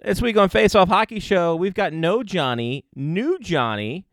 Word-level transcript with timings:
This 0.00 0.22
week 0.22 0.36
on 0.36 0.48
Face 0.48 0.76
Off 0.76 0.88
Hockey 0.88 1.18
Show, 1.18 1.56
we've 1.56 1.74
got 1.74 1.92
no 1.92 2.22
Johnny, 2.22 2.84
new 2.94 3.36
Johnny, 3.40 4.06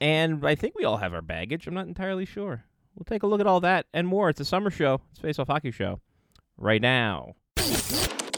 and 0.00 0.46
I 0.46 0.54
think 0.54 0.76
we 0.76 0.84
all 0.84 0.98
have 0.98 1.12
our 1.12 1.20
baggage. 1.20 1.66
I'm 1.66 1.74
not 1.74 1.88
entirely 1.88 2.24
sure. 2.24 2.62
We'll 2.94 3.04
take 3.04 3.24
a 3.24 3.26
look 3.26 3.40
at 3.40 3.46
all 3.48 3.58
that 3.60 3.86
and 3.92 4.06
more. 4.06 4.28
It's 4.28 4.38
a 4.38 4.44
summer 4.44 4.70
show. 4.70 5.00
It's 5.10 5.18
Face 5.18 5.40
Off 5.40 5.48
Hockey 5.48 5.72
Show. 5.72 6.00
Right 6.56 6.80
now. 6.80 7.34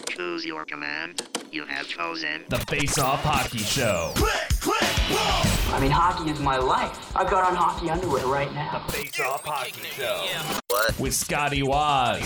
Choose 0.09 0.47
your 0.47 0.65
command. 0.65 1.29
You 1.53 1.67
have 1.67 1.89
chosen. 1.89 2.45
The 2.49 2.59
Face 2.61 2.97
Off 2.97 3.23
Hockey 3.23 3.59
Show. 3.59 4.13
Click, 4.15 4.49
click, 4.59 4.79
I 4.81 5.79
mean, 5.79 5.91
hockey 5.91 6.31
is 6.31 6.41
my 6.41 6.57
life. 6.57 7.15
I've 7.15 7.29
got 7.29 7.51
on 7.51 7.55
hockey 7.55 7.91
underwear 7.91 8.27
right 8.27 8.53
now. 8.55 8.83
The 8.87 8.93
Face 8.95 9.21
Off 9.21 9.45
Hockey 9.45 9.83
Show. 9.91 10.25
With 10.99 11.13
Scotty 11.13 11.63
Waz. 11.63 12.23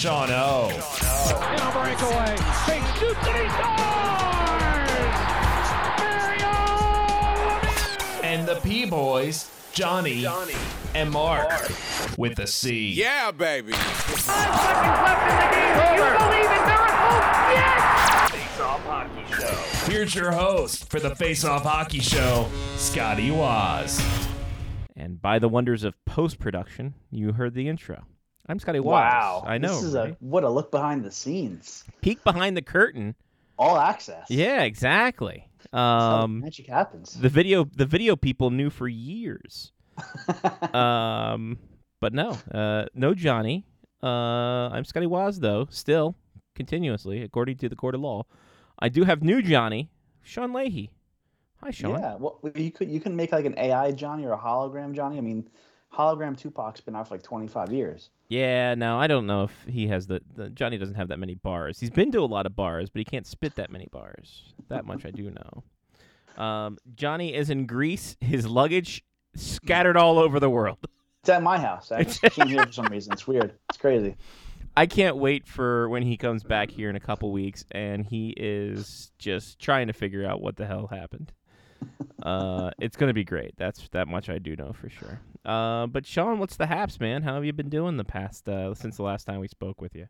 Sean 0.00 0.30
O. 0.30 0.70
In 0.70 0.76
a 1.60 1.70
breakaway. 1.72 2.32
He 2.64 2.80
shoots 2.98 3.20
and 3.28 3.36
he 3.36 3.44
scores! 3.50 4.96
Mario! 6.00 6.56
And 8.24 8.48
the 8.48 8.58
P 8.62 8.86
Boys, 8.86 9.50
Johnny, 9.74 10.26
and 10.94 11.10
Mark. 11.10 11.50
With 12.16 12.38
a 12.38 12.46
C. 12.46 12.92
Yeah, 12.92 13.30
baby. 13.30 13.74
Five 13.74 14.24
seconds 14.24 15.02
left 15.04 15.22
in 15.28 15.36
the 15.36 15.48
game. 15.54 15.76
You 15.98 16.04
believe 16.16 16.48
in 16.48 16.62
miracles? 16.64 16.96
Oh, 16.96 17.50
yes! 17.52 18.30
Face 18.30 18.60
Off 18.62 18.82
Hockey 18.84 19.26
Show. 19.34 19.54
Here's 19.92 20.14
your 20.14 20.32
host 20.32 20.88
for 20.88 20.98
the 20.98 21.14
Face 21.14 21.44
Off 21.44 21.64
Hockey 21.64 22.00
Show, 22.00 22.48
Scotty 22.76 23.30
Waz. 23.30 24.02
And 24.96 25.20
by 25.20 25.38
the 25.38 25.50
wonders 25.50 25.84
of 25.84 26.02
post 26.06 26.38
production, 26.38 26.94
you 27.10 27.32
heard 27.32 27.52
the 27.52 27.68
intro. 27.68 28.06
I'm 28.50 28.58
Scotty 28.58 28.80
Waz. 28.80 29.12
Wow. 29.12 29.44
I 29.46 29.58
know. 29.58 29.68
This 29.68 29.84
is 29.84 29.94
right? 29.94 30.10
a 30.10 30.16
what 30.18 30.42
a 30.42 30.48
look 30.48 30.72
behind 30.72 31.04
the 31.04 31.12
scenes. 31.12 31.84
peek 32.00 32.24
behind 32.24 32.56
the 32.56 32.62
curtain. 32.62 33.14
All 33.56 33.78
access. 33.78 34.26
Yeah, 34.28 34.62
exactly. 34.62 35.48
Um, 35.72 36.40
magic 36.40 36.66
happens. 36.66 37.12
the 37.12 37.28
video, 37.28 37.64
the 37.64 37.86
video 37.86 38.16
people 38.16 38.50
knew 38.50 38.68
for 38.68 38.88
years. 38.88 39.70
um, 40.74 41.58
but 42.00 42.12
no, 42.12 42.36
uh, 42.52 42.86
no 42.92 43.14
Johnny. 43.14 43.66
Uh, 44.02 44.70
I'm 44.70 44.84
Scotty 44.84 45.06
Waz 45.06 45.38
though, 45.38 45.68
still 45.70 46.16
continuously 46.56 47.22
according 47.22 47.58
to 47.58 47.68
the 47.68 47.76
court 47.76 47.94
of 47.94 48.00
law. 48.00 48.24
I 48.80 48.88
do 48.88 49.04
have 49.04 49.22
new 49.22 49.42
Johnny, 49.42 49.90
Sean 50.22 50.52
Leahy. 50.52 50.90
Hi, 51.62 51.70
Sean. 51.70 52.00
yeah. 52.00 52.16
Well, 52.16 52.40
you 52.56 52.72
could 52.72 52.90
you 52.90 52.98
can 52.98 53.14
make 53.14 53.30
like 53.30 53.44
an 53.44 53.56
AI 53.56 53.92
Johnny 53.92 54.24
or 54.24 54.32
a 54.32 54.38
hologram 54.38 54.92
Johnny. 54.92 55.18
I 55.18 55.20
mean, 55.20 55.48
hologram 55.92 56.36
Tupac's 56.36 56.80
been 56.80 56.96
out 56.96 57.06
for 57.06 57.14
like 57.14 57.22
25 57.22 57.70
years. 57.72 58.10
Yeah, 58.30 58.76
no, 58.76 58.96
I 58.96 59.08
don't 59.08 59.26
know 59.26 59.42
if 59.42 59.64
he 59.66 59.88
has 59.88 60.06
the, 60.06 60.22
the 60.36 60.50
Johnny 60.50 60.78
doesn't 60.78 60.94
have 60.94 61.08
that 61.08 61.18
many 61.18 61.34
bars. 61.34 61.80
He's 61.80 61.90
been 61.90 62.12
to 62.12 62.20
a 62.20 62.26
lot 62.26 62.46
of 62.46 62.54
bars, 62.54 62.88
but 62.88 63.00
he 63.00 63.04
can't 63.04 63.26
spit 63.26 63.56
that 63.56 63.72
many 63.72 63.88
bars. 63.90 64.54
That 64.68 64.86
much 64.86 65.04
I 65.04 65.10
do 65.10 65.32
know. 65.32 66.42
Um, 66.42 66.78
Johnny 66.94 67.34
is 67.34 67.50
in 67.50 67.66
Greece. 67.66 68.16
His 68.20 68.46
luggage 68.46 69.02
scattered 69.34 69.96
all 69.96 70.20
over 70.20 70.38
the 70.38 70.48
world. 70.48 70.78
It's 71.22 71.28
at 71.28 71.42
my 71.42 71.58
house. 71.58 71.90
I 71.90 72.04
just 72.04 72.22
came 72.22 72.46
here 72.46 72.64
for 72.64 72.72
some 72.72 72.86
reason. 72.86 73.12
It's 73.12 73.26
weird. 73.26 73.52
It's 73.68 73.78
crazy. 73.78 74.16
I 74.76 74.86
can't 74.86 75.16
wait 75.16 75.48
for 75.48 75.88
when 75.88 76.04
he 76.04 76.16
comes 76.16 76.44
back 76.44 76.70
here 76.70 76.88
in 76.88 76.94
a 76.94 77.00
couple 77.00 77.32
weeks 77.32 77.64
and 77.72 78.06
he 78.06 78.32
is 78.36 79.10
just 79.18 79.58
trying 79.58 79.88
to 79.88 79.92
figure 79.92 80.24
out 80.24 80.40
what 80.40 80.56
the 80.56 80.66
hell 80.66 80.86
happened. 80.86 81.32
Uh, 82.22 82.70
it's 82.78 82.96
gonna 82.96 83.14
be 83.14 83.24
great. 83.24 83.54
That's 83.56 83.88
that 83.92 84.06
much 84.08 84.28
I 84.28 84.38
do 84.38 84.54
know 84.56 84.72
for 84.72 84.90
sure. 84.90 85.20
Uh, 85.44 85.86
but 85.86 86.04
Sean, 86.04 86.38
what's 86.38 86.56
the 86.56 86.66
haps, 86.66 87.00
man? 87.00 87.22
How 87.22 87.34
have 87.34 87.44
you 87.46 87.52
been 87.54 87.70
doing 87.70 87.96
the 87.96 88.04
past 88.04 88.46
uh, 88.48 88.74
since 88.74 88.96
the 88.98 89.02
last 89.02 89.24
time 89.24 89.40
we 89.40 89.48
spoke 89.48 89.80
with 89.80 89.94
you? 89.94 90.06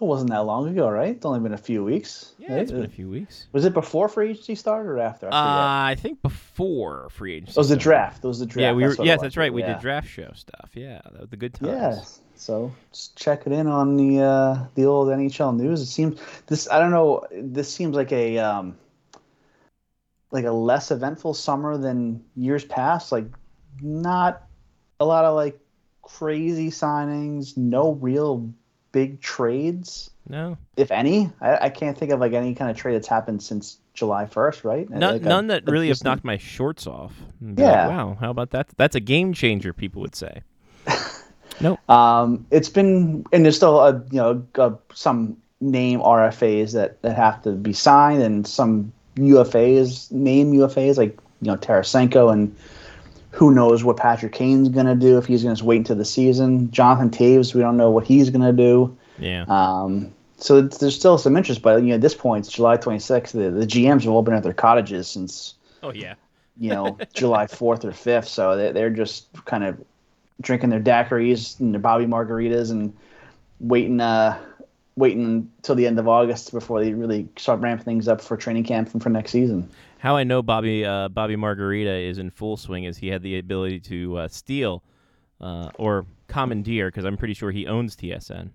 It 0.00 0.04
wasn't 0.04 0.30
that 0.30 0.44
long 0.44 0.68
ago, 0.68 0.88
right? 0.88 1.16
It's 1.16 1.26
only 1.26 1.40
been 1.40 1.52
a 1.54 1.58
few 1.58 1.84
weeks. 1.84 2.34
Yeah, 2.38 2.52
right? 2.52 2.62
it's 2.62 2.70
been 2.70 2.84
a 2.84 2.88
few 2.88 3.10
weeks. 3.10 3.48
Was 3.52 3.64
it 3.64 3.74
before 3.74 4.08
free 4.08 4.30
agency 4.30 4.54
started 4.54 4.88
or 4.88 4.98
after? 5.00 5.28
I 5.30 5.30
Uh. 5.30 5.90
I 5.90 5.94
think 5.96 6.22
before 6.22 7.08
free 7.10 7.34
agency. 7.34 7.52
it 7.52 7.56
was 7.58 7.68
the 7.68 7.76
draft. 7.76 8.24
It 8.24 8.28
was 8.28 8.38
the 8.38 8.46
draft. 8.46 8.62
Yeah, 8.62 8.72
we 8.72 8.84
were. 8.84 8.90
That's 8.94 9.04
Yes, 9.06 9.20
that's 9.20 9.36
right. 9.36 9.52
We 9.52 9.62
Yeah. 9.62 9.74
did 9.74 9.82
draft 9.82 10.08
show 10.08 10.30
stuff. 10.34 10.70
Yeah, 10.74 11.00
that 11.04 11.20
was 11.20 11.30
the 11.30 11.36
good 11.36 11.52
times. 11.54 11.68
Yeah. 11.72 12.00
So 12.36 12.72
just 12.92 13.16
check 13.16 13.42
it 13.46 13.52
in 13.52 13.66
on 13.66 13.96
the 13.96 14.22
uh, 14.22 14.66
the 14.76 14.84
old 14.84 15.08
NHL 15.08 15.56
news. 15.56 15.82
It 15.82 15.86
seems 15.86 16.20
this. 16.46 16.70
I 16.70 16.78
don't 16.78 16.92
know. 16.92 17.26
This 17.32 17.72
seems 17.72 17.96
like 17.96 18.12
a 18.12 18.38
um, 18.38 18.76
like 20.30 20.44
a 20.44 20.52
less 20.52 20.90
eventful 20.90 21.34
summer 21.34 21.76
than 21.76 22.22
years 22.36 22.64
past. 22.64 23.12
Like 23.12 23.26
not 23.80 24.42
a 25.00 25.04
lot 25.04 25.24
of 25.24 25.34
like 25.34 25.58
crazy 26.02 26.70
signings. 26.70 27.56
No 27.56 27.92
real 27.92 28.52
big 28.92 29.20
trades, 29.20 30.10
No, 30.28 30.56
if 30.76 30.90
any. 30.90 31.30
I, 31.42 31.66
I 31.66 31.68
can't 31.68 31.96
think 31.96 32.10
of 32.10 32.20
like 32.20 32.32
any 32.32 32.54
kind 32.54 32.70
of 32.70 32.76
trade 32.76 32.94
that's 32.94 33.06
happened 33.08 33.42
since 33.42 33.78
July 33.94 34.24
first. 34.26 34.64
Right? 34.64 34.88
none, 34.88 35.00
Like 35.14 35.22
a- 35.22 35.28
none 35.28 35.46
that 35.48 35.66
really 35.66 35.88
have 35.88 36.02
knocked 36.02 36.24
my 36.24 36.36
shorts 36.38 36.86
off. 36.86 37.12
Be 37.40 37.48
like, 37.48 37.58
Yeah. 37.58 37.88
wow, 37.88 38.16
how 38.18 38.30
about 38.30 38.50
that? 38.50 38.68
That's 38.76 38.96
a 38.96 39.00
game 39.00 39.32
changer. 39.34 39.72
People 39.72 40.02
would 40.02 40.14
say. 40.16 40.42
No. 41.60 41.76
Um, 41.88 42.46
it's 42.52 42.68
been, 42.68 43.24
and 43.32 43.44
there's 43.44 43.56
still 43.56 43.80
a 43.80 43.94
you 44.12 44.18
know 44.18 44.46
uh, 44.54 44.70
some 44.94 45.36
name 45.60 45.98
RFAs 45.98 46.72
that, 46.74 47.02
that 47.02 47.16
have 47.16 47.42
to 47.42 47.50
be 47.50 47.72
signed, 47.72 48.22
and 48.22 48.46
some 48.46 48.92
UFAs, 49.18 50.10
name 50.10 50.52
UFAs 50.52 50.96
like 50.96 51.18
you 51.40 51.50
know 51.50 51.56
Tarasenko, 51.56 52.32
and 52.32 52.54
who 53.30 53.54
knows 53.54 53.84
what 53.84 53.96
Patrick 53.96 54.32
Kane's 54.32 54.68
gonna 54.68 54.94
do 54.94 55.18
if 55.18 55.26
he's 55.26 55.42
gonna 55.42 55.54
just 55.54 55.64
wait 55.64 55.78
until 55.78 55.96
the 55.96 56.04
season. 56.04 56.70
Jonathan 56.70 57.10
Toews, 57.10 57.54
we 57.54 57.60
don't 57.60 57.76
know 57.76 57.90
what 57.90 58.06
he's 58.06 58.30
gonna 58.30 58.52
do. 58.52 58.96
Yeah. 59.18 59.44
Um, 59.48 60.12
so 60.38 60.58
it's, 60.58 60.78
there's 60.78 60.94
still 60.94 61.18
some 61.18 61.36
interest, 61.36 61.62
but 61.62 61.82
you 61.82 61.88
know 61.88 61.94
at 61.96 62.00
this 62.00 62.14
point 62.14 62.46
it's 62.46 62.54
July 62.54 62.76
26th. 62.76 63.32
The, 63.32 63.50
the 63.50 63.66
GMs 63.66 64.02
have 64.02 64.08
all 64.08 64.22
been 64.22 64.34
at 64.34 64.42
their 64.42 64.54
cottages 64.54 65.08
since 65.08 65.54
oh 65.82 65.92
yeah. 65.92 66.14
you 66.58 66.70
know, 66.70 66.96
July 67.12 67.46
4th 67.46 67.84
or 67.84 67.90
5th. 67.90 68.26
So 68.26 68.56
they, 68.56 68.72
they're 68.72 68.90
just 68.90 69.32
kind 69.44 69.64
of 69.64 69.82
drinking 70.40 70.70
their 70.70 70.80
daiquiris 70.80 71.58
and 71.60 71.74
their 71.74 71.80
Bobby 71.80 72.06
margaritas 72.06 72.70
and 72.70 72.96
waiting, 73.60 74.00
uh, 74.00 74.38
waiting 74.98 75.50
until 75.58 75.76
the 75.76 75.86
end 75.86 75.98
of 75.98 76.08
August 76.08 76.52
before 76.52 76.82
they 76.82 76.92
really 76.92 77.28
start 77.36 77.60
ramping 77.60 77.84
things 77.84 78.08
up 78.08 78.20
for 78.20 78.36
training 78.36 78.64
camp 78.64 78.92
and 78.92 79.02
for 79.02 79.08
next 79.08 79.30
season. 79.30 79.68
How 79.98 80.16
I 80.16 80.24
know 80.24 80.42
Bobby 80.42 80.84
uh, 80.84 81.08
Bobby 81.08 81.36
Margarita 81.36 81.94
is 81.94 82.18
in 82.18 82.30
full 82.30 82.56
swing 82.56 82.84
is 82.84 82.98
he 82.98 83.08
had 83.08 83.22
the 83.22 83.38
ability 83.38 83.80
to 83.80 84.18
uh, 84.18 84.28
steal 84.28 84.82
uh, 85.40 85.70
or 85.76 86.04
commandeer 86.26 86.88
because 86.88 87.04
I'm 87.04 87.16
pretty 87.16 87.34
sure 87.34 87.52
he 87.52 87.66
owns 87.66 87.96
TSN. 87.96 88.50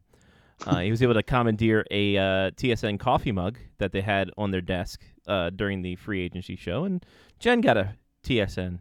Uh, 0.67 0.79
he 0.79 0.91
was 0.91 1.01
able 1.01 1.13
to 1.15 1.23
commandeer 1.23 1.85
a 1.91 2.17
uh, 2.17 2.51
TSN 2.51 2.99
coffee 2.99 3.31
mug 3.31 3.57
that 3.79 3.91
they 3.91 4.01
had 4.01 4.29
on 4.37 4.51
their 4.51 4.61
desk 4.61 5.01
uh, 5.27 5.49
during 5.49 5.81
the 5.81 5.95
free 5.95 6.21
agency 6.21 6.55
show, 6.55 6.85
and 6.85 7.05
Jen 7.39 7.61
got 7.61 7.75
a 7.75 7.95
TSN 8.23 8.79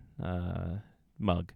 mug. 1.19 1.53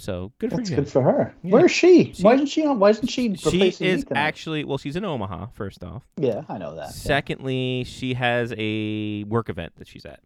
So 0.00 0.32
good 0.38 0.50
for 0.50 0.56
That's 0.56 0.70
Jen. 0.70 0.78
good 0.80 0.88
for 0.88 1.02
her. 1.02 1.34
Yeah. 1.42 1.52
Where 1.52 1.66
is 1.66 1.70
she? 1.72 2.12
She- 2.14 2.22
why 2.22 2.34
isn't 2.34 2.46
she 2.46 2.64
on? 2.64 2.78
Why 2.78 2.90
isn't 2.90 3.08
she 3.08 3.34
she 3.36 3.50
replacing 3.50 3.86
me 3.86 3.92
is 3.92 4.04
tonight? 4.04 4.20
actually 4.20 4.64
well, 4.64 4.78
she's 4.78 4.96
in 4.96 5.04
Omaha. 5.04 5.46
First 5.52 5.84
off, 5.84 6.02
Yeah, 6.16 6.42
I 6.48 6.58
know 6.58 6.74
that. 6.76 6.86
yeah. 6.86 6.90
Secondly, 6.90 7.84
she 7.84 8.14
has 8.14 8.52
a 8.56 9.24
work 9.24 9.48
event 9.50 9.74
that 9.76 9.86
she's 9.88 10.04
at 10.06 10.20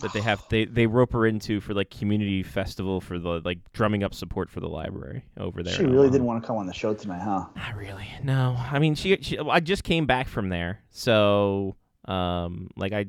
that 0.00 0.12
they 0.14 0.20
have 0.20 0.42
they 0.48 0.64
they 0.64 0.86
rope 0.86 1.12
her 1.12 1.26
into 1.26 1.60
for 1.60 1.74
like 1.74 1.90
community 1.90 2.42
festival 2.42 3.00
for 3.00 3.18
the 3.18 3.40
like 3.44 3.58
drumming 3.72 4.02
up 4.02 4.14
support 4.14 4.50
for 4.50 4.58
the 4.60 4.68
library 4.68 5.22
over 5.38 5.62
there. 5.62 5.74
She 5.74 5.80
in 5.84 5.90
really 5.90 5.98
Omaha. 6.06 6.12
didn't 6.12 6.26
want 6.26 6.42
to 6.42 6.46
come 6.46 6.56
on 6.56 6.66
the 6.66 6.72
show 6.74 6.92
tonight, 6.94 7.20
huh? 7.20 7.44
Not 7.54 7.76
really. 7.76 8.08
No. 8.24 8.56
I 8.58 8.78
mean, 8.78 8.94
she, 8.94 9.16
she 9.20 9.38
I 9.38 9.60
just 9.60 9.84
came 9.84 10.06
back 10.06 10.28
from 10.28 10.48
there. 10.48 10.80
So, 10.90 11.76
um 12.06 12.68
like 12.76 12.92
I 12.92 13.06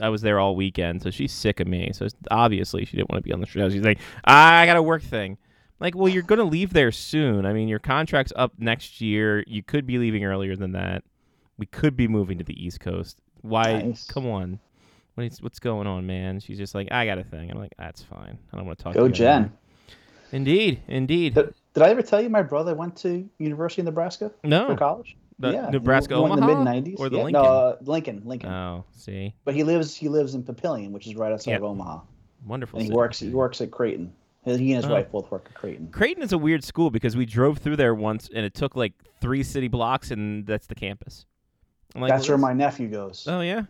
I 0.00 0.08
was 0.08 0.22
there 0.22 0.38
all 0.38 0.56
weekend, 0.56 1.02
so 1.02 1.10
she's 1.10 1.32
sick 1.32 1.60
of 1.60 1.66
me. 1.66 1.90
So 1.92 2.08
obviously 2.30 2.84
she 2.84 2.96
didn't 2.96 3.10
want 3.10 3.22
to 3.22 3.28
be 3.28 3.32
on 3.32 3.40
the 3.40 3.46
show. 3.46 3.68
She's 3.68 3.82
like, 3.82 3.98
"I 4.24 4.66
got 4.66 4.76
a 4.76 4.82
work 4.82 5.02
thing." 5.02 5.38
Like, 5.80 5.94
well, 5.94 6.08
you're 6.08 6.24
going 6.24 6.40
to 6.40 6.44
leave 6.44 6.72
there 6.72 6.90
soon. 6.90 7.46
I 7.46 7.52
mean, 7.52 7.68
your 7.68 7.78
contract's 7.78 8.32
up 8.34 8.52
next 8.58 9.00
year. 9.00 9.44
You 9.46 9.62
could 9.62 9.86
be 9.86 9.98
leaving 9.98 10.24
earlier 10.24 10.56
than 10.56 10.72
that. 10.72 11.04
We 11.56 11.66
could 11.66 11.96
be 11.96 12.08
moving 12.08 12.38
to 12.38 12.44
the 12.44 12.64
East 12.64 12.80
Coast. 12.80 13.18
Why? 13.42 13.82
Nice. 13.82 14.06
Come 14.06 14.26
on. 14.26 14.58
What 15.14 15.26
is, 15.26 15.40
what's 15.40 15.60
going 15.60 15.86
on, 15.86 16.06
man? 16.06 16.40
She's 16.40 16.58
just 16.58 16.74
like, 16.74 16.88
I 16.90 17.06
got 17.06 17.18
a 17.18 17.24
thing. 17.24 17.50
I'm 17.50 17.58
like, 17.58 17.74
that's 17.78 18.02
fine. 18.02 18.38
I 18.52 18.56
don't 18.56 18.66
want 18.66 18.78
to 18.78 18.84
talk 18.84 18.94
Go 18.94 19.02
to 19.02 19.08
you 19.08 19.14
Jen. 19.14 19.34
anymore." 19.34 19.52
Indeed, 20.30 20.82
indeed. 20.88 21.34
Did, 21.34 21.54
did 21.74 21.82
I 21.82 21.88
ever 21.88 22.02
tell 22.02 22.20
you 22.20 22.28
my 22.28 22.42
brother 22.42 22.74
went 22.74 22.96
to 22.98 23.28
University 23.38 23.82
of 23.82 23.86
Nebraska 23.86 24.30
no, 24.44 24.66
for 24.66 24.76
college? 24.76 25.16
The 25.40 25.52
yeah, 25.52 25.70
Nebraska 25.70 26.20
went 26.20 26.34
in 26.34 26.40
the 26.40 26.46
Omaha 26.46 26.64
mid 26.74 26.84
'90s 26.84 26.98
or 27.00 27.08
the 27.08 27.16
yeah, 27.18 27.22
Lincoln? 27.24 27.42
No, 27.42 27.48
uh, 27.48 27.76
Lincoln, 27.82 28.22
Lincoln. 28.24 28.50
Oh, 28.50 28.84
see, 28.92 29.34
But 29.44 29.54
he 29.54 29.62
lives 29.62 29.94
he 29.94 30.08
lives 30.08 30.34
in 30.34 30.42
Papillion, 30.42 30.90
which 30.90 31.06
is 31.06 31.14
right 31.14 31.32
outside 31.32 31.52
Yep. 31.52 31.60
of 31.60 31.64
Omaha, 31.66 32.00
wonderful. 32.46 32.78
and 32.78 32.84
he 32.84 32.88
city. 32.88 32.96
works 32.96 33.18
he 33.20 33.28
works 33.30 33.60
at 33.60 33.70
Creighton. 33.70 34.12
He 34.44 34.52
and 34.72 34.82
his 34.82 34.86
Oh. 34.86 34.90
wife 34.94 35.10
both 35.12 35.30
work 35.30 35.46
at 35.48 35.54
Creighton. 35.54 35.88
Creighton 35.92 36.22
is 36.22 36.32
a 36.32 36.38
weird 36.38 36.64
school 36.64 36.90
because 36.90 37.16
we 37.16 37.26
drove 37.26 37.58
through 37.58 37.76
there 37.76 37.94
once 37.94 38.30
and 38.34 38.44
it 38.46 38.54
took 38.54 38.74
like 38.76 38.94
three 39.20 39.42
city 39.42 39.68
blocks 39.68 40.10
and 40.10 40.46
that's 40.46 40.66
the 40.66 40.74
campus. 40.74 41.26
Like, 41.94 42.08
That's 42.10 42.28
well, 42.28 42.38
where 42.38 42.48
my 42.48 42.52
nephew 42.54 42.88
goes. 42.88 43.26
Oh 43.28 43.40
yeah. 43.40 43.62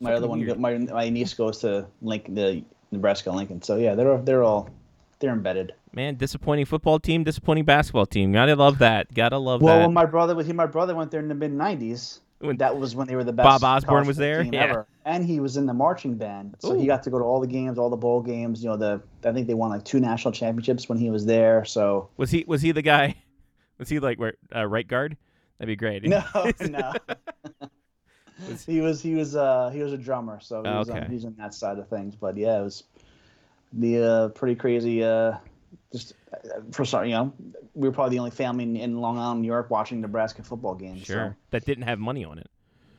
my 0.00 0.12
other 0.14 0.28
one, 0.28 0.40
weird. 0.40 0.58
my 0.58 0.78
my 0.78 1.08
niece 1.08 1.34
goes 1.34 1.58
to 1.58 1.86
Lincoln, 2.00 2.34
the 2.34 2.64
Nebraska 2.92 3.30
Lincoln. 3.30 3.60
So 3.62 3.76
yeah, 3.76 3.94
they're 3.94 4.18
they're 4.22 4.42
all 4.44 4.70
they're 5.18 5.32
embedded. 5.32 5.74
Man, 5.94 6.16
disappointing 6.16 6.64
football 6.64 6.98
team, 6.98 7.22
disappointing 7.24 7.64
basketball 7.64 8.06
team. 8.06 8.32
Gotta 8.32 8.56
love 8.56 8.78
that. 8.78 9.12
Gotta 9.14 9.38
love 9.38 9.62
Well, 9.62 9.78
that. 9.78 9.84
when 9.86 9.94
my 9.94 10.04
brother 10.06 10.34
was 10.34 10.46
he, 10.46 10.52
my 10.52 10.66
brother 10.66 10.94
went 10.94 11.10
there 11.10 11.20
in 11.20 11.28
the 11.28 11.34
mid 11.34 11.52
'90s. 11.52 12.20
When- 12.40 12.56
that 12.58 12.76
was 12.76 12.94
when 12.96 13.06
they 13.06 13.14
were 13.16 13.24
the 13.24 13.32
best. 13.32 13.44
Bob 13.62 13.64
Osborne 13.64 14.06
was 14.06 14.16
there? 14.16 14.42
Yeah. 14.42 14.64
ever. 14.64 14.86
and 15.06 15.24
he 15.24 15.38
was 15.40 15.56
in 15.56 15.66
the 15.66 15.72
marching 15.72 16.16
band, 16.16 16.56
so 16.58 16.72
Ooh. 16.74 16.78
he 16.80 16.86
got 16.86 17.02
to 17.04 17.10
go 17.10 17.18
to 17.18 17.24
all 17.24 17.40
the 17.40 17.46
games, 17.46 17.78
all 17.78 17.88
the 17.90 17.96
bowl 17.96 18.20
games. 18.20 18.62
You 18.62 18.70
know, 18.70 18.76
the 18.76 19.00
I 19.24 19.32
think 19.32 19.46
they 19.46 19.54
won 19.54 19.70
like 19.70 19.84
two 19.84 20.00
national 20.00 20.32
championships 20.32 20.88
when 20.88 20.98
he 20.98 21.10
was 21.10 21.24
there. 21.26 21.64
So 21.64 22.08
was 22.16 22.30
he 22.30 22.44
was 22.46 22.60
he 22.60 22.72
the 22.72 22.82
guy? 22.82 23.14
Was 23.78 23.88
he 23.88 23.98
like 23.98 24.20
where 24.20 24.34
uh, 24.54 24.64
right 24.66 24.86
guard? 24.86 25.16
That'd 25.58 25.66
be 25.72 25.74
great. 25.76 26.04
no, 26.04 26.22
no. 26.60 26.92
he 28.66 28.80
was 28.80 29.02
he 29.02 29.14
was 29.16 29.34
uh 29.34 29.70
he 29.70 29.82
was 29.82 29.92
a 29.92 29.98
drummer, 29.98 30.38
so 30.40 30.62
he 30.62 30.68
was, 30.70 30.88
Okay. 30.90 31.00
on, 31.00 31.06
he 31.08 31.14
was 31.14 31.24
on 31.24 31.34
that 31.38 31.54
side 31.54 31.78
of 31.78 31.88
things. 31.88 32.14
But 32.14 32.36
yeah, 32.36 32.60
it 32.60 32.62
was 32.62 32.84
the 33.72 34.00
uh, 34.02 34.28
pretty 34.28 34.54
crazy. 34.54 35.02
Uh, 35.02 35.34
just 35.92 36.14
uh, 36.32 36.60
for 36.72 36.84
sorry, 36.84 37.10
you 37.10 37.14
know, 37.16 37.32
we 37.74 37.88
were 37.88 37.92
probably 37.94 38.16
the 38.16 38.18
only 38.18 38.30
family 38.30 38.64
in, 38.64 38.76
in 38.76 39.00
Long 39.00 39.18
Island, 39.18 39.42
New 39.42 39.46
York, 39.48 39.70
watching 39.70 40.00
Nebraska 40.00 40.42
football 40.42 40.74
games. 40.74 41.06
so- 41.06 41.12
Sure. 41.14 41.36
That 41.50 41.64
didn't 41.64 41.84
have 41.84 41.98
money 41.98 42.24
on 42.24 42.38
it. 42.38 42.48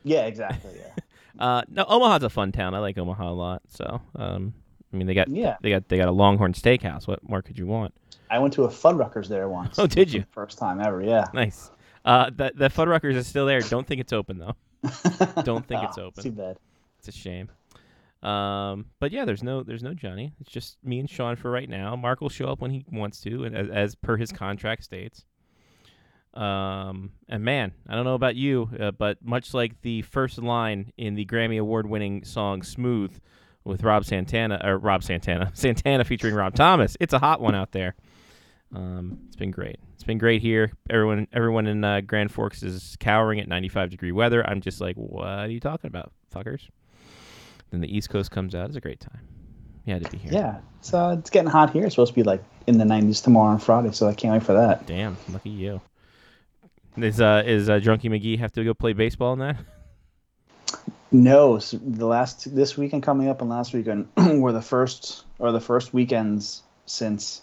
Yeah, 0.04 0.26
exactly. 0.26 0.72
Yeah. 0.78 0.90
Uh, 1.38 1.60
no, 1.68 1.84
Omaha's 1.86 2.22
a 2.22 2.30
fun 2.30 2.50
town. 2.50 2.74
I 2.74 2.78
like 2.78 2.96
Omaha 2.96 3.30
a 3.30 3.34
lot. 3.34 3.60
So, 3.68 4.00
um, 4.14 4.54
I 4.90 4.96
mean, 4.96 5.06
they 5.06 5.12
got 5.12 5.28
Yeah. 5.28 5.56
they 5.60 5.68
got 5.68 5.86
they 5.86 5.98
got 5.98 6.08
a 6.08 6.10
Longhorn 6.12 6.54
Steakhouse. 6.54 7.06
What 7.06 7.22
more 7.28 7.42
could 7.42 7.58
you 7.58 7.66
want? 7.66 7.92
I 8.30 8.38
went 8.38 8.54
to 8.54 8.64
a 8.64 8.68
Fuddruckers 8.68 9.28
there 9.28 9.46
once. 9.46 9.78
Oh, 9.78 9.86
did 9.86 10.10
you? 10.10 10.24
First 10.30 10.56
time 10.56 10.80
ever, 10.80 11.02
yeah. 11.02 11.26
Nice. 11.34 11.70
Uh, 12.06 12.30
the 12.34 12.52
the 12.54 12.68
Fuddruckers 12.70 13.16
is 13.16 13.26
still 13.26 13.44
there. 13.44 13.60
Don't 13.60 13.86
think 13.86 14.00
it's 14.00 14.14
open 14.14 14.38
though. 14.38 14.54
Don't 15.42 15.66
think 15.66 15.82
it's 15.82 15.98
Ah, 15.98 16.04
open. 16.04 16.22
Too 16.24 16.32
bad. 16.32 16.56
It's 17.00 17.08
a 17.08 17.12
shame. 17.12 17.50
Um, 18.22 18.86
but 18.98 19.12
yeah, 19.12 19.24
there's 19.24 19.42
no 19.42 19.62
there's 19.62 19.82
no 19.82 19.94
Johnny. 19.94 20.32
It's 20.40 20.50
just 20.50 20.78
me 20.82 20.98
and 20.98 21.08
Sean 21.08 21.36
for 21.36 21.50
right 21.50 21.68
now. 21.68 21.94
Mark 21.96 22.20
will 22.20 22.28
show 22.28 22.46
up 22.46 22.60
when 22.60 22.70
he 22.70 22.84
wants 22.90 23.20
to, 23.22 23.44
and 23.44 23.56
as, 23.56 23.68
as 23.68 23.94
per 23.94 24.16
his 24.16 24.32
contract 24.32 24.84
states. 24.84 25.24
Um, 26.34 27.12
and 27.28 27.42
man, 27.44 27.72
I 27.88 27.94
don't 27.94 28.04
know 28.04 28.14
about 28.14 28.36
you, 28.36 28.68
uh, 28.78 28.90
but 28.90 29.24
much 29.24 29.54
like 29.54 29.80
the 29.80 30.02
first 30.02 30.38
line 30.38 30.92
in 30.98 31.14
the 31.14 31.24
Grammy 31.24 31.58
Award-winning 31.58 32.24
song 32.24 32.62
"Smooth" 32.62 33.18
with 33.64 33.82
Rob 33.82 34.04
Santana 34.04 34.60
or 34.62 34.78
Rob 34.78 35.02
Santana, 35.02 35.50
Santana 35.54 36.04
featuring 36.04 36.34
Rob 36.34 36.54
Thomas, 36.54 36.96
it's 37.00 37.12
a 37.12 37.18
hot 37.18 37.40
one 37.40 37.54
out 37.54 37.72
there. 37.72 37.94
Um, 38.74 39.18
it's 39.26 39.36
been 39.36 39.50
great. 39.50 39.78
It's 39.94 40.04
been 40.04 40.18
great 40.18 40.42
here. 40.42 40.72
Everyone, 40.90 41.26
everyone 41.32 41.66
in 41.66 41.84
uh, 41.84 42.00
Grand 42.02 42.32
Forks 42.32 42.62
is 42.62 42.96
cowering 43.00 43.40
at 43.40 43.48
95 43.48 43.90
degree 43.90 44.12
weather. 44.12 44.46
I'm 44.46 44.60
just 44.60 44.80
like, 44.80 44.96
what 44.96 45.26
are 45.26 45.48
you 45.48 45.60
talking 45.60 45.88
about, 45.88 46.12
fuckers? 46.34 46.68
Then 47.70 47.80
the 47.80 47.94
East 47.96 48.10
Coast 48.10 48.30
comes 48.30 48.54
out. 48.54 48.68
It's 48.68 48.76
a 48.76 48.80
great 48.80 49.00
time. 49.00 49.20
Yeah, 49.84 49.98
to 50.00 50.10
be 50.10 50.18
here. 50.18 50.32
Yeah, 50.32 50.58
it's 50.80 50.92
uh, 50.92 51.16
it's 51.18 51.30
getting 51.30 51.50
hot 51.50 51.70
here. 51.72 51.84
It's 51.84 51.94
supposed 51.94 52.12
to 52.12 52.14
be 52.16 52.24
like 52.24 52.42
in 52.66 52.78
the 52.78 52.84
90s 52.84 53.22
tomorrow 53.22 53.52
and 53.52 53.62
Friday, 53.62 53.92
so 53.92 54.08
I 54.08 54.14
can't 54.14 54.32
wait 54.34 54.42
for 54.42 54.54
that. 54.54 54.86
Damn, 54.86 55.16
lucky 55.32 55.50
you. 55.50 55.80
Is 56.96 57.20
uh 57.20 57.42
is 57.46 57.68
uh, 57.68 57.74
Drunky 57.74 58.10
McGee 58.10 58.38
have 58.38 58.52
to 58.52 58.64
go 58.64 58.74
play 58.74 58.92
baseball 58.94 59.32
in 59.34 59.38
that? 59.40 59.56
No, 61.12 61.58
so 61.58 61.76
the 61.78 62.06
last 62.06 62.54
this 62.54 62.76
weekend 62.76 63.02
coming 63.02 63.28
up 63.28 63.40
and 63.40 63.48
last 63.50 63.72
weekend 63.72 64.08
were 64.16 64.52
the 64.52 64.62
first 64.62 65.24
or 65.38 65.52
the 65.52 65.60
first 65.60 65.94
weekends 65.94 66.62
since 66.86 67.42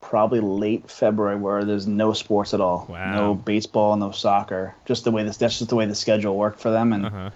probably 0.00 0.40
late 0.40 0.90
February 0.90 1.36
where 1.36 1.64
there's 1.64 1.86
no 1.86 2.12
sports 2.12 2.52
at 2.52 2.60
all. 2.60 2.86
Wow. 2.90 3.14
No 3.14 3.34
baseball, 3.34 3.96
no 3.96 4.10
soccer. 4.10 4.74
Just 4.84 5.04
the 5.04 5.10
way 5.10 5.22
this 5.22 5.38
that's 5.38 5.58
just 5.58 5.70
the 5.70 5.76
way 5.76 5.86
the 5.86 5.94
schedule 5.94 6.36
worked 6.36 6.60
for 6.60 6.70
them 6.70 6.92
and 6.92 7.06
Uh-huh. 7.06 7.30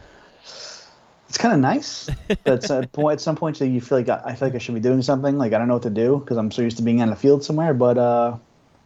It's 1.28 1.38
kind 1.38 1.54
of 1.54 1.60
nice. 1.60 2.08
but 2.44 2.70
at, 2.70 2.92
point, 2.92 3.14
at 3.14 3.20
some 3.20 3.36
point, 3.36 3.60
you 3.60 3.80
feel 3.80 3.98
like 3.98 4.08
I, 4.08 4.34
feel 4.34 4.48
like 4.48 4.54
I 4.54 4.58
should 4.58 4.74
be 4.74 4.80
doing 4.80 5.02
something. 5.02 5.36
Like 5.38 5.52
I 5.52 5.58
don't 5.58 5.68
know 5.68 5.74
what 5.74 5.82
to 5.84 5.90
do 5.90 6.18
because 6.18 6.36
I'm 6.36 6.50
so 6.50 6.62
used 6.62 6.78
to 6.78 6.82
being 6.82 7.02
on 7.02 7.10
the 7.10 7.16
field 7.16 7.44
somewhere. 7.44 7.74
But 7.74 7.98
uh, 7.98 8.36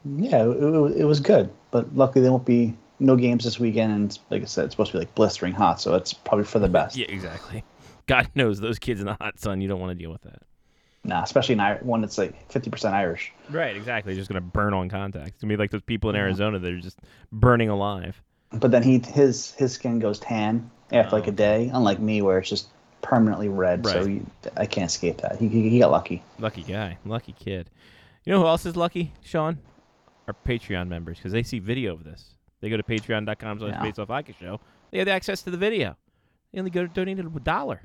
yeah, 0.04 0.44
it, 0.44 1.00
it, 1.00 1.04
was 1.04 1.20
good. 1.20 1.50
But 1.70 1.94
luckily, 1.94 2.22
there 2.22 2.32
won't 2.32 2.44
be 2.44 2.76
no 2.98 3.16
games 3.16 3.44
this 3.44 3.60
weekend. 3.60 3.92
And 3.92 4.18
like 4.30 4.42
I 4.42 4.46
said, 4.46 4.64
it's 4.64 4.74
supposed 4.74 4.90
to 4.92 4.98
be 4.98 5.00
like 5.00 5.14
blistering 5.14 5.52
hot, 5.52 5.80
so 5.80 5.94
it's 5.94 6.12
probably 6.12 6.44
for 6.44 6.58
the 6.58 6.68
best. 6.68 6.96
Yeah, 6.96 7.06
exactly. 7.08 7.64
God 8.06 8.28
knows 8.34 8.58
those 8.58 8.78
kids 8.78 9.00
in 9.00 9.06
the 9.06 9.14
hot 9.14 9.38
sun. 9.38 9.60
You 9.60 9.68
don't 9.68 9.80
want 9.80 9.96
to 9.96 10.02
deal 10.02 10.10
with 10.10 10.22
that. 10.22 10.42
Nah, 11.04 11.22
especially 11.22 11.56
Ir- 11.56 11.80
one 11.82 12.00
that's 12.00 12.18
like 12.18 12.48
50% 12.48 12.92
Irish. 12.92 13.32
Right, 13.50 13.76
exactly. 13.76 14.14
Just 14.14 14.28
gonna 14.28 14.40
burn 14.40 14.74
on 14.74 14.88
contact. 14.88 15.28
It's 15.28 15.42
gonna 15.42 15.52
be 15.52 15.56
like 15.56 15.70
those 15.70 15.82
people 15.82 16.10
in 16.10 16.16
Arizona 16.16 16.58
that 16.58 16.72
are 16.72 16.80
just 16.80 16.98
burning 17.30 17.68
alive. 17.68 18.20
But 18.50 18.70
then 18.70 18.82
he 18.82 18.98
his 18.98 19.52
his 19.52 19.72
skin 19.72 19.98
goes 19.98 20.18
tan 20.18 20.70
after 20.92 21.16
like 21.16 21.26
Oh. 21.26 21.30
a 21.30 21.32
day, 21.32 21.70
unlike 21.72 21.98
me 22.00 22.22
where 22.22 22.38
it's 22.38 22.48
just 22.48 22.68
permanently 23.00 23.48
red. 23.48 23.84
So 23.86 24.04
you, 24.04 24.24
I 24.56 24.66
can't 24.66 24.88
escape 24.90 25.18
that. 25.22 25.36
He, 25.38 25.48
he, 25.48 25.68
he 25.68 25.78
got 25.80 25.90
lucky. 25.90 26.22
Lucky 26.38 26.62
guy, 26.62 26.98
lucky 27.04 27.32
kid. 27.38 27.70
You 28.24 28.32
know 28.32 28.40
who 28.40 28.46
else 28.46 28.64
is 28.66 28.76
lucky, 28.76 29.12
Sean? 29.22 29.58
Our 30.28 30.34
Patreon 30.46 30.88
members, 30.88 31.16
because 31.18 31.32
they 31.32 31.42
see 31.42 31.58
video 31.58 31.94
of 31.94 32.04
this. 32.04 32.34
They 32.60 32.70
go 32.70 32.76
to 32.76 32.82
patreon.com 32.84 33.58
slash 33.58 33.70
Yeah. 33.72 33.82
face 33.82 33.98
off 33.98 34.08
hockey 34.08 34.36
show. 34.40 34.60
They 34.92 34.98
have 35.00 35.08
access 35.08 35.42
to 35.42 35.50
the 35.50 35.56
video. 35.56 35.96
They 36.52 36.60
only 36.60 36.70
go 36.70 36.82
to 36.82 36.88
donate 36.88 37.18
a 37.18 37.22
dollar. 37.40 37.82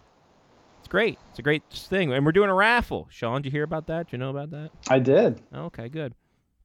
It's 0.80 0.88
great. 0.88 1.18
It's 1.31 1.39
a 1.39 1.42
great 1.42 1.63
thing. 1.71 2.13
And 2.13 2.24
we're 2.25 2.31
doing 2.31 2.50
a 2.50 2.54
raffle. 2.54 3.07
Sean, 3.09 3.42
did 3.42 3.45
you 3.45 3.51
hear 3.51 3.63
about 3.63 3.88
that? 3.88 4.09
Do 4.12 4.15
you 4.15 4.19
know 4.19 4.30
about 4.30 4.51
that? 4.51 4.69
I 4.88 5.00
did. 5.00 5.42
Okay, 5.54 5.89
good. 5.89 6.13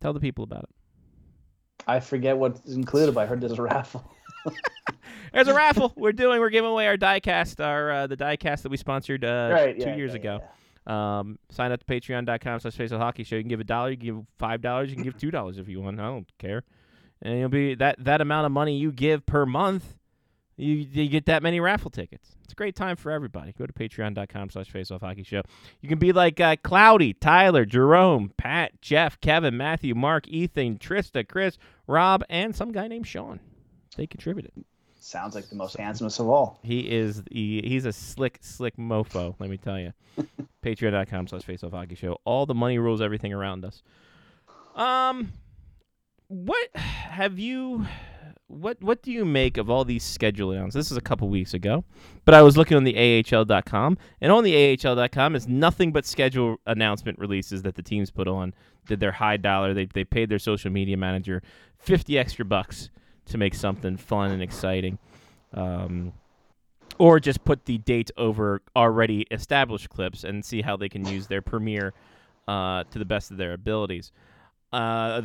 Tell 0.01 0.13
the 0.13 0.21
people 0.21 0.45
about 0.45 0.65
it. 0.65 0.71
I 1.87 2.01
forget 2.01 2.37
what's 2.37 2.67
included, 2.75 3.15
but 3.15 3.23
I 3.23 3.27
heard 3.27 3.41
there's 3.41 3.59
a 3.59 3.63
raffle. 3.63 4.05
There's 5.33 5.49
a 5.49 5.55
raffle 5.55 5.93
we're 5.97 6.13
doing. 6.13 6.41
We're 6.41 6.51
giving 6.51 6.71
away 6.71 6.87
our 6.87 6.97
diecast, 6.97 7.65
our 7.65 7.91
uh, 7.91 8.07
the 8.07 8.17
diecast 8.17 8.63
that 8.63 8.69
we 8.69 8.77
sponsored 8.77 9.25
uh, 9.25 9.51
right. 9.53 9.79
two 9.79 9.87
yeah, 9.87 9.97
years 9.97 10.13
yeah, 10.13 10.17
ago. 10.17 10.41
yeah. 10.41 10.49
Um, 10.85 11.39
sign 11.51 11.71
up 11.73 11.85
to 11.85 11.87
patreon.com 11.87 12.61
slash 12.61 12.75
face 12.75 12.91
hockey 12.91 13.25
show. 13.25 13.37
You 13.37 13.43
can 13.43 13.49
give 13.49 13.61
a 13.61 13.65
dollar, 13.65 13.91
you 13.91 13.97
can 13.97 14.07
give 14.07 14.27
five 14.39 14.61
dollars, 14.61 14.91
you 14.91 14.97
can 14.97 15.05
give 15.05 15.17
two 15.17 15.31
dollars 15.31 15.59
if 15.59 15.69
you 15.69 15.81
want. 15.81 16.01
I 16.01 16.05
don't 16.05 16.27
care. 16.39 16.65
And 17.23 17.39
you'll 17.39 17.49
be 17.49 17.75
that 17.77 18.05
that 18.05 18.21
amount 18.21 18.47
of 18.47 18.53
money 18.53 18.77
you 18.77 18.91
give 18.91 19.25
per 19.25 19.47
month, 19.47 19.97
you 20.57 20.75
you 20.75 21.09
get 21.09 21.27
that 21.27 21.43
many 21.43 21.61
raffle 21.61 21.91
tickets. 21.91 22.35
It's 22.43 22.53
a 22.53 22.57
great 22.57 22.75
time 22.75 22.97
for 22.97 23.11
everybody. 23.11 23.53
Go 23.53 23.65
to 23.65 23.73
patreon.com 23.73 24.51
slash 24.51 24.71
face 24.71 24.91
off 24.91 25.03
hockey 25.03 25.23
show. 25.23 25.43
You 25.81 25.89
can 25.89 25.99
be 25.99 26.13
like 26.13 26.41
uh, 26.41 26.57
Cloudy, 26.63 27.15
Tyler, 27.15 27.65
Jerome, 27.65 28.33
Pat, 28.37 28.73
Jeff, 28.83 29.21
Kevin, 29.21 29.57
Matthew, 29.57 29.95
Mark, 29.95 30.29
Ethan, 30.29 30.79
Trista, 30.79 31.27
Chris, 31.27 31.57
Rob, 31.87 32.25
and 32.29 32.55
some 32.55 32.73
guy 32.73 32.89
named 32.89 33.07
Sean. 33.07 33.41
They 33.97 34.07
contributed. 34.07 34.53
Sounds 34.99 35.35
like 35.35 35.49
the 35.49 35.57
most 35.57 35.77
handsomest 35.77 36.21
of 36.21 36.29
all. 36.29 36.61
He 36.63 36.89
is 36.89 37.25
he, 37.31 37.61
he's 37.65 37.85
a 37.87 37.93
slick, 37.93 38.39
slick 38.41 38.77
mofo, 38.77 39.35
let 39.41 39.51
me 39.51 39.57
tell 39.57 39.79
you. 39.79 39.93
Patreon.com 40.65 41.27
slash 41.27 41.43
face 41.43 41.65
off 41.65 41.73
hockey 41.73 41.97
show. 41.97 42.19
All 42.25 42.47
the 42.47 42.55
money 42.55 42.79
rules 42.79 43.01
everything 43.01 43.33
around 43.33 43.65
us. 43.65 43.83
Um 44.77 45.33
what 46.29 46.69
have 46.77 47.39
you 47.39 47.85
what 48.47 48.81
what 48.81 49.03
do 49.03 49.11
you 49.11 49.25
make 49.25 49.57
of 49.57 49.69
all 49.69 49.85
these 49.85 50.05
schedule 50.05 50.53
announcements? 50.53 50.75
This 50.75 50.93
is 50.93 50.97
a 50.97 51.03
couple 51.03 51.29
weeks 51.29 51.53
ago, 51.53 51.85
but 52.25 52.35
I 52.35 52.43
was 52.43 52.57
looking 52.57 52.77
on 52.77 52.85
the 52.85 52.97
AHL.com, 52.97 53.99
and 54.21 54.33
on 54.33 54.45
the 54.45 54.79
AHL.com 54.85 55.35
is 55.35 55.49
nothing 55.49 55.91
but 55.91 56.07
schedule 56.07 56.59
announcement 56.67 57.19
releases 57.19 57.63
that 57.63 57.75
the 57.75 57.83
teams 57.83 58.11
put 58.11 58.29
on. 58.29 58.55
Did 58.87 59.01
their 59.01 59.13
high 59.13 59.37
dollar? 59.37 59.75
They 59.75 59.87
they 59.87 60.05
paid 60.05 60.29
their 60.29 60.39
social 60.39 60.71
media 60.71 60.97
manager 60.97 61.43
fifty 61.79 62.19
extra 62.19 62.45
bucks 62.45 62.91
to 63.27 63.39
make 63.39 63.55
something 63.55 63.97
fun 63.97 64.31
and 64.31 64.43
exciting, 64.43 64.99
um, 65.55 66.13
or 66.99 67.21
just 67.21 67.45
put 67.45 67.65
the 67.65 67.79
date 67.79 68.11
over 68.17 68.63
already 68.77 69.27
established 69.31 69.89
clips 69.89 70.25
and 70.25 70.45
see 70.45 70.63
how 70.63 70.77
they 70.77 70.89
can 70.89 71.07
use 71.07 71.27
their 71.27 71.43
premiere 71.43 71.93
uh, 72.49 72.85
to 72.85 72.99
the 72.99 73.05
best 73.05 73.31
of 73.31 73.37
their 73.37 73.53
abilities. 73.53 74.13
Uh, 74.73 75.23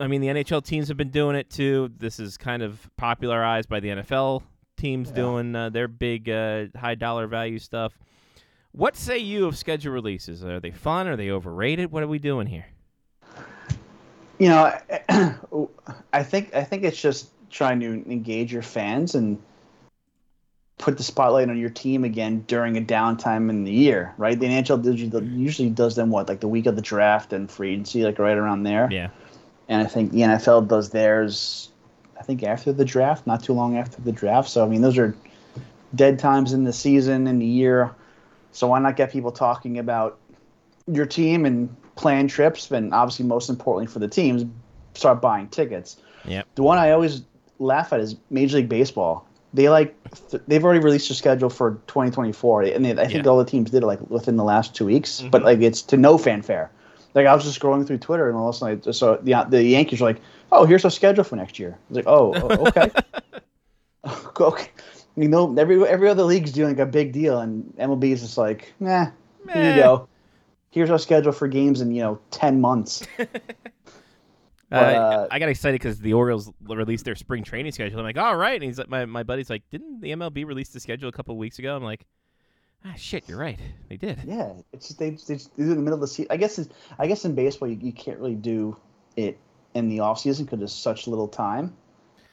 I 0.00 0.06
mean, 0.06 0.20
the 0.20 0.28
NHL 0.28 0.64
teams 0.64 0.88
have 0.88 0.96
been 0.96 1.10
doing 1.10 1.36
it 1.36 1.50
too. 1.50 1.90
This 1.98 2.20
is 2.20 2.36
kind 2.36 2.62
of 2.62 2.88
popularized 2.96 3.68
by 3.68 3.80
the 3.80 3.88
NFL 3.88 4.42
teams 4.76 5.10
doing 5.10 5.54
uh, 5.56 5.70
their 5.70 5.88
big 5.88 6.28
uh, 6.30 6.66
high 6.76 6.94
dollar 6.94 7.26
value 7.26 7.58
stuff. 7.58 7.98
What 8.72 8.96
say 8.96 9.18
you 9.18 9.46
of 9.46 9.56
schedule 9.58 9.92
releases? 9.92 10.44
Are 10.44 10.60
they 10.60 10.70
fun? 10.70 11.08
Are 11.08 11.16
they 11.16 11.30
overrated? 11.30 11.90
What 11.90 12.02
are 12.02 12.08
we 12.08 12.18
doing 12.18 12.46
here? 12.46 12.66
You 14.38 14.48
know, 14.48 14.78
I 16.12 16.22
think 16.22 16.54
I 16.54 16.64
think 16.64 16.84
it's 16.84 17.00
just 17.00 17.30
trying 17.50 17.80
to 17.80 17.86
engage 17.86 18.52
your 18.52 18.62
fans 18.62 19.14
and 19.14 19.40
put 20.78 20.96
the 20.96 21.02
spotlight 21.02 21.48
on 21.48 21.58
your 21.58 21.70
team 21.70 22.04
again 22.04 22.44
during 22.46 22.76
a 22.76 22.80
downtime 22.80 23.50
in 23.50 23.64
the 23.64 23.72
year, 23.72 24.14
right? 24.16 24.38
The 24.38 24.46
NHL 24.46 24.84
usually- 24.84 25.26
usually 25.26 25.70
does 25.70 25.96
them 25.96 26.10
what 26.10 26.28
like 26.28 26.40
the 26.40 26.48
week 26.48 26.66
of 26.66 26.76
the 26.76 26.82
draft 26.82 27.32
and 27.32 27.50
free 27.50 27.72
agency, 27.72 28.04
like 28.04 28.18
right 28.18 28.36
around 28.36 28.62
there. 28.62 28.88
Yeah. 28.90 29.08
And 29.68 29.82
I 29.82 29.86
think 29.86 30.12
the 30.12 30.20
NFL 30.20 30.68
does 30.68 30.90
theirs. 30.90 31.70
I 32.18 32.22
think 32.22 32.42
after 32.42 32.72
the 32.72 32.84
draft, 32.84 33.26
not 33.26 33.42
too 33.42 33.52
long 33.52 33.76
after 33.76 34.00
the 34.00 34.12
draft. 34.12 34.48
So 34.48 34.64
I 34.64 34.68
mean, 34.68 34.82
those 34.82 34.98
are 34.98 35.14
dead 35.94 36.18
times 36.18 36.52
in 36.52 36.64
the 36.64 36.72
season 36.72 37.26
and 37.26 37.40
the 37.40 37.46
year. 37.46 37.94
So 38.52 38.68
why 38.68 38.78
not 38.78 38.96
get 38.96 39.12
people 39.12 39.32
talking 39.32 39.78
about 39.78 40.18
your 40.86 41.06
team 41.06 41.44
and 41.44 41.74
plan 41.98 42.28
trips, 42.28 42.70
and 42.70 42.94
obviously 42.94 43.26
most 43.26 43.50
importantly 43.50 43.92
for 43.92 43.98
the 43.98 44.08
teams, 44.08 44.44
start 44.94 45.20
buying 45.20 45.48
tickets. 45.48 45.96
Yep. 46.24 46.46
The 46.54 46.62
one 46.62 46.78
I 46.78 46.92
always 46.92 47.22
laugh 47.58 47.92
at 47.92 48.00
is 48.00 48.16
Major 48.30 48.56
League 48.58 48.68
Baseball. 48.68 49.26
They 49.52 49.68
like 49.68 49.94
th- 50.30 50.42
they've 50.46 50.64
already 50.64 50.80
released 50.80 51.08
their 51.08 51.16
schedule 51.16 51.50
for 51.50 51.72
2024, 51.88 52.62
and 52.62 52.84
they, 52.84 52.92
I 52.92 52.94
think 52.94 53.10
Yeah. 53.12 53.18
Mm-hmm. 53.20 53.28
all 53.28 53.38
the 53.38 53.44
teams 53.44 53.70
did 53.70 53.82
it 53.82 53.86
like 53.86 54.00
within 54.10 54.36
the 54.36 54.44
last 54.44 54.74
two 54.74 54.84
weeks. 54.86 55.22
But 55.30 55.42
like 55.42 55.60
it's 55.60 55.82
to 55.82 55.96
no 55.96 56.18
fanfare. 56.18 56.70
Like 57.14 57.26
I 57.26 57.34
was 57.34 57.44
just 57.44 57.58
scrolling 57.58 57.86
through 57.86 57.98
Twitter 57.98 58.28
and 58.28 58.36
all 58.38 58.50
of 58.50 58.54
a 58.54 58.58
sudden 58.58 58.82
I 58.86 58.90
saw 58.92 59.16
the 59.16 59.46
the 59.48 59.62
Yankees 59.64 60.00
were 60.00 60.08
like, 60.08 60.20
"Oh, 60.52 60.66
here's 60.66 60.84
our 60.84 60.90
schedule 60.90 61.24
for 61.24 61.36
next 61.36 61.58
year." 61.58 61.72
I 61.72 61.82
was 61.88 61.96
like, 61.96 62.06
"Oh, 62.06 62.34
o- 62.34 62.66
okay." 62.68 62.90
okay. 64.40 64.68
You 65.16 65.28
know, 65.28 65.52
every 65.58 65.82
every 65.88 66.08
other 66.08 66.22
league's 66.22 66.52
doing 66.52 66.68
like 66.76 66.78
a 66.78 66.86
big 66.86 67.12
deal, 67.12 67.40
and 67.40 67.74
MLB 67.78 68.12
is 68.12 68.20
just 68.20 68.38
like, 68.38 68.72
"Nah, 68.78 69.06
here 69.52 69.74
you 69.74 69.82
go. 69.82 70.08
Here's 70.70 70.90
our 70.90 70.98
schedule 70.98 71.32
for 71.32 71.48
games 71.48 71.80
in 71.80 71.92
you 71.92 72.02
know 72.02 72.18
ten 72.30 72.60
months." 72.60 73.06
Uh, 74.70 74.74
uh, 74.74 75.28
I 75.30 75.38
got 75.38 75.48
excited 75.48 75.80
because 75.80 75.98
the 75.98 76.12
Orioles 76.12 76.52
released 76.62 77.06
their 77.06 77.14
spring 77.14 77.42
training 77.42 77.72
schedule. 77.72 77.98
I'm 78.00 78.04
like, 78.04 78.18
all 78.18 78.36
right. 78.36 78.52
And 78.56 78.62
he's 78.64 78.76
like, 78.76 78.90
my, 78.90 79.06
my 79.06 79.22
buddy's 79.22 79.48
like, 79.48 79.62
didn't 79.70 80.02
the 80.02 80.10
MLB 80.10 80.44
release 80.44 80.68
the 80.68 80.78
schedule 80.78 81.08
a 81.08 81.12
couple 81.12 81.32
of 81.32 81.38
weeks 81.38 81.58
ago? 81.58 81.74
I'm 81.74 81.82
like, 81.82 82.04
ah, 82.84 82.92
shit, 82.94 83.26
you're 83.30 83.38
right. 83.38 83.58
They 83.88 83.96
did. 83.96 84.18
Yeah, 84.26 84.52
it's 84.74 84.88
just 84.88 84.98
they, 84.98 85.08
they 85.08 85.36
just 85.36 85.56
do 85.56 85.62
it 85.62 85.70
in 85.70 85.76
the 85.76 85.76
middle 85.76 85.94
of 85.94 86.02
the 86.02 86.06
season. 86.06 86.26
I 86.28 86.36
guess 86.36 86.58
it's, 86.58 86.68
I 86.98 87.06
guess 87.06 87.24
in 87.24 87.34
baseball 87.34 87.68
you, 87.70 87.78
you 87.80 87.92
can't 87.92 88.18
really 88.18 88.34
do 88.34 88.76
it 89.16 89.38
in 89.72 89.88
the 89.88 90.00
off 90.00 90.20
season 90.20 90.44
because 90.44 90.58
there's 90.58 90.74
such 90.74 91.06
little 91.06 91.28
time 91.28 91.74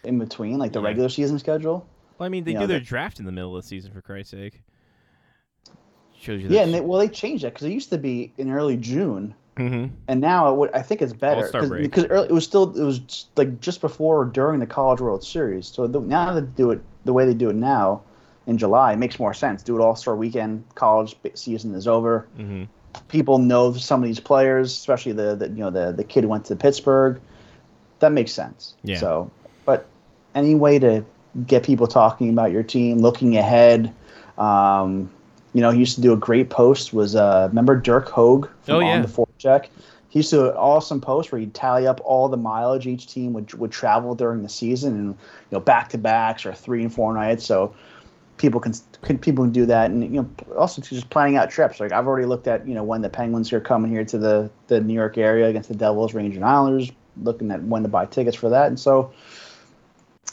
in 0.03 0.19
between, 0.19 0.57
like 0.57 0.73
the 0.73 0.81
Yeah. 0.81 0.87
regular 0.87 1.07
season 1.07 1.39
schedule. 1.39 1.87
Well, 2.17 2.25
I 2.25 2.29
mean, 2.29 2.43
they 2.43 2.51
You 2.51 2.57
do 2.57 2.61
know, 2.63 2.67
their 2.67 2.79
the- 2.79 2.85
draft 2.85 3.19
in 3.19 3.25
the 3.25 3.31
middle 3.31 3.55
of 3.55 3.63
the 3.63 3.67
season, 3.69 3.93
for 3.93 4.01
Christ's 4.01 4.31
sake. 4.31 4.61
Shows 6.25 6.41
you 6.41 6.49
Yeah, 6.49 6.61
and 6.61 6.73
they, 6.73 6.81
well 6.81 6.99
they 6.99 7.07
changed 7.07 7.43
that 7.43 7.53
because 7.53 7.67
it 7.67 7.71
used 7.71 7.89
to 7.91 7.97
be 7.97 8.33
in 8.37 8.51
early 8.51 8.77
June, 8.77 9.35
hmm 9.57 9.85
and 10.07 10.21
now 10.21 10.51
it 10.51 10.57
would, 10.57 10.71
I 10.73 10.81
think 10.81 11.01
it's 11.01 11.13
better 11.13 11.49
because 11.81 12.05
early, 12.05 12.27
it 12.27 12.31
was 12.31 12.43
still 12.43 12.77
it 12.77 12.83
was 12.83 13.27
like 13.35 13.59
just 13.59 13.81
before 13.81 14.21
or 14.21 14.25
during 14.25 14.59
the 14.59 14.67
College 14.67 15.01
World 15.01 15.23
Series. 15.23 15.67
So 15.67 15.87
the, 15.87 15.99
now 15.99 16.33
they 16.33 16.41
do 16.41 16.71
it 16.71 16.81
the 17.05 17.13
way 17.13 17.25
they 17.25 17.33
do 17.33 17.49
it 17.49 17.55
now 17.55 18.01
in 18.47 18.57
July, 18.57 18.93
it 18.93 18.97
makes 18.97 19.19
more 19.19 19.33
sense. 19.33 19.63
Do 19.63 19.75
it 19.77 19.81
All 19.81 19.95
Star 19.95 20.15
Weekend, 20.15 20.63
college 20.75 21.15
season 21.35 21.73
is 21.75 21.87
over. 21.87 22.27
hmm 22.35 22.65
people 23.07 23.39
know 23.39 23.73
some 23.73 24.01
of 24.01 24.07
these 24.07 24.19
players, 24.19 24.71
especially 24.71 25.11
the, 25.11 25.35
the 25.35 25.49
you 25.49 25.55
know 25.55 25.69
the 25.69 25.91
the 25.91 26.03
kid 26.03 26.23
who 26.23 26.29
went 26.29 26.45
to 26.45 26.55
Pittsburgh. 26.55 27.19
That 27.99 28.11
makes 28.11 28.31
sense. 28.31 28.75
Yeah. 28.83 28.99
So, 28.99 29.31
but 29.65 29.85
any 30.33 30.55
way 30.55 30.79
to 30.79 31.05
get 31.47 31.63
people 31.63 31.87
talking 31.87 32.29
about 32.29 32.51
your 32.51 32.63
team, 32.63 32.99
looking 32.99 33.37
ahead. 33.37 33.93
Um, 34.37 35.09
you 35.55 35.61
know, 35.61 35.71
he 35.71 35.79
used 35.79 35.95
to 35.95 36.01
do 36.01 36.11
a 36.11 36.17
great 36.17 36.49
post. 36.49 36.93
Was 36.93 37.15
uh, 37.15 37.47
remember 37.49 37.79
Dirk 37.79 38.09
Hoag 38.09 38.49
from 38.63 38.75
Oh, 38.75 38.79
yeah. 38.81 38.97
on 38.97 39.01
the 39.03 39.07
forecheck? 39.07 39.67
He 40.09 40.19
used 40.19 40.29
to 40.31 40.35
do 40.35 40.45
an 40.49 40.55
awesome 40.57 40.99
post 40.99 41.31
where 41.31 41.39
he'd 41.39 41.53
tally 41.53 41.87
up 41.87 42.01
all 42.03 42.27
the 42.27 42.35
mileage 42.35 42.85
each 42.87 43.07
team 43.07 43.31
would 43.31 43.53
would 43.53 43.71
travel 43.71 44.15
during 44.15 44.43
the 44.43 44.49
season, 44.49 44.93
and 44.95 45.07
you 45.11 45.17
know 45.53 45.61
back 45.61 45.87
to 45.89 45.97
backs 45.97 46.45
or 46.45 46.53
three 46.53 46.81
and 46.81 46.93
four 46.93 47.13
nights. 47.13 47.45
So 47.45 47.73
people 48.35 48.59
can, 48.59 48.73
can 49.01 49.17
people 49.17 49.45
can 49.45 49.53
do 49.53 49.65
that, 49.65 49.91
and 49.91 50.03
you 50.03 50.21
know 50.21 50.29
also 50.57 50.81
just 50.81 51.09
planning 51.09 51.37
out 51.37 51.49
trips. 51.49 51.79
Like 51.79 51.93
I've 51.93 52.05
already 52.05 52.27
looked 52.27 52.49
at 52.49 52.67
you 52.67 52.73
know 52.73 52.83
when 52.83 53.01
the 53.01 53.09
Penguins 53.09 53.53
are 53.53 53.61
coming 53.61 53.89
here 53.89 54.03
to 54.03 54.17
the 54.17 54.49
the 54.67 54.81
New 54.81 54.93
York 54.93 55.17
area 55.17 55.47
against 55.47 55.69
the 55.69 55.75
Devils, 55.75 56.13
Rangers, 56.13 56.35
and 56.35 56.45
Islanders. 56.45 56.91
Looking 57.23 57.49
at 57.51 57.63
when 57.63 57.83
to 57.83 57.87
buy 57.87 58.07
tickets 58.07 58.35
for 58.35 58.49
that, 58.49 58.67
and 58.67 58.77
so 58.77 59.13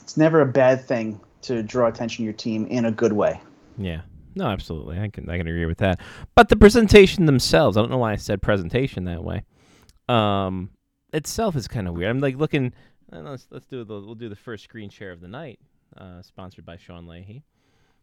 it's 0.02 0.16
never 0.16 0.40
a 0.40 0.46
bad 0.46 0.84
thing 0.84 1.20
to 1.42 1.62
draw 1.62 1.86
attention 1.86 2.22
to 2.22 2.24
your 2.24 2.32
team 2.32 2.66
in 2.66 2.86
a 2.86 2.90
good 2.90 3.12
way. 3.12 3.40
Yeah. 3.78 4.00
No, 4.34 4.46
absolutely. 4.46 4.98
I 4.98 5.08
can 5.08 5.28
I 5.28 5.36
can 5.38 5.46
agree 5.46 5.66
with 5.66 5.78
that. 5.78 6.00
But 6.34 6.48
the 6.48 6.56
presentation 6.56 7.26
themselves, 7.26 7.76
I 7.76 7.80
don't 7.80 7.90
know 7.90 7.98
why 7.98 8.12
I 8.12 8.16
said 8.16 8.40
presentation 8.42 9.04
that 9.04 9.22
way. 9.22 9.42
Um, 10.08 10.70
itself 11.12 11.56
is 11.56 11.68
kind 11.68 11.88
of 11.88 11.94
weird. 11.94 12.10
I'm 12.10 12.20
like 12.20 12.36
looking. 12.36 12.72
uh, 13.12 13.20
Let's 13.20 13.46
let's 13.50 13.66
do 13.66 13.84
the 13.84 13.94
we'll 14.00 14.14
do 14.14 14.28
the 14.28 14.36
first 14.36 14.64
screen 14.64 14.90
share 14.90 15.12
of 15.12 15.20
the 15.20 15.28
night, 15.28 15.58
uh, 15.96 16.22
sponsored 16.22 16.64
by 16.64 16.76
Sean 16.76 17.06
Leahy. 17.06 17.44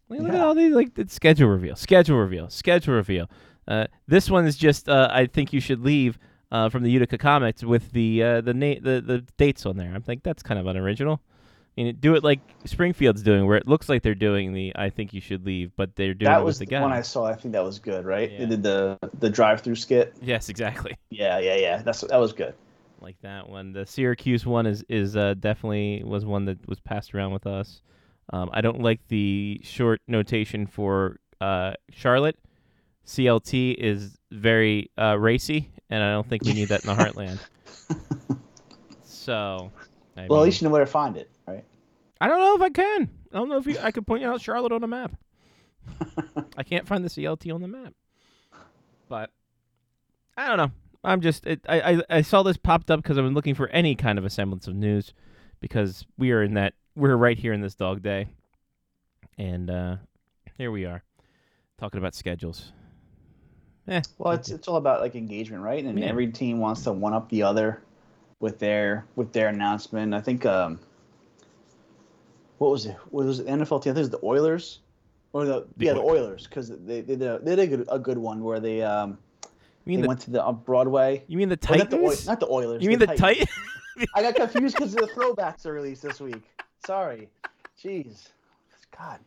Like, 0.07 0.21
look 0.21 0.33
at 0.33 0.39
all 0.41 0.55
these 0.55 0.73
like 0.73 0.91
schedule 1.07 1.49
reveal, 1.49 1.75
schedule 1.75 2.17
reveal, 2.17 2.49
schedule 2.49 2.95
reveal. 2.95 3.29
Uh, 3.67 3.85
this 4.07 4.29
one 4.29 4.45
is 4.47 4.55
just 4.57 4.89
uh, 4.89 5.07
I 5.11 5.27
think 5.27 5.53
you 5.53 5.59
should 5.59 5.83
leave 5.83 6.17
uh, 6.51 6.69
from 6.69 6.81
the 6.83 6.89
Utica 6.89 7.17
Comets 7.19 7.63
with 7.63 7.91
the 7.91 8.23
uh, 8.23 8.41
the 8.41 8.53
na- 8.53 8.79
the 8.81 9.01
the 9.01 9.23
dates 9.37 9.65
on 9.67 9.77
there. 9.77 9.91
I'm 9.93 10.03
like 10.07 10.23
that's 10.23 10.41
kind 10.41 10.59
of 10.59 10.65
unoriginal. 10.65 11.21
Mean, 11.83 11.95
do 11.99 12.15
it 12.15 12.23
like 12.23 12.41
Springfield's 12.65 13.23
doing, 13.23 13.45
where 13.47 13.55
it 13.55 13.67
looks 13.67 13.87
like 13.87 14.03
they're 14.03 14.13
doing 14.13 14.53
the 14.53 14.73
"I 14.75 14.89
think 14.89 15.13
you 15.13 15.21
should 15.21 15.45
leave," 15.45 15.71
but 15.77 15.95
they're 15.95 16.13
doing 16.13 16.29
that 16.29 16.41
it 16.41 16.43
was 16.43 16.59
with 16.59 16.69
the 16.69 16.75
the 16.75 16.81
one 16.81 16.91
I 16.91 17.01
saw. 17.01 17.25
I 17.25 17.35
think 17.35 17.53
that 17.53 17.63
was 17.63 17.79
good, 17.79 18.05
right? 18.05 18.29
Yeah. 18.29 18.39
They 18.39 18.45
did 18.47 18.63
the 18.63 18.99
the 19.19 19.29
drive 19.29 19.61
through 19.61 19.75
skit. 19.75 20.15
Yes, 20.21 20.49
exactly. 20.49 20.97
Yeah, 21.09 21.39
yeah, 21.39 21.55
yeah. 21.55 21.81
That's 21.81 22.01
that 22.01 22.17
was 22.17 22.33
good. 22.33 22.53
Like 23.01 23.15
that 23.21 23.49
one. 23.49 23.71
The 23.71 23.85
Syracuse 23.85 24.45
one 24.45 24.65
is 24.65 24.83
is 24.89 25.15
uh, 25.15 25.35
definitely 25.39 26.03
was 26.03 26.25
one 26.25 26.45
that 26.45 26.67
was 26.67 26.79
passed 26.79 27.15
around 27.15 27.31
with 27.31 27.47
us. 27.47 27.81
Um, 28.31 28.49
I 28.51 28.61
don't 28.61 28.81
like 28.81 28.99
the 29.07 29.61
short 29.63 30.01
notation 30.07 30.67
for 30.67 31.19
uh, 31.41 31.73
Charlotte. 31.91 32.37
CLT 33.05 33.75
is 33.75 34.17
very 34.31 34.91
uh, 34.97 35.17
racy, 35.17 35.71
and 35.89 36.03
I 36.03 36.11
don't 36.11 36.27
think 36.27 36.43
we 36.43 36.53
need 36.53 36.69
that 36.69 36.83
in 36.83 36.87
the 36.87 36.95
heartland. 37.03 37.39
So, 39.29 39.71
I 40.17 40.25
Well, 40.27 40.39
at 40.39 40.45
least 40.45 40.59
you 40.61 40.67
know 40.67 40.71
where 40.71 40.83
to 40.83 40.89
find 40.89 41.15
it? 41.15 41.29
I 42.21 42.27
don't 42.27 42.39
know 42.39 42.55
if 42.55 42.61
I 42.61 42.69
can. 42.69 43.09
I 43.33 43.37
don't 43.37 43.49
know 43.49 43.57
if 43.57 43.65
you, 43.65 43.77
I 43.81 43.91
could 43.91 44.05
point 44.05 44.23
out 44.23 44.41
Charlotte 44.41 44.71
on 44.71 44.83
a 44.83 44.87
map. 44.87 45.13
I 46.57 46.63
can't 46.63 46.87
find 46.87 47.03
the 47.03 47.09
CLT 47.09 47.53
on 47.53 47.61
the 47.61 47.67
map. 47.67 47.93
But 49.07 49.31
I 50.37 50.47
don't 50.47 50.57
know. 50.57 50.71
I'm 51.03 51.21
just 51.21 51.47
it, 51.47 51.61
I, 51.67 51.81
I 51.93 52.01
I 52.09 52.21
saw 52.21 52.43
this 52.43 52.57
popped 52.57 52.91
up 52.91 53.01
because 53.01 53.17
I've 53.17 53.23
been 53.23 53.33
looking 53.33 53.55
for 53.55 53.69
any 53.69 53.95
kind 53.95 54.19
of 54.19 54.25
a 54.25 54.29
semblance 54.29 54.67
of 54.67 54.75
news 54.75 55.13
because 55.61 56.05
we 56.17 56.31
are 56.31 56.43
in 56.43 56.55
that 56.55 56.73
we're 56.95 57.15
right 57.15 57.37
here 57.39 57.53
in 57.53 57.61
this 57.61 57.73
dog 57.75 58.01
day, 58.03 58.27
and 59.37 59.69
uh 59.69 59.95
here 60.57 60.71
we 60.71 60.85
are 60.85 61.03
talking 61.79 61.99
about 61.99 62.13
schedules. 62.15 62.73
Eh, 63.87 64.01
Well, 64.17 64.33
it's 64.33 64.49
it's 64.49 64.67
all 64.67 64.75
about 64.75 64.99
like 64.99 65.15
engagement, 65.15 65.63
right? 65.63 65.83
And 65.83 65.97
Yeah. 65.97 66.05
every 66.07 66.27
team 66.27 66.59
wants 66.59 66.83
to 66.83 66.91
one 66.91 67.13
up 67.13 67.29
the 67.29 67.43
other 67.43 67.81
with 68.41 68.59
their 68.59 69.05
with 69.15 69.31
their 69.31 69.47
announcement. 69.47 70.13
I 70.13 70.19
think 70.19 70.45
um, 70.45 70.79
what 72.59 72.71
was 72.71 72.85
it? 72.85 72.95
What 73.09 73.25
was 73.25 73.39
it? 73.39 73.47
NFL 73.47 73.81
team? 73.83 73.91
I 73.91 73.95
think 73.95 73.97
it 73.97 73.99
was 73.99 74.09
the 74.11 74.23
Oilers, 74.23 74.79
or 75.33 75.45
the, 75.45 75.67
The 75.77 75.85
yeah 75.85 75.93
the 75.93 75.99
Oilers 76.01 76.45
because 76.47 76.69
they 76.69 77.01
they 77.01 77.15
did 77.15 77.21
a, 77.23 77.39
they 77.39 77.55
did 77.55 77.59
a 77.59 77.67
good, 77.77 77.87
a 77.91 77.99
good 77.99 78.17
one 78.17 78.43
where 78.43 78.59
they 78.59 78.81
um 78.83 79.17
you 79.85 79.91
mean 79.93 79.97
they 79.97 80.01
the 80.03 80.07
went 80.07 80.19
to 80.21 80.31
the 80.31 80.45
uh, 80.45 80.51
Broadway. 80.51 81.23
you 81.27 81.37
mean 81.37 81.49
the 81.49 81.57
Oh, 81.69 81.75
not, 81.75 81.89
the 81.89 81.97
Titans? 81.97 82.25
not 82.27 82.39
the 82.39 82.47
Oilers. 82.47 82.83
you 82.83 82.89
mean 82.89 82.99
the 82.99 83.07
Titans. 83.07 83.39
Titan? 83.39 84.07
I 84.13 84.21
got 84.21 84.35
confused 84.35 84.77
because 84.77 84.93
the 84.93 85.07
throwbacks 85.07 85.65
are 85.65 85.73
released 85.73 86.01
this 86.03 86.19
week. 86.19 86.43
Sorry. 86.79 87.29
Jeez. 87.83 88.29
God. 88.97 89.19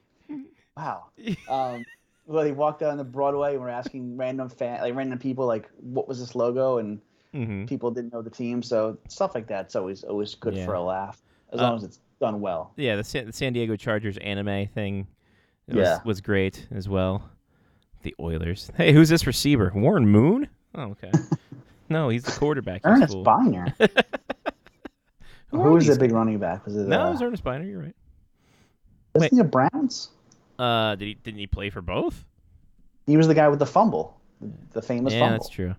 Wow. 0.77 1.07
Um, 1.49 1.87
well, 2.27 2.45
they 2.45 2.53
walked 2.53 2.81
down 2.81 2.97
the 2.97 3.05
Broadway 3.05 3.53
and 3.55 3.61
were 3.61 3.69
asking 3.69 4.17
random 4.17 4.49
fan, 4.49 4.81
like 4.81 4.95
random 4.95 5.19
people, 5.19 5.45
like, 5.47 5.69
what 5.81 6.07
was 6.09 6.21
this 6.21 6.35
logo? 6.35 6.79
And 6.79 7.01
hmm 7.35 7.67
people 7.67 7.91
didn't 7.91 8.13
know 8.13 8.23
the 8.23 8.31
team. 8.31 8.63
So 8.63 8.97
stuff 9.09 9.35
like 9.35 9.47
that's 9.49 9.75
always 9.77 10.05
always 10.05 10.35
good 10.35 10.55
Yeah. 10.57 10.65
for 10.65 10.75
a 10.75 10.83
laugh, 10.83 11.21
as 11.53 11.61
Uh, 11.61 11.65
long 11.65 11.77
as 11.77 11.85
it's 11.85 12.01
done 12.23 12.41
well. 12.41 12.73
Yeah, 12.77 12.97
the 12.97 13.05
San, 13.05 13.27
the 13.27 13.33
San 13.33 13.53
Diego 13.53 13.75
Chargers 13.77 14.17
anime 14.19 14.69
thing 14.69 15.07
was, 15.69 15.77
Yeah. 15.77 15.99
was 16.05 16.21
great 16.21 16.67
as 16.71 16.89
well. 16.89 17.29
The 18.03 18.15
Oilers. 18.21 18.71
Hey, 18.77 18.93
who's 18.93 19.09
this 19.09 19.27
receiver? 19.27 19.73
Warren 19.75 20.07
Moon? 20.07 20.49
Oh, 20.75 20.83
okay. 20.93 21.11
no, 21.89 22.09
he's 22.09 22.23
the 22.23 22.33
quarterback. 22.33 22.81
Ernest 22.85 23.13
fool. 23.13 23.25
Byner. 23.25 23.75
Who 25.51 25.61
Who 25.63 25.73
was 25.73 25.87
the 25.87 25.97
big 25.97 26.13
running 26.13 26.39
back? 26.39 26.65
Was 26.65 26.77
it? 26.77 26.87
No, 26.89 27.03
uh, 27.03 27.09
it 27.09 27.11
was 27.13 27.23
Earnest 27.23 27.45
Byner. 27.45 27.65
You're 27.65 27.81
right. 27.83 27.97
wasn't 29.15 29.35
he 29.35 29.41
a 29.41 29.45
Browns? 29.45 30.11
Uh, 30.59 30.95
did 30.95 31.07
he 31.09 31.15
didn't 31.15 31.41
he 31.41 31.47
play 31.47 31.69
for 31.71 31.83
both? 31.83 32.25
He 33.07 33.17
was 33.17 33.27
the 33.27 33.35
guy 33.35 33.49
with 33.49 33.59
the 33.59 33.67
fumble, 33.67 34.17
the 34.73 34.81
famous 34.81 35.13
yeah, 35.13 35.21
fumble. 35.21 35.39
that's 35.39 35.49
true. 35.51 35.75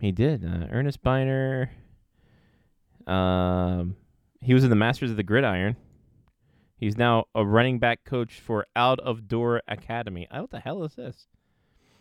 He 0.00 0.12
did. 0.12 0.44
Uh, 0.44 0.66
Earnest 0.70 1.02
Byner. 1.02 1.70
Um, 3.06 3.96
he 4.44 4.54
was 4.54 4.62
in 4.62 4.70
the 4.70 4.76
Masters 4.76 5.10
of 5.10 5.16
the 5.16 5.22
Gridiron. 5.22 5.76
He's 6.76 6.98
now 6.98 7.24
a 7.34 7.44
running 7.44 7.78
back 7.78 8.04
coach 8.04 8.40
for 8.40 8.66
Out 8.76 9.00
of 9.00 9.26
Door 9.26 9.62
Academy. 9.66 10.28
What 10.30 10.50
the 10.50 10.60
hell 10.60 10.84
is 10.84 10.94
this? 10.94 11.26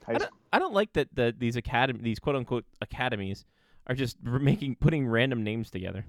I 0.06 0.14
don't, 0.14 0.32
I 0.52 0.60
don't 0.60 0.74
like 0.74 0.92
that 0.94 1.08
that 1.14 1.40
these 1.40 1.56
academy 1.56 2.00
these 2.02 2.20
quote 2.20 2.36
unquote 2.36 2.66
academies 2.82 3.46
are 3.88 3.96
just 3.96 4.22
making 4.22 4.76
putting 4.76 5.08
random 5.08 5.44
names 5.44 5.70
together. 5.70 6.06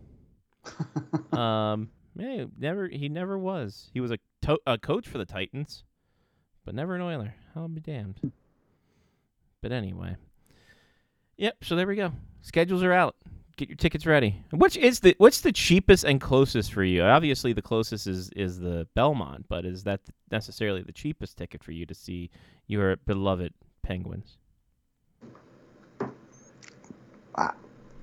um, 1.33 1.91
yeah, 2.17 2.47
never 2.59 2.89
he 2.89 3.09
never 3.09 3.39
was. 3.39 3.91
He 3.93 4.01
was 4.01 4.11
a 4.11 4.19
to- 4.43 4.61
a 4.67 4.77
coach 4.79 5.07
for 5.07 5.19
the 5.19 5.25
Titans, 5.25 5.85
but 6.65 6.75
never 6.75 6.97
an 6.97 7.03
Oiler. 7.03 7.37
I'll 7.55 7.69
be 7.69 7.81
damned. 7.81 8.33
But 9.61 9.71
anyway, 9.71 10.17
yep. 11.37 11.59
So 11.63 11.77
there 11.77 11.87
we 11.87 11.95
go. 11.95 12.13
Schedules 12.43 12.83
are 12.83 12.93
out. 12.93 13.15
Get 13.57 13.69
your 13.69 13.77
tickets 13.77 14.05
ready. 14.05 14.43
Which 14.51 14.77
is 14.77 15.01
the 15.01 15.15
what's 15.19 15.41
the 15.41 15.53
cheapest 15.53 16.05
and 16.05 16.21
closest 16.21 16.73
for 16.73 16.83
you? 16.83 17.03
Obviously, 17.03 17.53
the 17.53 17.63
closest 17.63 18.07
is 18.07 18.31
is 18.31 18.59
the 18.59 18.87
Belmont, 18.95 19.47
but 19.49 19.65
is 19.65 19.85
that 19.85 20.01
necessarily 20.33 20.83
the 20.83 20.93
cheapest 20.93 21.37
ticket 21.39 21.63
for 21.63 21.71
you 21.73 21.87
to 21.87 21.95
see 21.95 22.31
your 22.67 22.97
beloved 22.97 23.53
Penguins? 23.83 24.39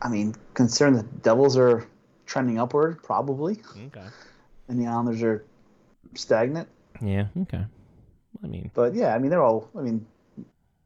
I 0.03 0.09
mean, 0.09 0.33
considering 0.55 0.95
the 0.95 1.03
Devils 1.03 1.57
are 1.57 1.87
trending 2.25 2.59
upward, 2.59 3.03
probably, 3.03 3.61
Okay. 3.87 4.01
and 4.67 4.81
the 4.81 4.87
Islanders 4.87 5.21
are 5.21 5.45
stagnant. 6.15 6.67
Yeah. 7.01 7.27
Okay. 7.41 7.63
I 8.43 8.47
mean, 8.47 8.71
But 8.73 8.95
yeah, 8.95 9.13
I 9.13 9.19
mean, 9.19 9.29
they're 9.29 9.43
all. 9.43 9.69
I 9.77 9.81
mean, 9.81 10.05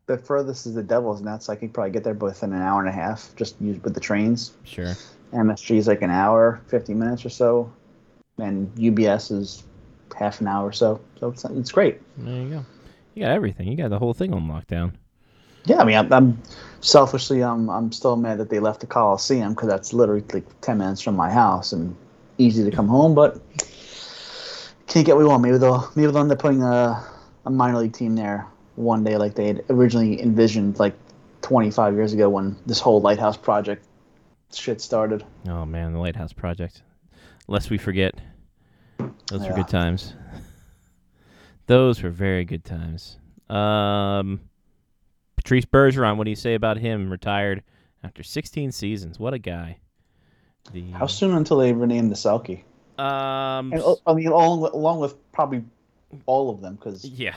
the 0.07 0.17
furthest 0.17 0.65
is 0.65 0.75
the 0.75 0.83
Devil's 0.83 1.21
Nets. 1.21 1.50
I 1.50 1.55
could 1.55 1.74
probably 1.74 1.91
get 1.91 2.03
there 2.03 2.13
within 2.13 2.53
an 2.53 2.62
hour 2.62 2.79
and 2.79 2.89
a 2.89 2.91
half, 2.91 3.35
just 3.35 3.59
use 3.59 3.81
with 3.83 3.93
the 3.93 4.00
trains. 4.00 4.53
Sure. 4.63 4.93
MSG 5.33 5.77
is 5.77 5.88
like 5.88 6.01
an 6.01 6.12
hour, 6.12 6.62
fifty 6.67 6.93
minutes 6.93 7.25
or 7.25 7.29
so, 7.29 7.71
and 8.38 8.74
UBS 8.75 9.31
is 9.31 9.63
half 10.15 10.41
an 10.41 10.47
hour 10.47 10.67
or 10.67 10.71
so. 10.71 11.01
So 11.19 11.29
it's 11.29 11.43
it's 11.45 11.71
great. 11.71 12.00
There 12.17 12.41
you 12.41 12.50
go. 12.50 12.65
You 13.15 13.24
got 13.24 13.31
everything. 13.31 13.67
You 13.67 13.77
got 13.77 13.89
the 13.89 14.00
whole 14.00 14.13
thing 14.13 14.33
on 14.33 14.47
lockdown. 14.47 14.93
Yeah, 15.65 15.81
I 15.81 15.83
mean, 15.83 15.97
I'm, 15.97 16.13
I'm 16.13 16.41
selfishly, 16.81 17.43
I'm 17.43 17.69
I'm 17.69 17.91
still 17.91 18.15
mad 18.15 18.38
that 18.38 18.50
they 18.50 18.59
left 18.59 18.81
the 18.81 18.88
Coliseum 18.88 19.53
because 19.53 19.67
that's 19.67 19.93
literally 19.93 20.24
like 20.31 20.45
ten 20.62 20.77
minutes 20.77 21.01
from 21.01 21.15
my 21.15 21.31
house 21.31 21.74
and 21.74 21.95
easy 22.38 22.63
to 22.63 22.71
come 22.71 22.88
home. 22.88 23.15
But 23.15 23.41
can't 24.88 25.05
get 25.05 25.15
what 25.15 25.24
we 25.24 25.27
want. 25.27 25.41
Maybe 25.41 25.57
they'll 25.57 25.91
maybe 25.95 26.12
they'll 26.12 26.21
end 26.21 26.31
up 26.31 26.39
putting 26.39 26.62
a 26.62 27.03
a 27.45 27.50
minor 27.50 27.79
league 27.79 27.93
team 27.93 28.15
there 28.15 28.47
one 28.75 29.03
day, 29.03 29.17
like 29.17 29.36
they 29.36 29.48
had 29.48 29.63
originally 29.70 30.22
envisioned, 30.22 30.79
like 30.79 30.96
25 31.41 31.94
years 31.94 32.13
ago 32.13 32.29
when 32.29 32.58
this 32.65 32.79
whole 32.79 33.01
lighthouse 33.01 33.38
project 33.38 33.86
shit 34.53 34.82
started. 34.82 35.24
Oh 35.48 35.65
man, 35.65 35.94
the 35.94 36.00
Lighthouse 36.00 36.34
Project. 36.34 36.82
Lest 37.48 37.70
we 37.70 37.77
forget, 37.77 38.15
those 39.27 39.48
were 39.48 39.53
good 39.53 39.67
times. 39.67 40.15
those 41.67 42.01
were 42.01 42.10
very 42.10 42.44
good 42.46 42.65
times. 42.65 43.17
Um, 43.50 44.41
Patrice 45.36 45.65
Bergeron, 45.65 46.17
what 46.17 46.24
do 46.24 46.32
you 46.32 46.36
say 46.36 46.55
about 46.55 46.77
him? 46.77 47.10
Retired 47.10 47.63
after 48.03 48.24
16 48.24 48.72
seasons. 48.72 49.20
What 49.20 49.34
a 49.34 49.39
guy. 49.39 49.77
The 50.72 50.89
How 50.91 51.05
soon 51.05 51.36
until 51.36 51.58
they 51.58 51.74
rename 51.74 52.10
the 52.10 52.15
Selke? 52.15 52.63
um 52.98 53.72
And, 53.72 53.82
uh, 53.82 53.96
I 54.08 54.13
mean, 54.13 54.27
along, 54.27 54.63
along 54.63 55.00
with 55.00 55.32
probably 55.32 55.63
all 56.25 56.50
of 56.50 56.62
them, 56.62 56.75
because 56.75 57.05
yeah, 57.05 57.36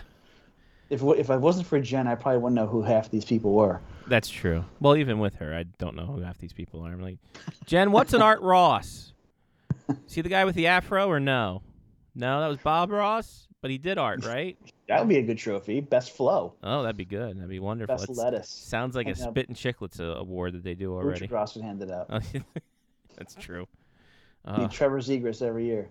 if 0.90 1.02
if 1.02 1.30
I 1.30 1.36
wasn't 1.36 1.66
for 1.66 1.80
Jen, 1.80 2.06
I 2.06 2.14
probably 2.14 2.38
wouldn't 2.40 2.56
know 2.56 2.66
who 2.66 2.82
half 2.82 3.10
these 3.10 3.24
people 3.24 3.52
were. 3.52 3.80
that's 4.06 4.28
true. 4.28 4.64
Well, 4.80 4.96
even 4.96 5.18
with 5.18 5.34
her, 5.36 5.54
I 5.54 5.64
don't 5.78 5.94
know 5.96 6.06
who 6.06 6.20
half 6.20 6.38
these 6.38 6.52
people 6.52 6.82
are. 6.86 6.92
I'm 6.92 7.00
like, 7.02 7.18
Jen, 7.66 7.92
what's 7.92 8.12
an 8.14 8.22
Art 8.22 8.40
Ross? 8.40 9.12
See 10.06 10.20
the 10.22 10.28
guy 10.28 10.44
with 10.44 10.54
the 10.54 10.66
afro 10.66 11.08
or 11.08 11.20
no? 11.20 11.62
No, 12.14 12.40
that 12.40 12.48
was 12.48 12.58
Bob 12.58 12.90
Ross, 12.90 13.46
but 13.60 13.70
he 13.70 13.78
did 13.78 13.96
art, 13.98 14.24
right? 14.24 14.56
That 14.88 15.00
would 15.00 15.08
be 15.08 15.18
a 15.18 15.22
good 15.22 15.38
trophy. 15.38 15.80
Best 15.80 16.12
flow, 16.16 16.54
Oh, 16.62 16.82
that'd 16.82 16.96
be 16.96 17.04
good. 17.04 17.36
That'd 17.36 17.48
be 17.50 17.60
wonderful. 17.60 17.94
best 17.96 18.08
lettuce. 18.08 18.48
Sounds 18.48 18.96
like 18.96 19.06
a 19.06 19.10
And, 19.10 19.20
uh, 19.20 19.30
Spittin' 19.30 19.54
Chiclets 19.54 20.00
uh, 20.00 20.18
award 20.18 20.54
that 20.54 20.64
they 20.64 20.74
do 20.74 20.96
Richard 20.96 21.06
already. 21.06 21.26
Ross 21.26 21.54
would 21.54 21.64
hand 21.64 21.82
it 21.82 21.90
out. 21.90 22.06
Oh, 22.10 22.20
That's 23.16 23.34
true. 23.34 23.66
Uh, 24.44 24.66
Trevor 24.68 25.00
Zegras 25.00 25.42
every 25.42 25.66
year. 25.66 25.88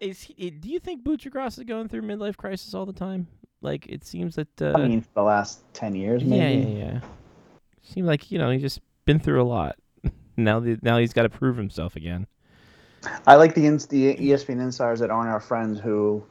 is 0.00 0.20
he, 0.22 0.50
do 0.50 0.68
you 0.68 0.80
think 0.80 1.04
Butchergross 1.04 1.58
is 1.58 1.64
going 1.64 1.88
through 1.88 2.02
midlife 2.02 2.36
crisis 2.36 2.74
all 2.74 2.84
the 2.86 2.92
time? 2.92 3.26
Like 3.64 3.86
it 3.88 4.04
seems 4.04 4.36
that. 4.36 4.62
Uh, 4.62 4.74
I 4.76 4.86
mean, 4.86 5.00
for 5.00 5.08
the 5.14 5.22
last 5.22 5.60
ten 5.72 5.94
years, 5.94 6.22
maybe. 6.22 6.70
yeah, 6.70 6.84
yeah. 6.84 7.00
Seems 7.82 8.06
like 8.06 8.30
you 8.30 8.38
know 8.38 8.50
he's 8.50 8.62
just 8.62 8.80
been 9.06 9.18
through 9.18 9.42
a 9.42 9.44
lot. 9.44 9.76
now, 10.36 10.60
the, 10.60 10.78
now 10.82 10.98
he's 10.98 11.12
got 11.12 11.22
to 11.22 11.28
prove 11.30 11.56
himself 11.56 11.96
again. 11.96 12.26
I 13.26 13.36
like 13.36 13.54
the 13.54 13.66
ins- 13.66 13.86
the 13.86 14.14
ESPN 14.16 14.60
insiders 14.60 15.00
that 15.00 15.10
aren't 15.10 15.28
our 15.30 15.40
friends 15.40 15.78
who, 15.80 16.22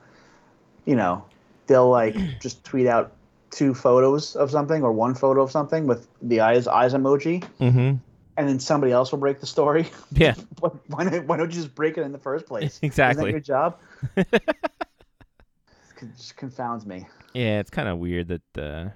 you 0.86 0.96
know, 0.96 1.24
they'll 1.68 1.90
like 1.90 2.16
just 2.40 2.64
tweet 2.64 2.88
out 2.88 3.14
two 3.52 3.74
photos 3.76 4.36
of 4.36 4.50
something 4.50 4.84
or 4.84 4.92
one 4.92 5.14
photo 5.14 5.42
of 5.44 5.52
something 5.52 5.86
with 5.88 6.08
the 6.22 6.40
eyes 6.42 6.68
eyes 6.68 6.94
emoji, 6.94 7.44
Mm-hmm. 7.60 7.98
and 8.38 8.50
then 8.50 8.60
somebody 8.60 8.92
else 8.92 9.12
will 9.12 9.20
break 9.20 9.40
the 9.40 9.46
story. 9.48 9.88
Yeah, 10.12 10.36
why, 10.60 10.70
why, 10.88 11.04
not, 11.04 11.26
why 11.26 11.38
don't 11.38 11.50
you 11.50 11.56
just 11.56 11.74
break 11.76 11.98
it 11.98 12.02
in 12.02 12.12
the 12.12 12.18
first 12.20 12.46
place? 12.46 12.80
Exactly. 12.82 13.24
Isn't 13.24 13.26
that 13.26 13.32
your 13.32 13.40
job? 13.40 13.80
it 16.02 16.18
just 16.18 16.36
confounds 16.36 16.86
me. 16.86 17.08
Yeah. 17.34 17.60
It's 17.60 17.70
kind 17.70 17.88
of 17.88 17.98
weird 18.00 18.28
that 18.30 18.58
uh, 18.58 18.90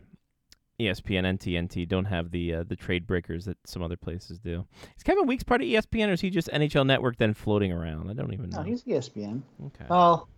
ESPN 0.79 1.25
and 1.25 1.39
TNT 1.39 1.88
don't 1.88 2.06
have 2.06 2.32
the 2.32 2.56
uh, 2.56 2.63
the 2.63 2.75
trade 2.75 3.08
breakers 3.08 3.46
that 3.46 3.58
some 3.65 3.82
other 3.82 3.98
places 3.98 4.39
do. 4.39 4.65
Is 4.96 5.03
Kevin 5.03 5.25
Weekes 5.25 5.44
part 5.44 5.62
of 5.62 5.67
ESPN 5.67 6.10
or 6.10 6.13
is 6.13 6.22
he 6.22 6.29
just 6.29 6.50
NHL 6.50 6.86
Network 6.86 7.17
then 7.17 7.34
floating 7.34 7.72
around? 7.72 8.10
I 8.10 8.13
don't 8.13 8.34
even 8.34 8.50
know. 8.50 8.58
No, 8.60 8.63
he's 8.63 8.84
ESPN. 8.84 9.41
okay. 9.67 9.86
Well, 9.89 10.29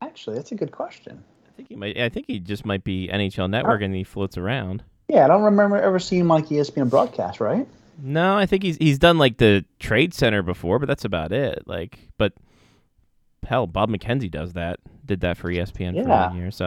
actually, 0.00 0.36
that's 0.36 0.52
a 0.52 0.54
good 0.54 0.72
question. 0.72 1.22
I 1.46 1.50
think 1.56 1.68
he 1.68 1.76
might. 1.76 1.98
I 1.98 2.08
think 2.08 2.26
he 2.26 2.40
just 2.40 2.64
might 2.64 2.82
be 2.82 3.08
NHL 3.12 3.50
Network, 3.50 3.82
and 3.82 3.94
he 3.94 4.04
floats 4.04 4.38
around. 4.38 4.82
Yeah, 5.08 5.24
I 5.24 5.28
don't 5.28 5.42
remember 5.42 5.76
ever 5.76 5.98
seeing 5.98 6.26
like 6.26 6.46
ESPN 6.46 6.88
broadcast, 6.88 7.40
right? 7.40 7.68
No, 8.02 8.36
I 8.36 8.46
think 8.46 8.62
he's 8.62 8.76
he's 8.78 8.98
done 8.98 9.18
like 9.18 9.36
the 9.36 9.64
Trade 9.78 10.14
Center 10.14 10.42
before, 10.42 10.78
but 10.78 10.86
that's 10.86 11.04
about 11.04 11.30
it. 11.30 11.62
Like, 11.66 12.10
but 12.18 12.32
hell, 13.46 13.66
Bob 13.66 13.90
McKenzie 13.90 14.30
does 14.30 14.54
that. 14.54 14.80
Did 15.04 15.20
that 15.20 15.36
for 15.36 15.50
ESPN 15.50 15.92
for 16.02 16.08
Yeah. 16.08 16.28
one 16.28 16.36
year. 16.36 16.50
So 16.50 16.66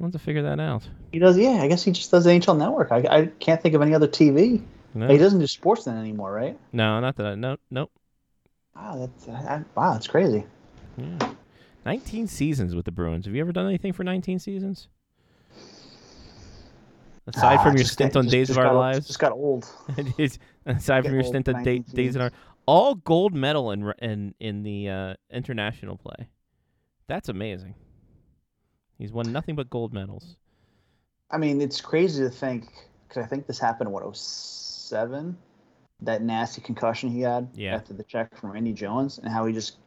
I'll 0.00 0.06
have 0.06 0.12
to 0.12 0.18
figure 0.18 0.42
that 0.42 0.60
out. 0.60 0.86
He 1.12 1.18
does. 1.18 1.36
Yeah, 1.38 1.60
I 1.62 1.68
guess 1.68 1.82
he 1.82 1.90
just 1.92 2.10
does 2.10 2.26
NHL 2.26 2.56
Network. 2.56 2.92
I, 2.92 2.98
I 3.10 3.26
can't 3.40 3.60
think 3.60 3.74
of 3.74 3.82
any 3.82 3.94
other 3.94 4.08
TV. 4.08 4.62
No, 4.94 5.06
He 5.08 5.18
doesn't 5.18 5.38
do 5.40 5.46
sports 5.46 5.84
then 5.84 5.96
anymore, 5.98 6.32
right? 6.32 6.58
no, 6.72 6.98
not 7.00 7.16
that. 7.16 7.26
I, 7.26 7.34
no, 7.34 7.56
nope. 7.70 7.90
Wow, 8.74 8.96
that's 8.98 9.28
I, 9.28 9.62
wow, 9.74 9.92
that's 9.92 10.06
crazy. 10.06 10.44
Yeah. 10.96 11.32
19 11.84 12.26
seasons 12.28 12.74
with 12.74 12.84
the 12.84 12.90
Bruins. 12.92 13.26
Have 13.26 13.34
you 13.34 13.40
ever 13.40 13.52
done 13.52 13.66
anything 13.66 13.92
for 13.92 14.04
19 14.04 14.38
seasons? 14.38 14.88
Aside 17.26 17.58
Ah, 17.58 17.62
from 17.62 17.72
your 17.74 17.78
just 17.82 17.92
stint 17.92 18.16
on 18.16 18.24
just- 18.24 18.32
Days 18.32 18.46
just 18.48 18.58
of 18.58 18.64
Our 18.64 18.72
got- 18.72 18.78
Lives, 18.78 19.06
just 19.06 19.18
got 19.18 19.32
old. 19.32 19.66
Aside 20.66 21.04
from 21.04 21.12
your 21.12 21.22
old 21.22 21.28
stint 21.32 21.48
on 21.48 21.62
da- 21.62 21.80
Days 21.80 22.16
of 22.16 22.22
Our, 22.22 22.30
all 22.66 22.94
gold 22.94 23.34
medal 23.34 23.70
in 23.72 23.92
in 24.00 24.34
in 24.40 24.62
the 24.62 24.88
uh, 24.88 25.14
international 25.30 25.96
play. 25.96 26.28
That's 27.08 27.28
amazing. 27.28 27.74
He's 28.98 29.12
won 29.12 29.32
nothing 29.32 29.56
but 29.56 29.70
gold 29.70 29.92
medals. 29.92 30.36
I 31.30 31.38
mean, 31.38 31.60
it's 31.60 31.80
crazy 31.80 32.22
to 32.22 32.30
think 32.30 32.66
because 33.08 33.24
I 33.24 33.26
think 33.26 33.46
this 33.46 33.58
happened 33.58 33.88
in 33.88 33.92
what 33.92 34.16
07? 34.16 35.36
that 36.02 36.22
nasty 36.22 36.60
concussion 36.60 37.10
he 37.10 37.22
had 37.22 37.48
Yeah. 37.54 37.74
after 37.74 37.92
the 37.92 38.04
check 38.04 38.36
from 38.36 38.52
Randy 38.52 38.72
Jones, 38.72 39.18
and 39.18 39.28
how 39.28 39.46
he 39.46 39.52
just 39.52 39.78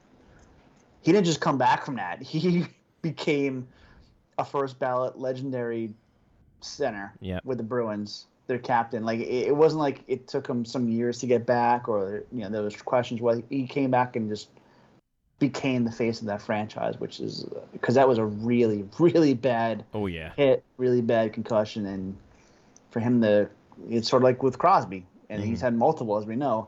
he 1.01 1.11
didn't 1.11 1.25
just 1.25 1.39
come 1.41 1.57
back 1.57 1.85
from 1.85 1.95
that. 1.95 2.21
He 2.21 2.65
became 3.01 3.67
a 4.37 4.45
first 4.45 4.77
ballot 4.77 5.17
legendary 5.17 5.93
center 6.59 7.15
Yep. 7.21 7.45
with 7.45 7.57
the 7.57 7.63
Bruins, 7.63 8.27
their 8.47 8.59
captain. 8.59 9.03
Like 9.05 9.19
it, 9.21 9.47
it 9.47 9.55
wasn't 9.55 9.79
like 9.79 10.03
it 10.07 10.27
took 10.27 10.47
him 10.47 10.65
some 10.65 10.89
years 10.89 11.19
to 11.19 11.27
get 11.27 11.45
back, 11.45 11.87
or 11.87 12.23
you 12.31 12.41
know 12.41 12.49
there 12.49 12.63
was 12.63 12.75
questions 12.75 13.21
whether 13.21 13.41
he 13.49 13.65
came 13.65 13.89
back 13.89 14.15
and 14.17 14.29
just 14.29 14.49
became 15.41 15.83
the 15.83 15.91
face 15.91 16.21
of 16.21 16.27
that 16.27 16.41
franchise, 16.41 16.97
which 16.99 17.19
is 17.19 17.45
because 17.73 17.95
that 17.95 18.07
was 18.07 18.19
a 18.19 18.23
really 18.25 18.87
really 18.99 19.33
bad 19.33 19.83
Oh 19.93 20.05
yeah. 20.05 20.31
hit, 20.37 20.63
really 20.77 21.01
bad 21.01 21.33
concussion, 21.33 21.85
and 21.87 22.15
for 22.91 23.01
him 23.01 23.21
to, 23.21 23.49
it's 23.89 24.07
sort 24.07 24.21
of 24.21 24.23
like 24.23 24.43
with 24.43 24.57
Crosby, 24.57 25.03
and 25.29 25.43
he's 25.43 25.59
had 25.59 25.75
multiple, 25.75 26.17
as 26.17 26.25
we 26.25 26.35
know. 26.35 26.67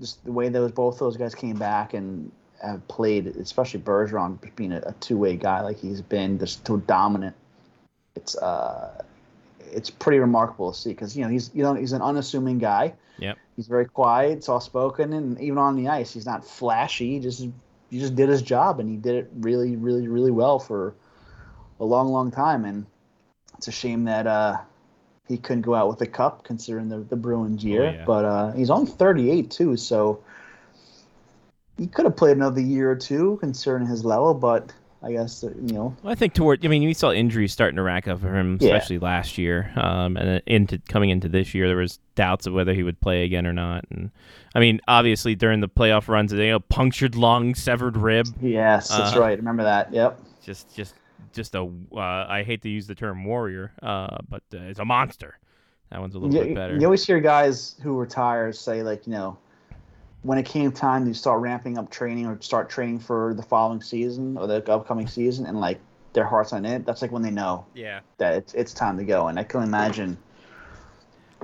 Just 0.00 0.24
the 0.24 0.32
way 0.32 0.48
those 0.48 0.72
both 0.72 0.98
those 0.98 1.16
guys 1.16 1.34
came 1.34 1.56
back 1.56 1.92
and 1.94 2.32
have 2.62 2.86
played, 2.88 3.26
especially 3.26 3.80
Bergeron 3.80 4.38
being 4.56 4.72
a, 4.72 4.78
a 4.78 4.92
two 5.00 5.18
way 5.18 5.36
guy 5.36 5.60
like 5.60 5.78
he's 5.78 6.00
been, 6.00 6.38
just 6.38 6.66
so 6.66 6.78
dominant. 6.78 7.36
It's 8.16 8.34
uh, 8.38 9.02
it's 9.72 9.90
pretty 9.90 10.18
remarkable 10.18 10.72
to 10.72 10.78
see 10.78 10.90
because 10.90 11.14
you 11.16 11.22
know 11.22 11.30
he's 11.30 11.50
you 11.54 11.62
know 11.62 11.74
he's 11.74 11.92
an 11.92 12.02
unassuming 12.02 12.58
guy. 12.58 12.94
Yep. 13.18 13.36
He's 13.56 13.66
very 13.66 13.84
quiet, 13.84 14.42
soft 14.42 14.64
spoken, 14.64 15.12
and 15.12 15.38
even 15.38 15.58
on 15.58 15.76
the 15.76 15.88
ice, 15.88 16.14
he's 16.14 16.24
not 16.24 16.42
flashy. 16.46 17.10
He 17.12 17.20
just 17.20 17.46
he 17.90 17.98
just 17.98 18.14
did 18.14 18.28
his 18.28 18.42
job, 18.42 18.80
and 18.80 18.88
he 18.88 18.96
did 18.96 19.16
it 19.16 19.30
really, 19.34 19.76
really, 19.76 20.08
really 20.08 20.30
well 20.30 20.58
for 20.58 20.94
a 21.80 21.84
long, 21.84 22.08
long 22.08 22.30
time. 22.30 22.64
And 22.64 22.86
it's 23.58 23.68
a 23.68 23.72
shame 23.72 24.04
that 24.04 24.26
uh, 24.26 24.58
he 25.28 25.36
couldn't 25.36 25.62
go 25.62 25.74
out 25.74 25.88
with 25.88 26.00
a 26.00 26.06
cup, 26.06 26.44
considering 26.44 26.88
the 26.88 26.98
the 26.98 27.16
Bruins 27.16 27.64
year. 27.64 27.92
yeah. 27.92 28.04
But 28.04 28.24
uh, 28.24 28.52
he's 28.52 28.70
only 28.70 28.90
38 28.90 29.50
too, 29.50 29.76
so 29.76 30.22
he 31.76 31.86
could 31.86 32.04
have 32.04 32.16
played 32.16 32.36
another 32.36 32.60
year 32.60 32.90
or 32.90 32.96
two, 32.96 33.38
considering 33.40 33.86
his 33.86 34.04
level. 34.04 34.34
But 34.34 34.72
I 35.02 35.12
guess 35.12 35.42
uh, 35.42 35.48
you 35.64 35.72
know, 35.72 35.96
Well, 36.02 36.12
I 36.12 36.14
think 36.14 36.34
toward. 36.34 36.64
I 36.64 36.68
mean, 36.68 36.84
we 36.84 36.92
saw 36.92 37.10
injuries 37.10 37.52
starting 37.52 37.76
to 37.76 37.82
rack 37.82 38.06
up 38.06 38.20
for 38.20 38.34
him, 38.34 38.58
Yeah. 38.60 38.74
especially 38.74 38.98
last 38.98 39.38
year. 39.38 39.72
Um, 39.76 40.16
and 40.18 40.42
into 40.46 40.78
coming 40.88 41.08
into 41.10 41.28
this 41.28 41.54
year, 41.54 41.68
there 41.68 41.76
was 41.78 41.98
doubts 42.16 42.46
of 42.46 42.52
whether 42.52 42.74
he 42.74 42.82
would 42.82 43.00
play 43.00 43.24
again 43.24 43.46
or 43.46 43.52
not. 43.54 43.84
And 43.90 44.10
I 44.54 44.60
mean, 44.60 44.80
obviously 44.88 45.34
during 45.34 45.60
the 45.60 45.68
playoff 45.68 46.08
runs, 46.08 46.32
you 46.32 46.38
know, 46.50 46.60
punctured 46.60 47.14
lung, 47.16 47.54
severed 47.54 47.96
rib. 47.96 48.26
yes, 48.42 48.88
that's 48.88 49.16
Uh, 49.16 49.20
right. 49.20 49.38
Remember 49.38 49.62
that? 49.62 49.90
Yep. 49.92 50.20
Just, 50.44 50.74
just, 50.76 50.94
just 51.32 51.54
a. 51.54 51.62
Uh, 51.94 51.98
I 52.28 52.42
hate 52.42 52.60
to 52.62 52.68
use 52.68 52.86
the 52.86 52.94
term 52.94 53.24
warrior, 53.24 53.72
uh, 53.82 54.18
but 54.28 54.42
uh, 54.52 54.58
it's 54.58 54.80
a 54.80 54.84
monster. 54.84 55.38
That 55.90 56.00
one's 56.00 56.14
a 56.14 56.18
little 56.18 56.34
you, 56.36 56.44
bit 56.44 56.54
better. 56.54 56.76
you 56.76 56.84
always 56.84 57.06
hear 57.06 57.20
guys 57.20 57.76
who 57.82 57.96
retire 57.98 58.52
say 58.52 58.82
like 58.82 59.06
you 59.06 59.12
know 59.12 59.38
when 60.22 60.38
it 60.38 60.44
came 60.44 60.70
time 60.70 61.06
to 61.06 61.14
start 61.14 61.40
ramping 61.40 61.78
up 61.78 61.90
training 61.90 62.26
or 62.26 62.40
start 62.40 62.68
training 62.68 62.98
for 62.98 63.34
the 63.34 63.42
following 63.42 63.80
season 63.80 64.36
or 64.36 64.46
the 64.46 64.72
upcoming 64.72 65.06
season 65.06 65.46
and 65.46 65.60
like 65.60 65.80
their 66.12 66.24
heart's 66.24 66.52
on 66.52 66.64
it 66.64 66.84
that's 66.84 67.02
like 67.02 67.12
when 67.12 67.22
they 67.22 67.30
know 67.30 67.64
yeah. 67.74 68.00
that 68.18 68.34
it's, 68.34 68.54
it's 68.54 68.74
time 68.74 68.98
to 68.98 69.04
go 69.04 69.28
and 69.28 69.38
i 69.38 69.44
can 69.44 69.62
imagine 69.62 70.16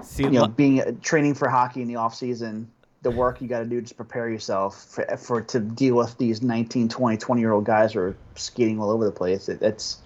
See, 0.02 0.24
you 0.24 0.30
know 0.30 0.46
being 0.46 0.80
uh, 0.80 0.92
training 1.02 1.34
for 1.34 1.48
hockey 1.48 1.82
in 1.82 1.88
the 1.88 1.96
off 1.96 2.14
season 2.14 2.70
the 3.02 3.10
work 3.10 3.40
you 3.40 3.48
got 3.48 3.60
to 3.60 3.66
do 3.66 3.80
to 3.80 3.94
prepare 3.94 4.28
yourself 4.28 4.84
for, 4.84 5.04
for 5.16 5.40
to 5.42 5.60
deal 5.60 5.94
with 5.94 6.18
these 6.18 6.42
19 6.42 6.88
20 6.88 7.16
20 7.16 7.40
year 7.40 7.52
old 7.52 7.64
guys 7.64 7.92
who 7.92 8.00
are 8.00 8.16
skating 8.34 8.80
all 8.80 8.90
over 8.90 9.04
the 9.04 9.12
place 9.12 9.48
it, 9.48 9.62
it's 9.62 9.98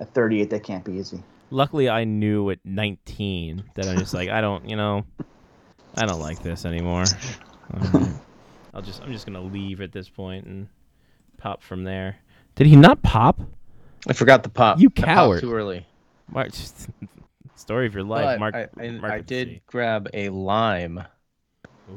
at 0.00 0.12
38 0.14 0.50
that 0.50 0.62
can't 0.62 0.84
be 0.84 0.92
easy 0.92 1.22
Luckily, 1.54 1.88
I 1.88 2.02
knew 2.02 2.50
at 2.50 2.58
19 2.64 3.62
that 3.76 3.86
I'm 3.86 3.96
just 3.96 4.12
like, 4.12 4.28
I 4.28 4.40
don't, 4.40 4.68
you 4.68 4.74
know, 4.74 5.04
I 5.94 6.04
don't 6.04 6.18
like 6.18 6.42
this 6.42 6.64
anymore. 6.64 7.04
Um, 7.72 8.20
I'll 8.74 8.82
just, 8.82 9.02
I'm 9.02 9.12
just 9.12 9.26
gonna 9.26 9.40
leave 9.42 9.80
at 9.80 9.92
this 9.92 10.08
point 10.08 10.46
and 10.46 10.68
pop 11.38 11.62
from 11.62 11.84
there. 11.84 12.16
Did 12.56 12.66
he 12.66 12.76
not 12.76 13.02
pop? 13.02 13.40
I 14.06 14.12
forgot 14.12 14.42
the 14.42 14.48
pop. 14.50 14.80
You 14.80 14.90
I 14.96 15.00
coward. 15.00 15.40
Too 15.40 15.52
early. 15.52 15.86
Mark, 16.30 16.52
just, 16.52 16.88
story 17.54 17.86
of 17.86 17.94
your 17.94 18.02
life, 18.04 18.24
But 18.24 18.40
Mark. 18.40 18.54
I, 18.54 18.68
I, 18.82 18.90
Mark 18.90 19.12
I 19.12 19.20
did 19.20 19.48
C. 19.48 19.62
grab 19.66 20.08
a 20.14 20.28
lime 20.30 21.02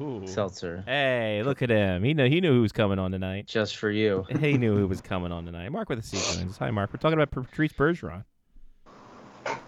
Ooh. 0.01 0.25
seltzer 0.27 0.83
Hey, 0.85 1.41
look 1.45 1.61
at 1.61 1.69
him. 1.69 2.03
He 2.03 2.13
knew, 2.13 2.27
he 2.29 2.41
knew 2.41 2.53
who 2.53 2.61
was 2.61 2.71
coming 2.71 2.99
on 2.99 3.11
tonight. 3.11 3.47
just 3.47 3.77
for 3.77 3.89
you. 3.89 4.25
He 4.39 4.57
knew 4.57 4.75
who 4.77 4.87
was 4.87 5.01
coming 5.01 5.31
on 5.31 5.45
tonight. 5.45 5.69
Mark 5.69 5.89
with 5.89 5.99
a 5.99 6.01
C. 6.03 6.17
joins 6.17 6.51
us. 6.51 6.57
Hi, 6.57 6.71
Mark. 6.71 6.91
We're 6.93 6.99
talking 6.99 7.19
about 7.19 7.31
Patrice 7.31 7.73
Bergeron. 7.73 8.23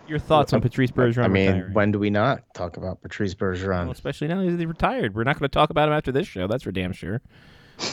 Your 0.07 0.19
thoughts 0.19 0.53
on 0.53 0.61
Patrice 0.61 0.91
Bergeron 0.91 1.25
I 1.25 1.27
mean, 1.27 1.47
retiring? 1.47 1.73
when 1.73 1.91
do 1.91 1.99
we 1.99 2.09
not 2.09 2.53
talk 2.53 2.77
about 2.77 3.01
Patrice 3.01 3.35
Bergeron? 3.35 3.83
Well, 3.83 3.91
especially 3.91 4.27
now 4.27 4.43
that 4.43 4.49
he's 4.49 4.65
retired. 4.65 5.15
We're 5.15 5.23
not 5.23 5.37
going 5.37 5.49
to 5.49 5.53
talk 5.53 5.69
about 5.69 5.87
him 5.87 5.93
after 5.93 6.11
this 6.11 6.27
show. 6.27 6.47
That's 6.47 6.63
for 6.63 6.71
damn 6.71 6.93
sure. 6.93 7.21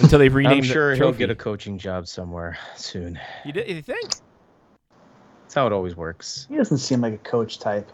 Until 0.01 0.19
they've 0.19 0.35
renamed 0.35 0.65
I'm 0.65 0.71
sure 0.71 0.91
the 0.91 0.97
he'll 0.97 1.13
get 1.13 1.31
a 1.31 1.35
coaching 1.35 1.79
job 1.79 2.07
somewhere 2.07 2.59
soon. 2.77 3.19
You, 3.45 3.53
did, 3.53 3.69
you 3.69 3.83
think? 3.83 4.09
That's 5.43 5.55
how 5.55 5.67
it 5.67 5.73
always 5.73 5.95
works. 5.95 6.47
He 6.49 6.57
doesn't 6.57 6.79
seem 6.79 7.03
like 7.03 7.15
a 7.15 7.19
coach 7.19 7.59
type. 7.59 7.91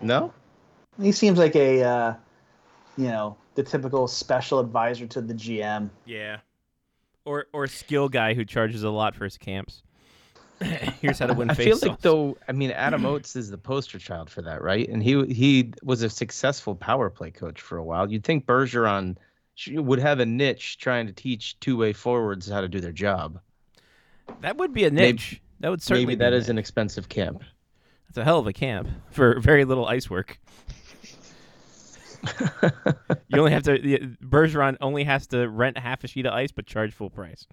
No? 0.00 0.32
He 1.00 1.12
seems 1.12 1.38
like 1.38 1.54
a, 1.54 1.82
uh, 1.82 2.14
you 2.96 3.08
know, 3.08 3.36
the 3.54 3.62
typical 3.62 4.08
special 4.08 4.58
advisor 4.60 5.06
to 5.06 5.20
the 5.20 5.34
GM. 5.34 5.90
Yeah. 6.06 6.38
Or 7.24 7.46
or 7.52 7.66
skill 7.66 8.08
guy 8.08 8.34
who 8.34 8.44
charges 8.44 8.84
a 8.84 8.90
lot 8.90 9.14
for 9.14 9.24
his 9.24 9.36
camps. 9.36 9.82
Here's 11.00 11.18
how 11.18 11.26
to 11.26 11.34
win 11.34 11.50
I 11.50 11.54
face 11.54 11.80
feel 11.80 11.90
like 11.90 12.00
though, 12.00 12.36
I 12.48 12.52
mean, 12.52 12.70
Adam 12.70 13.04
Oates 13.06 13.36
is 13.36 13.50
the 13.50 13.58
poster 13.58 13.98
child 13.98 14.30
for 14.30 14.42
that, 14.42 14.62
right? 14.62 14.88
And 14.88 15.02
he 15.02 15.24
he 15.26 15.72
was 15.82 16.02
a 16.02 16.08
successful 16.10 16.74
power 16.74 17.10
play 17.10 17.30
coach 17.30 17.60
for 17.60 17.76
a 17.78 17.84
while. 17.84 18.10
You'd 18.10 18.24
think 18.24 18.46
Bergeron 18.46 19.16
would 19.72 19.98
have 19.98 20.20
a 20.20 20.26
niche 20.26 20.78
trying 20.78 21.06
to 21.06 21.12
teach 21.12 21.58
two 21.60 21.76
way 21.76 21.92
forwards 21.92 22.48
how 22.48 22.60
to 22.60 22.68
do 22.68 22.80
their 22.80 22.92
job. 22.92 23.38
that 24.40 24.56
would 24.56 24.72
be 24.72 24.84
a 24.84 24.90
Maybe- 24.90 25.12
niche. 25.12 25.40
that 25.60 25.68
would 25.70 25.82
certainly 25.82 26.06
Maybe 26.06 26.16
be 26.16 26.18
that 26.24 26.32
is 26.32 26.48
an 26.48 26.58
expensive 26.58 27.08
camp. 27.08 27.42
That's 28.08 28.18
a 28.18 28.24
hell 28.24 28.38
of 28.38 28.46
a 28.46 28.52
camp 28.52 28.88
for 29.10 29.38
very 29.40 29.64
little 29.64 29.86
ice 29.86 30.08
work. 30.08 30.38
you 33.28 33.38
only 33.38 33.52
have 33.52 33.62
to. 33.64 33.78
Bergeron 34.24 34.76
only 34.80 35.04
has 35.04 35.26
to 35.28 35.48
rent 35.48 35.78
half 35.78 36.02
a 36.04 36.08
sheet 36.08 36.26
of 36.26 36.32
ice, 36.32 36.50
but 36.50 36.66
charge 36.66 36.92
full 36.92 37.10
price. 37.10 37.46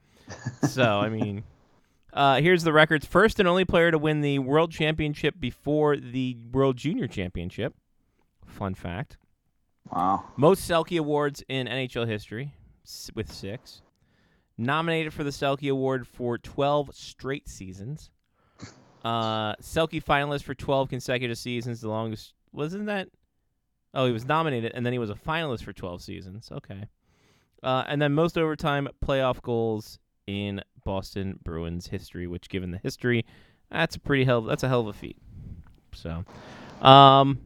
So 0.69 0.83
I 0.83 1.09
mean, 1.09 1.43
uh, 2.13 2.41
here's 2.41 2.63
the 2.63 2.73
records: 2.73 3.05
first 3.05 3.39
and 3.39 3.47
only 3.47 3.65
player 3.65 3.91
to 3.91 3.97
win 3.97 4.21
the 4.21 4.39
World 4.39 4.71
Championship 4.71 5.35
before 5.39 5.97
the 5.97 6.37
World 6.51 6.77
Junior 6.77 7.07
Championship. 7.07 7.73
Fun 8.45 8.75
fact: 8.75 9.17
Wow. 9.91 10.23
most 10.37 10.69
Selke 10.69 10.97
awards 10.99 11.43
in 11.47 11.67
NHL 11.67 12.07
history, 12.07 12.53
with 13.15 13.31
six. 13.31 13.81
Nominated 14.57 15.13
for 15.13 15.23
the 15.23 15.31
Selke 15.31 15.71
Award 15.71 16.07
for 16.07 16.37
12 16.37 16.93
straight 16.93 17.49
seasons. 17.49 18.11
Uh, 19.03 19.55
Selke 19.55 20.01
finalist 20.03 20.43
for 20.43 20.53
12 20.53 20.89
consecutive 20.89 21.37
seasons. 21.39 21.81
The 21.81 21.89
longest 21.89 22.33
wasn't 22.51 22.85
that? 22.85 23.07
Oh, 23.95 24.05
he 24.05 24.11
was 24.11 24.25
nominated, 24.25 24.71
and 24.75 24.85
then 24.85 24.93
he 24.93 24.99
was 24.99 25.09
a 25.09 25.15
finalist 25.15 25.63
for 25.63 25.73
12 25.73 26.01
seasons. 26.03 26.49
Okay. 26.51 26.87
Uh, 27.63 27.83
and 27.87 28.01
then 28.01 28.13
most 28.13 28.37
overtime 28.37 28.87
playoff 29.03 29.41
goals 29.41 29.97
in 30.27 30.61
Boston 30.83 31.39
Bruins 31.43 31.87
history, 31.87 32.27
which, 32.27 32.49
given 32.49 32.71
the 32.71 32.77
history, 32.77 33.25
that's 33.71 33.95
a 33.95 33.99
pretty 33.99 34.25
hell. 34.25 34.41
That's 34.41 34.63
a 34.63 34.67
hell 34.67 34.81
of 34.81 34.87
a 34.87 34.93
feat. 34.93 35.17
So, 35.93 36.23
um, 36.85 37.39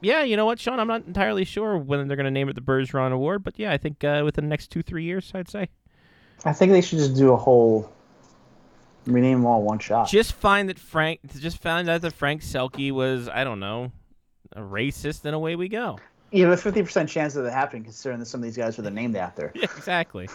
yeah, 0.00 0.22
you 0.22 0.36
know 0.36 0.46
what, 0.46 0.60
Sean? 0.60 0.78
I'm 0.78 0.88
not 0.88 1.06
entirely 1.06 1.44
sure 1.44 1.78
when 1.78 2.06
they're 2.06 2.16
going 2.16 2.24
to 2.24 2.30
name 2.30 2.48
it 2.48 2.54
the 2.54 2.60
Bergeron 2.60 3.12
Award, 3.12 3.42
but 3.42 3.58
yeah, 3.58 3.72
I 3.72 3.78
think 3.78 4.04
uh, 4.04 4.22
within 4.24 4.44
the 4.44 4.50
next 4.50 4.70
two, 4.70 4.82
three 4.82 5.04
years, 5.04 5.30
I'd 5.34 5.48
say. 5.48 5.68
I 6.44 6.52
think 6.52 6.72
they 6.72 6.80
should 6.80 6.98
just 6.98 7.14
do 7.16 7.32
a 7.32 7.36
whole 7.36 7.90
rename 9.06 9.38
them 9.38 9.46
all 9.46 9.62
one 9.62 9.78
shot. 9.78 10.08
Just 10.08 10.32
find 10.32 10.68
that 10.68 10.78
Frank, 10.78 11.20
just 11.38 11.58
find 11.58 11.88
out 11.88 12.02
that 12.02 12.12
Frank 12.12 12.42
Selke 12.42 12.92
was, 12.92 13.28
I 13.28 13.44
don't 13.44 13.60
know, 13.60 13.92
a 14.52 14.60
racist, 14.60 15.24
and 15.24 15.34
away 15.34 15.56
we 15.56 15.68
go. 15.68 15.98
Yeah, 16.30 16.48
but 16.48 16.60
fifty 16.60 16.82
percent 16.82 17.08
chance 17.08 17.36
of 17.36 17.44
that 17.44 17.52
happening, 17.52 17.84
considering 17.84 18.18
that 18.18 18.26
some 18.26 18.40
of 18.40 18.44
these 18.44 18.56
guys 18.56 18.76
were 18.76 18.82
the 18.82 18.90
named 18.90 19.16
after. 19.16 19.52
Yeah, 19.54 19.64
exactly. 19.76 20.28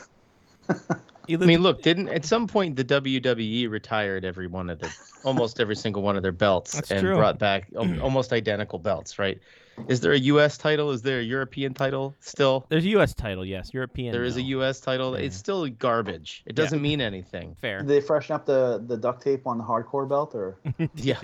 You 1.28 1.38
I 1.40 1.46
mean, 1.46 1.62
look, 1.62 1.84
didn't 1.84 2.10
at 2.10 2.26
some 2.26 2.48
point 2.48 2.76
the 2.76 2.84
WWE 2.84 3.70
retired 3.70 4.26
every 4.26 4.48
one 4.48 4.68
of 4.68 4.80
their, 4.80 4.90
almost 5.24 5.60
every 5.60 5.76
single 5.76 6.02
one 6.02 6.16
of 6.18 6.24
their 6.24 6.32
belts 6.32 6.74
That's 6.74 6.90
and 6.90 7.02
true. 7.02 7.16
brought 7.16 7.38
back 7.38 7.70
mm. 7.72 8.02
almost 8.02 8.34
identical 8.34 8.80
belts, 8.80 9.20
right? 9.20 9.40
Is 9.88 10.02
there 10.02 10.12
a 10.12 10.18
U.S. 10.18 10.58
title? 10.58 10.90
Is 10.90 11.04
there 11.04 11.20
a 11.20 11.24
European 11.24 11.76
title 11.76 12.16
still? 12.20 12.66
there's 12.70 12.84
a 12.84 12.90
U.S. 12.90 13.14
title, 13.14 13.46
yes. 13.46 13.74
European. 13.74 14.12
There 14.12 14.24
is 14.24 14.38
a. 14.38 14.42
U.S. 14.42 14.80
title. 14.80 15.18
Yeah. 15.18 15.26
It's 15.26 15.38
still 15.38 15.68
garbage. 15.68 16.42
It 16.48 16.56
doesn't 16.56 16.82
mean 16.82 17.00
anything. 17.00 17.56
Fair. 17.62 17.80
Did 17.80 17.88
they 17.88 18.02
freshen 18.02 18.34
up 18.36 18.48
the, 18.48 18.84
the 18.88 18.98
duct 18.98 19.22
tape 19.22 19.46
on 19.46 19.60
the 19.60 19.64
hardcore 19.64 20.10
belt, 20.10 20.34
or 20.34 20.58
Yeah, 20.96 21.20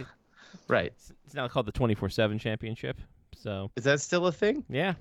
right. 0.68 0.86
It's- 0.88 1.12
It's 1.26 1.34
now 1.34 1.48
called 1.48 1.66
the 1.66 1.72
24/7 1.72 2.40
Championship. 2.40 2.98
So 3.36 3.72
Is 3.76 3.84
that 3.86 4.02
still 4.02 4.28
a 4.28 4.32
thing? 4.32 4.64
yeah. 4.70 4.94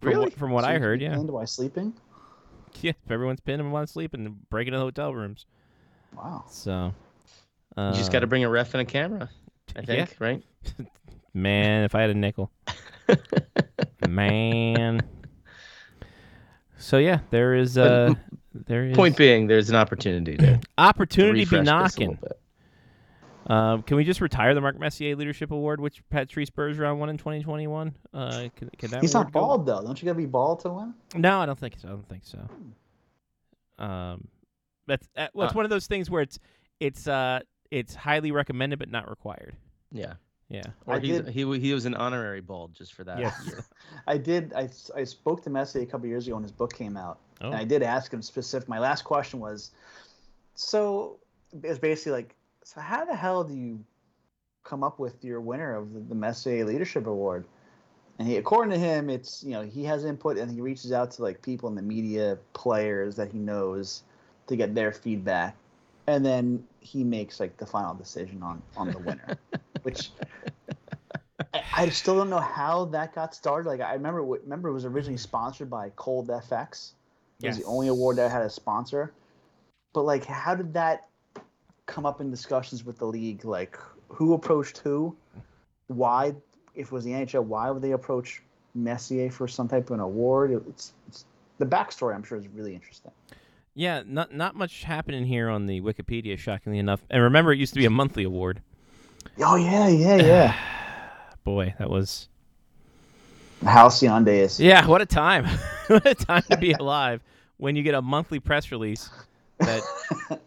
From 0.00 0.10
Really? 0.10 0.24
What, 0.24 0.34
from 0.34 0.50
what 0.50 0.64
I 0.64 0.78
heard, 0.78 1.00
yeah. 1.00 1.14
And 1.14 1.30
while 1.30 1.46
sleeping? 1.46 1.94
Yeah, 2.82 2.92
if 3.04 3.10
everyone's 3.10 3.40
pinned 3.40 3.60
and 3.60 3.72
want 3.72 3.86
to 3.86 3.92
sleep 3.92 4.14
and 4.14 4.48
break 4.50 4.66
into 4.66 4.78
the 4.78 4.84
hotel 4.84 5.14
rooms. 5.14 5.46
Wow. 6.14 6.44
So. 6.48 6.94
Uh, 7.76 7.90
You 7.92 7.98
just 7.98 8.12
got 8.12 8.20
to 8.20 8.26
bring 8.26 8.44
a 8.44 8.48
ref 8.50 8.74
and 8.74 8.80
a 8.82 8.84
camera. 8.84 9.30
I 9.74 9.82
think, 9.84 10.10
yeah. 10.10 10.16
right? 10.18 10.42
Man, 11.34 11.84
if 11.84 11.94
I 11.94 12.00
had 12.02 12.10
a 12.10 12.14
nickel. 12.14 12.50
Man. 14.08 15.00
So 16.78 16.98
yeah, 16.98 17.20
there 17.30 17.54
is 17.54 17.78
uh 17.78 18.14
there 18.52 18.84
is 18.84 18.94
Point 18.96 19.16
being, 19.16 19.46
there's 19.46 19.70
an 19.70 19.76
opportunity 19.76 20.36
to, 20.36 20.58
to 20.58 20.60
opportunity 20.78 21.40
be 21.40 21.44
refresh 21.44 21.60
this 21.60 21.68
a 21.68 21.72
knocking. 21.72 22.18
Little 23.48 23.66
bit. 23.66 23.72
Um, 23.74 23.82
can 23.82 23.96
we 23.96 24.04
just 24.04 24.20
retire 24.20 24.54
the 24.54 24.60
Mark 24.60 24.78
Messier 24.78 25.16
Leadership 25.16 25.50
Award, 25.50 25.80
which 25.80 26.02
Patrice 26.10 26.50
Bergeron 26.50 26.98
won 26.98 27.08
in 27.08 27.16
2021? 27.18 27.94
Uh, 28.12 28.48
can, 28.56 28.70
can 28.78 28.90
that 28.90 29.00
He's 29.02 29.14
award 29.14 29.26
not 29.28 29.32
go- 29.32 29.40
bald 29.40 29.66
though. 29.66 29.82
Don't 29.82 30.00
you 30.00 30.06
gotta 30.06 30.18
be 30.18 30.26
bald 30.26 30.60
to 30.60 30.70
win? 30.70 30.94
No, 31.14 31.40
I 31.40 31.46
don't 31.46 31.58
think 31.58 31.74
so. 31.78 31.88
I 31.88 31.90
don't 31.92 32.08
think 32.08 32.24
so. 32.24 32.48
Um, 33.78 34.28
that's 34.86 35.08
uh, 35.16 35.28
well, 35.34 35.46
it's 35.46 35.54
Uh, 35.54 35.56
one 35.56 35.64
of 35.64 35.70
those 35.70 35.86
things 35.86 36.10
where 36.10 36.22
it's 36.22 36.38
it's 36.80 37.08
uh 37.08 37.40
it's 37.70 37.94
highly 37.94 38.30
recommended 38.32 38.78
but 38.78 38.90
not 38.90 39.08
required. 39.08 39.56
Yeah. 39.90 40.14
Yeah. 40.48 40.62
Or 40.86 40.94
I 40.94 40.98
did- 40.98 41.28
he 41.28 41.40
he 41.58 41.72
was 41.74 41.86
an 41.86 41.94
honorary 41.94 42.40
bald 42.40 42.74
just 42.74 42.92
for 42.94 43.02
that 43.04 43.18
Yes. 43.18 43.50
I 44.06 44.18
did. 44.18 44.52
I, 44.54 44.68
I 44.94 45.04
spoke 45.04 45.42
to 45.44 45.50
Messi 45.50 45.82
a 45.82 45.86
couple 45.86 46.06
years 46.06 46.26
ago 46.26 46.36
when 46.36 46.42
his 46.42 46.52
book 46.52 46.72
came 46.74 46.96
out, 46.96 47.18
Oh. 47.40 47.46
and 47.46 47.56
I 47.56 47.64
did 47.64 47.82
ask 47.82 48.12
him 48.12 48.22
specific. 48.22 48.68
My 48.68 48.78
last 48.78 49.02
question 49.04 49.40
was, 49.40 49.70
so 50.54 51.18
it 51.62 51.66
was 51.68 51.78
basically 51.78 52.12
like, 52.12 52.36
so 52.64 52.80
how 52.80 53.04
the 53.04 53.14
hell 53.14 53.44
do 53.44 53.54
you 53.54 53.84
come 54.64 54.82
up 54.82 54.98
with 54.98 55.22
your 55.22 55.40
winner 55.40 55.76
of 55.76 55.92
the, 55.92 56.00
the 56.00 56.14
Messier 56.14 56.64
Leadership 56.64 57.06
Award? 57.06 57.44
And 58.18 58.26
he, 58.26 58.36
according 58.36 58.72
to 58.72 58.78
him, 58.78 59.10
it's 59.10 59.44
you 59.44 59.50
know 59.50 59.62
he 59.62 59.84
has 59.84 60.04
input 60.04 60.38
and 60.38 60.50
he 60.50 60.60
reaches 60.60 60.92
out 60.92 61.10
to 61.12 61.22
like 61.22 61.42
people 61.42 61.68
in 61.68 61.74
the 61.74 61.82
media, 61.82 62.38
players 62.52 63.16
that 63.16 63.30
he 63.30 63.38
knows, 63.38 64.02
to 64.46 64.56
get 64.56 64.74
their 64.74 64.92
feedback, 64.92 65.56
and 66.06 66.24
then 66.24 66.64
he 66.80 67.04
makes 67.04 67.38
like 67.40 67.56
the 67.56 67.66
final 67.66 67.94
decision 67.94 68.42
on 68.42 68.62
on 68.76 68.90
the 68.90 68.98
winner, 68.98 69.36
which 69.82 70.10
I, 71.52 71.62
I 71.76 71.88
still 71.88 72.16
don't 72.16 72.30
know 72.30 72.40
how 72.40 72.86
that 72.86 73.14
got 73.14 73.34
started. 73.34 73.68
Like 73.68 73.80
I 73.80 73.94
remember, 73.94 74.22
remember 74.22 74.68
it 74.68 74.72
was 74.72 74.84
originally 74.84 75.18
sponsored 75.18 75.68
by 75.68 75.90
Cold 75.96 76.28
FX. 76.28 76.92
It 77.42 77.48
was 77.48 77.58
the 77.58 77.64
only 77.64 77.88
award 77.88 78.16
that 78.16 78.30
had 78.30 78.42
a 78.42 78.48
sponsor. 78.48 79.12
But 79.92 80.02
like, 80.04 80.24
how 80.24 80.54
did 80.54 80.72
that 80.74 81.08
come 81.86 82.06
up 82.06 82.20
in 82.20 82.30
discussions 82.30 82.84
with 82.84 82.98
the 82.98 83.06
league? 83.06 83.44
Like, 83.44 83.78
who 84.08 84.34
approached 84.34 84.78
who? 84.78 85.16
Why, 85.88 86.34
if 86.74 86.86
it 86.86 86.92
was 86.92 87.04
the 87.04 87.10
NHL, 87.12 87.44
why 87.44 87.70
would 87.70 87.82
they 87.82 87.92
approach 87.92 88.42
Messier 88.74 89.30
for 89.30 89.46
some 89.48 89.68
type 89.68 89.90
of 89.90 89.94
an 89.94 90.00
award? 90.00 90.52
It's, 90.68 90.92
it's 91.08 91.24
the 91.58 91.66
backstory. 91.66 92.14
I'm 92.14 92.22
sure 92.22 92.38
is 92.38 92.48
really 92.48 92.74
interesting. 92.74 93.12
Yeah, 93.76 94.02
not 94.06 94.32
not 94.32 94.54
much 94.54 94.84
happening 94.84 95.24
here 95.26 95.48
on 95.48 95.66
the 95.66 95.80
Wikipedia, 95.80 96.38
shockingly 96.38 96.78
enough. 96.78 97.00
And 97.10 97.22
remember, 97.22 97.52
it 97.52 97.58
used 97.58 97.74
to 97.74 97.80
be 97.80 97.86
a 97.86 97.90
monthly 97.90 98.22
award. 98.22 98.62
Oh 99.40 99.56
yeah, 99.56 99.88
yeah, 99.88 100.16
yeah. 100.16 100.56
Boy, 101.44 101.74
that 101.78 101.90
was 101.90 102.28
Halcyon 103.62 104.24
days. 104.24 104.60
yeah. 104.60 104.86
What 104.86 105.02
a 105.02 105.06
time! 105.06 105.44
what 105.88 106.06
a 106.06 106.14
time 106.14 106.42
to 106.50 106.56
be 106.56 106.72
alive 106.80 107.20
when 107.56 107.74
you 107.74 107.82
get 107.82 107.94
a 107.94 108.02
monthly 108.02 108.38
press 108.38 108.70
release 108.70 109.10
that 109.58 109.82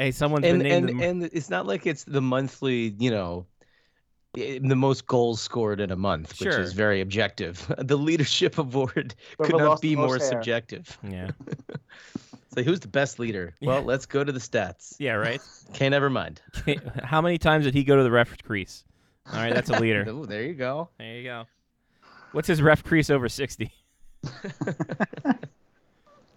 hey, 0.00 0.10
someone's 0.10 0.46
and 0.46 0.62
been 0.62 0.68
named. 0.86 0.90
and, 0.90 1.00
the- 1.00 1.04
and 1.06 1.24
it's 1.32 1.50
not 1.50 1.66
like 1.66 1.86
it's 1.86 2.04
the 2.04 2.20
monthly, 2.22 2.94
you 2.98 3.10
know, 3.10 3.46
eh, 4.36 4.56
eh, 4.56 4.58
the 4.62 4.76
most 4.76 5.06
goals 5.06 5.40
scored 5.40 5.80
in 5.80 5.90
a 5.90 5.96
month, 5.96 6.38
which 6.40 6.54
is 6.54 6.72
very 6.72 7.00
objective. 7.00 7.72
The 7.78 7.96
leadership 7.96 8.58
award 8.58 9.14
Whoever 9.38 9.52
could 9.52 9.58
not 9.58 9.80
be 9.80 9.96
more 9.96 10.16
hair. 10.18 10.28
subjective. 10.28 10.96
yeah. 11.06 11.30
So 12.52 12.64
who's 12.64 12.80
the 12.80 12.88
best 12.88 13.20
leader? 13.20 13.54
Well, 13.62 13.78
Yeah. 13.78 13.84
let's 13.86 14.06
go 14.06 14.24
to 14.24 14.32
the 14.32 14.40
stats. 14.40 14.96
Yeah, 14.98 15.12
right. 15.12 15.40
Okay, 15.70 15.88
never 15.88 16.10
mind. 16.10 16.42
How 17.04 17.20
many 17.20 17.38
times 17.38 17.64
did 17.64 17.74
he 17.74 17.84
go 17.84 17.94
to 17.96 18.02
the 18.02 18.10
ref 18.10 18.36
crease? 18.42 18.82
All 19.32 19.34
right, 19.38 19.54
that's 19.54 19.70
a 19.70 19.78
leader. 19.78 20.04
Ooh, 20.08 20.26
there 20.26 20.42
you 20.42 20.54
go. 20.54 20.88
There 20.98 21.14
you 21.14 21.22
go. 21.22 21.44
What's 22.32 22.48
his 22.48 22.60
ref 22.60 22.82
crease 22.82 23.08
over 23.08 23.28
60? 23.28 23.70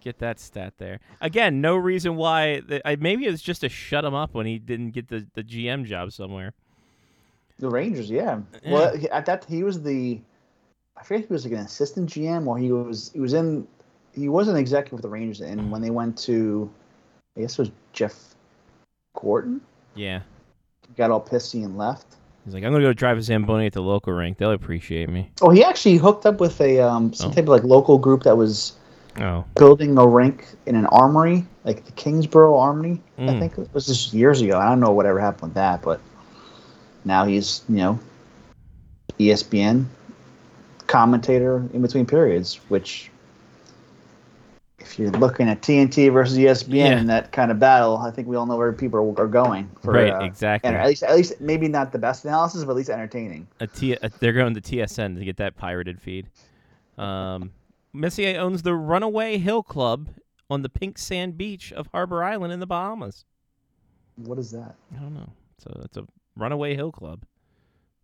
Get 0.04 0.18
that 0.18 0.38
stat 0.38 0.74
there. 0.76 1.00
Again, 1.22 1.62
no 1.62 1.76
reason 1.76 2.16
why. 2.16 2.60
The, 2.60 2.86
I, 2.86 2.96
maybe 2.96 3.24
it 3.26 3.30
was 3.30 3.40
just 3.40 3.62
to 3.62 3.70
shut 3.70 4.04
him 4.04 4.12
up 4.12 4.34
when 4.34 4.44
he 4.44 4.58
didn't 4.58 4.90
get 4.90 5.08
the, 5.08 5.26
the 5.32 5.42
GM 5.42 5.86
job 5.86 6.12
somewhere. 6.12 6.52
The 7.58 7.70
Rangers, 7.70 8.10
yeah. 8.10 8.40
Well, 8.66 8.94
at 9.10 9.24
that 9.24 9.46
he 9.48 9.62
was 9.62 9.82
the, 9.82 10.20
I 10.98 11.02
forget 11.04 11.22
if 11.22 11.28
he 11.28 11.32
was 11.32 11.44
like 11.46 11.54
an 11.54 11.60
assistant 11.60 12.10
GM 12.10 12.46
or 12.46 12.58
he 12.58 12.70
was 12.70 13.10
he 13.14 13.20
was 13.20 13.32
in, 13.32 13.66
he 14.12 14.28
was 14.28 14.48
an 14.48 14.56
executive 14.56 14.92
with 14.92 15.02
the 15.02 15.08
Rangers, 15.08 15.40
and 15.40 15.70
when 15.70 15.80
they 15.80 15.90
went 15.90 16.18
to, 16.18 16.70
I 17.38 17.40
guess 17.40 17.52
it 17.54 17.58
was 17.60 17.70
Jeff 17.94 18.34
Gorton, 19.18 19.60
Yeah. 19.94 20.20
got 20.96 21.10
all 21.12 21.20
pissy 21.24 21.64
and 21.64 21.78
left. 21.78 22.16
He's 22.44 22.52
like, 22.52 22.62
I'm 22.62 22.72
going 22.72 22.82
to 22.82 22.88
go 22.88 22.92
drive 22.92 23.16
a 23.16 23.22
Zamboni 23.22 23.64
at 23.66 23.72
the 23.72 23.80
local 23.80 24.12
rink. 24.12 24.36
They'll 24.36 24.50
appreciate 24.50 25.08
me. 25.08 25.30
Oh, 25.40 25.48
he 25.48 25.64
actually 25.64 25.96
hooked 25.96 26.26
up 26.26 26.40
with 26.40 26.60
a 26.60 26.78
um 26.80 27.14
some 27.14 27.30
Oh. 27.30 27.34
type 27.34 27.44
of 27.44 27.48
like 27.48 27.64
local 27.64 27.96
group 27.98 28.24
that 28.24 28.36
was 28.36 28.74
Oh. 29.20 29.44
building 29.56 29.96
a 29.96 30.06
rink 30.06 30.44
in 30.66 30.74
an 30.74 30.86
armory, 30.86 31.46
like 31.64 31.84
the 31.84 31.92
Kingsbridge 31.92 32.50
Armory. 32.50 33.00
I 33.18 33.22
Mm. 33.22 33.38
think 33.38 33.58
it 33.58 33.68
was 33.72 33.86
just 33.86 34.12
years 34.12 34.40
ago. 34.40 34.58
I 34.58 34.68
don't 34.68 34.80
know 34.80 34.90
whatever 34.92 35.20
happened 35.20 35.50
with 35.50 35.54
that, 35.54 35.82
but 35.82 36.00
now 37.04 37.24
he's 37.24 37.62
you 37.68 37.76
know 37.76 37.98
ESPN 39.20 39.86
commentator 40.86 41.58
in 41.72 41.80
between 41.82 42.06
periods. 42.06 42.58
Which, 42.68 43.10
if 44.80 44.98
you're 44.98 45.10
looking 45.12 45.48
at 45.48 45.62
TNT 45.62 46.08
versus 46.12 46.36
ESPN 46.36 46.74
Yeah. 46.74 46.98
in 46.98 47.06
that 47.06 47.30
kind 47.32 47.50
of 47.50 47.58
battle, 47.60 47.98
I 47.98 48.10
think 48.10 48.26
we 48.28 48.36
all 48.36 48.46
know 48.46 48.56
where 48.56 48.72
people 48.72 48.98
are, 49.16 49.24
are 49.24 49.28
going. 49.28 49.70
For, 49.82 49.92
Right, 49.92 50.12
uh, 50.12 50.24
exactly. 50.24 50.68
and 50.68 50.76
at 50.76 50.86
least, 50.86 51.02
at 51.04 51.14
least 51.16 51.40
maybe 51.40 51.68
not 51.68 51.92
the 51.92 51.98
best 51.98 52.24
analysis, 52.24 52.64
but 52.64 52.72
at 52.72 52.76
least 52.76 52.90
entertaining. 52.90 53.46
A 53.60 53.66
T, 53.66 53.92
a, 53.94 54.08
they're 54.18 54.32
going 54.32 54.54
to 54.54 54.60
TSN 54.60 55.16
to 55.18 55.24
get 55.24 55.36
that 55.38 55.56
pirated 55.56 56.00
feed. 56.00 56.26
Um, 56.98 57.50
Messier 57.94 58.38
owns 58.40 58.62
the 58.62 58.74
Runaway 58.74 59.38
Hill 59.38 59.62
Club 59.62 60.08
on 60.50 60.62
the 60.62 60.68
pink 60.68 60.98
sand 60.98 61.38
beach 61.38 61.72
of 61.72 61.86
Harbor 61.92 62.24
Island 62.24 62.52
in 62.52 62.58
the 62.58 62.66
Bahamas. 62.66 63.24
What 64.16 64.38
is 64.38 64.50
that? 64.50 64.74
I 64.94 65.00
don't 65.00 65.14
know. 65.14 65.32
So 65.58 65.80
it's 65.84 65.96
a 65.96 66.04
Runaway 66.36 66.74
Hill 66.74 66.90
Club. 66.90 67.24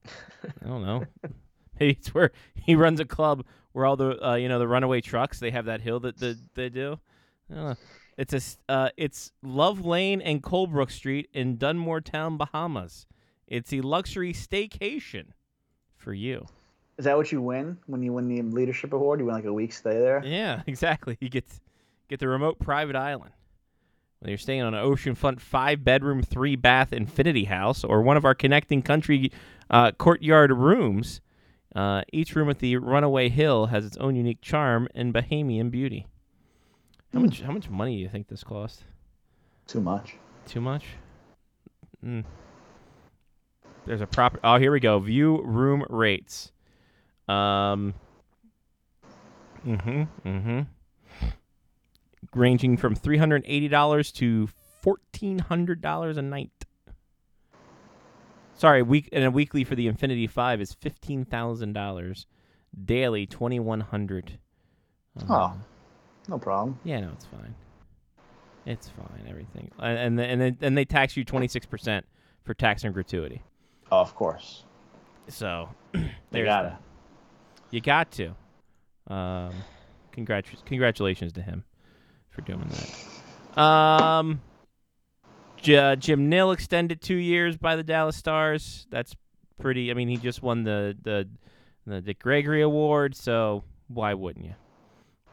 I 0.07 0.67
don't 0.67 0.83
know. 0.83 1.05
Maybe 1.81 1.93
it's 1.99 2.15
where 2.15 2.31
he 2.55 2.77
runs 2.77 3.01
a 3.01 3.05
club 3.05 3.45
where 3.73 3.85
all 3.85 3.97
the 3.97 4.25
uh, 4.27 4.35
you 4.35 4.49
know 4.49 4.59
the 4.59 4.69
runaway 4.69 5.01
trucks 5.01 5.41
they 5.41 5.51
have 5.51 5.65
that 5.65 5.81
hill 5.81 6.01
that 6.01 6.19
the, 6.19 6.39
they 6.55 6.69
do. 6.69 6.99
I 7.51 7.55
don't 7.55 7.65
know. 7.65 7.77
It's 8.17 8.59
a 8.69 8.73
uh, 8.73 8.91
it's 8.97 9.33
Love 9.43 9.85
Lane 9.85 10.21
and 10.21 10.43
Colebrook 10.43 10.91
Street 10.91 11.29
in 11.33 11.57
Dunmore 11.57 12.01
Town, 12.01 12.37
Bahamas. 12.37 13.07
It's 13.47 13.73
a 13.73 13.81
luxury 13.81 14.33
staycation 14.33 15.29
for 15.97 16.13
you. 16.13 16.47
Is 17.01 17.05
that 17.05 17.17
what 17.17 17.33
you 17.33 17.41
win 17.41 17.79
when 17.87 18.03
you 18.03 18.13
win 18.13 18.29
the 18.29 18.43
leadership 18.43 18.93
award? 18.93 19.21
You 19.21 19.25
win 19.25 19.35
like 19.35 19.47
a 19.47 19.53
week 19.55 19.73
stay 19.73 19.99
there. 19.99 20.23
Yeah, 20.23 20.61
exactly. 20.67 21.17
You 21.19 21.31
get 21.31 21.47
get 22.09 22.21
the 22.21 22.29
remote 22.29 22.59
private 22.59 22.95
island. 22.95 23.33
When 24.19 24.29
you're 24.29 24.37
staying 24.37 24.61
on 24.61 24.75
an 24.75 24.85
oceanfront 24.85 25.41
five 25.41 25.83
bedroom, 25.83 26.23
three 26.23 26.57
bath 26.57 26.93
infinity 26.93 27.45
house 27.45 27.85
or 27.85 28.03
one 28.03 28.19
of 28.19 28.27
our 28.27 28.35
connecting 28.35 28.83
country 28.83 29.33
uh, 29.71 29.93
courtyard 29.93 30.53
rooms, 30.53 31.23
uh, 31.75 32.03
each 32.13 32.37
room 32.37 32.51
at 32.51 32.59
the 32.59 32.77
Runaway 32.77 33.31
Hill 33.31 33.69
has 33.69 33.87
its 33.87 33.97
own 33.97 34.15
unique 34.15 34.43
charm 34.43 34.87
and 34.95 35.15
Bahamian 35.15 35.71
beauty. 35.71 36.07
How 37.15 37.21
much 37.21 37.41
how 37.41 37.53
much 37.53 37.71
money 37.71 37.97
do 37.97 38.03
you 38.03 38.11
think 38.11 38.29
this 38.29 38.45
cost? 38.45 38.85
Too 39.67 39.81
much. 39.81 40.17
Too 40.47 40.61
much? 40.61 40.85
Mm. 42.05 42.25
There's 43.87 44.03
a 44.03 44.07
proper. 44.07 44.39
Oh, 44.45 44.59
here 44.59 44.71
we 44.71 44.81
go. 44.81 44.99
View 44.99 45.41
room 45.41 45.87
rates. 45.89 46.53
Um. 47.31 47.95
Mm-hmm. 49.67 50.03
Mm-hmm. 50.29 50.61
Ranging 52.35 52.77
from 52.77 52.95
three 52.95 53.19
hundred 53.19 53.45
eighty 53.47 53.69
dollars 53.69 54.11
to 54.13 54.49
fourteen 54.83 55.39
hundred 55.39 55.81
dollars 55.81 56.17
a 56.17 56.23
night. 56.23 56.51
Sorry, 58.55 58.83
week 58.83 59.09
and 59.13 59.25
a 59.25 59.31
weekly 59.31 59.65
for 59.65 59.75
the 59.75 59.87
Infinity 59.87 60.27
Five 60.27 60.61
is 60.61 60.73
fifteen 60.75 61.25
thousand 61.25 61.73
dollars. 61.73 62.27
Daily 62.85 63.27
twenty 63.27 63.59
one 63.61 63.81
hundred. 63.81 64.39
Oh, 65.29 65.53
no 66.29 66.39
problem. 66.39 66.79
Yeah, 66.85 67.01
no, 67.01 67.11
it's 67.13 67.27
fine. 67.27 67.55
It's 68.65 68.89
fine. 68.89 69.27
Everything, 69.29 69.71
and 69.79 69.99
and 69.99 70.19
then- 70.19 70.31
and 70.31 70.41
then 70.41 70.59
and 70.61 70.79
they 70.79 70.85
tax 70.85 71.17
you 71.17 71.25
twenty 71.25 71.49
six 71.49 71.67
percent 71.67 72.07
for 72.45 72.55
tax 72.55 72.85
and 72.85 72.95
gratuity. 72.95 73.43
Oh, 73.91 73.99
of 74.01 74.15
course. 74.15 74.65
So 75.29 75.69
They 76.31 76.45
gotta. 76.45 76.69
that. 76.69 76.83
You 77.71 77.81
got 77.81 78.11
to. 78.13 78.29
Um, 79.09 79.53
congratu- 80.17 80.65
congratulations 80.65 81.33
to 81.35 81.43
him 81.43 81.65
for 82.31 82.43
doing 82.43 82.69
that. 82.69 83.61
Um, 83.61 84.41
J- 85.57 85.97
Jim 85.99 86.29
Nill 86.29 86.53
extended 86.53 87.01
two 87.01 87.17
years 87.17 87.57
by 87.57 87.77
the 87.77 87.83
Dallas 87.83 88.17
Stars. 88.17 88.87
That's 88.91 89.15
pretty. 89.61 89.91
I 89.91 89.95
mean, 89.95 90.09
he 90.09 90.17
just 90.17 90.43
won 90.43 90.65
the 90.65 90.97
the 91.03 91.29
the 91.87 92.01
Dick 92.01 92.21
Gregory 92.21 92.63
Award, 92.63 93.17
so 93.17 93.65
why 93.89 94.15
wouldn't 94.15 94.45
you? 94.45 94.55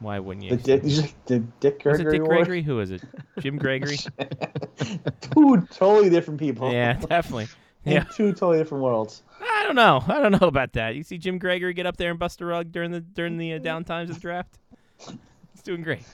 Why 0.00 0.18
wouldn't 0.20 0.44
you? 0.44 0.56
The 0.56 0.78
Dick, 0.78 0.82
the 1.26 1.38
Dick 1.60 1.82
Was 1.84 2.00
it 2.00 2.04
Gregory 2.04 2.12
Dick 2.12 2.20
Award? 2.20 2.36
Gregory? 2.38 2.62
Who 2.62 2.80
is 2.80 2.90
it? 2.92 3.02
Jim 3.40 3.56
Gregory? 3.58 3.96
two 5.20 5.66
totally 5.72 6.10
different 6.10 6.38
people. 6.40 6.72
yeah, 6.72 6.94
definitely. 6.94 7.48
In 7.84 7.92
Yeah. 7.92 8.04
two 8.14 8.32
totally 8.32 8.58
different 8.58 8.82
worlds. 8.84 9.22
I 9.68 9.74
don't 9.74 9.76
know. 9.76 10.02
I 10.14 10.22
don't 10.22 10.40
know 10.40 10.48
about 10.48 10.72
that. 10.74 10.94
You 10.94 11.02
see 11.02 11.18
Jim 11.18 11.38
Gregory 11.38 11.74
get 11.74 11.84
up 11.84 11.96
there 11.96 12.10
and 12.10 12.18
bust 12.18 12.40
a 12.40 12.46
rug 12.46 12.72
during 12.72 12.90
the 12.90 13.00
during 13.00 13.36
the 13.36 13.54
uh, 13.54 13.58
down 13.58 13.84
times 13.84 14.08
of 14.08 14.16
the 14.16 14.20
draft. 14.20 14.58
He's 15.06 15.62
doing 15.62 15.82
great. 15.82 16.04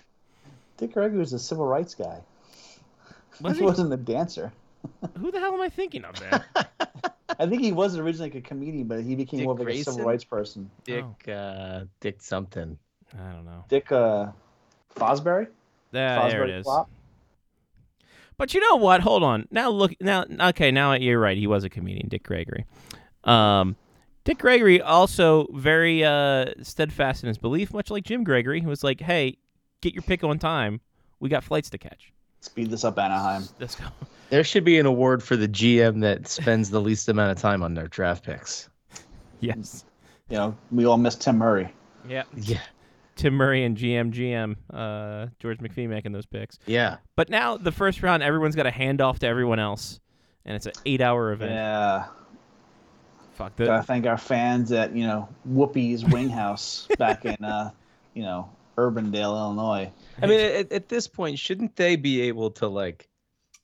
Dick 0.76 0.92
Gregory 0.92 1.18
was 1.18 1.32
a 1.32 1.38
civil 1.38 1.66
rights 1.66 1.94
guy. 1.94 2.20
Was 3.40 3.54
he 3.54 3.60
he? 3.60 3.64
wasn't 3.64 3.92
a 3.92 3.96
dancer. 3.96 4.52
Who 5.18 5.30
the 5.30 5.38
hell 5.38 5.54
am 5.54 5.60
I 5.60 5.68
thinking 5.68 6.04
of 6.04 6.18
there? 6.18 6.44
I 7.38 7.46
think 7.46 7.62
he 7.62 7.72
was 7.72 7.96
originally 7.96 8.30
like 8.30 8.44
a 8.44 8.46
comedian, 8.46 8.86
but 8.86 9.02
he 9.02 9.14
became 9.14 9.38
Dick 9.38 9.46
more 9.46 9.54
of 9.54 9.60
like 9.60 9.68
a 9.68 9.82
civil 9.82 10.04
rights 10.04 10.24
person. 10.24 10.70
Dick, 10.84 11.04
uh, 11.28 11.84
Dick 12.00 12.20
something. 12.20 12.76
I 13.16 13.32
don't 13.32 13.44
know. 13.44 13.64
Dick 13.68 13.90
uh, 13.92 14.26
Fosbury. 14.96 15.48
There, 15.92 16.28
there 16.28 16.44
it 16.44 16.50
Fosbury 16.50 16.58
is. 16.58 16.64
Flop? 16.64 16.90
But 18.36 18.52
you 18.52 18.60
know 18.60 18.76
what? 18.76 19.00
Hold 19.00 19.22
on. 19.22 19.46
Now 19.52 19.70
look. 19.70 19.92
Now 20.00 20.24
okay. 20.48 20.72
Now 20.72 20.94
you're 20.94 21.20
right. 21.20 21.36
He 21.36 21.46
was 21.46 21.62
a 21.62 21.70
comedian, 21.70 22.08
Dick 22.08 22.24
Gregory. 22.24 22.66
Um, 23.24 23.76
Dick 24.24 24.38
Gregory 24.38 24.80
also 24.80 25.46
very 25.52 26.04
uh, 26.04 26.46
steadfast 26.62 27.22
in 27.22 27.28
his 27.28 27.38
belief, 27.38 27.72
much 27.74 27.90
like 27.90 28.04
Jim 28.04 28.24
Gregory, 28.24 28.60
who 28.60 28.68
was 28.68 28.82
like, 28.82 29.00
"Hey, 29.00 29.36
get 29.82 29.94
your 29.94 30.02
pick 30.02 30.24
on 30.24 30.38
time. 30.38 30.80
We 31.20 31.28
got 31.28 31.44
flights 31.44 31.70
to 31.70 31.78
catch. 31.78 32.12
Speed 32.40 32.70
this 32.70 32.84
up, 32.84 32.98
Anaheim. 32.98 33.44
Let's 33.60 33.74
go." 33.74 33.86
There 34.30 34.42
should 34.42 34.64
be 34.64 34.78
an 34.78 34.86
award 34.86 35.22
for 35.22 35.36
the 35.36 35.46
GM 35.46 36.00
that 36.00 36.26
spends 36.26 36.70
the 36.70 36.80
least 36.80 37.08
amount 37.08 37.30
of 37.30 37.38
time 37.38 37.62
on 37.62 37.74
their 37.74 37.86
draft 37.86 38.24
picks. 38.24 38.68
Yes. 39.38 39.84
You 40.30 40.38
know, 40.38 40.56
we 40.72 40.86
all 40.86 40.96
miss 40.96 41.14
Tim 41.14 41.36
Murray. 41.38 41.72
Yeah. 42.08 42.24
Yeah. 42.34 42.60
Tim 43.16 43.34
Murray 43.34 43.64
and 43.64 43.76
GM 43.76 44.12
GM 44.12 44.56
uh, 44.72 45.28
George 45.38 45.58
McPhee 45.58 45.88
making 45.88 46.12
those 46.12 46.26
picks. 46.26 46.58
Yeah. 46.66 46.96
But 47.16 47.28
now 47.28 47.56
the 47.56 47.70
first 47.70 48.02
round, 48.02 48.22
everyone's 48.22 48.56
got 48.56 48.64
to 48.64 48.70
hand 48.70 49.00
off 49.00 49.20
to 49.20 49.26
everyone 49.26 49.58
else, 49.58 50.00
and 50.44 50.56
it's 50.56 50.66
an 50.66 50.72
eight-hour 50.84 51.32
event. 51.32 51.52
Yeah. 51.52 52.06
Fuck 53.34 53.56
Gotta 53.56 53.82
thank 53.82 54.06
our 54.06 54.16
fans 54.16 54.70
at 54.72 54.94
you 54.94 55.06
know 55.06 55.28
Whoopi's 55.48 56.04
Wing 56.04 56.28
House 56.28 56.86
back 56.98 57.24
in 57.24 57.44
uh, 57.44 57.70
you 58.14 58.22
know 58.22 58.48
Urbandale, 58.76 59.36
Illinois. 59.36 59.92
I 60.22 60.26
mean, 60.26 60.40
at, 60.40 60.72
at 60.72 60.88
this 60.88 61.06
point, 61.06 61.38
shouldn't 61.38 61.76
they 61.76 61.96
be 61.96 62.22
able 62.22 62.52
to 62.52 62.68
like? 62.68 63.08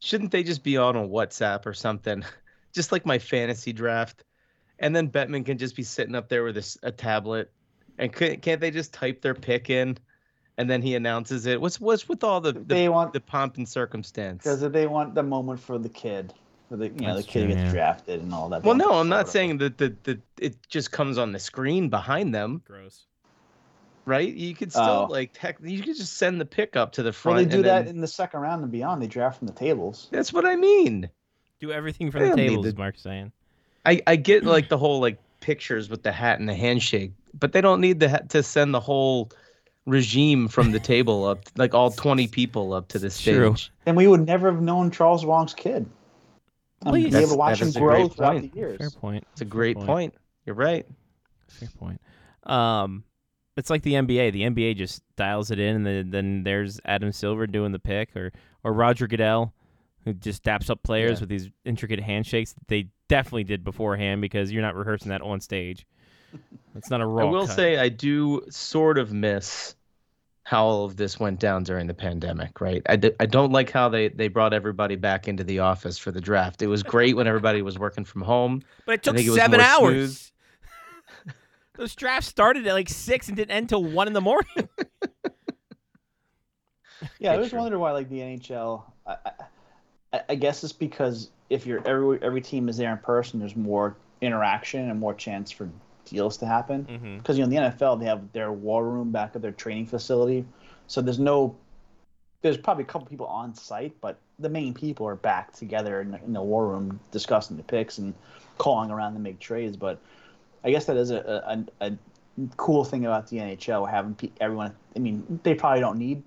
Shouldn't 0.00 0.30
they 0.30 0.42
just 0.42 0.62
be 0.62 0.76
on 0.76 0.96
a 0.96 1.06
WhatsApp 1.06 1.66
or 1.66 1.74
something, 1.74 2.24
just 2.74 2.90
like 2.90 3.04
my 3.04 3.18
fantasy 3.18 3.72
draft, 3.72 4.24
and 4.78 4.94
then 4.94 5.10
Bettman 5.10 5.44
can 5.44 5.58
just 5.58 5.76
be 5.76 5.82
sitting 5.82 6.14
up 6.14 6.28
there 6.28 6.42
with 6.42 6.78
a 6.82 6.90
tablet, 6.90 7.52
and 7.98 8.12
can't, 8.12 8.42
can't 8.42 8.60
they 8.60 8.70
just 8.70 8.92
type 8.92 9.20
their 9.20 9.34
pick 9.34 9.70
in, 9.70 9.98
and 10.56 10.70
then 10.70 10.82
he 10.82 10.94
announces 10.94 11.46
it? 11.46 11.60
What's 11.60 11.80
what's 11.80 12.08
with 12.08 12.24
all 12.24 12.40
the 12.40 12.52
the, 12.52 12.60
They 12.60 12.88
want 12.88 13.12
the 13.12 13.20
pomp 13.20 13.56
and 13.56 13.68
circumstance? 13.68 14.42
because 14.42 14.60
they 14.60 14.86
want 14.86 15.14
the 15.14 15.22
moment 15.22 15.60
for 15.60 15.78
the 15.78 15.88
kid, 15.88 16.32
the 16.76 16.88
you 16.88 17.00
know 17.00 17.14
That's 17.14 17.26
the 17.26 17.32
kid 17.32 17.40
true, 17.46 17.48
gets 17.54 17.60
yeah. 17.60 17.70
drafted 17.72 18.22
and 18.22 18.32
all 18.32 18.48
that. 18.50 18.62
Well, 18.64 18.74
no. 18.74 18.92
I'm 18.92 19.08
not 19.08 19.28
saying 19.28 19.58
that 19.58 19.78
the, 19.78 19.94
the 20.04 20.20
it 20.38 20.56
just 20.68 20.92
comes 20.92 21.18
on 21.18 21.32
the 21.32 21.38
screen 21.38 21.88
behind 21.88 22.34
them, 22.34 22.62
Gross. 22.66 23.06
right? 24.04 24.32
You 24.32 24.54
could 24.54 24.70
still 24.72 25.06
Oh. 25.08 25.12
like 25.12 25.30
tech, 25.34 25.58
you 25.62 25.82
could 25.82 25.96
just 25.96 26.16
send 26.16 26.40
the 26.40 26.44
pick 26.44 26.76
up 26.76 26.92
to 26.92 27.02
the 27.02 27.12
front. 27.12 27.36
Well, 27.36 27.44
they 27.44 27.50
do 27.50 27.56
and 27.56 27.64
that 27.66 27.86
then- 27.86 27.96
in 27.96 28.00
the 28.00 28.06
second 28.08 28.40
round 28.40 28.62
and 28.62 28.70
beyond. 28.72 29.02
They 29.02 29.06
draft 29.06 29.38
from 29.38 29.46
the 29.46 29.52
tables. 29.52 30.08
that's 30.10 30.32
what 30.32 30.44
I 30.46 30.56
mean. 30.56 31.08
Do 31.60 31.72
everything 31.72 32.10
from 32.10 32.20
They 32.20 32.26
the 32.30 32.36
don't 32.36 32.38
need 32.44 32.48
tables, 32.50 32.64
to- 32.64 32.68
is 32.70 32.76
Mark 32.76 32.94
saying. 32.98 33.32
I 33.86 34.00
I 34.06 34.16
get 34.16 34.44
like 34.44 34.68
the 34.68 34.78
whole 34.78 35.00
like 35.00 35.18
pictures 35.40 35.88
with 35.88 36.02
the 36.02 36.12
hat 36.12 36.38
and 36.38 36.48
the 36.48 36.54
handshake, 36.54 37.12
but 37.38 37.52
they 37.52 37.60
don't 37.60 37.80
need 37.80 37.98
the 38.00 38.10
ha- 38.10 38.18
to 38.28 38.42
send 38.42 38.74
the 38.74 38.80
whole 38.80 39.30
regime 39.86 40.46
from 40.48 40.72
the 40.72 40.78
table 40.78 41.24
up, 41.24 41.40
like 41.56 41.74
all 41.74 41.90
20 41.90 42.26
people 42.28 42.74
up 42.74 42.88
to 42.88 42.98
the 42.98 43.08
stage. 43.10 43.34
True. 43.34 43.54
And 43.86 43.96
we 43.96 44.06
would 44.06 44.26
never 44.26 44.50
have 44.52 44.60
known 44.60 44.90
Charles 44.90 45.24
Wang's 45.24 45.54
kid. 45.54 45.86
And 46.82 46.92
Well, 46.92 46.94
be 47.02 47.08
yes, 47.08 47.14
able 47.14 47.30
to 47.32 47.36
watch 47.36 47.60
that 47.60 47.74
him 47.74 47.82
grow 47.82 48.08
throughout 48.08 48.32
point. 48.32 48.52
the 48.52 48.58
years. 48.58 48.78
Fair 48.78 48.90
point. 48.90 49.26
It's 49.32 49.40
a 49.40 49.44
great 49.44 49.76
point. 49.76 49.86
point. 49.86 50.14
You're 50.46 50.54
right. 50.56 50.86
Fair 51.48 51.68
point. 51.78 52.00
Um, 52.44 53.04
it's 53.56 53.68
like 53.70 53.82
the 53.82 53.94
NBA. 53.94 54.32
The 54.32 54.42
NBA 54.42 54.76
just 54.76 55.02
dials 55.16 55.50
it 55.50 55.58
in, 55.58 55.76
and 55.76 55.86
then, 55.86 56.10
then 56.10 56.42
there's 56.44 56.80
Adam 56.86 57.12
Silver 57.12 57.46
doing 57.46 57.72
the 57.72 57.78
pick, 57.78 58.16
or 58.16 58.32
or 58.64 58.72
Roger 58.72 59.06
Goodell, 59.06 59.52
who 60.04 60.14
just 60.14 60.42
daps 60.42 60.70
up 60.70 60.82
players 60.82 61.18
Yeah. 61.18 61.20
with 61.20 61.28
these 61.28 61.50
intricate 61.64 62.00
handshakes 62.00 62.52
that 62.54 62.68
they 62.68 62.88
definitely 63.08 63.44
did 63.44 63.62
beforehand 63.64 64.20
because 64.22 64.50
you're 64.52 64.62
not 64.62 64.74
rehearsing 64.76 65.10
that 65.10 65.22
on 65.22 65.40
stage. 65.40 65.86
It's 66.76 66.88
not 66.88 67.00
a 67.00 67.04
I 67.04 67.06
raw. 67.06 67.26
I 67.26 67.30
will 67.30 67.46
cut. 67.48 67.56
say 67.56 67.78
I 67.78 67.88
do 67.88 68.42
sort 68.48 68.96
of 68.96 69.12
miss 69.12 69.74
how 70.50 70.64
all 70.66 70.84
of 70.84 70.96
this 70.96 71.20
went 71.20 71.38
down 71.38 71.62
during 71.62 71.86
the 71.86 71.94
pandemic, 71.94 72.60
right? 72.60 72.82
I, 72.88 72.96
d- 72.96 73.12
I 73.20 73.26
don't 73.26 73.52
like 73.52 73.70
how 73.70 73.88
they, 73.88 74.08
they 74.08 74.26
brought 74.26 74.52
everybody 74.52 74.96
back 74.96 75.28
into 75.28 75.44
the 75.44 75.60
office 75.60 75.96
for 75.96 76.10
the 76.10 76.20
draft. 76.20 76.60
It 76.60 76.66
was 76.66 76.82
great 76.82 77.14
when 77.14 77.28
everybody 77.28 77.62
was 77.62 77.78
working 77.78 78.04
from 78.04 78.22
home. 78.22 78.60
but 78.84 78.94
it 78.94 79.02
took 79.04 79.16
it 79.16 79.32
seven 79.32 79.60
hours. 79.60 80.32
Those 81.76 81.94
drafts 81.94 82.26
started 82.26 82.66
at 82.66 82.72
like 82.72 82.88
six 82.88 83.28
and 83.28 83.36
didn't 83.36 83.52
end 83.52 83.68
till 83.68 83.84
one 83.84 84.08
in 84.08 84.12
the 84.12 84.20
morning. 84.20 84.48
Yeah, 87.20 87.30
I 87.30 87.36
Okay, 87.36 87.56
always 87.56 87.70
true. 87.70 87.78
why, 87.78 87.92
like 87.92 88.08
the 88.10 88.18
NHL. 88.18 88.82
I, 89.06 89.16
I, 90.12 90.20
I 90.30 90.34
guess 90.34 90.64
it's 90.64 90.72
because 90.72 91.30
if 91.48 91.64
you're 91.64 91.86
every 91.86 92.20
every 92.22 92.40
team 92.40 92.68
is 92.68 92.76
there 92.76 92.90
in 92.92 92.98
person, 92.98 93.38
there's 93.40 93.56
more 93.56 93.96
interaction 94.20 94.90
and 94.90 94.98
more 94.98 95.14
chance 95.14 95.50
for 95.50 95.68
deals 96.10 96.36
to 96.38 96.46
happen. 96.46 96.84
mm-hmm. 96.84 97.18
Because 97.18 97.38
you 97.38 97.46
know 97.46 97.56
in 97.56 97.64
the 97.64 97.70
NFL 97.70 98.00
they 98.00 98.06
have 98.06 98.30
their 98.32 98.52
war 98.52 98.86
room 98.86 99.10
back 99.10 99.32
at 99.34 99.42
their 99.42 99.52
training 99.52 99.86
facility, 99.86 100.44
so 100.86 101.00
there's 101.00 101.18
no. 101.18 101.56
There's 102.42 102.56
probably 102.56 102.84
a 102.84 102.86
couple 102.86 103.06
people 103.06 103.26
on 103.26 103.54
site, 103.54 103.94
but 104.00 104.18
the 104.38 104.48
main 104.48 104.72
people 104.72 105.06
are 105.06 105.14
back 105.14 105.52
together 105.52 106.00
in 106.00 106.12
the, 106.12 106.24
in 106.24 106.32
the 106.32 106.40
war 106.40 106.66
room 106.68 106.98
discussing 107.10 107.58
the 107.58 107.62
picks 107.62 107.98
and 107.98 108.14
calling 108.56 108.90
around 108.90 109.12
to 109.12 109.18
make 109.18 109.38
trades. 109.38 109.76
But 109.76 110.00
I 110.64 110.70
guess 110.70 110.86
that 110.86 110.96
is 110.96 111.10
a, 111.10 111.66
a, 111.80 111.86
a 111.86 111.92
cool 112.56 112.84
thing 112.84 113.04
about 113.04 113.28
the 113.28 113.38
NHL 113.38 113.90
having 113.90 114.14
pe- 114.14 114.30
everyone. 114.40 114.74
I 114.96 114.98
mean, 115.00 115.40
they 115.42 115.54
probably 115.54 115.80
don't 115.80 115.98
need 115.98 116.22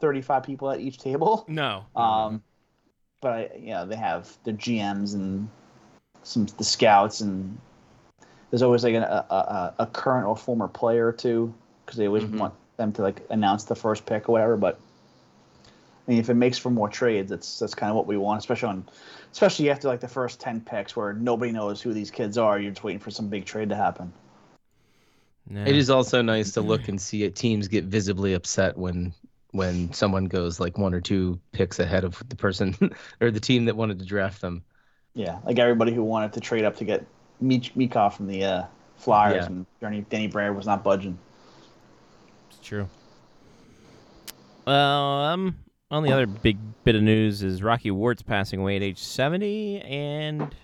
35 0.00 0.42
people 0.42 0.70
at 0.70 0.80
each 0.80 0.98
table. 0.98 1.46
No. 1.48 1.84
Um, 1.94 2.42
but 3.20 3.32
I, 3.32 3.50
yeah, 3.58 3.84
they 3.84 3.96
have 3.96 4.36
the 4.42 4.52
GMs 4.52 5.14
and 5.14 5.48
some 6.24 6.46
the 6.58 6.64
scouts, 6.64 7.20
and 7.20 7.58
there's 8.52 8.62
always 8.62 8.84
like 8.84 8.94
an, 8.94 9.04
a, 9.04 9.26
a 9.30 9.74
a 9.80 9.86
current 9.88 10.28
or 10.28 10.36
former 10.36 10.68
player 10.68 11.08
or 11.08 11.12
two 11.14 11.54
because 11.86 11.98
they 11.98 12.08
always 12.08 12.24
Mhm. 12.24 12.38
want 12.38 12.54
them 12.78 12.92
to 12.94 13.02
like 13.02 13.22
announce 13.30 13.64
the 13.64 13.76
first 13.76 14.06
pick 14.06 14.28
or 14.30 14.34
whatever. 14.34 14.58
But 14.58 14.80
I 16.06 16.12
mean, 16.12 16.20
if 16.20 16.30
it 16.30 16.34
makes 16.34 16.58
for 16.58 16.70
more 16.70 16.88
trades, 16.88 17.30
that's 17.30 17.58
that's 17.58 17.74
kind 17.74 17.90
of 17.90 17.96
what 17.96 18.06
we 18.06 18.16
want, 18.16 18.38
especially 18.40 18.68
on, 18.68 18.84
especially 19.32 19.70
after 19.70 19.88
like 19.88 20.00
the 20.00 20.08
first 20.08 20.40
10 20.40 20.60
picks 20.60 20.96
where 20.96 21.12
nobody 21.12 21.52
knows 21.52 21.82
who 21.82 21.92
these 21.92 22.10
kids 22.10 22.38
are. 22.38 22.58
You're 22.60 22.72
just 22.72 22.84
waiting 22.84 23.00
for 23.00 23.10
some 23.10 23.28
big 23.28 23.44
trade 23.46 23.68
to 23.70 23.76
happen. 23.76 24.12
Yeah. 25.50 25.64
It 25.64 25.76
is 25.76 25.90
also 25.90 26.22
nice 26.22 26.52
to 26.52 26.62
look 26.62 26.88
and 26.88 27.00
see 27.00 27.24
it, 27.24 27.36
teams 27.36 27.68
get 27.68 27.84
visibly 27.84 28.34
upset 28.34 28.76
when 28.76 29.14
when 29.52 29.92
someone 29.92 30.24
goes 30.26 30.58
like 30.58 30.78
one 30.78 30.94
or 30.94 31.00
two 31.02 31.38
picks 31.52 31.78
ahead 31.78 32.04
of 32.04 32.22
the 32.28 32.36
person 32.36 32.74
or 33.20 33.30
the 33.30 33.40
team 33.40 33.66
that 33.66 33.76
wanted 33.76 33.98
to 33.98 34.06
draft 34.06 34.40
them. 34.40 34.64
Yeah, 35.14 35.38
like 35.44 35.58
everybody 35.58 35.92
who 35.92 36.02
wanted 36.02 36.32
to 36.34 36.40
trade 36.40 36.64
up 36.64 36.76
to 36.76 36.84
get 36.84 37.04
Meek- 37.42 37.74
Michkov 37.74 38.14
from 38.14 38.26
the 38.28 38.44
uh, 38.44 38.64
Flyers, 38.96 39.36
Yeah. 39.42 39.46
and 39.46 39.66
Danny, 39.80 40.06
Danny 40.08 40.26
Briere 40.28 40.52
was 40.52 40.66
not 40.66 40.82
budging. 40.84 41.18
It's 42.50 42.60
true. 42.60 42.88
Well, 44.66 45.24
um, 45.24 45.56
on 45.90 46.02
the 46.04 46.12
other 46.12 46.26
big 46.26 46.58
bit 46.84 46.94
of 46.94 47.02
news 47.02 47.42
is 47.42 47.62
Rocky 47.62 47.90
Wirtz's 47.90 48.22
passing 48.22 48.60
away 48.60 48.76
at 48.76 48.82
age 48.82 48.98
70, 48.98 49.80
and 49.80 50.54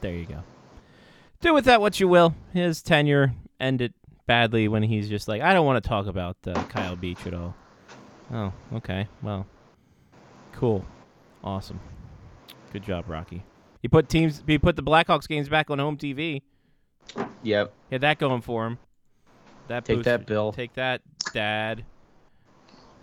there 0.00 0.12
you 0.14 0.26
go. 0.26 0.42
Do 1.40 1.54
with 1.54 1.64
that 1.64 1.80
what 1.80 1.98
you 2.00 2.06
will. 2.08 2.34
His 2.52 2.82
tenure 2.82 3.32
ended 3.58 3.94
badly 4.26 4.68
when 4.68 4.82
he's 4.82 5.08
just 5.08 5.26
like, 5.26 5.40
I 5.40 5.54
don't 5.54 5.64
want 5.64 5.82
to 5.82 5.88
talk 5.88 6.06
about 6.06 6.36
uh, 6.46 6.52
Kyle 6.64 6.96
Beach 6.96 7.26
at 7.26 7.32
all. 7.34 7.54
Oh, 8.32 8.52
okay. 8.74 9.08
Well, 9.22 9.46
cool. 10.52 10.84
Awesome. 11.42 11.80
Good 12.72 12.82
job, 12.84 13.06
Rocky. 13.08 13.42
He 13.80 13.88
put 13.88 14.08
teams. 14.08 14.42
He 14.46 14.58
put 14.58 14.76
the 14.76 14.82
Blackhawks 14.82 15.26
games 15.26 15.48
back 15.48 15.70
on 15.70 15.78
home 15.78 15.96
TV. 15.96 16.42
Yep. 17.42 17.72
He 17.88 17.94
had 17.94 18.02
that 18.02 18.18
going 18.18 18.42
for 18.42 18.66
him. 18.66 18.78
That 19.68 19.84
Take 19.84 20.02
that, 20.02 20.26
Bill. 20.26 20.52
Take 20.52 20.74
that, 20.74 21.00
Dad. 21.32 21.84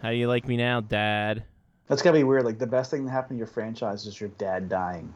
How 0.02 0.12
do 0.12 0.16
you 0.16 0.28
like 0.28 0.48
me 0.48 0.58
now, 0.58 0.82
Dad? 0.82 1.44
That's 1.88 2.02
gotta 2.02 2.18
be 2.18 2.24
weird. 2.24 2.44
Like 2.46 2.60
the 2.60 2.68
best 2.68 2.92
thing 2.92 3.06
that 3.06 3.12
happened 3.12 3.38
to 3.38 3.40
your 3.40 3.48
franchise 3.48 4.06
is 4.06 4.20
your 4.20 4.30
dad 4.32 4.68
dying, 4.70 5.14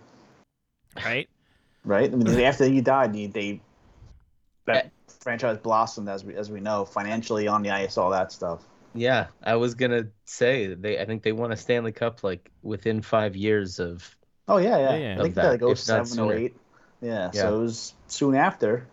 Right? 0.96 1.30
right? 1.84 2.12
I 2.12 2.16
mean, 2.16 2.28
after 2.42 2.66
he 2.66 2.82
died, 2.82 3.16
you, 3.16 3.28
they 3.28 3.62
that 4.66 4.92
franchise 5.20 5.58
blossomed 5.58 6.08
as 6.08 6.24
we 6.24 6.36
as 6.36 6.50
we 6.50 6.62
know 6.62 6.86
financially 6.86 7.48
on 7.48 7.62
the 7.62 7.70
ice, 7.70 7.98
all 7.98 8.10
that 8.12 8.32
stuff. 8.32 8.64
Yeah, 8.94 9.28
I 9.44 9.56
was 9.56 9.76
gonna 9.76 10.08
say 10.26 10.74
they. 10.74 11.00
I 11.00 11.06
think 11.06 11.24
they 11.24 11.34
won 11.34 11.52
a 11.52 11.58
Stanley 11.58 11.92
Cup 11.92 12.24
like 12.24 12.50
within 12.64 13.02
five 13.02 13.36
years 13.36 13.80
of. 13.80 14.16
Oh 14.48 14.58
yeah, 14.58 14.78
yeah. 14.78 14.90
Yeah, 14.92 14.98
yeah. 14.98 15.16
I 15.20 15.22
think 15.24 15.36
that 15.36 15.50
like 15.52 15.60
that, 15.60 15.66
if 15.70 15.70
not 15.70 15.78
07, 15.78 16.06
sooner. 16.08 16.34
08. 16.36 16.56
Yeah, 17.02 17.10
Yeah. 17.34 17.42
so 17.42 17.56
it 17.60 17.62
was 17.64 17.94
soon 18.08 18.36
after. 18.36 18.88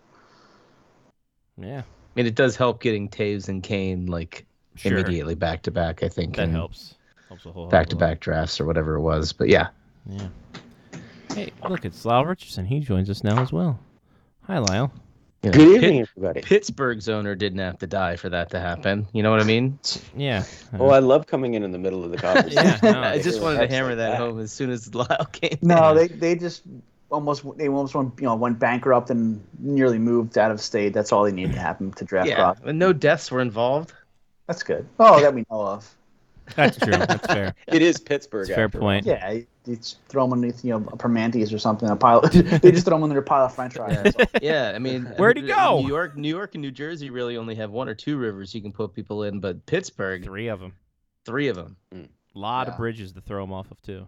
Yeah. 1.57 1.81
I 1.81 1.85
mean, 2.15 2.27
it 2.27 2.35
does 2.35 2.57
help 2.57 2.81
getting 2.81 3.09
Toews 3.09 3.49
and 3.49 3.63
Kane 3.63 4.07
like 4.07 4.47
Sure. 4.77 4.93
immediately 4.99 5.35
back 5.35 5.63
to 5.63 5.71
back. 5.71 6.03
I 6.03 6.09
think 6.09 6.37
That 6.37 6.49
helps. 6.51 6.95
Helps 7.29 7.45
a 7.47 7.53
whole 7.53 7.69
back 7.69 7.89
to 7.89 7.97
back 7.97 8.21
drafts 8.21 8.61
or 8.61 8.65
whatever 8.65 8.95
it 8.95 9.01
was, 9.01 9.33
but 9.33 9.49
yeah. 9.49 9.69
Yeah. 10.07 10.29
Hey, 11.35 11.53
look, 11.69 11.85
it's 11.85 12.05
Lyle 12.05 12.25
Richardson. 12.25 12.65
He 12.65 12.81
joins 12.81 13.11
us 13.11 13.23
now 13.23 13.41
as 13.43 13.53
well. 13.53 13.79
Hi, 14.47 14.59
Lyle. 14.59 14.91
You 15.43 15.51
know, 15.51 15.57
Good 15.57 15.67
Pitt- 15.81 15.85
evening, 15.85 16.01
everybody. 16.17 16.41
Pittsburgh's 16.43 17.09
owner 17.09 17.35
didn't 17.35 17.61
have 17.61 17.79
to 17.79 17.87
die 17.87 18.17
for 18.17 18.29
that 18.31 18.51
to 18.51 18.61
happen. 18.61 19.07
You 19.13 19.23
know 19.23 19.31
what 19.31 19.41
I 19.41 19.45
mean? 19.45 19.79
Yeah. 20.17 20.45
Oh, 20.79 20.89
I 20.89 20.99
love 20.99 21.27
coming 21.27 21.55
in 21.55 21.63
in 21.63 21.71
the 21.71 21.79
middle 21.79 22.05
of 22.05 22.11
the 22.11 22.17
conversation. 22.19 22.65
Yeah, 22.83 22.93
no, 22.93 23.01
I 23.03 23.23
just 23.23 23.41
wanted 23.41 23.61
to 23.61 23.69
hammer 23.69 23.91
like 23.91 23.99
that 23.99 24.19
home 24.19 24.41
as 24.41 24.53
soon 24.53 24.71
as 24.71 24.95
Lyle 24.95 25.29
came. 25.33 25.59
No, 25.63 25.91
in. 25.91 25.97
they 25.97 26.09
they 26.09 26.35
just 26.35 26.63
almost 27.11 27.45
they 27.57 27.69
almost 27.69 27.95
went 27.95 28.13
you 28.19 28.25
know 28.27 28.35
went 28.35 28.59
bankrupt 28.59 29.11
and 29.11 29.43
nearly 29.61 29.99
moved 29.99 30.37
out 30.39 30.51
of 30.51 30.61
state. 30.61 30.93
That's 30.93 31.13
all 31.13 31.25
they 31.25 31.33
needed 31.33 31.53
to 31.55 31.61
happen 31.61 31.93
to 31.93 32.05
draft 32.05 32.29
yeah, 32.29 32.37
Crosby. 32.37 32.63
but 32.67 32.75
no 32.75 32.93
deaths 32.93 33.31
were 33.31 33.41
involved. 33.41 33.93
That's 34.49 34.63
good. 34.63 34.89
Oh, 34.99 35.21
that 35.21 35.35
we 35.35 35.45
know 35.51 35.63
of. 35.63 35.95
That's 36.57 36.79
true. 36.79 36.93
That's 36.93 37.27
fair. 37.27 37.55
It 37.67 37.83
is 37.83 37.99
Pittsburgh. 38.01 38.49
That's 38.49 38.57
fair 38.57 38.69
point. 38.71 39.05
Yeah, 39.05 39.31
you 39.31 39.39
you 39.39 39.47
just 39.77 39.99
throw 40.09 40.25
them 40.25 40.33
underneath, 40.33 40.65
you 40.65 40.71
know, 40.71 40.87
a 40.93 40.97
Primanti's 40.97 41.53
or 41.53 41.59
something. 41.59 41.89
A 41.89 41.97
pile. 41.97 42.21
they 42.33 42.71
just 42.73 42.87
throw 42.87 42.97
them 42.97 43.05
under 43.05 43.19
a 43.19 43.23
pile 43.23 43.47
of 43.47 43.55
French 43.55 43.75
fries. 43.75 44.03
that's 44.03 44.17
all. 44.17 44.27
Yeah, 44.43 44.73
I 44.75 44.79
mean, 44.79 45.05
Where'd 45.17 45.37
he 45.37 45.47
go? 45.47 45.81
New 45.81 45.89
York, 45.89 46.17
New 46.17 46.29
York, 46.29 46.55
and 46.55 46.63
New 46.63 46.71
Jersey 46.71 47.11
really 47.11 47.37
only 47.37 47.55
have 47.57 47.71
one 47.71 47.89
or 47.89 47.95
two 47.95 48.17
rivers 48.17 48.55
you 48.55 48.61
can 48.63 48.73
put 48.73 48.95
people 48.95 49.23
in, 49.25 49.41
but 49.41 49.65
Pittsburgh, 49.67 50.25
Three 50.25 50.49
of 50.49 50.61
them. 50.61 50.73
three 51.25 51.49
of 51.49 51.57
them. 51.57 51.77
A 51.95 51.99
lot 52.39 52.69
of 52.69 52.77
bridges 52.77 53.13
to 53.13 53.21
throw 53.21 53.43
them 53.43 53.53
off 53.53 53.71
of, 53.71 53.81
too. 53.83 54.07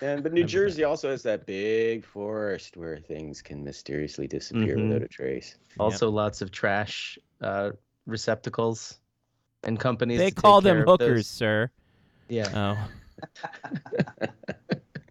And 0.00 0.22
but 0.22 0.32
New 0.34 0.44
Jersey 0.44 0.84
also 0.84 1.10
has 1.10 1.22
that 1.24 1.46
big 1.46 2.04
forest 2.04 2.76
where 2.76 2.98
things 2.98 3.42
can 3.42 3.62
mysteriously 3.64 4.26
disappear 4.26 4.76
Mhm. 4.76 4.88
without 4.88 5.02
a 5.02 5.08
trace. 5.08 5.56
Also, 5.78 6.10
lots 6.10 6.40
of 6.42 6.50
trash 6.50 7.18
uh, 7.40 7.70
receptacles 8.06 8.98
and 9.64 9.78
companies. 9.78 10.18
They 10.18 10.30
call 10.30 10.60
them 10.60 10.82
hookers, 10.86 11.16
those. 11.16 11.26
sir. 11.26 11.70
Yeah. 12.28 12.48
Oh. 12.54 14.28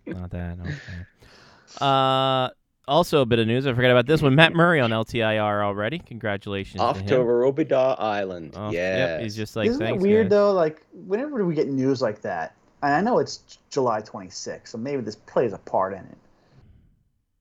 Not 0.07 0.29
that. 0.31 0.57
Okay. 0.59 0.73
Uh, 1.81 2.49
also 2.87 3.21
a 3.21 3.25
bit 3.25 3.39
of 3.39 3.47
news. 3.47 3.65
I 3.65 3.73
forgot 3.73 3.89
about 3.89 4.05
this 4.05 4.21
one. 4.21 4.35
Matt 4.35 4.53
Murray 4.53 4.79
on 4.79 4.91
LTIR 4.91 5.63
already. 5.63 5.97
Congratulations 5.97 6.81
Off 6.81 6.99
to 6.99 7.07
to 7.07 7.15
him. 7.21 7.25
Robidas 7.25 7.95
Island. 7.99 8.55
Off- 8.55 8.73
yeah. 8.73 8.97
Yep, 9.15 9.21
he's 9.21 9.35
just 9.35 9.55
like, 9.55 9.69
Isn't 9.69 9.81
it 9.81 9.85
thanks, 9.85 10.03
weird 10.03 10.25
guys." 10.25 10.29
though? 10.29 10.51
Like 10.51 10.85
whenever 11.07 11.39
do 11.39 11.45
we 11.45 11.55
get 11.55 11.67
news 11.67 11.99
like 11.99 12.21
that? 12.21 12.55
And 12.83 12.93
I 12.93 13.01
know 13.01 13.17
it's 13.17 13.57
July 13.71 14.01
26th, 14.01 14.67
so 14.67 14.77
maybe 14.77 15.01
this 15.01 15.15
plays 15.15 15.51
a 15.51 15.57
part 15.57 15.93
in 15.93 15.99
it. 15.99 16.17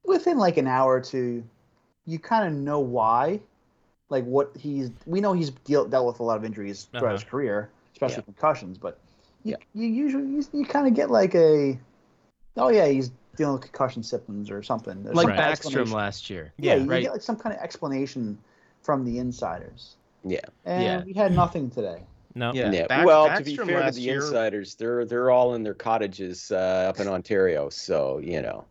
Within 0.05 0.39
like 0.39 0.57
an 0.57 0.67
hour 0.67 0.95
or 0.95 1.01
two, 1.01 1.45
you 2.07 2.19
kind 2.19 2.47
of 2.47 2.55
know 2.59 2.81
why. 2.81 3.41
Like 4.09 4.25
what 4.25 4.51
he's, 4.59 4.91
we 5.05 5.21
know 5.21 5.33
he's 5.35 5.51
deal, 5.51 5.85
dealt 5.87 6.07
with 6.07 6.21
a 6.21 6.23
lot 6.23 6.37
of 6.39 6.45
injuries 6.45 6.89
throughout 6.93 7.13
his 7.13 7.23
Uh-huh. 7.23 7.31
career, 7.31 7.71
especially 7.93 8.17
Yeah. 8.17 8.33
concussions. 8.33 8.79
But 8.79 8.99
you, 9.43 9.53
Yeah. 9.53 9.57
you 9.83 9.89
usually 9.89 10.27
you, 10.27 10.43
you 10.53 10.65
kind 10.65 10.87
of 10.87 10.95
get 10.95 11.11
like 11.11 11.35
a, 11.35 11.79
oh 12.57 12.69
yeah, 12.69 12.87
he's 12.89 13.11
dealing 13.37 13.55
with 13.55 13.63
concussion 13.63 14.03
symptoms 14.03 14.51
or 14.51 14.63
something. 14.63 15.03
There's 15.03 15.17
like 15.17 15.29
some 15.29 15.37
kind 15.37 15.57
Backstrom 15.57 15.93
last 15.93 16.31
year. 16.31 16.53
Yeah, 16.59 16.77
you 16.77 16.85
right. 16.85 17.03
get 17.03 17.13
like 17.13 17.23
some 17.23 17.37
kind 17.37 17.55
of 17.55 17.63
explanation 17.63 18.39
from 18.83 19.05
the 19.05 19.19
insiders. 19.19 19.97
Yeah. 20.25 20.41
And 20.65 20.83
Yeah. 20.83 21.05
we 21.05 21.13
had 21.13 21.35
nothing 21.35 21.71
today. 21.71 22.03
No. 22.35 22.53
Yeah. 22.53 22.71
Yeah. 22.71 22.87
Back- 22.87 23.07
well, 23.07 23.37
to 23.37 23.45
be 23.45 23.57
fair 23.57 23.83
to 23.85 23.91
the 23.91 24.01
year- 24.01 24.17
insiders, 24.23 24.75
they're 24.75 25.05
they're 25.05 25.31
all 25.31 25.55
in 25.55 25.63
their 25.63 25.75
cottages 25.75 26.51
uh, 26.51 26.87
up 26.89 27.01
in 27.01 27.09
Ontario, 27.09 27.69
so 27.69 28.19
you 28.19 28.43
know. 28.43 28.65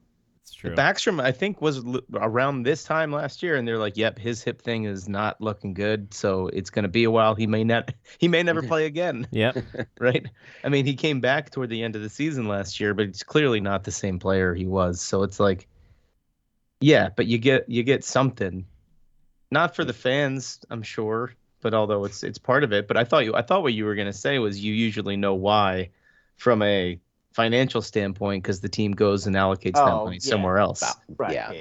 It's 0.52 0.58
It's 0.58 0.62
true. 0.62 0.76
Backstrom, 0.76 1.22
I 1.22 1.32
think, 1.32 1.62
was 1.62 1.78
l- 1.78 2.02
around 2.14 2.64
this 2.64 2.84
time 2.84 3.14
last 3.14 3.42
year, 3.42 3.56
and 3.56 3.66
they're 3.66 3.78
like, 3.78 3.96
"Yep, 3.96 4.20
his 4.20 4.44
hip 4.44 4.62
thing 4.62 4.84
is 4.84 5.08
not 5.08 5.40
looking 5.40 5.74
good, 5.74 6.14
so 6.14 6.48
it's 6.48 6.70
going 6.70 6.84
to 6.84 6.90
be 6.90 7.06
a 7.06 7.12
while. 7.12 7.36
He 7.36 7.48
may 7.48 7.64
not, 7.64 7.94
he 8.20 8.28
may 8.28 8.44
never 8.44 8.62
play 8.68 8.86
again." 8.86 9.28
Yep. 9.32 9.58
right? 10.00 10.26
I 10.66 10.70
mean, 10.70 10.86
he 10.86 10.94
came 10.94 11.22
back 11.22 11.52
toward 11.52 11.70
the 11.70 11.82
end 11.82 11.96
of 11.96 12.02
the 12.02 12.10
season 12.10 12.50
last 12.50 12.82
year, 12.82 12.94
but 12.94 13.08
he's 13.08 13.24
clearly 13.24 13.62
not 13.62 13.86
the 13.86 13.92
same 13.92 14.20
player 14.20 14.54
he 14.54 14.66
was. 14.66 15.00
So 15.00 15.24
it's 15.24 15.40
like, 15.40 15.70
yeah, 16.82 17.10
but 17.16 17.28
you 17.28 17.38
get 17.38 17.70
you 17.70 17.84
get 17.84 18.04
something, 18.04 18.66
not 19.52 19.74
for 19.74 19.86
the 19.86 19.94
fans, 19.94 20.60
I'm 20.70 20.84
sure, 20.84 21.34
but 21.62 21.74
although 21.74 22.04
it's 22.04 22.24
it's 22.24 22.38
part 22.38 22.66
of 22.66 22.74
it. 22.74 22.90
But 22.90 22.98
I 22.98 23.06
thought 23.06 23.24
you, 23.24 23.34
I 23.36 23.42
thought 23.42 23.64
what 23.64 23.74
you 23.74 23.86
were 23.86 23.96
gonna 23.96 24.12
say 24.12 24.38
was 24.38 24.60
you 24.62 24.74
usually 24.74 25.16
know 25.16 25.34
why, 25.34 25.92
from 26.36 26.62
a 26.62 27.00
financial 27.32 27.82
standpoint, 27.82 28.44
because 28.44 28.60
the 28.62 28.70
team 28.70 28.92
goes 28.92 29.28
and 29.28 29.36
allocates 29.36 29.74
that 29.74 29.88
Oh, 29.88 30.06
money 30.06 30.18
yeah. 30.22 30.30
somewhere 30.30 30.58
else. 30.58 30.84
Right. 31.18 31.34
Yeah. 31.34 31.52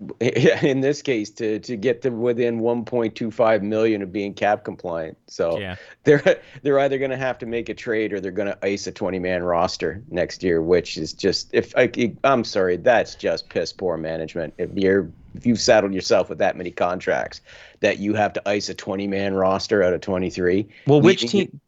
yeah. 0.20 0.64
In 0.64 0.80
this 0.80 1.02
case, 1.02 1.28
to 1.30 1.58
to 1.58 1.76
get 1.76 2.02
to 2.02 2.10
within 2.10 2.60
1.25 2.60 3.62
million 3.62 4.00
of 4.00 4.12
being 4.12 4.32
cap 4.32 4.62
compliant. 4.64 5.18
So 5.26 5.58
Yeah. 5.58 5.74
they're 6.04 6.40
they're 6.62 6.78
either 6.78 6.98
going 6.98 7.10
to 7.10 7.16
have 7.16 7.36
to 7.38 7.46
make 7.46 7.68
a 7.68 7.74
trade 7.74 8.12
or 8.12 8.20
they're 8.20 8.30
going 8.30 8.46
to 8.48 8.58
ice 8.64 8.86
a 8.86 8.92
20 8.92 9.18
man 9.18 9.42
roster 9.42 10.00
next 10.08 10.44
year, 10.44 10.62
which 10.62 10.96
is 10.96 11.12
just 11.12 11.48
if 11.52 11.74
I, 11.76 11.90
I'm 12.22 12.44
sorry, 12.44 12.76
that's 12.76 13.16
just 13.16 13.48
piss 13.48 13.72
poor 13.72 13.96
management. 13.96 14.54
If 14.58 14.70
you're 14.74 15.10
if 15.34 15.44
you've 15.46 15.60
saddled 15.60 15.92
yourself 15.94 16.28
with 16.28 16.38
that 16.38 16.56
many 16.56 16.70
contracts 16.70 17.40
that 17.80 17.98
you 17.98 18.14
have 18.14 18.32
to 18.34 18.48
ice 18.48 18.68
a 18.68 18.74
20 18.74 19.08
man 19.08 19.34
roster 19.34 19.82
out 19.82 19.92
of 19.94 20.00
23. 20.00 20.68
Well, 20.86 21.00
which 21.00 21.22
leaving- 21.34 21.48
team? 21.48 21.60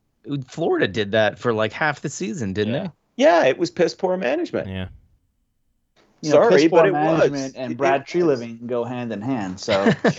Florida 0.48 0.86
did 0.86 1.12
that 1.12 1.38
for 1.38 1.52
like 1.52 1.72
half 1.72 2.02
the 2.02 2.10
season, 2.10 2.52
didn't 2.52 2.74
Yeah. 2.74 2.82
they? 2.84 2.90
Yeah, 3.20 3.44
it 3.44 3.58
was 3.58 3.70
piss 3.70 3.94
poor 3.94 4.16
management. 4.16 4.68
Yeah. 4.68 4.88
You 6.22 6.30
know, 6.30 6.32
Sorry, 6.32 6.40
piss 6.40 6.50
but 6.66 6.66
poor 6.66 6.86
it 6.86 6.96
was. 6.96 7.02
management 7.28 7.54
and 7.56 7.70
It 7.70 7.76
Brad 7.76 8.04
Treliving 8.08 8.66
go 8.66 8.84
hand 8.84 9.12
in 9.12 9.22
hand. 9.22 9.60
So 9.60 9.92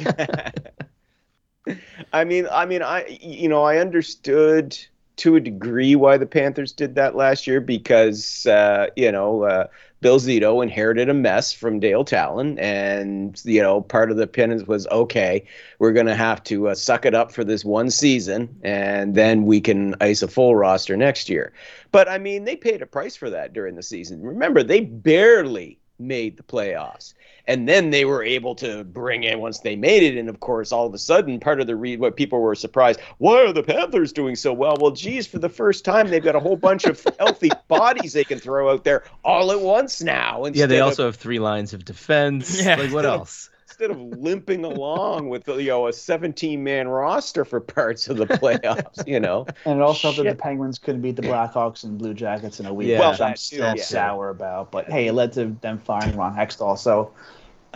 I 2.13 2.23
mean, 2.23 2.47
I 2.51 2.65
mean, 2.65 2.81
I 2.81 3.05
you 3.21 3.49
know, 3.49 3.63
I 3.63 3.77
understood 3.77 4.77
to 5.17 5.35
a 5.35 5.39
degree 5.39 5.95
why 5.95 6.17
the 6.17 6.25
Panthers 6.25 6.71
did 6.71 6.95
that 6.95 7.15
last 7.15 7.47
year 7.47 7.61
because 7.61 8.45
uh, 8.45 8.87
you 8.95 9.11
know 9.11 9.43
uh, 9.43 9.67
Bill 10.01 10.19
Zito 10.19 10.63
inherited 10.63 11.09
a 11.09 11.13
mess 11.13 11.53
from 11.53 11.79
Dale 11.79 12.03
Tallon, 12.03 12.57
and 12.57 13.39
you 13.45 13.61
know 13.61 13.81
part 13.81 14.09
of 14.09 14.17
the 14.17 14.25
penance 14.25 14.63
was 14.63 14.87
okay, 14.87 15.45
we're 15.77 15.93
gonna 15.93 16.15
have 16.15 16.43
to 16.45 16.69
uh, 16.69 16.75
suck 16.75 17.05
it 17.05 17.13
up 17.13 17.31
for 17.31 17.43
this 17.43 17.63
one 17.63 17.91
season, 17.91 18.49
and 18.63 19.13
then 19.13 19.45
we 19.45 19.61
can 19.61 19.95
ice 20.01 20.23
a 20.23 20.27
full 20.27 20.55
roster 20.55 20.97
next 20.97 21.29
year. 21.29 21.53
But 21.91 22.09
I 22.09 22.17
mean, 22.17 22.45
they 22.45 22.55
paid 22.55 22.81
a 22.81 22.87
price 22.87 23.15
for 23.15 23.29
that 23.29 23.53
during 23.53 23.75
the 23.75 23.83
season. 23.83 24.21
Remember, 24.23 24.63
they 24.63 24.81
barely 24.81 25.80
made 26.01 26.35
the 26.37 26.43
playoffs 26.43 27.13
and 27.47 27.67
then 27.67 27.89
they 27.89 28.05
were 28.05 28.23
able 28.23 28.53
to 28.55 28.83
bring 28.83 29.23
in 29.23 29.39
once 29.39 29.59
they 29.59 29.75
made 29.75 30.03
it 30.03 30.17
and 30.17 30.29
of 30.29 30.39
course 30.39 30.71
all 30.71 30.85
of 30.87 30.93
a 30.93 30.97
sudden 30.97 31.39
part 31.39 31.61
of 31.61 31.67
the 31.67 31.75
read 31.75 31.99
what 31.99 32.15
people 32.15 32.39
were 32.41 32.55
surprised 32.55 32.99
why 33.19 33.41
are 33.43 33.53
the 33.53 33.63
panthers 33.63 34.11
doing 34.11 34.35
so 34.35 34.51
well 34.51 34.75
well 34.79 34.91
geez 34.91 35.27
for 35.27 35.37
the 35.39 35.49
first 35.49 35.85
time 35.85 36.07
they've 36.07 36.23
got 36.23 36.35
a 36.35 36.39
whole 36.39 36.55
bunch 36.57 36.85
of 36.85 37.05
healthy 37.19 37.49
bodies 37.67 38.13
they 38.13 38.23
can 38.23 38.39
throw 38.39 38.71
out 38.71 38.83
there 38.83 39.03
all 39.23 39.51
at 39.51 39.61
once 39.61 40.01
now 40.01 40.39
Yeah, 40.45 40.65
they 40.65 40.77
instead 40.77 40.79
of- 40.79 40.85
also 40.87 41.05
have 41.05 41.15
three 41.17 41.39
lines 41.39 41.73
of 41.73 41.85
defense. 41.85 42.59
Yeah. 42.63 42.75
Like 42.77 42.91
what 42.91 43.05
else? 43.17 43.49
Instead 43.81 43.97
of 43.97 44.19
limping 44.19 44.63
along 44.63 45.27
with 45.29 45.47
you 45.47 45.67
know 45.67 45.87
a 45.87 45.93
17 45.93 46.63
man 46.63 46.87
roster 46.87 47.43
for 47.43 47.59
parts 47.59 48.07
of 48.09 48.17
the 48.17 48.25
playoffs 48.27 49.05
you 49.07 49.19
know 49.19 49.45
and 49.65 49.79
it 49.79 49.81
also 49.81 50.09
helped 50.11 50.17
that 50.23 50.29
the 50.37 50.41
Penguins 50.41 50.77
couldn't 50.77 51.01
beat 51.01 51.15
the 51.15 51.21
Blackhawks 51.23 51.83
and 51.83 51.97
Blue 51.97 52.13
Jackets 52.13 52.59
in 52.59 52.65
a 52.67 52.73
week, 52.73 52.89
Yeah. 52.89 52.99
Well, 52.99 53.11
which 53.11 53.21
I'm 53.21 53.35
still 53.35 53.75
yeah. 53.75 53.81
sour 53.81 54.29
about. 54.29 54.71
But 54.71 54.89
hey, 54.89 55.07
it 55.07 55.13
led 55.13 55.33
to 55.33 55.47
them 55.61 55.79
firing 55.79 56.15
Ron 56.15 56.35
Hextall. 56.35 56.77
So 56.77 57.11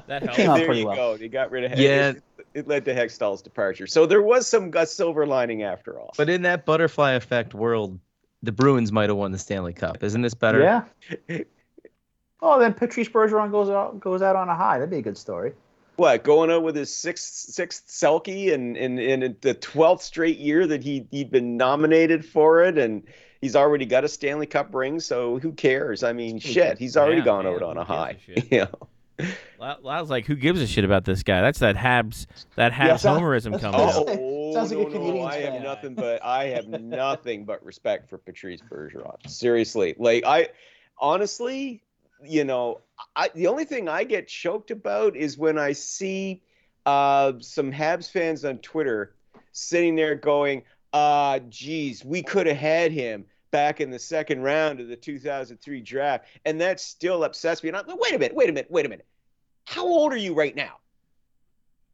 That 0.08 0.24
It 0.24 0.26
helps. 0.28 0.38
came 0.38 0.50
out 0.50 0.58
there 0.58 0.66
pretty 0.66 0.82
you 0.82 0.88
well. 0.88 0.96
go 0.96 1.18
they 1.18 1.28
got 1.28 1.50
rid 1.52 1.72
of 1.72 1.80
Yeah. 1.80 2.10
it, 2.10 2.24
it 2.54 2.68
led 2.68 2.86
to 2.86 2.94
hextall's 2.96 3.42
departure 3.42 3.88
so 3.88 4.06
there 4.06 4.22
was 4.22 4.48
some 4.48 4.72
uh, 4.76 4.86
silver 4.86 5.26
lining 5.26 5.64
after 5.64 6.00
all 6.00 6.14
But 6.18 6.30
in 6.30 6.44
that 6.44 6.66
butterfly 6.66 7.14
effect 7.14 7.54
world, 7.54 8.00
the 8.44 8.52
Bruins 8.52 8.92
might 8.92 9.10
have 9.10 9.18
won 9.18 9.32
the 9.32 9.40
Stanley 9.40 9.74
Cup. 9.74 10.04
Isn't 10.04 10.22
this 10.22 10.36
better? 10.36 10.62
yeah. 10.62 11.40
Oh, 12.42 12.60
then 12.60 12.74
Patrice 12.76 13.10
Bergeron 13.10 13.50
goes 13.50 13.70
out 13.72 14.00
goes 14.00 14.22
out 14.22 14.36
on 14.36 14.50
a 14.50 14.56
high. 14.56 14.78
That'd 14.78 14.92
be 14.92 14.98
a 14.98 15.02
good 15.02 15.18
story. 15.18 15.54
What 15.98 16.24
going 16.24 16.52
out 16.52 16.64
with 16.64 16.76
his 16.76 16.94
sixth 16.94 17.26
sixth 17.54 17.88
Selke 17.88 18.54
and 18.54 18.76
and, 18.78 19.00
in, 19.00 19.36
the 19.42 19.54
twelfth 19.54 20.04
straight 20.04 20.38
year 20.38 20.68
that 20.68 20.84
he 20.84 21.08
he'd 21.12 21.32
been 21.32 21.58
nominated 21.58 22.26
for 22.26 22.64
it 22.64 22.78
and 22.78 23.04
he's 23.42 23.56
already 23.56 23.86
got 23.86 24.04
a 24.04 24.08
Stanley 24.08 24.46
Cup 24.48 24.74
ring 24.74 25.00
so 25.00 25.40
who 25.40 25.52
cares? 25.52 26.04
I 26.04 26.14
mean 26.14 26.40
shit 26.40 26.78
he's 26.78 26.98
already 26.98 27.18
Yeah, 27.20 27.26
gone 27.26 27.46
man, 27.46 27.54
out 27.56 27.64
on 27.64 27.78
a 27.78 27.82
gives 27.82 27.90
a 27.90 27.94
high 27.94 28.18
shit? 28.26 28.48
you 28.52 28.60
know? 28.60 28.88
I 29.62 30.02
was 30.02 30.10
like, 30.10 30.26
who 30.26 30.36
gives 30.36 30.62
a 30.62 30.68
shit 30.68 30.84
about 30.84 31.06
this 31.06 31.24
guy? 31.24 31.42
That's 31.42 31.60
that 31.60 31.78
Habs, 31.78 32.26
that 32.56 32.74
Habs 32.74 32.88
Yeah, 32.88 32.96
so- 32.98 33.18
homerism 33.20 33.54
oh, 33.56 33.60
coming 33.60 33.80
that's- 33.80 33.96
oh 34.20 34.54
Sounds 34.54 34.72
like 34.74 34.88
a 34.88 34.98
oh, 34.98 35.08
no, 35.08 35.14
no, 35.16 35.24
I 35.24 35.36
have 35.38 35.62
nothing 35.62 35.96
but 35.96 36.24
I 36.24 36.46
have 36.46 36.68
nothing 36.68 37.46
but 37.46 37.64
respect 37.66 38.10
for 38.10 38.18
Patrice 38.18 38.62
Bergeron. 38.70 39.18
Seriously 39.30 39.96
like 39.98 40.24
I 40.26 40.50
honestly 40.98 41.82
you 42.28 42.44
know 42.44 42.82
I 43.16 43.30
the 43.34 43.48
only 43.48 43.66
thing 43.66 43.90
I 43.90 44.04
get 44.04 44.28
choked 44.28 44.72
about 44.72 45.16
is 45.16 45.38
when 45.38 45.58
I 45.58 45.74
see 45.74 46.42
uh, 46.86 47.34
some 47.40 47.72
Habs 47.72 48.10
fans 48.10 48.46
on 48.46 48.60
Twitter 48.60 49.16
sitting 49.52 49.96
there 49.96 50.16
going, 50.16 50.64
uh, 50.94 51.40
geez, 51.50 52.06
we 52.06 52.22
could 52.22 52.48
have 52.48 52.58
had 52.58 52.92
him 52.92 53.26
back 53.52 53.80
in 53.80 53.90
the 53.90 54.00
second 54.00 54.42
round 54.42 54.80
of 54.80 54.88
the 54.88 54.96
2003 54.96 55.82
draft. 55.82 56.26
And 56.46 56.60
that 56.62 56.80
still 56.80 57.24
upsets 57.24 57.64
me. 57.64 57.70
And 57.70 57.78
I'm 57.78 57.88
like, 57.88 58.00
wait 58.00 58.14
a 58.14 58.20
minute, 58.20 58.36
wait 58.36 58.50
a 58.50 58.54
minute, 58.54 58.70
wait 58.70 58.86
a 58.86 58.90
minute. 58.90 59.06
How 59.64 59.86
old 59.86 60.14
are 60.14 60.18
you 60.18 60.34
right 60.34 60.56
now? 60.56 60.78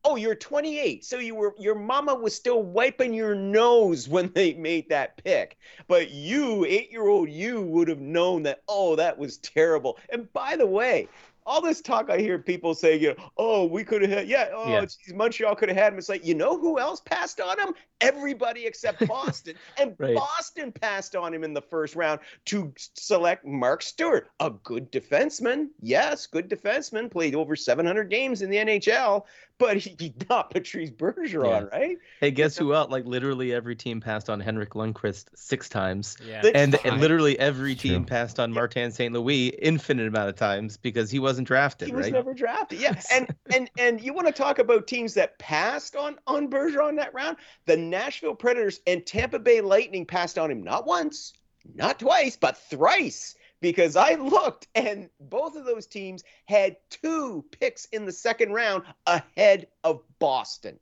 Oh, 0.04 0.16
you're 0.16 0.36
28. 0.36 1.06
So 1.06 1.20
you 1.20 1.36
were 1.36 1.54
your 1.60 1.76
mama 1.76 2.16
was 2.16 2.36
still 2.36 2.64
wiping 2.64 3.14
your 3.14 3.36
nose 3.36 4.08
when 4.10 4.32
they 4.34 4.54
made 4.54 4.89
that 4.89 5.24
pick. 5.24 5.58
But 5.88 6.12
you, 6.12 6.66
eight-year-old 6.66 7.30
you, 7.30 7.62
would 7.62 7.88
have 7.88 8.02
known 8.02 8.43
that, 8.43 8.62
oh, 8.68 8.95
that 8.95 9.18
was 9.18 9.38
terrible. 9.38 9.97
And 10.10 10.32
by 10.34 10.56
the 10.56 10.66
way, 10.66 11.08
all 11.45 11.60
this 11.60 11.82
talk 11.82 12.10
I 12.12 12.20
hear 12.20 12.38
people 12.38 12.76
say, 12.76 12.97
you 12.99 13.10
know, 13.16 13.32
oh, 13.38 13.66
we 13.66 13.84
could 13.84 14.04
have 14.04 14.12
had, 14.12 14.28
yeah, 14.28 14.49
oh, 14.54 14.70
Yeah. 14.72 14.82
geez, 14.82 15.14
Montreal 15.14 15.56
could 15.56 15.70
have 15.70 15.78
had 15.78 15.91
him. 15.91 15.97
It's 15.97 16.08
like, 16.08 16.24
you 16.24 16.36
know 16.36 16.58
who 16.58 16.78
else 16.80 17.02
passed 17.02 17.41
on 17.41 17.60
him? 17.60 17.74
Everybody 17.99 18.66
except 18.68 18.99
Boston. 19.08 19.56
and 19.78 19.95
Right. 19.97 20.16
Boston 20.16 20.72
passed 20.72 21.16
on 21.16 21.34
him 21.34 21.43
in 21.43 21.54
the 21.54 21.62
first 21.62 21.95
round 21.95 22.20
to 22.45 22.72
select 22.78 23.43
Mark 23.43 23.82
Stuart, 23.82 24.30
a 24.39 24.52
good 24.52 24.91
defenseman. 24.91 25.70
Yes, 25.82 26.28
good 26.28 26.47
defenseman, 26.49 27.10
played 27.10 27.34
over 27.34 27.56
700 27.56 28.10
games 28.10 28.43
in 28.43 28.49
the 28.52 28.58
NHL, 28.58 29.24
but 29.62 29.78
he, 29.84 29.95
he 29.99 30.14
not 30.30 30.49
Patrice 30.49 30.89
Bergeron, 30.89 31.72
right? 31.72 31.97
Hey, 32.20 32.32
guess 32.32 32.57
who 32.57 32.74
else? 32.74 32.89
Like 32.91 33.05
literally 33.05 33.53
every 33.53 33.76
team 33.76 34.01
passed 34.01 34.30
on 34.30 34.39
Henrik 34.39 34.72
Lundqvist 34.72 35.28
six 35.36 35.70
times. 35.70 36.18
Yeah. 36.26 36.41
And, 36.55 36.76
Fine. 36.76 36.91
and 36.93 37.01
literally 37.01 37.38
every 37.39 37.74
It's 37.74 37.82
team 37.84 38.03
true. 38.03 38.05
passed 38.07 38.39
on 38.39 38.51
Martin 38.51 38.91
St. 38.91 39.14
Louis 39.14 39.49
infinite 39.49 40.07
amount 40.07 40.30
of 40.30 40.36
times 40.36 40.78
because 40.78 41.12
he 41.12 41.20
wasn't 41.20 41.47
drafted, 41.47 41.89
He 41.89 41.93
was 41.93 42.05
right? 42.05 42.14
never 42.14 42.34
drafted. 42.34 42.82
Yeah, 42.82 42.99
and 43.14 43.34
and 43.53 43.70
and 43.78 44.01
you 44.01 44.14
want 44.14 44.28
to 44.28 44.34
talk 44.34 44.57
about 44.59 44.88
teams 44.88 45.14
that 45.14 45.38
passed 45.38 45.95
on 45.95 46.18
on 46.26 46.49
Bergeron 46.49 46.97
that 46.97 47.14
round? 47.14 47.38
The 47.68 47.78
Nashville 47.78 48.36
Predators 48.36 48.82
and 48.88 49.05
Tampa 49.05 49.38
Bay 49.39 49.62
Lightning 49.62 50.05
passed 50.05 50.39
on 50.39 50.49
him 50.49 50.64
not 50.64 50.88
once, 50.88 51.34
not 51.76 51.99
twice, 51.99 52.36
but 52.36 52.57
thrice. 52.57 53.36
Because 53.62 53.95
I 53.95 54.16
looked, 54.16 54.68
and 54.76 55.09
both 55.20 55.55
of 55.55 55.66
those 55.66 55.86
teams 55.86 56.24
had 56.45 56.78
two 56.89 57.45
picks 57.51 57.86
in 57.86 58.05
the 58.05 58.12
second 58.12 58.53
round 58.53 58.84
ahead 59.05 59.68
of 59.84 60.01
Boston. 60.20 60.80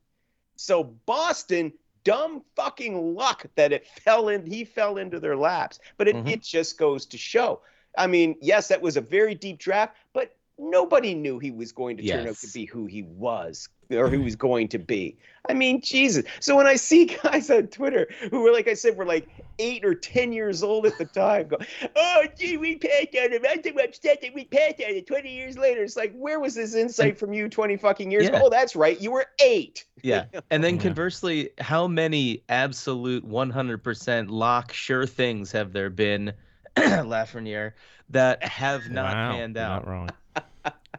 So 0.56 0.84
Boston, 0.84 1.74
dumb 2.04 2.44
fucking 2.56 3.16
luck 3.16 3.46
that 3.56 3.74
it 3.74 3.86
fell 3.86 4.30
in. 4.30 4.46
He 4.46 4.64
fell 4.64 4.98
into 4.98 5.20
their 5.20 5.36
laps. 5.36 5.80
But 5.98 6.08
it, 6.08 6.16
Mhm. 6.16 6.30
it 6.30 6.42
just 6.42 6.78
goes 6.78 7.06
to 7.08 7.18
show. 7.18 7.62
I 7.98 8.08
mean, 8.08 8.38
yes, 8.42 8.70
that 8.70 8.82
was 8.82 8.98
a 8.98 9.02
very 9.02 9.36
deep 9.36 9.58
draft, 9.58 9.98
but 10.14 10.36
nobody 10.58 11.14
knew 11.14 11.40
he 11.40 11.52
was 11.52 11.72
going 11.72 11.98
to 11.98 12.04
turn 12.08 12.28
out 12.28 12.38
to 12.38 12.48
be 12.54 12.66
who 12.66 12.86
he 12.86 13.04
was 13.04 13.68
or 13.92 14.08
who 14.10 14.18
he 14.20 14.24
was 14.24 14.36
going 14.36 14.68
to 14.70 14.80
be. 14.80 15.18
I 15.50 15.54
mean, 15.54 15.82
Jesus. 15.82 16.26
So 16.40 16.56
when 16.56 16.68
I 16.68 16.76
see 16.76 17.06
guys 17.24 17.50
on 17.50 17.68
Twitter 17.68 18.08
who 18.30 18.42
were, 18.42 18.52
like 18.52 18.68
I 18.68 18.74
said, 18.74 18.98
were 18.98 19.06
like 19.06 19.30
eight 19.58 19.84
or 19.84 19.96
10 19.96 20.32
years 20.32 20.62
old 20.64 20.86
at 20.86 20.98
the 20.98 21.06
time, 21.06 21.48
go, 21.48 21.58
oh, 21.96 22.24
gee, 22.38 22.58
we 22.58 22.78
passed 22.78 23.16
on 23.22 23.34
him. 23.34 23.42
I'm 23.50 23.64
so 23.64 23.72
upset 23.84 24.22
that 24.22 24.34
we 24.34 24.46
passed 24.46 24.76
on 24.80 24.92
it 24.96 25.08
20 25.08 25.30
years 25.34 25.58
later. 25.58 25.84
It's 25.84 25.98
like, 25.98 26.14
where 26.14 26.40
was 26.40 26.56
this 26.56 26.76
insight 26.76 27.18
from 27.18 27.34
you 27.34 27.50
20 27.50 27.78
fucking 27.78 28.12
years 28.12 28.28
ago? 28.28 28.38
Oh, 28.44 28.50
that's 28.50 28.76
right. 28.76 29.00
You 29.00 29.12
were 29.12 29.26
eight. 29.42 29.86
Yeah. 30.04 30.26
And 30.52 30.64
then 30.64 30.76
Yeah. 30.76 30.82
conversely, 30.84 31.50
how 31.58 31.88
many 31.88 32.44
absolute 32.48 33.26
100% 33.26 34.30
lock 34.30 34.72
sure 34.72 35.06
things 35.06 35.52
have 35.52 35.74
there 35.74 35.90
been, 35.90 36.34
Lafreniere, 36.78 37.74
that 38.10 38.44
have 38.44 38.90
not 38.90 39.14
Wow, 39.16 39.32
panned 39.34 39.58
out? 39.58 39.86
Not 39.86 39.88
wrong. 39.88 40.10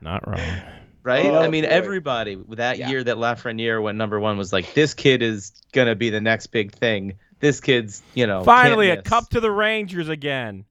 Not 0.02 0.28
wrong. 0.28 0.60
Right? 1.02 1.26
Oh, 1.26 1.38
I 1.40 1.48
mean, 1.48 1.64
boy. 1.64 1.70
everybody 1.70 2.38
that 2.50 2.78
Yeah. 2.78 2.90
year 2.90 3.02
that 3.04 3.16
Lafreniere 3.16 3.82
went 3.82 3.96
number 3.96 4.20
one 4.20 4.36
was 4.36 4.52
like, 4.52 4.74
this 4.74 4.92
kid 4.92 5.22
is 5.22 5.52
going 5.72 5.88
to 5.88 5.94
be 5.94 6.10
the 6.10 6.20
next 6.20 6.48
big 6.48 6.72
thing. 6.72 7.14
This 7.40 7.60
kid's, 7.60 8.02
you 8.14 8.26
know. 8.26 8.44
Finally, 8.44 8.90
a 8.90 9.00
cup 9.00 9.30
to 9.30 9.40
the 9.40 9.50
Rangers 9.50 10.08
again. 10.10 10.64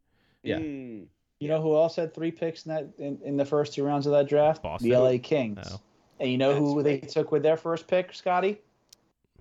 Yeah. 0.43 0.59
Mm. 0.59 1.05
You 1.39 1.47
know 1.47 1.61
who 1.61 1.75
else 1.75 1.95
had 1.95 2.13
three 2.13 2.31
picks 2.31 2.65
in 2.65 2.73
that 2.73 2.89
in, 2.99 3.17
in 3.23 3.37
the 3.37 3.45
first 3.45 3.73
two 3.73 3.83
rounds 3.83 4.05
of 4.05 4.11
that 4.11 4.27
draft? 4.27 4.61
Boston. 4.61 4.89
The 4.89 4.95
LA 4.97 5.17
Kings. 5.17 5.67
Oh. 5.71 5.79
And 6.19 6.29
you 6.29 6.37
know 6.37 6.53
who 6.53 6.83
they 6.83 6.99
took 6.99 7.31
with 7.31 7.43
their 7.43 7.55
first 7.57 7.87
pick, 7.87 8.13
Scotty? 8.13 8.59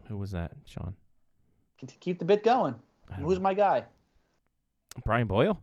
Who 0.06 0.16
was 0.16 0.30
that, 0.30 0.52
Sean? 0.64 0.94
Keep 2.00 2.18
the 2.20 2.24
bit 2.24 2.42
going. 2.44 2.76
Who's 3.20 3.40
my 3.40 3.52
guy? 3.52 3.84
Brian 5.04 5.26
Boyle? 5.26 5.60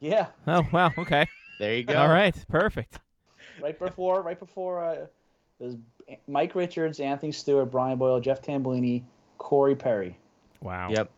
Yeah, 0.00 0.26
Oh, 0.46 0.66
wow. 0.72 0.90
Okay. 0.98 1.26
There 1.60 1.74
you 1.74 1.84
go. 1.84 1.94
All 1.94 2.08
right. 2.08 2.34
Perfect. 2.48 2.98
Right 3.62 3.78
before 3.78 4.22
right 4.22 4.38
before 4.38 4.84
uh, 4.84 4.92
it 4.92 5.10
was 5.58 5.76
Mike 6.26 6.54
Richards, 6.54 6.98
Anthony 6.98 7.30
Stewart, 7.30 7.70
Brian 7.70 7.96
Boyle, 7.96 8.18
Jeff 8.18 8.42
Tambellini, 8.42 9.02
Corey 9.38 9.76
Perry. 9.76 10.18
Wow. 10.60 10.90
Yep. 10.90 11.10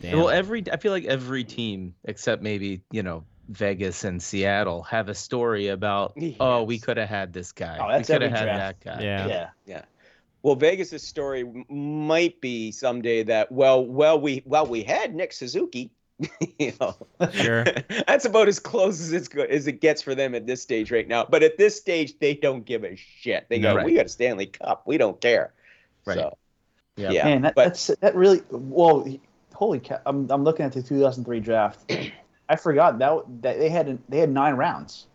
Damn. 0.00 0.18
Well, 0.18 0.30
every 0.30 0.64
I 0.72 0.78
feel 0.78 0.92
like 0.92 1.04
every 1.04 1.44
team 1.44 1.94
except 2.04 2.42
maybe 2.42 2.82
you 2.90 3.02
know 3.02 3.24
Vegas 3.48 4.04
and 4.04 4.22
Seattle 4.22 4.82
have 4.84 5.08
a 5.08 5.14
story 5.14 5.68
about 5.68 6.16
oh 6.40 6.62
we 6.62 6.78
could 6.78 6.96
have 6.96 7.08
had 7.08 7.32
this 7.32 7.52
guy. 7.52 7.78
Oh, 7.80 7.88
that's 7.90 8.08
we 8.08 8.14
could 8.14 8.22
have 8.22 8.32
every 8.32 8.48
had 8.48 8.56
draft. 8.56 8.84
that 8.84 8.98
guy. 8.98 9.04
yeah. 9.04 9.26
Yeah. 9.26 9.48
Yeah. 9.66 9.82
Well, 10.42 10.54
Vegas's 10.54 11.02
story 11.02 11.44
might 11.68 12.40
be 12.40 12.72
someday 12.72 13.22
that 13.24 13.52
well, 13.52 13.84
well, 13.84 14.18
we 14.18 14.42
well 14.46 14.66
we 14.66 14.82
had 14.82 15.14
Nick 15.14 15.34
Suzuki. 15.34 15.90
you 16.58 16.72
know, 16.80 16.96
Sure. 17.32 17.64
that's 18.06 18.24
about 18.24 18.48
as 18.48 18.58
close 18.58 19.00
as 19.00 19.12
it's 19.12 19.28
go- 19.28 19.44
as 19.44 19.66
it 19.66 19.80
gets 19.80 20.02
for 20.02 20.14
them 20.14 20.34
at 20.34 20.46
this 20.46 20.60
stage 20.62 20.90
right 20.90 21.08
now. 21.08 21.24
But 21.28 21.42
at 21.42 21.56
this 21.58 21.76
stage, 21.76 22.18
they 22.18 22.34
don't 22.34 22.64
give 22.64 22.84
a 22.84 22.96
shit. 22.96 23.46
They 23.48 23.58
go, 23.58 23.76
No. 23.76 23.84
"We 23.84 23.94
got 23.94 24.06
a 24.06 24.08
Stanley 24.10 24.46
Cup. 24.46 24.82
We 24.86 24.98
don't 24.98 25.20
care." 25.20 25.52
Right. 26.06 26.16
So, 26.18 26.36
Yeah. 26.96 27.10
yeah, 27.10 27.24
Man, 27.24 27.42
that, 27.42 27.54
but 27.54 27.64
that's 27.64 27.86
that 28.00 28.14
really 28.14 28.42
well. 28.50 29.06
Holy 29.54 29.78
cow! 29.80 30.00
I'm, 30.06 30.30
I'm 30.30 30.44
looking 30.44 30.64
at 30.66 30.72
the 30.72 30.82
2003 30.82 31.40
draft. 31.40 31.92
I 32.48 32.56
forgot 32.56 32.98
that 32.98 33.22
that 33.42 33.58
they 33.58 33.68
had 33.68 33.98
they 34.08 34.18
had 34.18 34.30
nine 34.30 34.54
rounds, 34.54 35.06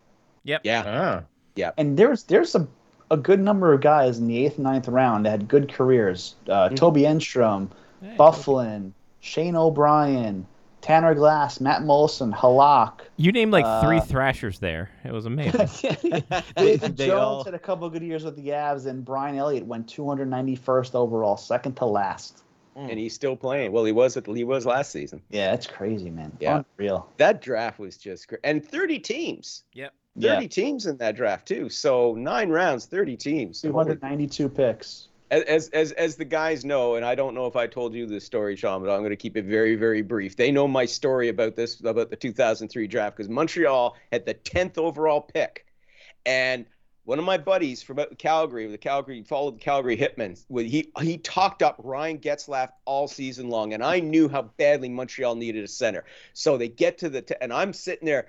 Yep. 0.43 0.61
yeah, 0.63 1.23
Ah. 1.57 1.71
and 1.77 1.97
there's 1.97 2.23
there's 2.23 2.55
a 2.55 2.67
a 3.11 3.17
good 3.17 3.39
number 3.39 3.71
of 3.73 3.81
guys 3.81 4.17
in 4.17 4.27
the 4.27 4.45
eighth 4.45 4.55
and 4.55 4.63
ninth 4.63 4.87
round 4.87 5.25
that 5.25 5.31
had 5.31 5.47
good 5.47 5.71
careers. 5.71 6.35
Uh, 6.49 6.69
Toby 6.69 7.01
Enstrom, 7.01 7.69
Hey, 8.01 8.15
Byfuglien, 8.17 8.91
Shane 9.19 9.55
O'Brien, 9.55 10.45
Tanner 10.85 11.15
Glass, 11.15 11.59
Matt 11.59 11.81
Moulson, 11.81 12.31
Halak. 12.31 12.99
You 13.17 13.31
named 13.31 13.51
like 13.51 13.65
three 13.83 13.97
Uh, 13.97 14.01
thrashers 14.01 14.59
there. 14.59 14.91
It 15.03 15.11
was 15.11 15.25
amazing. 15.31 15.67
David 16.55 16.95
They 16.95 17.07
Jones 17.07 17.11
all- 17.19 17.43
had 17.43 17.55
a 17.55 17.59
couple 17.59 17.89
good 17.89 18.03
years 18.03 18.23
with 18.23 18.35
the 18.35 18.49
Avs, 18.49 18.85
and 18.85 19.03
Brian 19.03 19.35
Elliott 19.35 19.65
went 19.65 19.87
291st 19.87 20.93
overall, 20.93 21.37
second 21.37 21.73
to 21.77 21.85
last. 21.85 22.43
and 22.75 22.99
he's 22.99 23.15
still 23.15 23.35
playing. 23.35 23.71
Well, 23.71 23.83
he 23.83 23.91
was 23.93 24.15
at 24.15 24.27
he 24.27 24.43
was 24.43 24.67
last 24.67 24.91
season. 24.91 25.23
Yeah, 25.31 25.49
that's 25.49 25.65
crazy, 25.65 26.11
man. 26.11 26.31
Yeah. 26.39 26.61
Unreal. 26.77 27.09
That 27.17 27.41
draft 27.41 27.79
was 27.79 27.97
just 27.97 28.27
great, 28.27 28.41
and 28.43 28.63
thirty 28.63 28.99
teams. 28.99 29.63
Yep. 29.73 29.91
30 30.21 30.27
Yeah. 30.43 30.47
teams 30.47 30.85
in 30.85 30.97
that 30.97 31.15
draft 31.15 31.47
too. 31.47 31.67
So 31.69 32.13
nine 32.13 32.49
rounds, 32.49 32.85
30 32.85 33.17
teams. 33.17 33.59
So 33.59 33.71
holy 33.71 33.85
292 33.95 34.49
picks. 34.49 35.07
As 35.31 35.69
as 35.69 35.91
as 35.93 36.15
the 36.15 36.25
guys 36.25 36.63
know, 36.63 36.95
and 36.95 37.05
I 37.05 37.15
don't 37.15 37.33
know 37.33 37.47
if 37.47 37.55
I 37.55 37.67
told 37.67 37.93
you 37.93 38.05
this 38.05 38.25
story, 38.25 38.55
Sean, 38.55 38.81
but 38.81 38.91
I'm 38.91 38.99
going 38.99 39.09
to 39.09 39.15
keep 39.15 39.37
it 39.37 39.45
very 39.45 39.75
very 39.75 40.01
brief. 40.01 40.35
They 40.35 40.51
know 40.51 40.67
my 40.67 40.85
story 40.85 41.29
about 41.29 41.55
this 41.55 41.79
about 41.79 42.09
the 42.09 42.15
2003 42.15 42.87
draft 42.87 43.17
because 43.17 43.29
Montreal 43.29 43.95
had 44.11 44.25
the 44.25 44.35
10th 44.35 44.77
overall 44.77 45.21
pick, 45.21 45.65
and 46.25 46.65
one 47.05 47.19
of 47.19 47.25
my 47.25 47.37
buddies 47.37 47.83
from 47.83 47.99
Calgary, 48.17 48.65
the 48.67 48.79
Calgary 48.79 49.23
followed 49.23 49.55
the 49.55 49.59
Calgary 49.59 49.95
Hitmen, 49.95 50.37
he 50.67 50.91
he 50.99 51.17
talked 51.19 51.61
up 51.61 51.75
Ryan 51.83 52.17
Getzlaf 52.17 52.69
all 52.83 53.07
season 53.07 53.49
long, 53.49 53.73
and 53.73 53.83
I 53.83 53.99
knew 53.99 54.27
how 54.27 54.41
badly 54.57 54.89
Montreal 54.89 55.35
needed 55.35 55.63
a 55.63 55.67
center. 55.67 56.03
So 56.33 56.57
they 56.57 56.67
get 56.67 56.97
to 56.99 57.09
the 57.09 57.21
t- 57.21 57.35
and 57.39 57.53
I'm 57.53 57.73
sitting 57.73 58.07
there 58.07 58.27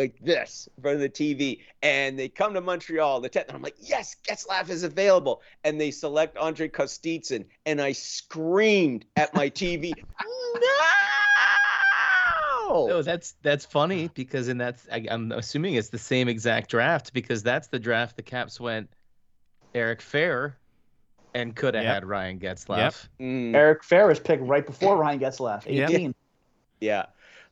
like 0.00 0.18
this 0.20 0.68
in 0.76 0.82
front 0.82 0.94
of 0.96 1.00
the 1.02 1.08
TV, 1.10 1.60
and 1.82 2.18
they 2.18 2.28
come 2.28 2.54
to 2.54 2.60
Montreal, 2.60 3.20
the 3.20 3.28
10th, 3.28 3.48
and 3.48 3.56
I'm 3.56 3.62
like, 3.62 3.76
yes, 3.78 4.16
Getzlaf 4.26 4.70
is 4.70 4.82
available, 4.82 5.42
and 5.62 5.80
they 5.80 5.90
select 5.90 6.36
Andrei 6.38 6.68
Kostitsyn, 6.68 7.44
and 7.66 7.80
I 7.80 7.92
screamed 7.92 9.04
at 9.16 9.34
my 9.34 9.50
TV, 9.50 9.92
no! 12.68 12.86
No, 12.86 13.02
that's 13.02 13.34
that's 13.42 13.64
funny 13.64 14.08
because 14.14 14.46
in 14.48 14.58
that 14.58 14.76
I, 14.92 15.04
I'm 15.10 15.32
assuming 15.32 15.74
it's 15.74 15.88
the 15.88 15.98
same 15.98 16.28
exact 16.28 16.70
draft 16.70 17.12
because 17.12 17.42
that's 17.42 17.66
the 17.66 17.80
draft 17.80 18.14
the 18.14 18.22
Caps 18.22 18.60
went 18.60 18.88
Eric 19.74 19.98
Fehr 20.00 20.54
and 21.34 21.56
could 21.56 21.74
have 21.74 21.82
Yep. 21.82 21.94
had 21.94 22.04
Ryan 22.04 22.38
Getzlaf. 22.38 23.08
Mm, 23.20 23.56
Eric 23.56 23.82
Ferris 23.82 24.20
picked 24.20 24.44
right 24.44 24.64
before 24.64 24.96
Ryan 24.96 25.18
Getzlaf. 25.18 25.64
Yeah. 25.66 25.88
18. 25.88 26.14
yeah, 26.80 27.06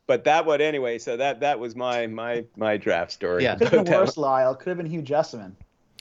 but 0.08 0.24
that 0.24 0.44
one 0.46 0.60
anyway. 0.60 0.98
So 0.98 1.16
that 1.16 1.38
that 1.40 1.60
was 1.60 1.76
my 1.76 2.08
my 2.08 2.44
my 2.56 2.76
draft 2.76 3.12
story. 3.12 3.44
Yeah. 3.44 3.54
Could 3.54 3.68
have 3.68 3.84
been 3.84 3.94
worse, 4.00 4.16
Lyle. 4.16 4.56
Could 4.56 4.70
have 4.70 4.76
been 4.78 4.86
Hugh 4.86 5.02
Jessiman. 5.02 5.52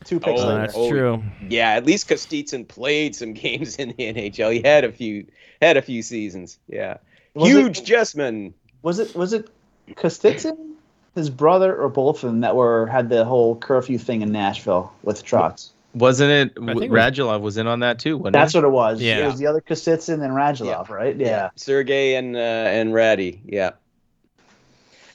Two 0.03 0.19
picks 0.19 0.41
Oh, 0.41 0.47
later. 0.47 0.61
that's 0.61 0.73
oh, 0.75 0.89
true. 0.89 1.23
Yeah, 1.49 1.71
at 1.71 1.85
least 1.85 2.07
Kostitsyn 2.07 2.67
played 2.67 3.15
some 3.15 3.33
games 3.45 3.75
in 3.77 3.89
the 3.89 4.13
NHL. 4.13 4.53
He 4.53 4.61
had 4.67 4.83
a 4.83 4.91
few 4.91 5.25
had 5.61 5.77
a 5.77 5.81
few 5.81 6.01
seasons. 6.01 6.57
Yeah, 6.67 6.97
Was 7.35 7.49
huge 7.49 7.79
It, 7.79 7.85
Jessiman. 7.85 8.53
was 8.81 8.99
it 8.99 9.15
was 9.15 9.33
it 9.33 9.49
Kostitsyn, 9.91 10.55
his 11.15 11.29
brother, 11.29 11.75
or 11.75 11.89
both 11.89 12.23
of 12.23 12.29
them 12.29 12.41
that 12.41 12.55
were 12.55 12.85
had 12.87 13.09
the 13.09 13.25
whole 13.25 13.55
curfew 13.55 13.97
thing 13.97 14.21
in 14.21 14.31
Nashville 14.31 14.91
with 15.03 15.23
Trotz? 15.25 15.69
Wasn't 15.95 16.29
it? 16.29 16.51
I 16.61 16.73
think 16.75 16.91
was- 16.91 17.01
Radulov 17.01 17.41
was 17.41 17.57
in 17.57 17.65
on 17.65 17.79
that 17.79 17.97
too. 17.97 18.17
Wasn't 18.17 18.33
That's 18.33 18.53
he? 18.53 18.59
what 18.59 18.65
it 18.65 18.71
was. 18.71 19.01
Yeah. 19.01 19.23
It 19.23 19.25
was 19.25 19.39
the 19.39 19.47
other 19.47 19.61
Kostitsyn 19.61 20.21
and 20.23 20.33
Radulov, 20.33 20.89
right? 20.89 21.15
Yeah. 21.15 21.49
Sergey 21.55 22.13
and 22.15 22.35
uh, 22.35 22.39
and 22.39 22.93
Ratty. 22.93 23.41
Yeah. 23.45 23.71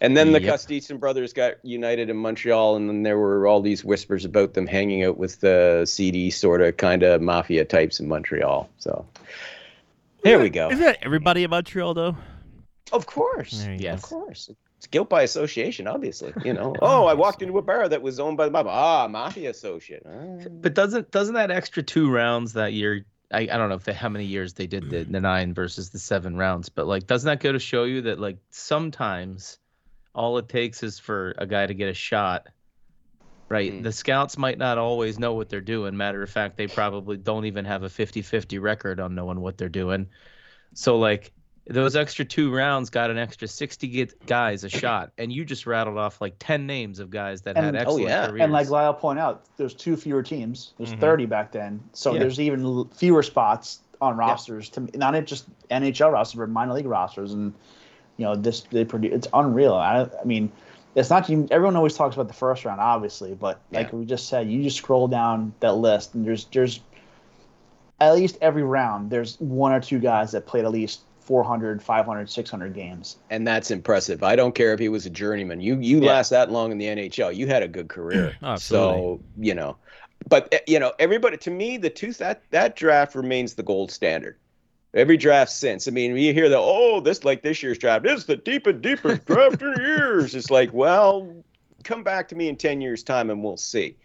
And 0.02 0.16
then 0.16 0.32
the 0.32 0.42
Yep. 0.42 0.54
Kostitsyn 0.54 0.98
brothers 0.98 1.32
got 1.32 1.64
united 1.64 2.10
in 2.10 2.16
Montreal, 2.16 2.74
and 2.74 2.88
then 2.88 3.04
there 3.04 3.16
were 3.16 3.46
all 3.46 3.60
these 3.60 3.84
whispers 3.84 4.24
about 4.24 4.54
them 4.54 4.66
hanging 4.66 5.04
out 5.04 5.16
with 5.16 5.38
the 5.38 5.84
seedy 5.86 6.28
sort 6.28 6.60
of 6.60 6.76
kind 6.76 7.04
of 7.04 7.22
mafia 7.22 7.64
types 7.64 8.00
in 8.00 8.08
Montreal. 8.08 8.68
So 8.78 9.06
here 10.24 10.40
we 10.40 10.50
go. 10.50 10.70
Isn't 10.70 10.82
that 10.82 10.98
everybody 11.02 11.44
in 11.44 11.50
Montreal 11.50 11.94
though? 11.94 12.16
Of 12.90 13.06
course. 13.06 13.62
There 13.62 13.74
Yes. 13.74 14.02
Of 14.02 14.10
course. 14.10 14.50
It's 14.78 14.88
guilt 14.88 15.08
by 15.08 15.22
association, 15.22 15.86
obviously. 15.86 16.32
You 16.44 16.52
know. 16.52 16.74
Oh, 16.82 17.06
I 17.06 17.14
walked 17.14 17.40
into 17.40 17.56
a 17.58 17.62
bar 17.62 17.88
that 17.88 18.02
was 18.02 18.18
owned 18.18 18.36
by 18.36 18.46
the 18.46 18.50
Bible. 18.50 18.72
Ah, 18.72 19.06
mafia 19.06 19.50
associate. 19.50 20.02
Ah. 20.04 20.48
But 20.50 20.74
doesn't 20.74 21.12
doesn't 21.12 21.34
that 21.34 21.52
extra 21.52 21.84
two 21.84 22.10
rounds 22.10 22.54
that 22.54 22.72
year? 22.72 23.06
I, 23.30 23.42
I 23.42 23.56
don't 23.56 23.68
know 23.68 23.76
if 23.76 23.84
they 23.84 23.92
how 23.92 24.08
many 24.08 24.24
years 24.24 24.54
they 24.54 24.66
did 24.66 24.90
the, 24.90 25.04
the 25.04 25.20
nine 25.20 25.54
versus 25.54 25.90
the 25.90 26.00
seven 26.00 26.36
rounds, 26.36 26.70
but 26.70 26.88
like 26.88 27.06
doesn't 27.06 27.28
that 27.28 27.38
go 27.38 27.52
to 27.52 27.60
show 27.60 27.84
you 27.84 28.02
that 28.02 28.18
like 28.18 28.38
sometimes 28.50 29.58
all 30.14 30.38
it 30.38 30.48
takes 30.48 30.82
is 30.82 30.98
for 30.98 31.34
a 31.38 31.46
guy 31.46 31.66
to 31.66 31.74
get 31.74 31.88
a 31.88 31.94
shot. 31.94 32.48
Right. 33.48 33.72
Mm. 33.72 33.82
The 33.82 33.92
scouts 33.92 34.38
might 34.38 34.56
not 34.56 34.78
always 34.78 35.18
know 35.18 35.34
what 35.34 35.48
they're 35.50 35.60
doing. 35.60 35.96
Matter 35.96 36.22
of 36.22 36.30
fact, 36.30 36.56
they 36.56 36.66
probably 36.66 37.18
don't 37.18 37.44
even 37.44 37.64
have 37.66 37.82
a 37.82 37.88
50-50 37.88 38.60
record 38.60 38.98
on 38.98 39.14
knowing 39.14 39.40
what 39.40 39.58
they're 39.58 39.68
doing. 39.68 40.06
So 40.74 40.98
like 40.98 41.32
those 41.66 41.94
extra 41.94 42.24
two 42.24 42.52
rounds 42.52 42.88
got 42.90 43.10
an 43.10 43.18
extra 43.18 43.46
60 43.46 44.08
guys 44.26 44.64
a 44.64 44.68
shot 44.70 45.12
and 45.18 45.30
you 45.32 45.44
just 45.44 45.66
rattled 45.66 45.96
off 45.98 46.20
like 46.20 46.34
10 46.38 46.66
names 46.66 46.98
of 46.98 47.10
guys 47.10 47.42
that 47.42 47.56
had 47.56 47.66
And- 47.66 47.76
oh, 47.76 47.80
excellent 47.80 48.08
yeah. 48.08 48.26
careers. 48.26 48.42
And 48.42 48.52
like 48.52 48.68
Lyle 48.70 48.94
pointed 48.94 49.20
out, 49.20 49.44
there's 49.58 49.74
two 49.74 49.96
fewer 49.96 50.22
teams. 50.22 50.72
There's 50.78 50.94
Mhm. 50.94 51.00
30 51.00 51.26
back 51.26 51.52
then, 51.52 51.80
so 51.92 52.14
Yeah. 52.14 52.20
there's 52.20 52.40
even 52.40 52.88
fewer 52.96 53.22
spots 53.22 53.80
on 54.00 54.16
rosters 54.16 54.68
to 54.70 54.80
not 54.98 55.12
just 55.26 55.46
NHL 55.70 56.10
rosters, 56.10 56.38
but 56.38 56.48
minor 56.48 56.72
league 56.72 56.86
rosters. 56.86 57.32
And 57.32 57.52
you 58.16 58.24
know, 58.24 58.34
this 58.36 58.60
they 58.70 58.84
produce. 58.84 59.12
It's 59.14 59.28
unreal. 59.32 59.74
I, 59.74 60.08
I 60.20 60.24
mean, 60.24 60.50
it's 60.94 61.10
not 61.10 61.28
even. 61.30 61.48
Everyone 61.50 61.76
always 61.76 61.94
talks 61.94 62.14
about 62.14 62.28
the 62.28 62.34
first 62.34 62.64
round, 62.64 62.80
obviously, 62.80 63.34
but 63.34 63.60
like 63.70 63.90
Yeah. 63.92 63.98
we 63.98 64.04
just 64.04 64.28
said, 64.28 64.50
you 64.50 64.62
just 64.62 64.76
scroll 64.76 65.08
down 65.08 65.54
that 65.60 65.76
list, 65.76 66.14
and 66.14 66.26
there's 66.26 66.44
there's 66.46 66.80
at 68.00 68.14
least 68.14 68.36
every 68.40 68.62
round 68.62 69.10
there's 69.10 69.36
one 69.38 69.72
or 69.72 69.80
two 69.80 69.98
guys 69.98 70.32
that 70.32 70.46
played 70.46 70.64
at 70.64 70.72
least 70.72 71.00
400, 71.20 71.80
500, 71.82 72.28
600 72.28 72.74
games. 72.74 73.16
and 73.30 73.46
that's 73.46 73.70
impressive. 73.70 74.22
I 74.24 74.34
don't 74.34 74.54
care 74.54 74.72
if 74.74 74.80
he 74.80 74.88
was 74.88 75.06
a 75.06 75.10
journeyman. 75.10 75.60
You 75.60 75.78
you 75.80 76.00
Yeah. 76.00 76.10
last 76.10 76.30
that 76.30 76.50
long 76.50 76.72
in 76.72 76.78
the 76.78 76.86
NHL, 76.86 77.34
you 77.34 77.46
had 77.46 77.62
a 77.62 77.68
good 77.68 77.88
career. 77.88 78.36
Absolutely. 78.42 78.96
So 78.96 79.20
you 79.38 79.54
know, 79.54 79.76
but 80.28 80.52
uh, 80.52 80.58
you 80.66 80.78
know, 80.80 80.92
everybody 80.98 81.36
to 81.38 81.50
me, 81.50 81.76
the 81.76 81.90
two 81.90 82.12
that 82.14 82.42
that 82.50 82.74
draft 82.76 83.14
remains 83.14 83.54
the 83.54 83.62
gold 83.62 83.90
standard. 83.92 84.36
Every 84.94 85.16
draft 85.16 85.52
since. 85.52 85.88
I 85.88 85.90
mean, 85.90 86.16
you 86.16 86.34
hear 86.34 86.50
the 86.50 86.58
oh, 86.58 87.00
this 87.00 87.24
like 87.24 87.42
this 87.42 87.62
year's 87.62 87.78
draft 87.78 88.06
is 88.06 88.26
the 88.26 88.36
deep 88.36 88.66
and 88.66 88.82
deepest 88.82 89.24
draft 89.24 89.62
in 89.62 89.74
years. 89.78 90.34
It's 90.34 90.50
like, 90.50 90.72
well, 90.72 91.34
come 91.82 92.02
back 92.02 92.28
to 92.28 92.34
me 92.34 92.48
in 92.48 92.56
ten 92.56 92.80
years' 92.80 93.02
time 93.02 93.30
and 93.30 93.42
we'll 93.42 93.56
see. 93.56 93.96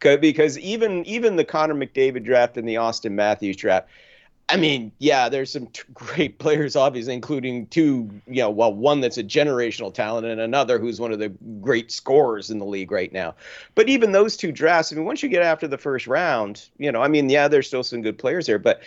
Because 0.00 0.58
even 0.58 1.04
even 1.06 1.36
the 1.36 1.44
Connor 1.44 1.74
McDavid 1.74 2.24
draft 2.24 2.58
and 2.58 2.68
the 2.68 2.74
Auston 2.74 3.12
Matthews 3.12 3.56
draft, 3.56 3.88
I 4.48 4.56
mean, 4.56 4.92
yeah, 4.98 5.30
there's 5.30 5.50
some 5.50 5.68
t- 5.68 5.82
great 5.94 6.38
players, 6.38 6.76
obviously, 6.76 7.14
including 7.14 7.66
two, 7.68 8.10
you 8.26 8.42
know, 8.42 8.50
well, 8.50 8.74
one 8.74 9.00
that's 9.00 9.16
a 9.16 9.24
generational 9.24 9.92
talent 9.92 10.26
and 10.26 10.40
another 10.40 10.78
who's 10.78 11.00
one 11.00 11.12
of 11.12 11.18
the 11.18 11.30
great 11.60 11.90
scorers 11.90 12.50
in 12.50 12.58
the 12.58 12.66
league 12.66 12.90
right 12.90 13.12
now. 13.12 13.34
But 13.74 13.88
even 13.88 14.12
those 14.12 14.36
two 14.36 14.52
drafts, 14.52 14.92
I 14.92 14.96
mean, 14.96 15.06
once 15.06 15.22
you 15.22 15.28
get 15.28 15.42
after 15.42 15.66
the 15.66 15.78
first 15.78 16.06
round, 16.06 16.68
you 16.76 16.92
know, 16.92 17.02
I 17.02 17.08
mean, 17.08 17.30
yeah, 17.30 17.48
there's 17.48 17.66
still 17.66 17.82
some 17.82 18.02
good 18.02 18.18
players 18.18 18.46
there, 18.46 18.58
but 18.58 18.82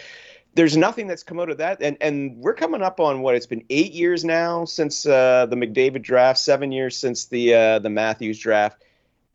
there's 0.56 0.76
nothing 0.76 1.08
that's 1.08 1.24
come 1.24 1.40
out 1.40 1.50
of 1.50 1.58
that, 1.58 1.78
and 1.82 1.98
and 2.02 2.38
we're 2.38 2.54
coming 2.56 2.82
up 2.82 3.00
on 3.00 3.22
what 3.22 3.36
it's 3.36 3.46
been 3.46 3.64
eight 3.70 3.92
years 3.94 4.26
now 4.26 4.66
since 4.66 5.06
uh, 5.06 5.46
the 5.48 5.56
McDavid 5.56 6.02
draft, 6.02 6.40
seven 6.40 6.72
years 6.72 6.98
since 6.98 7.26
the 7.26 7.54
uh, 7.54 7.80
the 7.80 7.90
Matthews 7.90 8.40
draft, 8.40 8.84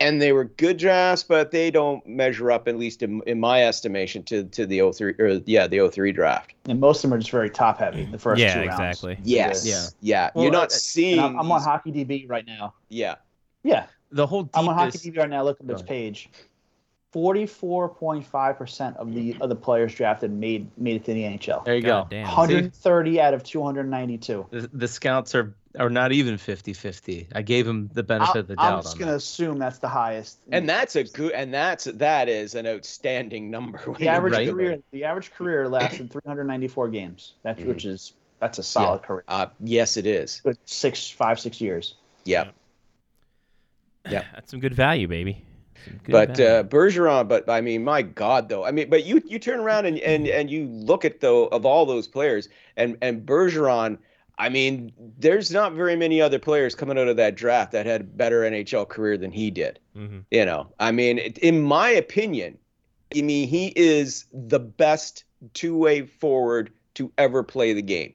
and 0.01 0.21
they 0.21 0.33
were 0.33 0.45
good 0.45 0.79
drafts, 0.79 1.23
but 1.23 1.53
they 1.53 1.71
don't 1.71 2.05
measure 2.07 2.51
up, 2.51 2.67
at 2.67 2.77
least 2.77 3.03
in, 3.03 3.21
in 3.27 3.39
my 3.39 3.65
estimation, 3.65 4.25
to 4.25 4.45
to 4.45 4.67
the 4.67 4.91
03 4.93 5.15
or 5.21 5.41
yeah 5.47 5.67
the 5.69 5.89
03 5.89 6.11
draft. 6.13 6.55
And 6.67 6.81
most 6.81 7.05
of 7.05 7.11
them 7.11 7.17
are 7.17 7.21
just 7.21 7.31
very 7.31 7.51
top 7.51 7.79
heavy. 7.79 8.05
The 8.05 8.19
first 8.19 8.41
yeah, 8.41 8.55
two 8.55 8.69
rounds. 8.69 8.81
exactly. 8.81 9.19
Yes, 9.23 9.65
Yeah. 9.67 9.87
yeah, 10.01 10.31
Well, 10.35 10.45
you're 10.45 10.53
not 10.53 10.73
seeing. 10.73 11.21
I'm, 11.21 11.39
I'm 11.39 11.53
on 11.53 11.59
these- 11.61 11.65
Hockey 11.67 11.93
DB 11.93 12.29
right 12.29 12.47
now. 12.47 12.75
yeah, 12.89 13.15
Yeah, 13.63 13.87
The 14.11 14.27
whole 14.27 14.49
I'm 14.55 14.69
on 14.69 14.75
Hockey 14.75 14.99
deepest. 14.99 15.05
DB 15.07 15.19
right 15.19 15.31
now. 15.31 15.45
Look 15.45 15.61
at 15.61 15.67
this 15.69 15.83
page. 15.83 16.31
Forty-four 17.13 17.91
point 17.91 18.25
five 18.25 18.57
percent 18.57 18.97
of 18.97 19.13
the 19.15 19.37
of 19.41 19.51
the 19.51 19.55
players 19.55 19.95
drafted 19.95 20.31
made 20.33 20.67
made 20.79 20.97
it 20.97 21.05
to 21.05 21.13
the 21.13 21.23
NHL. 21.23 21.63
There 21.65 21.77
you 21.77 21.83
God 21.83 22.09
go. 22.11 22.17
damn. 22.17 22.25
130 22.27 23.21
out 23.21 23.35
of 23.35 23.43
292. 23.45 24.47
The, 24.51 24.71
the 24.73 24.89
scouts 24.89 25.35
are 25.35 25.55
are 25.79 25.89
not 25.91 26.13
even 26.13 26.35
50-50. 26.35 27.29
I 27.35 27.41
gave 27.43 27.67
him 27.67 27.89
the 27.95 28.03
benefit 28.03 28.31
I'll- 28.35 28.41
of 28.41 28.47
the 28.49 28.57
doubt. 28.57 28.73
I'm 28.77 28.83
just 28.83 28.99
gonna 28.99 29.15
assume 29.15 29.59
that's 29.59 29.79
the 29.79 29.89
highest. 29.89 30.39
and 30.51 30.67
that's 30.69 30.97
a 30.97 31.05
good, 31.05 31.33
and 31.33 31.53
that's 31.53 31.85
that 31.85 32.31
is 32.31 32.55
an 32.55 32.67
outstanding 32.67 33.51
number. 33.51 33.79
the 33.99 34.09
average 34.09 34.35
think 34.35 34.49
about 34.51 34.61
it. 34.61 34.67
career 34.67 34.79
the 34.91 35.05
average 35.05 35.33
career 35.33 35.69
lasted 35.69 36.11
394 36.11 36.89
games. 36.89 37.35
That's 37.43 37.61
Mhm. 37.61 37.67
which 37.67 37.85
is 37.85 38.15
that's 38.41 38.59
a 38.59 38.63
solid 38.63 39.03
career. 39.03 39.25
Uh, 39.29 39.47
yes, 39.61 39.99
it 39.99 40.07
is. 40.07 40.41
Good 40.43 40.57
six 40.65 41.11
five 41.11 41.39
six 41.39 41.61
years. 41.61 41.95
Yeah. 42.25 42.53
Yeah. 44.09 44.25
That's 44.35 44.51
some 44.51 44.61
good 44.61 44.75
value, 44.75 45.07
baby. 45.09 45.45
But 46.09 46.41
uh, 46.41 46.65
Bergeron, 46.65 47.29
but 47.29 47.49
I 47.49 47.61
mean, 47.61 47.85
my 47.85 48.03
God, 48.03 48.49
though. 48.49 48.65
I 48.65 48.71
mean, 48.71 48.91
but 48.91 49.05
you 49.05 49.23
you 49.27 49.39
turn 49.39 49.61
around 49.61 49.87
and 49.87 49.99
and 49.99 50.27
and 50.27 50.51
you 50.51 50.67
look 50.67 51.05
at 51.05 51.21
though 51.21 51.47
of 51.47 51.65
all 51.67 51.87
those 51.87 52.09
players, 52.09 52.49
and 52.77 52.97
and 53.03 53.25
Bergeron. 53.27 53.99
I 54.39 54.49
mean, 54.49 54.93
there's 55.19 55.51
not 55.51 55.75
very 55.75 55.95
many 55.95 56.21
other 56.21 56.39
players 56.39 56.75
coming 56.75 56.99
out 56.99 57.07
of 57.07 57.17
that 57.19 57.35
draft 57.37 57.73
that 57.73 57.85
had 57.87 58.01
a 58.01 58.05
better 58.05 58.41
NHL 58.41 58.89
career 58.89 59.17
than 59.19 59.31
he 59.31 59.51
did. 59.51 59.79
Mhm. 59.97 60.25
You 60.31 60.47
know, 60.47 60.69
I 60.81 60.91
mean, 60.91 61.19
in 61.19 61.61
my 61.61 61.91
opinion, 61.91 62.59
I 63.15 63.21
mean, 63.21 63.47
he 63.47 63.73
is 63.77 64.25
the 64.33 64.59
best 64.59 65.25
two-way 65.53 66.07
forward 66.07 66.71
to 66.95 67.13
ever 67.19 67.43
play 67.43 67.73
the 67.73 67.83
game. 67.83 68.15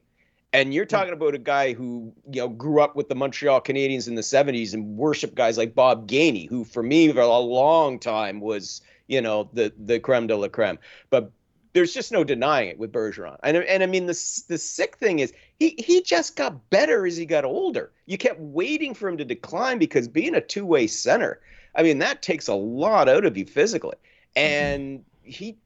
And 0.58 0.74
you're 0.74 0.86
talking 0.86 1.14
about 1.14 1.36
a 1.36 1.40
guy 1.40 1.74
who, 1.74 2.12
you 2.32 2.42
know, 2.42 2.50
grew 2.50 2.82
up 2.82 2.96
with 2.96 3.10
the 3.10 3.16
Montreal 3.16 3.62
Canadiens 3.62 4.08
in 4.08 4.16
the 4.16 4.22
70s 4.22 4.74
and 4.74 4.98
worshiped 4.98 5.36
guys 5.36 5.56
like 5.56 5.76
Bob 5.76 6.08
Gainey, 6.08 6.50
who 6.50 6.64
for 6.64 6.82
me 6.82 7.12
for 7.12 7.22
a 7.22 7.38
long 7.38 8.00
time 8.00 8.40
was, 8.40 8.82
you 9.08 9.22
know, 9.22 9.50
the 9.54 9.72
the 9.78 10.00
creme 10.00 10.26
de 10.26 10.36
la 10.36 10.48
creme. 10.48 10.80
But 11.12 11.32
there's 11.74 11.94
just 11.94 12.12
no 12.12 12.24
denying 12.24 12.70
it 12.70 12.80
with 12.80 12.92
Bergeron. 12.92 13.38
And 13.44 13.58
and 13.58 13.84
I 13.84 13.86
mean 13.86 14.08
the 14.08 14.44
the 14.48 14.58
sick 14.58 14.98
thing 14.98 15.20
is 15.20 15.32
he 15.60 15.76
he 15.78 16.02
just 16.02 16.36
got 16.36 16.72
better 16.72 17.06
as 17.06 17.16
he 17.16 17.28
got 17.28 17.46
older. 17.46 17.92
You 18.08 18.18
kept 18.18 18.40
waiting 18.40 18.96
for 18.96 19.08
him 19.08 19.18
to 19.18 19.26
decline 19.26 19.78
because 19.78 20.08
being 20.08 20.34
a 20.34 20.42
two-way 20.42 20.88
center, 20.88 21.40
I 21.76 21.84
mean 21.84 22.00
that 22.00 22.24
takes 22.24 22.48
a 22.48 22.56
lot 22.56 23.08
out 23.08 23.26
of 23.26 23.38
you 23.38 23.46
physically. 23.46 23.98
Mm-hmm. 24.36 24.40
And 24.40 25.06
he 25.22 25.58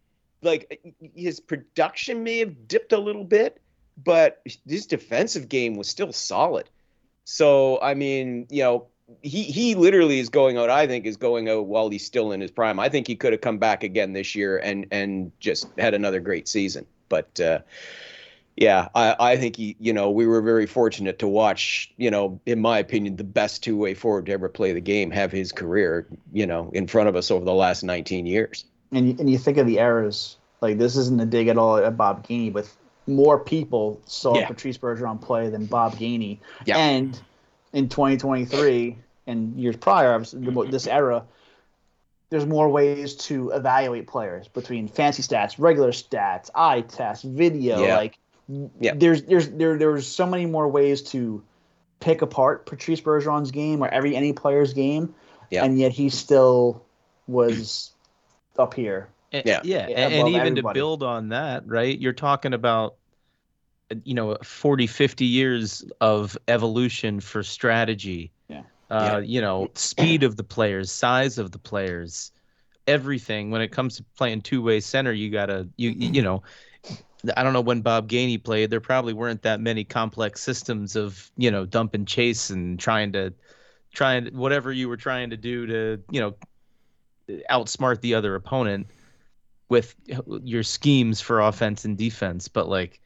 like 0.42 0.82
his 1.16 1.40
production 1.40 2.24
may 2.24 2.40
have 2.40 2.68
dipped 2.68 2.92
a 2.92 3.00
little 3.00 3.24
bit, 3.24 3.62
but 4.04 4.42
his 4.68 4.86
defensive 4.86 5.50
game 5.50 5.76
was 5.76 5.88
still 5.88 6.14
solid. 6.14 6.70
So 7.24 7.80
I 7.82 7.94
mean, 7.94 8.48
you 8.50 8.64
know, 8.64 8.88
he 9.22 9.44
he 9.44 9.76
literally 9.76 10.20
is 10.20 10.30
going 10.30 10.58
out. 10.58 10.70
I 10.70 10.88
think 10.88 11.06
is 11.06 11.18
going 11.18 11.50
out 11.50 11.66
while 11.66 11.90
he's 11.90 12.06
still 12.06 12.32
in 12.32 12.42
his 12.42 12.52
prime. 12.52 12.80
I 12.80 12.90
think 12.90 13.08
he 13.08 13.16
could 13.16 13.34
have 13.34 13.42
come 13.42 13.58
back 13.58 13.84
again 13.84 14.14
this 14.14 14.36
year 14.36 14.58
and 14.58 14.88
and 14.92 15.32
just 15.40 15.68
had 15.78 15.94
another 15.94 16.20
great 16.20 16.48
season. 16.48 16.86
But 17.10 17.40
uh, 17.40 17.60
yeah, 18.56 18.90
I 18.96 19.16
I 19.20 19.38
think 19.38 19.56
he 19.56 19.76
you 19.80 19.94
know 19.94 20.10
we 20.10 20.26
were 20.26 20.42
very 20.42 20.66
fortunate 20.66 21.20
to 21.20 21.28
watch 21.28 21.92
you 21.98 22.12
know 22.12 22.40
in 22.46 22.62
my 22.62 22.80
opinion 22.80 23.16
the 23.16 23.24
best 23.24 23.64
two 23.64 23.78
way 23.78 23.94
forward 23.94 24.26
to 24.28 24.32
ever 24.32 24.50
play 24.50 24.74
the 24.74 24.82
game 24.82 25.12
have 25.12 25.32
his 25.32 25.52
career 25.52 26.08
you 26.32 26.46
know 26.46 26.72
in 26.74 26.88
front 26.88 27.10
of 27.10 27.16
us 27.16 27.32
over 27.32 27.46
the 27.46 27.54
last 27.54 27.84
19 27.84 28.26
years. 28.26 28.66
And 28.92 29.20
and 29.20 29.30
you 29.30 29.38
think 29.38 29.58
of 29.58 29.68
the 29.68 29.80
errors 29.80 30.38
Like 30.62 30.78
this 30.78 30.96
isn't 30.96 31.20
a 31.20 31.26
dig 31.26 31.48
at 31.48 31.58
all 31.58 31.78
at 31.78 31.98
Bob 31.98 32.28
Gainey, 32.28 32.52
but 32.52 32.68
more 33.08 33.40
people 33.40 34.00
saw 34.06 34.36
Yeah. 34.36 34.48
Patrice 34.48 34.78
Bergeron 34.78 35.20
play 35.22 35.50
than 35.50 35.66
Bob 35.66 35.96
Gainey. 35.96 36.40
Yeah. 36.66 36.78
And 36.78 37.20
in 37.74 37.90
2023 37.90 38.98
and 39.28 39.56
years 39.60 39.76
prior, 39.78 40.20
this 40.20 40.88
era, 40.88 41.24
there's 42.30 42.46
more 42.46 42.70
ways 42.70 43.16
to 43.16 43.50
evaluate 43.52 44.08
players 44.08 44.48
between 44.48 44.88
fancy 44.88 45.22
stats, 45.24 45.56
regular 45.58 45.92
stats, 45.92 46.50
eye 46.56 46.82
test, 46.82 47.24
video. 47.24 47.82
Yeah. 47.84 47.96
Like, 47.98 48.18
Yeah. 48.80 48.94
there's 48.96 49.24
there's 49.24 49.50
there 49.50 49.78
there's 49.78 50.08
so 50.08 50.26
many 50.26 50.46
more 50.46 50.68
ways 50.68 51.02
to 51.12 51.42
pick 52.00 52.22
apart 52.22 52.66
Patrice 52.66 53.00
Bergeron's 53.02 53.52
game 53.52 53.84
or 53.84 53.88
every 53.88 54.16
any 54.16 54.34
player's 54.34 54.74
game, 54.74 55.14
Yeah. 55.50 55.64
and 55.64 55.78
yet 55.80 55.92
he 55.92 56.10
still 56.10 56.84
was 57.28 57.92
up 58.58 58.74
here. 58.74 59.08
And- 59.32 59.46
Yeah. 59.46 59.62
yeah, 59.64 59.88
Yeah, 59.88 59.96
and, 60.00 60.14
and 60.14 60.28
even 60.30 60.42
everybody. 60.42 60.74
to 60.78 60.80
build 60.80 61.04
on 61.04 61.30
that, 61.30 61.68
right? 61.68 61.98
You're 61.98 62.14
talking 62.14 62.54
about 62.54 62.96
uh, 63.92 63.96
you 64.04 64.14
know 64.14 64.38
40 64.44 64.88
50 64.88 65.26
years 65.26 65.84
of 66.02 66.38
evolution 66.48 67.20
for 67.20 67.44
strategy. 67.44 68.32
Yeah. 68.48 68.64
Uh, 68.90 69.22
you 69.24 69.40
know, 69.40 69.70
speed 69.74 70.24
of 70.24 70.36
the 70.36 70.44
players, 70.44 70.92
size 70.92 71.38
of 71.38 71.52
the 71.52 71.58
players, 71.60 72.32
everything 72.88 73.50
when 73.52 73.62
it 73.62 73.70
comes 73.70 73.96
to 73.98 74.04
playing 74.18 74.42
two-way 74.42 74.82
center, 74.82 75.14
you 75.14 75.30
got 75.30 75.46
to 75.46 75.68
you 75.78 75.92
you 75.92 76.22
know, 76.22 76.44
I 77.38 77.44
don't 77.44 77.54
know 77.54 77.62
when 77.62 77.80
Bob 77.82 78.10
Gainey 78.10 78.44
played, 78.44 78.70
there 78.70 78.82
probably 78.82 79.14
weren't 79.14 79.44
that 79.44 79.62
many 79.62 79.86
complex 79.86 80.42
systems 80.42 80.96
of, 80.98 81.32
you 81.38 81.52
know, 81.52 81.66
dump 81.66 81.94
and 81.94 82.06
chase 82.06 82.50
and 82.50 82.78
trying 82.78 83.14
to 83.14 83.34
trying 83.94 84.26
whatever 84.36 84.74
you 84.74 84.90
were 84.90 84.98
trying 84.98 85.30
to 85.30 85.38
do 85.38 85.66
to, 85.68 86.02
you 86.10 86.20
know, 86.20 86.36
outsmart 87.50 88.02
the 88.02 88.14
other 88.16 88.36
opponent 88.36 88.88
with 89.72 89.96
your 90.44 90.64
schemes 90.64 91.22
for 91.22 91.40
offense 91.40 91.86
and 91.86 91.98
defense, 91.98 92.50
but 92.50 92.68
like, 92.68 93.00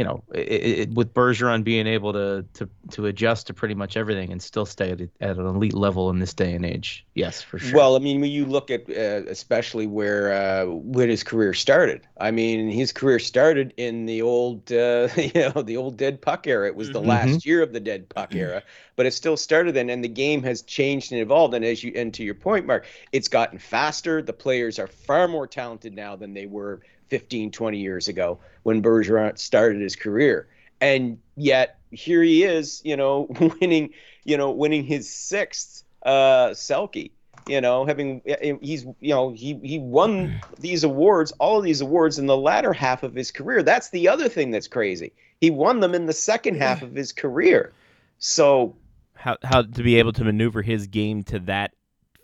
you 0.00 0.04
know, 0.04 0.24
it, 0.34 0.78
it, 0.80 0.94
with 0.94 1.12
Bergeron 1.12 1.62
being 1.62 1.86
able 1.86 2.14
to 2.14 2.46
to 2.54 2.70
to 2.92 3.06
adjust 3.06 3.48
to 3.48 3.54
pretty 3.54 3.74
much 3.74 3.96
everything 3.98 4.32
and 4.32 4.42
still 4.42 4.64
stay 4.66 4.92
at, 4.92 5.00
at 5.20 5.36
an 5.38 5.46
elite 5.46 5.74
level 5.74 6.08
in 6.10 6.18
this 6.18 6.32
day 6.34 6.54
and 6.54 6.64
age, 6.64 7.06
yes, 7.14 7.42
for 7.42 7.58
sure. 7.58 7.80
Well, 7.80 7.94
I 7.94 7.98
mean, 7.98 8.22
when 8.22 8.30
you 8.30 8.46
look 8.46 8.70
at 8.70 8.88
uh, 8.88 9.28
especially 9.28 9.86
where 9.86 10.32
uh, 10.32 10.64
when 10.66 11.10
his 11.10 11.22
career 11.22 11.52
started, 11.52 12.06
I 12.18 12.30
mean, 12.30 12.70
his 12.70 12.90
career 12.90 13.18
started 13.18 13.74
in 13.76 14.06
the 14.06 14.22
old, 14.22 14.72
uh, 14.72 15.08
you 15.16 15.52
know, 15.54 15.60
the 15.60 15.76
old 15.76 15.98
dead 15.98 16.22
puck 16.22 16.46
era. 16.46 16.66
It 16.68 16.74
was 16.74 16.90
the 16.90 17.02
Mhm. 17.02 17.02
last 17.02 17.44
year 17.44 17.62
of 17.62 17.74
the 17.74 17.80
dead 17.80 18.08
puck 18.08 18.34
era, 18.34 18.62
but 18.96 19.04
it 19.04 19.12
still 19.12 19.36
started 19.36 19.74
then, 19.74 19.90
and 19.90 20.02
the 20.02 20.08
game 20.08 20.42
has 20.44 20.62
changed 20.62 21.12
and 21.12 21.20
evolved. 21.20 21.52
And 21.54 21.62
as 21.64 21.84
you, 21.84 21.92
and 21.94 22.14
to 22.14 22.24
your 22.24 22.34
point, 22.34 22.64
Mark, 22.66 22.86
it's 23.12 23.28
gotten 23.28 23.58
faster. 23.58 24.22
The 24.22 24.32
players 24.32 24.78
are 24.78 24.88
far 24.88 25.28
more 25.28 25.46
talented 25.46 25.94
now 25.94 26.16
than 26.16 26.32
they 26.32 26.46
were 26.46 26.80
15, 27.10 27.50
20 27.50 27.78
years 27.78 28.08
ago 28.08 28.38
when 28.62 28.82
Bergeron 28.82 29.38
started 29.38 29.82
his 29.82 29.96
career. 29.96 30.48
And 30.80 31.18
yet 31.36 31.78
here 31.90 32.22
he 32.22 32.44
is, 32.44 32.80
you 32.84 32.96
know, 32.96 33.26
winning, 33.60 33.90
you 34.24 34.36
know, 34.36 34.50
winning 34.50 34.84
his 34.84 35.10
sixth 35.10 35.84
uh, 36.04 36.50
Selke 36.50 37.10
you 37.46 37.60
know, 37.60 37.84
having 37.84 38.22
he's 38.62 38.84
you 39.00 39.14
know 39.14 39.32
he 39.32 39.58
he 39.62 39.78
won 39.78 40.40
these 40.60 40.84
awards, 40.84 41.32
all 41.32 41.58
of 41.58 41.64
these 41.64 41.80
awards 41.80 42.18
in 42.18 42.26
the 42.26 42.36
latter 42.36 42.72
half 42.72 43.02
of 43.02 43.14
his 43.14 43.30
career. 43.30 43.62
That's 43.62 43.90
the 43.90 44.08
other 44.08 44.28
thing 44.28 44.50
that's 44.50 44.68
crazy. 44.68 45.12
He 45.40 45.50
won 45.50 45.80
them 45.80 45.94
in 45.94 46.06
the 46.06 46.12
second 46.12 46.56
half 46.62 46.82
of 46.82 46.94
his 46.94 47.12
career. 47.12 47.72
So 48.18 48.76
how 49.14 49.36
how 49.42 49.62
to 49.62 49.82
be 49.82 49.96
able 49.96 50.12
to 50.14 50.24
maneuver 50.24 50.62
his 50.62 50.86
game 50.86 51.22
to 51.24 51.40
that 51.40 51.72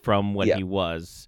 from 0.02 0.34
what 0.34 0.46
Yeah. 0.46 0.56
he 0.58 0.64
was. 0.64 1.26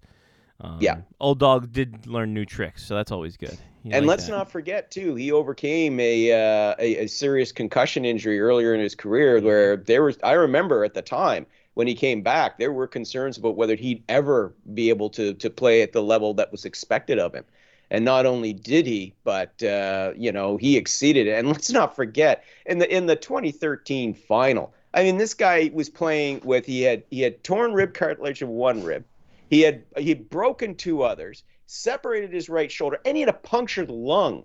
Um, 0.61 0.77
Yeah. 0.81 0.97
Old 1.19 1.39
dog 1.39 1.71
did 1.71 2.05
learn 2.07 2.33
new 2.33 2.45
tricks, 2.45 2.83
so 2.85 2.95
that's 2.95 3.11
always 3.11 3.37
good. 3.37 3.57
You 3.83 3.91
and 3.93 4.05
like 4.05 4.17
let's 4.17 4.25
that. 4.25 4.31
not 4.33 4.51
forget 4.51 4.91
too, 4.91 5.15
he 5.15 5.31
overcame 5.31 5.99
a, 5.99 6.31
uh, 6.33 6.75
a 6.79 7.03
a 7.03 7.07
serious 7.07 7.51
concussion 7.51 8.03
injury 8.03 8.39
earlier 8.39 8.73
in 8.73 8.81
his 8.81 8.93
career, 8.95 9.39
where 9.41 9.77
there 9.77 10.03
was. 10.03 10.17
I 10.23 10.33
remember 10.33 10.83
at 10.83 10.93
the 10.93 11.01
time 11.01 11.45
when 11.75 11.87
he 11.87 11.95
came 11.95 12.21
back, 12.21 12.57
there 12.57 12.73
were 12.73 12.87
concerns 12.87 13.37
about 13.37 13.55
whether 13.55 13.75
he'd 13.75 14.03
ever 14.09 14.53
be 14.73 14.89
able 14.89 15.09
to 15.11 15.33
to 15.33 15.49
play 15.49 15.81
at 15.81 15.93
the 15.93 16.03
level 16.03 16.33
that 16.33 16.51
was 16.51 16.65
expected 16.65 17.19
of 17.19 17.33
him. 17.33 17.45
And 17.91 18.05
not 18.05 18.25
only 18.27 18.53
did 18.53 18.85
he, 18.85 19.13
but 19.23 19.63
uh, 19.63 20.11
you 20.15 20.31
know 20.31 20.57
he 20.57 20.75
exceeded 20.75 21.27
it. 21.27 21.31
And 21.37 21.47
let's 21.53 21.71
not 21.71 21.95
forget 21.95 22.43
in 22.65 22.79
the 22.79 22.93
in 22.93 23.05
the 23.05 23.15
2013 23.15 24.13
final. 24.13 24.73
I 24.93 25.03
mean, 25.03 25.17
this 25.17 25.33
guy 25.33 25.69
was 25.73 25.89
playing 25.89 26.41
with 26.43 26.65
he 26.65 26.81
had 26.81 27.03
he 27.11 27.21
had 27.21 27.43
torn 27.45 27.73
rib 27.73 27.93
cartilage 27.93 28.41
of 28.41 28.49
one 28.49 28.83
rib, 28.83 29.05
he 29.49 29.61
had 29.61 29.83
he 29.97 30.09
had 30.09 30.29
broken 30.29 30.75
two 30.75 31.03
others, 31.03 31.43
separated 31.65 32.31
his 32.33 32.49
right 32.49 32.71
shoulder, 32.71 32.99
and 33.05 33.15
he 33.17 33.21
had 33.21 33.29
a 33.29 33.33
punctured 33.33 33.89
lung. 33.89 34.43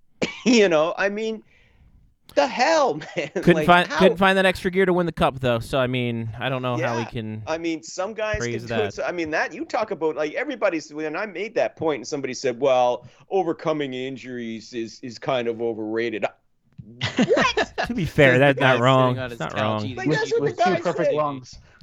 you 0.44 0.68
know, 0.68 0.94
I 0.96 1.08
mean, 1.08 1.42
the 2.34 2.46
hell, 2.46 2.94
man? 3.16 3.30
Couldn't 3.34 3.54
Like, 3.54 3.66
find 3.66 3.88
how? 3.88 3.98
couldn't 3.98 4.16
find 4.18 4.38
that 4.38 4.46
extra 4.46 4.70
gear 4.70 4.86
to 4.86 4.92
win 4.92 5.06
the 5.06 5.12
cup 5.12 5.40
though. 5.40 5.58
So 5.58 5.78
I 5.78 5.86
mean, 5.86 6.30
I 6.38 6.48
don't 6.48 6.62
know 6.62 6.76
how 6.76 6.98
he 6.98 7.04
can. 7.04 7.42
I 7.46 7.58
mean, 7.58 7.82
some 7.82 8.14
guys 8.14 8.38
can 8.38 8.52
do 8.52 8.58
that. 8.68 8.80
it. 8.86 8.94
So, 8.94 9.04
I 9.04 9.12
mean, 9.12 9.30
that 9.30 9.52
you 9.52 9.64
talk 9.64 9.90
about 9.90 10.16
like 10.16 10.34
everybody's 10.34 10.92
when 10.92 11.16
I 11.16 11.26
made 11.26 11.54
that 11.56 11.76
point, 11.76 12.00
and 12.00 12.06
somebody 12.06 12.34
said, 12.34 12.60
"Well, 12.60 13.06
overcoming 13.30 13.94
injuries 13.94 14.72
is 14.72 15.00
is 15.02 15.18
kind 15.18 15.48
of 15.48 15.60
overrated." 15.60 16.24
What? 16.24 17.58
To 17.86 17.94
be 17.94 18.04
fair, 18.04 18.38
that's 18.38 18.60
not 18.60 18.78
wrong. 18.78 19.18
It's 19.18 19.40
not 19.40 19.54
couch 19.54 19.60
wrong. 19.60 19.84
eating 19.84 19.96
Like, 19.96 20.10
that's 20.10 20.30
what 20.32 20.42
with 20.42 20.56
the 20.56 20.62
two 20.62 20.70
guy 20.70 20.80
perfect 20.80 21.10
said. 21.10 21.14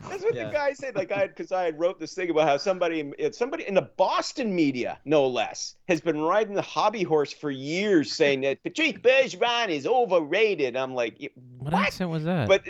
That's 0.07 0.23
what 0.23 0.35
Yeah. 0.35 0.45
the 0.45 0.53
guy 0.53 0.73
said. 0.73 0.95
Like 0.95 1.11
I, 1.11 1.27
because 1.27 1.51
I 1.51 1.63
had 1.63 1.79
wrote 1.79 1.99
this 1.99 2.13
thing 2.13 2.29
about 2.29 2.47
how 2.47 2.57
somebody, 2.57 3.13
somebody 3.31 3.67
in 3.67 3.73
the 3.73 3.81
Boston 3.81 4.53
media, 4.55 4.99
no 5.05 5.27
less, 5.27 5.75
has 5.87 6.01
been 6.01 6.21
riding 6.21 6.53
the 6.53 6.61
hobby 6.61 7.03
horse 7.03 7.33
for 7.33 7.51
years, 7.51 8.11
saying 8.11 8.41
that 8.41 8.63
Patrice 8.63 8.93
Bergeron 8.93 9.69
is 9.69 9.85
overrated. 9.85 10.75
I'm 10.77 10.93
like, 10.93 11.17
What, 11.57 11.73
what? 11.73 11.73
accent 11.73 12.09
was 12.09 12.23
that? 12.23 12.47
But 12.47 12.63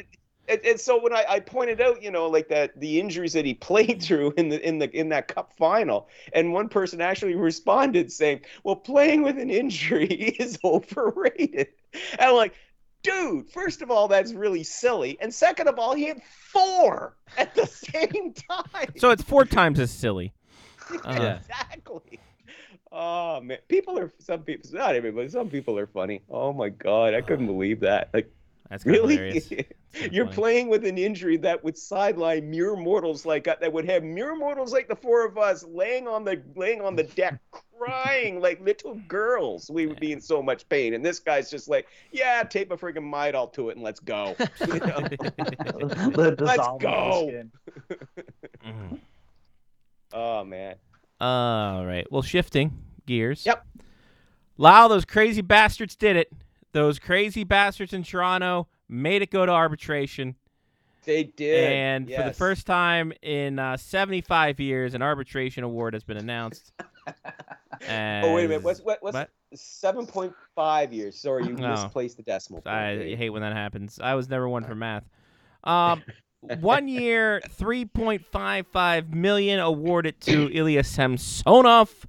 and, 0.47 0.59
and 0.65 0.79
so 0.79 0.99
when 1.01 1.13
I, 1.13 1.25
I 1.29 1.39
pointed 1.39 1.79
out, 1.79 2.01
you 2.01 2.09
know, 2.09 2.27
like 2.27 2.47
that 2.49 2.79
the 2.79 2.99
injuries 2.99 3.33
that 3.33 3.45
he 3.45 3.53
played 3.53 4.01
through 4.03 4.33
in 4.37 4.49
the 4.49 4.67
in 4.67 4.79
the 4.79 4.89
in 4.97 5.09
that 5.09 5.27
cup 5.27 5.53
final, 5.57 6.07
and 6.33 6.51
one 6.53 6.69
person 6.69 7.01
actually 7.01 7.35
responded 7.35 8.11
saying, 8.11 8.41
"Well, 8.63 8.75
playing 8.75 9.21
with 9.21 9.37
an 9.37 9.49
injury 9.49 10.05
is 10.39 10.57
overrated." 10.63 11.67
And 12.13 12.21
I'm 12.21 12.35
like, 12.35 12.53
dude, 13.03 13.49
first 13.49 13.81
of 13.81 13.91
all, 13.91 14.07
that's 14.07 14.33
really 14.33 14.63
silly, 14.63 15.17
and 15.21 15.33
second 15.33 15.67
of 15.67 15.79
all, 15.79 15.93
he 15.93 16.05
had 16.05 16.21
four 16.23 17.15
at 17.37 17.53
the 17.55 17.65
same 17.67 18.33
time. 18.33 18.93
so 18.97 19.11
it's 19.11 19.23
four 19.23 19.45
times 19.45 19.79
as 19.79 19.91
silly. 19.91 20.33
Uh, 21.05 21.37
exactly. 21.39 22.19
Oh 22.91 23.39
man, 23.41 23.59
people 23.67 23.99
are 23.99 24.11
some 24.17 24.39
people, 24.41 24.67
not 24.73 24.95
everybody, 24.95 25.29
some 25.29 25.47
people 25.47 25.77
are 25.77 25.85
funny. 25.85 26.23
Oh 26.31 26.51
my 26.51 26.69
god, 26.69 27.13
I 27.13 27.21
couldn't 27.21 27.45
believe 27.45 27.81
that. 27.81 28.09
Like. 28.13 28.31
That's 28.69 28.85
Really? 28.85 29.43
You're 30.11 30.25
funny. 30.25 30.35
playing 30.35 30.69
with 30.69 30.85
an 30.85 30.97
injury 30.97 31.37
that 31.37 31.63
would 31.63 31.75
sideline 31.77 32.49
mere 32.51 32.75
mortals 32.75 33.25
like 33.25 33.47
uh, 33.47 33.55
that 33.61 33.73
would 33.73 33.85
have 33.85 34.03
mere 34.03 34.35
mortals 34.35 34.71
like 34.71 34.87
the 34.87 34.95
four 34.95 35.25
of 35.25 35.37
us 35.37 35.63
laying 35.63 36.07
on 36.07 36.23
the 36.23 36.41
laying 36.55 36.81
on 36.81 36.95
the 36.95 37.03
deck 37.03 37.39
crying 37.79 38.39
like 38.41 38.59
little 38.61 38.95
girls. 39.07 39.69
We 39.69 39.87
would 39.87 39.99
be 39.99 40.11
in 40.11 40.21
so 40.21 40.41
much 40.41 40.67
pain, 40.69 40.93
and 40.93 41.05
this 41.05 41.19
guy's 41.19 41.49
just 41.49 41.69
like, 41.69 41.87
yeah, 42.11 42.43
tape 42.43 42.71
a 42.71 42.77
freaking 42.77 43.09
midol 43.09 43.51
to 43.53 43.69
it 43.69 43.75
and 43.77 43.83
let's 43.83 43.99
go. 43.99 44.35
You 44.67 44.67
know? 44.79 44.97
Let 44.99 46.33
it 46.33 46.41
Let's 46.41 46.41
dissolve 46.41 46.81
into 46.83 46.87
the 46.87 46.91
go. 46.91 47.27
skin. 47.27 47.51
Mhm. 48.65 48.99
oh 50.13 50.43
man. 50.43 50.75
All 51.21 51.85
right. 51.85 52.09
Well, 52.11 52.21
shifting 52.21 52.77
gears. 53.05 53.45
Yep. 53.45 53.65
Lyle, 54.57 54.89
those 54.89 55.05
crazy 55.05 55.41
bastards 55.41 55.95
did 55.95 56.15
it. 56.15 56.31
Those 56.71 56.99
crazy 56.99 57.43
bastards 57.43 57.93
in 57.93 58.03
Toronto 58.03 58.67
made 58.87 59.21
it 59.21 59.31
go 59.31 59.45
to 59.45 59.51
arbitration. 59.51 60.35
They 61.05 61.23
did. 61.23 61.71
And 61.71 62.11
for 62.13 62.23
the 62.23 62.33
first 62.33 62.67
time 62.67 63.13
in 63.21 63.57
uh, 63.57 63.77
75 63.77 64.59
years, 64.59 64.93
an 64.93 65.01
arbitration 65.01 65.63
award 65.63 65.93
has 65.93 66.03
been 66.03 66.17
announced. 66.17 66.71
Oh 67.81 68.33
wait 68.35 68.45
a 68.45 68.47
minute. 68.49 68.63
What's 68.63 68.81
what, 68.81 68.97
what's 69.01 69.13
what? 69.15 69.29
seven 69.55 70.05
point 70.05 70.33
five 70.55 70.91
years? 70.91 71.17
Sorry, 71.19 71.45
you 71.45 71.53
No. 71.57 71.69
misplaced 71.71 72.17
the 72.17 72.23
decimal. 72.23 72.61
point. 72.61 72.75
I 72.75 73.15
hate 73.15 73.29
when 73.29 73.41
that 73.41 73.53
happens. 73.53 73.99
I 74.03 74.15
was 74.15 74.27
never 74.29 74.49
one 74.49 74.63
for 74.65 74.75
math. 74.75 75.05
Um, 75.63 76.03
one 76.59 76.87
year, 76.89 77.41
3.55 77.57 79.13
million 79.13 79.59
awarded 79.59 80.19
to 80.21 80.49
Ilya 80.51 80.83
Samsonov, 80.83 82.07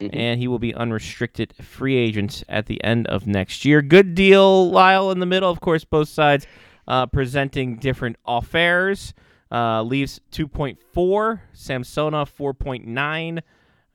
Mhm. 0.00 0.10
and 0.14 0.40
he 0.40 0.48
will 0.48 0.58
be 0.58 0.74
unrestricted 0.74 1.54
free 1.60 1.96
agent 1.96 2.42
at 2.48 2.64
the 2.66 2.82
end 2.82 3.06
of 3.08 3.26
next 3.26 3.64
year. 3.66 3.82
Good 3.82 4.14
deal, 4.14 4.70
Lyle, 4.70 5.10
in 5.10 5.20
the 5.20 5.26
middle. 5.26 5.50
Of 5.50 5.60
course, 5.60 5.84
both 5.84 6.08
sides 6.08 6.46
uh, 6.88 7.06
presenting 7.06 7.76
different 7.76 8.16
offers. 8.24 9.12
Uh, 9.52 9.82
Leafs 9.82 10.20
2.4, 10.32 11.40
Samsonov 11.52 12.34
4.9, 12.34 13.40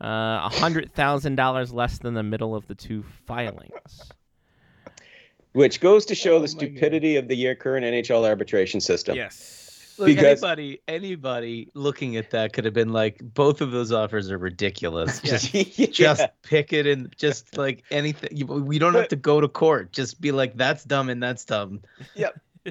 uh, 0.02 0.50
$100,000 0.50 1.74
less 1.74 1.98
than 2.00 2.14
the 2.14 2.24
middle 2.24 2.56
of 2.56 2.68
the 2.68 2.76
two 2.76 3.04
filings. 3.26 4.12
Which 5.54 5.80
goes 5.80 6.06
to 6.08 6.16
show 6.16 6.32
Oh 6.36 6.40
the 6.40 6.42
my 6.42 6.48
stupidity 6.48 7.16
of 7.16 7.28
the 7.30 7.36
year 7.36 7.56
current 7.56 7.86
NHL 7.86 8.26
arbitration 8.28 8.82
system. 8.82 9.16
Yes. 9.16 9.96
Look, 9.98 10.08
Because- 10.08 10.44
anybody, 10.44 10.82
anybody 10.90 11.70
looking 11.74 12.18
at 12.18 12.32
that 12.32 12.52
could 12.52 12.66
have 12.66 12.74
been 12.74 12.92
like, 12.92 13.20
both 13.22 13.62
of 13.62 13.72
those 13.72 13.94
offers 13.94 14.30
are 14.30 14.38
ridiculous. 14.38 15.20
Just, 15.24 15.54
Yeah. 15.80 15.88
just 15.88 16.24
pick 16.42 16.74
it 16.74 16.86
and 16.86 17.16
just 17.18 17.58
like 17.58 17.86
anything. 17.92 18.36
You, 18.36 18.46
we 18.46 18.78
don't 18.78 18.94
have 18.96 19.08
to 19.08 19.16
go 19.16 19.40
to 19.40 19.48
court. 19.48 19.94
Just 19.94 20.20
be 20.20 20.34
like, 20.34 20.58
that's 20.58 20.84
dumb 20.84 21.08
and 21.10 21.24
that's 21.24 21.46
dumb. 21.46 21.80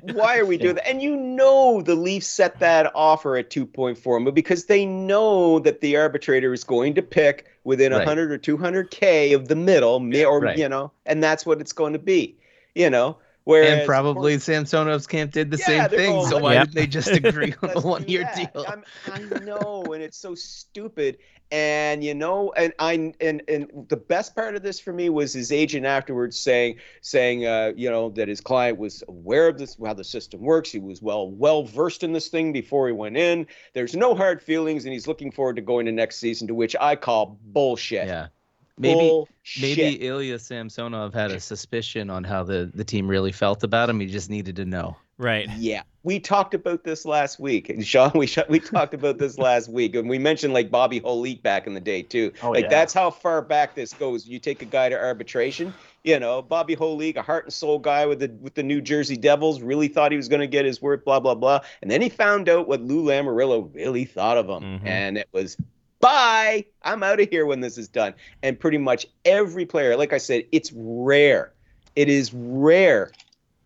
Why 0.00 0.38
are 0.38 0.44
we 0.46 0.58
doing 0.58 0.74
that? 0.76 0.88
And 0.88 1.00
you 1.00 1.16
know 1.16 1.80
the 1.80 1.94
Leafs 1.94 2.26
set 2.26 2.58
that 2.60 2.92
offer 2.94 3.36
at 3.36 3.50
2.4 3.50 4.34
because 4.34 4.66
they 4.66 4.84
know 4.84 5.58
that 5.60 5.80
the 5.80 5.96
arbitrator 5.96 6.52
is 6.52 6.64
going 6.64 6.94
to 6.94 7.02
pick 7.02 7.46
within 7.64 7.92
Right. 7.92 7.98
100 7.98 8.30
or 8.32 8.38
200k 8.38 9.34
of 9.34 9.48
the 9.48 9.56
middle, 9.56 9.96
or 10.26 10.44
Right. 10.44 10.56
you 10.56 10.68
know, 10.68 10.92
and 11.06 11.22
that's 11.22 11.46
what 11.46 11.60
it's 11.60 11.72
going 11.72 11.94
to 11.94 11.98
be. 11.98 12.36
You 12.74 12.90
know, 12.90 13.18
whereas 13.44 13.78
and 13.78 13.86
probably 13.86 14.36
Samsonov's 14.36 15.06
camp 15.06 15.32
did 15.32 15.50
the 15.50 15.58
Yeah, 15.58 15.66
same 15.66 15.88
thing. 15.88 16.20
So 16.20 16.38
why 16.38 16.54
Yep. 16.54 16.58
didn't 16.58 16.74
they 16.74 16.86
just 16.86 17.14
agree 17.16 17.54
on 17.62 17.70
a 17.76 17.80
one 17.80 18.04
year 18.08 18.24
that. 18.24 18.34
deal? 18.34 18.66
I'm, 18.66 18.84
I 19.06 19.24
know, 19.26 19.92
and 19.92 20.02
it's 20.02 20.18
so 20.18 20.34
stupid. 20.34 21.18
And 21.50 22.02
you 22.02 22.14
know, 22.14 22.52
and 22.56 22.72
I 22.78 23.12
and 23.20 23.42
and 23.48 23.86
the 23.88 23.96
best 23.96 24.34
part 24.34 24.56
of 24.56 24.62
this 24.62 24.80
for 24.80 24.92
me 24.92 25.08
was 25.08 25.32
his 25.32 25.52
agent 25.52 25.86
afterwards 25.86 26.38
saying 26.38 26.76
saying 27.00 27.46
uh, 27.46 27.72
you 27.76 27.90
know 27.90 28.10
that 28.10 28.28
his 28.28 28.40
client 28.40 28.78
was 28.78 29.04
aware 29.06 29.48
of 29.48 29.58
this 29.58 29.76
how 29.84 29.94
the 29.94 30.04
system 30.04 30.40
works. 30.40 30.72
He 30.72 30.80
was 30.80 31.00
well 31.02 31.30
well 31.30 31.64
versed 31.64 32.02
in 32.02 32.12
this 32.12 32.28
thing 32.28 32.52
before 32.52 32.86
he 32.86 32.92
went 32.92 33.16
in. 33.16 33.46
There's 33.72 33.94
no 33.94 34.14
hard 34.14 34.42
feelings, 34.42 34.84
and 34.84 34.92
he's 34.92 35.06
looking 35.06 35.30
forward 35.30 35.56
to 35.56 35.62
going 35.62 35.86
to 35.86 35.92
next 35.92 36.16
season, 36.16 36.48
to 36.48 36.54
which 36.54 36.74
I 36.80 36.96
call 36.96 37.38
bullshit. 37.44 38.08
Yeah. 38.08 38.28
Maybe 38.76 39.08
Bullshit. 39.08 39.62
maybe 39.62 40.06
Ilya 40.06 40.38
Samsonov 40.40 41.14
had 41.14 41.30
a 41.30 41.38
suspicion 41.38 42.10
on 42.10 42.24
how 42.24 42.42
the, 42.42 42.70
the 42.74 42.84
team 42.84 43.06
really 43.06 43.30
felt 43.32 43.62
about 43.62 43.88
him. 43.88 44.00
He 44.00 44.06
just 44.06 44.30
needed 44.30 44.56
to 44.56 44.64
know. 44.64 44.96
Right. 45.16 45.48
Yeah, 45.58 45.82
we 46.02 46.18
talked 46.18 46.54
about 46.54 46.82
this 46.82 47.04
last 47.04 47.38
week, 47.38 47.68
and 47.68 47.86
Sean. 47.86 48.10
We 48.16 48.26
sh- 48.26 48.38
we 48.48 48.58
talked 48.58 48.94
about 48.94 49.18
this 49.18 49.38
last 49.38 49.68
week, 49.68 49.94
and 49.94 50.08
we 50.08 50.18
mentioned 50.18 50.52
like 50.52 50.72
Bobby 50.72 51.00
Holik 51.00 51.40
back 51.40 51.68
in 51.68 51.74
the 51.74 51.80
day 51.80 52.02
too. 52.02 52.32
Oh, 52.42 52.50
like 52.50 52.64
yeah. 52.64 52.68
that's 52.70 52.92
how 52.92 53.12
far 53.12 53.40
back 53.40 53.76
this 53.76 53.92
goes. 53.92 54.26
You 54.26 54.40
take 54.40 54.60
a 54.60 54.64
guy 54.64 54.88
to 54.88 54.98
arbitration. 54.98 55.72
You 56.02 56.18
know, 56.18 56.42
Bobby 56.42 56.74
Holik, 56.74 57.14
a 57.14 57.22
heart 57.22 57.44
and 57.44 57.52
soul 57.52 57.78
guy 57.78 58.06
with 58.06 58.18
the 58.18 58.28
with 58.40 58.54
the 58.54 58.64
New 58.64 58.80
Jersey 58.80 59.16
Devils, 59.16 59.62
really 59.62 59.86
thought 59.86 60.10
he 60.10 60.16
was 60.16 60.26
going 60.28 60.40
to 60.40 60.48
get 60.48 60.64
his 60.64 60.82
worth. 60.82 61.04
Blah 61.04 61.20
blah 61.20 61.36
blah, 61.36 61.60
and 61.80 61.88
then 61.88 62.02
he 62.02 62.08
found 62.08 62.48
out 62.48 62.66
what 62.66 62.80
Lou 62.82 63.04
Lamoriello 63.04 63.72
really 63.72 64.04
thought 64.06 64.36
of 64.36 64.48
him, 64.48 64.80
Mhm. 64.80 64.80
and 64.84 65.16
it 65.18 65.28
was. 65.30 65.56
Bye. 66.00 66.66
I'm 66.82 67.02
out 67.02 67.20
of 67.20 67.28
here 67.30 67.46
when 67.46 67.60
this 67.60 67.78
is 67.78 67.88
done. 67.88 68.14
And 68.42 68.58
pretty 68.58 68.78
much 68.78 69.06
every 69.24 69.66
player, 69.66 69.96
like 69.96 70.12
I 70.12 70.18
said, 70.18 70.44
it's 70.52 70.72
rare. 70.74 71.52
It 71.96 72.08
is 72.08 72.32
rare 72.34 73.12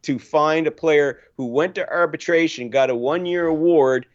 to 0.02 0.18
find 0.18 0.66
a 0.66 0.70
player 0.70 1.20
who 1.36 1.46
went 1.46 1.74
to 1.74 1.88
arbitration, 1.90 2.70
got 2.70 2.90
a 2.90 2.94
one 2.94 3.26
year 3.26 3.46
award, 3.46 4.06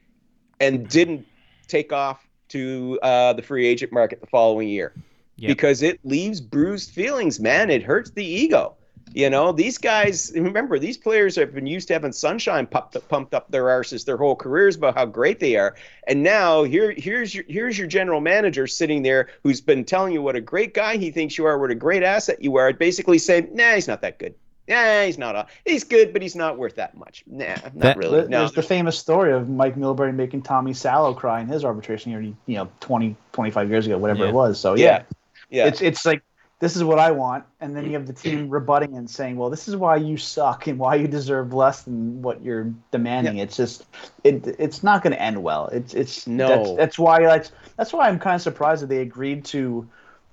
and 0.59 0.87
didn't 0.87 1.25
take 1.67 1.91
off 1.91 2.25
to 2.49 2.99
uh, 3.01 3.33
the 3.33 3.41
free 3.41 3.67
agent 3.67 3.91
market 3.91 4.21
the 4.21 4.27
following 4.27 4.69
year. 4.69 4.93
Yep. 5.37 5.47
Because 5.47 5.81
it 5.81 5.99
leaves 6.03 6.39
bruised 6.39 6.91
feelings, 6.91 7.39
man. 7.39 7.69
It 7.69 7.83
hurts 7.83 8.11
the 8.11 8.23
ego. 8.23 8.75
You 9.15 9.29
know, 9.29 9.51
these 9.51 9.77
guys, 9.77 10.31
remember, 10.33 10.79
these 10.79 10.97
players 10.97 11.35
have 11.35 11.53
been 11.53 11.67
used 11.67 11.87
to 11.89 11.93
having 11.93 12.11
sunshine 12.11 12.65
pumped 12.65 12.95
up, 12.95 13.07
pumped 13.09 13.33
up 13.35 13.51
their 13.51 13.65
arses 13.65 14.05
their 14.05 14.17
whole 14.17 14.35
careers 14.35 14.75
about 14.75 14.95
how 14.95 15.05
great 15.05 15.39
they 15.39 15.55
are. 15.55 15.75
And 16.07 16.23
now 16.23 16.63
here, 16.63 16.91
here's 16.97 17.35
your 17.35 17.43
here's 17.47 17.77
your 17.77 17.85
general 17.87 18.21
manager 18.21 18.65
sitting 18.65 19.03
there 19.03 19.29
who's 19.43 19.61
been 19.61 19.85
telling 19.85 20.13
you 20.13 20.21
what 20.23 20.35
a 20.35 20.41
great 20.41 20.73
guy 20.73 20.97
he 20.97 21.11
thinks 21.11 21.37
you 21.37 21.45
are, 21.45 21.59
what 21.59 21.69
a 21.69 21.75
great 21.75 22.01
asset 22.01 22.41
you 22.41 22.57
are, 22.57 22.73
basically 22.73 23.19
saying, 23.19 23.49
nah, 23.53 23.75
he's 23.75 23.87
not 23.87 24.01
that 24.01 24.17
good. 24.17 24.33
Nah, 24.67 25.03
he's 25.03 25.17
not. 25.17 25.35
A, 25.35 25.45
he's 25.65 25.83
good, 25.83 26.13
but 26.13 26.21
he's 26.21 26.35
not 26.37 26.57
worth 26.57 26.75
that 26.75 26.95
much. 26.97 27.23
Nah, 27.27 27.47
not 27.49 27.75
That- 27.79 27.97
really. 27.97 28.27
No. 28.29 28.39
There's 28.39 28.53
the 28.53 28.63
famous 28.63 28.97
story 28.97 29.33
of 29.33 29.49
Mike 29.49 29.75
Milbury 29.75 30.15
making 30.15 30.41
Tommy 30.41 30.73
Salo 30.73 31.13
cry 31.13 31.41
in 31.41 31.47
his 31.47 31.65
arbitration 31.65 32.11
year, 32.13 32.21
you 32.21 32.55
know, 32.55 32.69
20, 32.79 33.15
25 33.33 33.69
years 33.69 33.85
ago, 33.85 33.97
whatever 33.97 34.23
Yeah. 34.23 34.29
it 34.29 34.33
was. 34.33 34.59
So 34.59 34.75
Yeah. 34.75 34.85
yeah, 34.85 35.03
Yeah. 35.49 35.67
it's 35.67 35.81
it's 35.81 36.05
like 36.05 36.23
this 36.63 36.77
is 36.77 36.83
what 36.83 36.97
I 36.97 37.11
want, 37.11 37.43
and 37.59 37.75
then 37.75 37.87
you 37.87 37.91
have 37.91 38.07
the 38.07 38.13
team 38.13 38.49
rebutting 38.49 38.95
and 38.95 39.09
saying, 39.09 39.35
"Well, 39.35 39.49
this 39.49 39.67
is 39.67 39.75
why 39.75 39.97
you 39.97 40.15
suck 40.15 40.65
and 40.67 40.79
why 40.79 40.95
you 40.95 41.09
deserve 41.09 41.53
less 41.53 41.81
than 41.81 42.21
what 42.21 42.41
you're 42.41 42.73
demanding." 42.89 43.37
It's 43.39 43.57
just 43.57 43.83
it 44.23 44.47
it's 44.57 44.81
not 44.81 45.03
going 45.03 45.11
to 45.11 45.21
end 45.21 45.43
well. 45.43 45.67
It's 45.67 45.93
it's 45.93 46.25
No. 46.25 46.47
That's, 46.47 46.77
that's 46.77 46.99
why 46.99 47.21
that's 47.23 47.51
that's 47.75 47.91
why 47.91 48.07
I'm 48.07 48.17
kind 48.17 48.35
of 48.35 48.41
surprised 48.41 48.81
that 48.81 48.87
they 48.87 48.99
agreed 48.99 49.43
to 49.45 49.89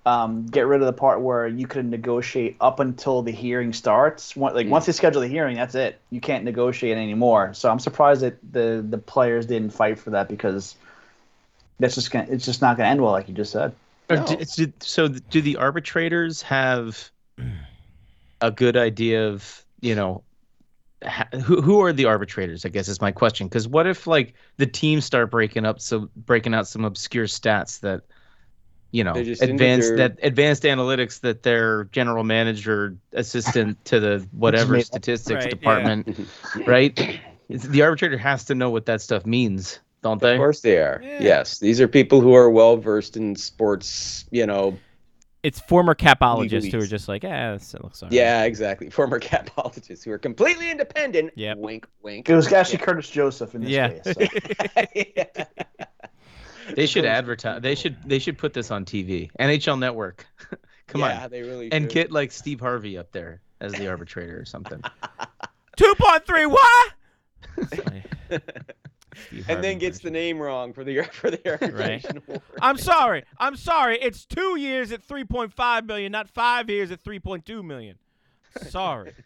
um, 0.06 0.46
get 0.46 0.68
rid 0.68 0.80
of 0.80 0.86
the 0.86 0.92
part 0.92 1.20
where 1.20 1.48
you 1.48 1.66
could 1.66 1.84
negotiate 1.84 2.56
up 2.60 2.78
until 2.78 3.22
the 3.22 3.32
hearing 3.32 3.72
starts. 3.72 4.36
Like 4.36 4.66
Mm. 4.66 4.70
once 4.70 4.86
they 4.86 4.92
schedule 4.92 5.22
the 5.22 5.28
hearing, 5.28 5.56
that's 5.56 5.74
it. 5.74 5.98
You 6.10 6.20
can't 6.20 6.44
negotiate 6.44 6.96
anymore. 6.96 7.54
So 7.54 7.68
I'm 7.68 7.80
surprised 7.80 8.20
that 8.20 8.38
the 8.52 8.86
the 8.88 8.98
players 8.98 9.46
didn't 9.46 9.70
fight 9.70 9.98
for 9.98 10.10
that 10.10 10.28
because 10.28 10.76
that's 11.80 11.96
just 11.96 12.12
gonna, 12.12 12.28
it's 12.30 12.44
just 12.44 12.62
not 12.62 12.76
going 12.76 12.86
to 12.86 12.90
end 12.90 13.02
well, 13.02 13.10
like 13.10 13.28
you 13.28 13.34
just 13.34 13.50
said. 13.50 13.74
Or 14.10 14.16
No. 14.16 14.24
do- 14.26 14.36
do- 14.66 14.72
so 14.80 15.08
do 15.08 15.40
the 15.40 15.56
arbitrators 15.56 16.42
have 16.42 17.10
a 18.40 18.50
good 18.50 18.76
idea 18.76 19.28
of 19.28 19.64
you 19.80 19.94
know 19.94 20.22
who 21.44 21.62
who 21.62 21.80
are 21.80 21.92
the 21.92 22.04
arbitrators? 22.06 22.64
I 22.66 22.68
guess 22.68 22.88
is 22.88 23.00
my 23.00 23.12
question. 23.12 23.46
Because 23.48 23.66
what 23.68 23.86
if 23.86 24.06
like 24.06 24.34
the 24.58 24.66
teams 24.66 25.04
start 25.04 25.30
breaking 25.30 25.64
up, 25.64 25.80
so 25.80 26.10
breaking 26.16 26.52
out 26.54 26.66
some 26.68 26.84
obscure 26.84 27.26
stats 27.26 27.80
that, 27.80 28.02
you 28.90 29.02
know, 29.04 29.14
They're 29.14 29.24
just 29.24 29.40
into 29.42 29.54
advanced 29.54 29.88
their- 29.96 30.08
that 30.08 30.18
advanced 30.22 30.64
analytics 30.64 31.20
that 31.20 31.42
their 31.42 31.84
general 31.84 32.24
manager 32.24 32.96
assistant 33.12 33.82
to 33.86 34.00
the 34.00 34.26
whatever 34.32 34.78
statistics 34.80 35.36
Right, 35.36 35.44
yeah. 35.44 35.50
department, 35.50 36.28
right? 36.66 36.98
It's- 37.48 37.66
The 37.66 37.80
arbitrator 37.82 38.18
has 38.18 38.44
to 38.46 38.54
know 38.54 38.68
what 38.70 38.84
that 38.86 39.00
stuff 39.00 39.24
means, 39.24 39.78
don't 40.02 40.20
they? 40.20 40.32
Of 40.34 40.38
course 40.38 40.60
they 40.60 40.78
are. 40.78 41.00
Yeah. 41.02 41.18
Yes, 41.22 41.58
these 41.58 41.80
are 41.80 41.88
people 41.88 42.20
who 42.20 42.34
are 42.34 42.50
well 42.50 42.76
versed 42.76 43.16
in 43.16 43.36
sports. 43.36 44.24
You 44.30 44.46
know, 44.46 44.78
It's 45.42 45.60
former 45.60 45.94
capologists 45.94 46.70
who 46.72 46.78
are 46.78 46.86
just 46.86 47.08
like, 47.08 47.24
eh, 47.24 47.52
this 47.52 47.74
looks 47.74 48.02
alright. 48.02 48.12
yeah, 48.12 48.44
exactly. 48.44 48.90
Former 48.98 49.18
capologists 49.20 50.04
who 50.04 50.10
are 50.12 50.18
completely 50.18 50.70
independent. 50.70 51.32
Yep. 51.36 51.58
Wink, 51.58 51.86
wink. 52.02 52.28
It 52.28 52.34
was 52.34 52.52
actually 52.52 52.78
Curtis 52.78 53.08
Joseph 53.10 53.54
in 53.54 53.62
this 53.62 53.70
Yeah. 53.70 53.88
case. 53.88 54.14
so. 55.36 55.44
They 56.76 56.86
should 56.86 57.04
advertise. 57.04 57.62
They 57.62 57.74
should 57.74 57.96
they 58.08 58.20
should 58.20 58.38
put 58.38 58.52
this 58.52 58.70
on 58.70 58.84
TV. 58.84 59.28
NHL 59.40 59.76
Network. 59.78 60.24
Come 60.86 61.02
on. 61.02 61.10
yeah, 61.10 61.26
they 61.26 61.42
really 61.42 61.72
and 61.72 61.84
should. 61.84 61.90
get 61.92 62.12
like 62.12 62.30
Steve 62.30 62.60
Harvey 62.60 62.96
up 62.96 63.10
there 63.10 63.40
as 63.60 63.72
the 63.72 63.88
arbitrator 63.88 64.38
or 64.38 64.44
something. 64.44 64.80
Two 65.76 65.92
point 65.98 66.24
three. 66.26 66.46
What? 66.46 66.92
And 69.48 69.62
then 69.64 69.78
gets 69.78 69.98
the 69.98 70.10
name 70.10 70.38
wrong 70.38 70.72
for 70.72 70.84
the 70.84 71.02
for 71.12 71.30
the 71.30 71.40
arbitration 71.50 72.22
award. 72.28 72.42
I'm 72.60 72.76
sorry. 72.78 73.24
I'm 73.38 73.56
sorry. 73.56 73.98
It's 74.00 74.24
two 74.24 74.56
years 74.58 74.92
at 74.92 75.06
3.5 75.06 75.86
million, 75.86 76.12
not 76.12 76.28
five 76.28 76.68
years 76.70 76.90
at 76.90 77.02
3.2 77.02 77.64
million. 77.64 77.96
Sorry. 78.68 79.12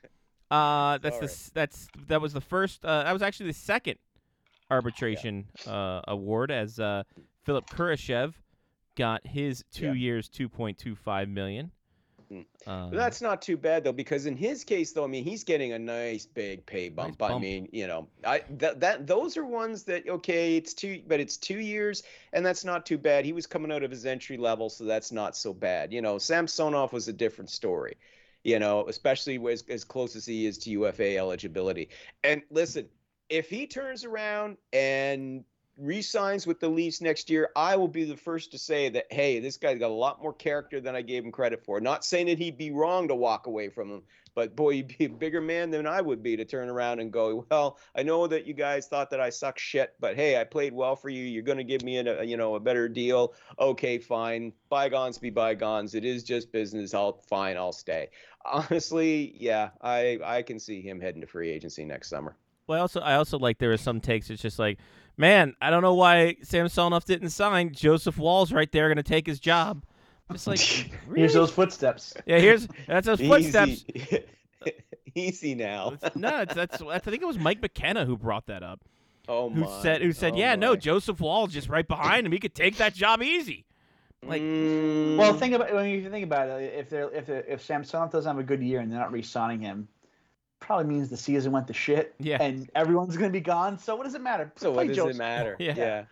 Uh, 0.51 0.99
that's 0.99 1.19
the 1.19 1.51
that's 1.55 1.89
that 2.07 2.21
was 2.21 2.33
the 2.33 2.41
first. 2.41 2.85
Uh, 2.85 3.03
that 3.03 3.13
was 3.13 3.23
actually 3.23 3.47
the 3.47 3.53
second 3.55 3.99
arbitration 4.71 5.47
uh, 5.67 6.01
award 6.07 6.51
as 6.51 6.79
uh, 6.79 7.03
Philipp 7.45 7.67
Kurashev 7.71 8.35
got 8.95 9.27
his 9.27 9.65
two 9.73 9.87
Yeah. 9.87 9.93
years, 9.95 10.29
2.25 10.29 11.29
million. 11.29 11.73
Um, 12.67 12.91
that's 12.91 13.21
not 13.21 13.43
too 13.43 13.57
bad 13.57 13.85
though, 13.85 13.93
because 13.93 14.27
in 14.27 14.37
his 14.37 14.65
case 14.65 14.93
though, 14.93 15.05
I 15.05 15.07
mean, 15.07 15.25
he's 15.25 15.45
getting 15.45 15.73
a 15.73 15.79
nice 15.79 16.27
big 16.27 16.65
pay 16.67 16.89
bump. 16.89 17.23
I 17.23 17.29
bump. 17.29 17.43
mean, 17.43 17.69
you 17.73 17.87
know, 17.87 18.09
I 18.25 18.43
that 18.59 18.81
that 18.81 19.07
those 19.07 19.37
are 19.37 19.45
ones 19.45 19.85
that 19.85 20.09
okay, 20.09 20.57
it's 20.57 20.75
two, 20.75 21.03
but 21.07 21.21
it's 21.21 21.37
two 21.37 21.59
years, 21.59 22.03
and 22.33 22.45
that's 22.45 22.65
not 22.65 22.87
too 22.87 22.99
bad. 22.99 23.25
He 23.25 23.33
was 23.33 23.47
coming 23.47 23.71
out 23.71 23.83
of 23.83 23.91
his 23.91 24.07
entry 24.07 24.37
level, 24.37 24.71
so 24.71 24.85
that's 24.85 25.13
not 25.13 25.37
so 25.37 25.53
bad. 25.53 25.93
You 25.93 26.03
know, 26.03 26.19
Samsonov 26.19 26.93
was 26.93 27.09
a 27.09 27.13
different 27.13 27.51
story. 27.51 27.97
You 28.43 28.59
know, 28.59 28.87
especially 28.89 29.41
as 29.51 29.65
as 29.69 29.85
close 29.85 30.17
as 30.17 30.27
he 30.27 30.47
is 30.47 30.59
to 30.59 30.71
UFA 30.71 31.17
eligibility. 31.17 31.89
And 32.23 32.43
listen, 32.51 32.89
if 33.29 33.49
he 33.49 33.67
turns 33.67 34.05
around 34.05 34.59
and 34.73 35.45
re-signs 35.77 36.47
with 36.47 36.61
the 36.61 36.69
Leafs 36.69 37.01
next 37.01 37.29
year, 37.29 37.51
I 37.57 37.77
will 37.77 37.89
be 37.89 38.05
the 38.05 38.17
first 38.17 38.53
to 38.53 38.59
say 38.59 38.89
that 38.91 39.07
hey, 39.11 39.41
this 39.41 39.57
guy's 39.57 39.79
got 39.79 39.91
a 39.91 39.95
lot 39.95 40.23
more 40.23 40.33
character 40.33 40.81
than 40.81 40.95
I 40.95 41.03
gave 41.03 41.25
him 41.25 41.33
credit 41.33 41.65
for. 41.65 41.81
Not 41.81 42.05
saying 42.05 42.27
that 42.27 42.39
he'd 42.39 42.59
be 42.59 42.71
wrong 42.71 43.09
to 43.09 43.15
walk 43.15 43.47
away 43.47 43.69
from 43.69 43.91
him, 43.91 44.03
but 44.35 44.57
boy, 44.57 44.75
he'd 44.75 44.99
be 44.99 45.05
a 45.05 45.09
bigger 45.09 45.41
man 45.41 45.71
than 45.71 45.87
I 45.87 46.01
would 46.01 46.23
be 46.23 46.37
to 46.37 46.45
turn 46.45 46.69
around 46.69 47.01
and 47.01 47.13
go, 47.13 47.47
well, 47.51 47.79
I 47.97 48.03
know 48.03 48.27
that 48.27 48.47
you 48.47 48.55
guys 48.55 48.87
thought 48.87 49.11
that 49.11 49.21
I 49.21 49.31
suck 49.31 49.59
shit, 49.59 49.95
but 50.01 50.17
hey, 50.17 50.41
I 50.41 50.45
played 50.45 50.73
well 50.73 50.97
for 50.97 51.09
you. 51.09 51.25
You're 51.25 51.43
going 51.43 51.59
to 51.59 51.65
give 51.65 51.83
me 51.83 51.99
a, 51.99 52.23
you 52.23 52.37
know 52.37 52.55
a 52.55 52.61
better 52.61 52.89
deal. 52.89 53.35
Okay, 53.59 53.99
fine. 53.99 54.53
Bygones 54.69 55.19
be 55.19 55.31
bygones. 55.31 55.95
It 55.95 56.05
is 56.05 56.23
just 56.23 56.53
business. 56.53 56.95
I'll 56.95 57.21
fine. 57.29 57.57
I'll 57.57 57.73
stay. 57.73 58.11
Honestly, 58.45 59.35
yeah, 59.39 59.71
I 59.81 60.19
I 60.25 60.43
can 60.43 60.59
see 60.59 60.83
him 60.83 61.01
heading 61.01 61.21
to 61.23 61.27
free 61.27 61.51
agency 61.51 61.85
next 61.85 62.11
summer. 62.11 62.37
Well, 62.67 62.79
I 62.79 62.81
also 62.81 63.01
I 63.01 63.15
also 63.17 63.39
like 63.39 63.59
there 63.59 63.73
are 63.73 63.79
some 63.79 64.01
takes. 64.01 64.31
It's 64.31 64.43
just 64.43 64.59
like, 64.59 64.79
man, 65.17 65.55
I 65.61 65.71
don't 65.71 65.83
know 65.83 65.95
why 65.95 66.37
Samsonov 66.43 67.05
didn't 67.05 67.31
sign. 67.31 67.73
Joseph 67.73 68.19
Woll's 68.19 68.53
right 68.53 68.71
there, 68.73 68.89
going 68.89 68.97
to 68.97 69.03
take 69.03 69.27
his 69.27 69.41
job. 69.41 69.85
Just 70.33 70.47
like, 70.47 70.59
really? 71.07 71.21
Here's 71.21 71.35
those 71.35 71.51
footsteps. 71.51 72.15
yeah, 72.27 72.39
here's 72.39 72.67
that's 72.87 73.07
those 73.07 73.21
footsteps. 73.29 73.85
Easy, 73.95 74.25
Easy 75.15 75.55
now. 75.55 75.95
no, 76.17 76.41
it's, 76.41 76.55
that's, 76.55 76.79
that's 76.79 76.83
I 76.83 76.99
think 76.99 77.23
it 77.23 77.27
was 77.27 77.39
Mike 77.39 77.61
McKenna 77.63 78.05
who 78.05 78.17
brought 78.17 78.47
that 78.47 78.63
up. 78.63 78.81
Oh 79.29 79.49
my. 79.49 79.67
Who 79.67 79.83
said 79.83 80.03
who 80.03 80.13
said, 80.13 80.33
oh 80.35 80.39
yeah, 80.39 80.55
no, 80.57 80.71
my. 80.71 80.77
Joseph 80.77 81.21
Woll's 81.21 81.53
just 81.53 81.69
right 81.69 81.87
behind 81.87 82.27
him. 82.27 82.33
He 82.33 82.39
could 82.41 82.55
take 82.55 82.77
that 82.79 82.95
job 82.95 83.23
easy. 83.23 83.65
like- 84.25 84.43
Mm, 84.43 85.17
Well, 85.19 85.35
think 85.35 85.55
about 85.55 85.73
when 85.73 85.89
you 85.91 86.11
think 86.11 86.25
about 86.25 86.49
it. 86.49 86.75
If 86.75 86.91
they're 86.91 87.11
if 87.11 87.27
they're, 87.27 87.45
if 87.45 87.63
Samsonov 87.63 88.11
doesn't 88.11 88.29
have 88.29 88.39
a 88.39 88.43
good 88.43 88.63
year 88.63 88.81
and 88.81 88.91
they're 88.91 88.99
not 88.99 89.13
re-signing 89.13 89.61
him, 89.61 89.87
probably 90.65 90.87
means 90.93 91.11
the 91.11 91.17
season 91.17 91.53
went 91.53 91.67
to 91.69 91.73
shit. 91.73 92.15
Yeah. 92.19 92.39
And 92.41 92.71
everyone's 92.75 93.17
gonna 93.17 93.31
be 93.31 93.41
gone. 93.41 93.79
So 93.79 93.95
what 93.95 94.05
does 94.05 94.15
it 94.15 94.23
matter? 94.23 94.51
So 94.57 94.73
Play 94.73 94.85
what 94.85 94.89
does 94.89 94.97
Joseph. 94.97 95.15
it 95.17 95.19
matter? 95.19 95.57
Yeah. 95.59 96.05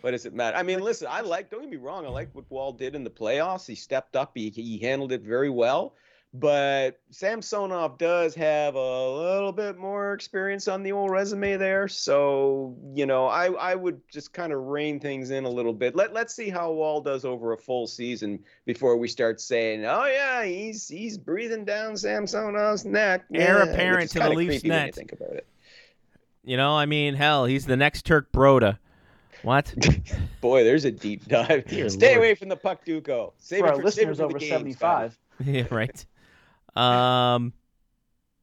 What 0.00 0.12
does 0.12 0.24
it 0.26 0.32
matter? 0.32 0.56
I 0.56 0.62
mean, 0.62 0.80
listen, 0.80 1.08
I 1.10 1.22
like. 1.22 1.50
Don't 1.50 1.60
get 1.62 1.70
me 1.70 1.76
wrong. 1.76 2.06
I 2.06 2.08
like 2.08 2.32
what 2.32 2.44
Woll 2.50 2.72
did 2.72 2.94
in 2.94 3.02
the 3.02 3.10
playoffs. 3.10 3.66
He 3.66 3.74
stepped 3.74 4.14
up. 4.14 4.30
He 4.34 4.50
he 4.50 4.78
handled 4.78 5.10
it 5.10 5.22
very 5.22 5.50
well. 5.50 5.94
But 6.34 7.00
Samsonov 7.10 7.96
does 7.96 8.34
have 8.34 8.74
a 8.74 9.10
little 9.10 9.50
bit 9.50 9.78
more 9.78 10.12
experience 10.12 10.68
on 10.68 10.82
the 10.82 10.92
old 10.92 11.10
resume 11.10 11.56
there. 11.56 11.88
So 11.88 12.76
you 12.94 13.06
know, 13.06 13.26
I 13.26 13.46
I 13.52 13.74
would 13.74 14.00
just 14.12 14.34
kind 14.34 14.52
of 14.52 14.60
rein 14.64 15.00
things 15.00 15.30
in 15.30 15.44
a 15.44 15.48
little 15.48 15.72
bit. 15.72 15.96
Let 15.96 16.12
let's 16.12 16.34
see 16.34 16.50
how 16.50 16.70
Woll 16.70 17.00
does 17.00 17.24
over 17.24 17.54
a 17.54 17.56
full 17.56 17.86
season 17.86 18.40
before 18.66 18.98
we 18.98 19.08
start 19.08 19.40
saying, 19.40 19.86
oh 19.86 20.04
yeah, 20.04 20.44
he's 20.44 20.86
he's 20.86 21.16
breathing 21.16 21.64
down 21.64 21.96
Samsonov's 21.96 22.84
neck. 22.84 23.24
Heir 23.32 23.58
Yeah, 23.58 23.72
apparent 23.72 24.10
to 24.10 24.18
the 24.18 24.20
kinda 24.20 24.36
Leafs 24.36 24.60
creepy 24.60 24.68
when 24.68 24.86
you. 24.86 24.92
Think 24.92 25.12
about 25.12 25.30
it. 25.30 25.46
You 26.44 26.56
know, 26.56 26.76
I 26.76 26.84
mean, 26.86 27.14
hell, 27.14 27.46
he's 27.46 27.66
the 27.66 27.76
next 27.76 28.04
Turk 28.04 28.32
Broda. 28.32 28.78
What? 29.42 29.74
Boy, 30.40 30.64
there's 30.64 30.84
a 30.84 30.90
deep 30.90 31.26
dive. 31.26 31.64
Dear 31.68 31.88
Stay 31.88 32.08
Lord. 32.08 32.18
away 32.18 32.34
from 32.34 32.48
the 32.48 32.56
puck, 32.56 32.84
Duco. 32.84 33.32
Save 33.38 33.60
For 33.60 33.66
it 33.66 33.68
our 33.70 33.76
for, 33.76 33.90
save 33.90 34.08
it 34.08 34.10
listeners 34.10 34.16
for 34.16 34.22
the 34.22 34.24
over 34.24 34.38
game, 34.38 34.48
seventy-five. 34.50 35.18
yeah, 35.44 35.64
right. 35.70 36.04
Um, 36.78 37.52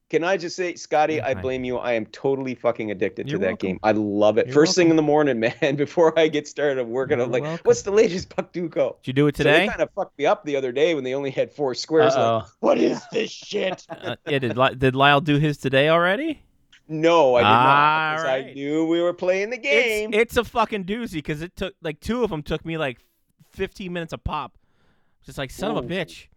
Can 0.09 0.23
I 0.23 0.37
just 0.37 0.55
say, 0.55 0.75
Scotty, 0.75 1.19
I 1.21 1.33
blame 1.33 1.63
you. 1.63 1.77
I 1.77 1.93
am 1.93 2.05
totally 2.07 2.53
fucking 2.55 2.91
addicted 2.91 3.27
You're 3.27 3.39
to 3.39 3.41
that 3.45 3.47
welcome. 3.51 3.67
game. 3.69 3.79
I 3.81 3.91
love 3.93 4.37
it. 4.37 4.47
You're 4.47 4.53
First 4.53 4.75
thing 4.75 4.87
welcome. 4.87 4.91
in 4.91 4.95
the 4.97 5.01
morning, 5.01 5.39
man, 5.61 5.75
before 5.75 6.17
I 6.17 6.27
get 6.27 6.47
started 6.47 6.85
working, 6.85 7.17
You're 7.17 7.25
I'm 7.25 7.31
like, 7.31 7.43
welcome. 7.43 7.61
what's 7.63 7.81
the 7.81 7.91
latest 7.91 8.29
puck, 8.35 8.51
Duco? 8.51 8.97
did 9.01 9.07
you 9.07 9.13
do 9.13 9.27
it 9.27 9.37
So 9.37 9.43
they 9.43 9.51
today? 9.51 9.67
kind 9.67 9.81
of 9.81 9.89
fucked 9.95 10.17
me 10.19 10.25
up 10.25 10.45
the 10.45 10.55
other 10.55 10.71
day 10.71 10.93
when 10.95 11.03
they 11.03 11.15
only 11.15 11.31
had 11.31 11.51
four 11.51 11.73
squares. 11.73 12.13
Like, 12.13 12.23
Uh-oh. 12.23 12.47
what 12.59 12.77
is 12.77 13.01
this 13.11 13.31
shit? 13.31 13.85
uh, 13.89 14.15
yeah, 14.27 14.39
did 14.39 14.57
did 14.79 14.95
Lyle 14.95 15.21
do 15.21 15.37
his 15.37 15.57
today 15.57 15.89
already? 15.89 16.41
no, 16.87 17.33
I 17.35 17.39
did 17.41 17.43
not. 17.49 18.15
Because 18.17 18.25
I 18.51 18.53
knew 18.53 18.85
we 18.85 19.01
were 19.01 19.13
playing 19.13 19.49
the 19.49 19.57
game. 19.57 20.13
It's, 20.13 20.35
it's 20.35 20.37
a 20.37 20.43
fucking 20.43 20.83
doozy 20.85 21.13
because 21.15 21.41
it 21.41 21.55
took 21.55 21.73
like 21.81 21.99
two 21.99 22.23
of 22.23 22.29
them 22.29 22.43
took 22.43 22.63
me 22.63 22.77
like 22.77 22.99
15 23.53 23.91
minutes 23.91 24.13
a 24.13 24.19
pop. 24.19 24.55
Just 25.25 25.39
like 25.39 25.49
son 25.49 25.71
of 25.71 25.77
a 25.77 25.79
Ooh. 25.79 25.89
bitch. 25.89 26.27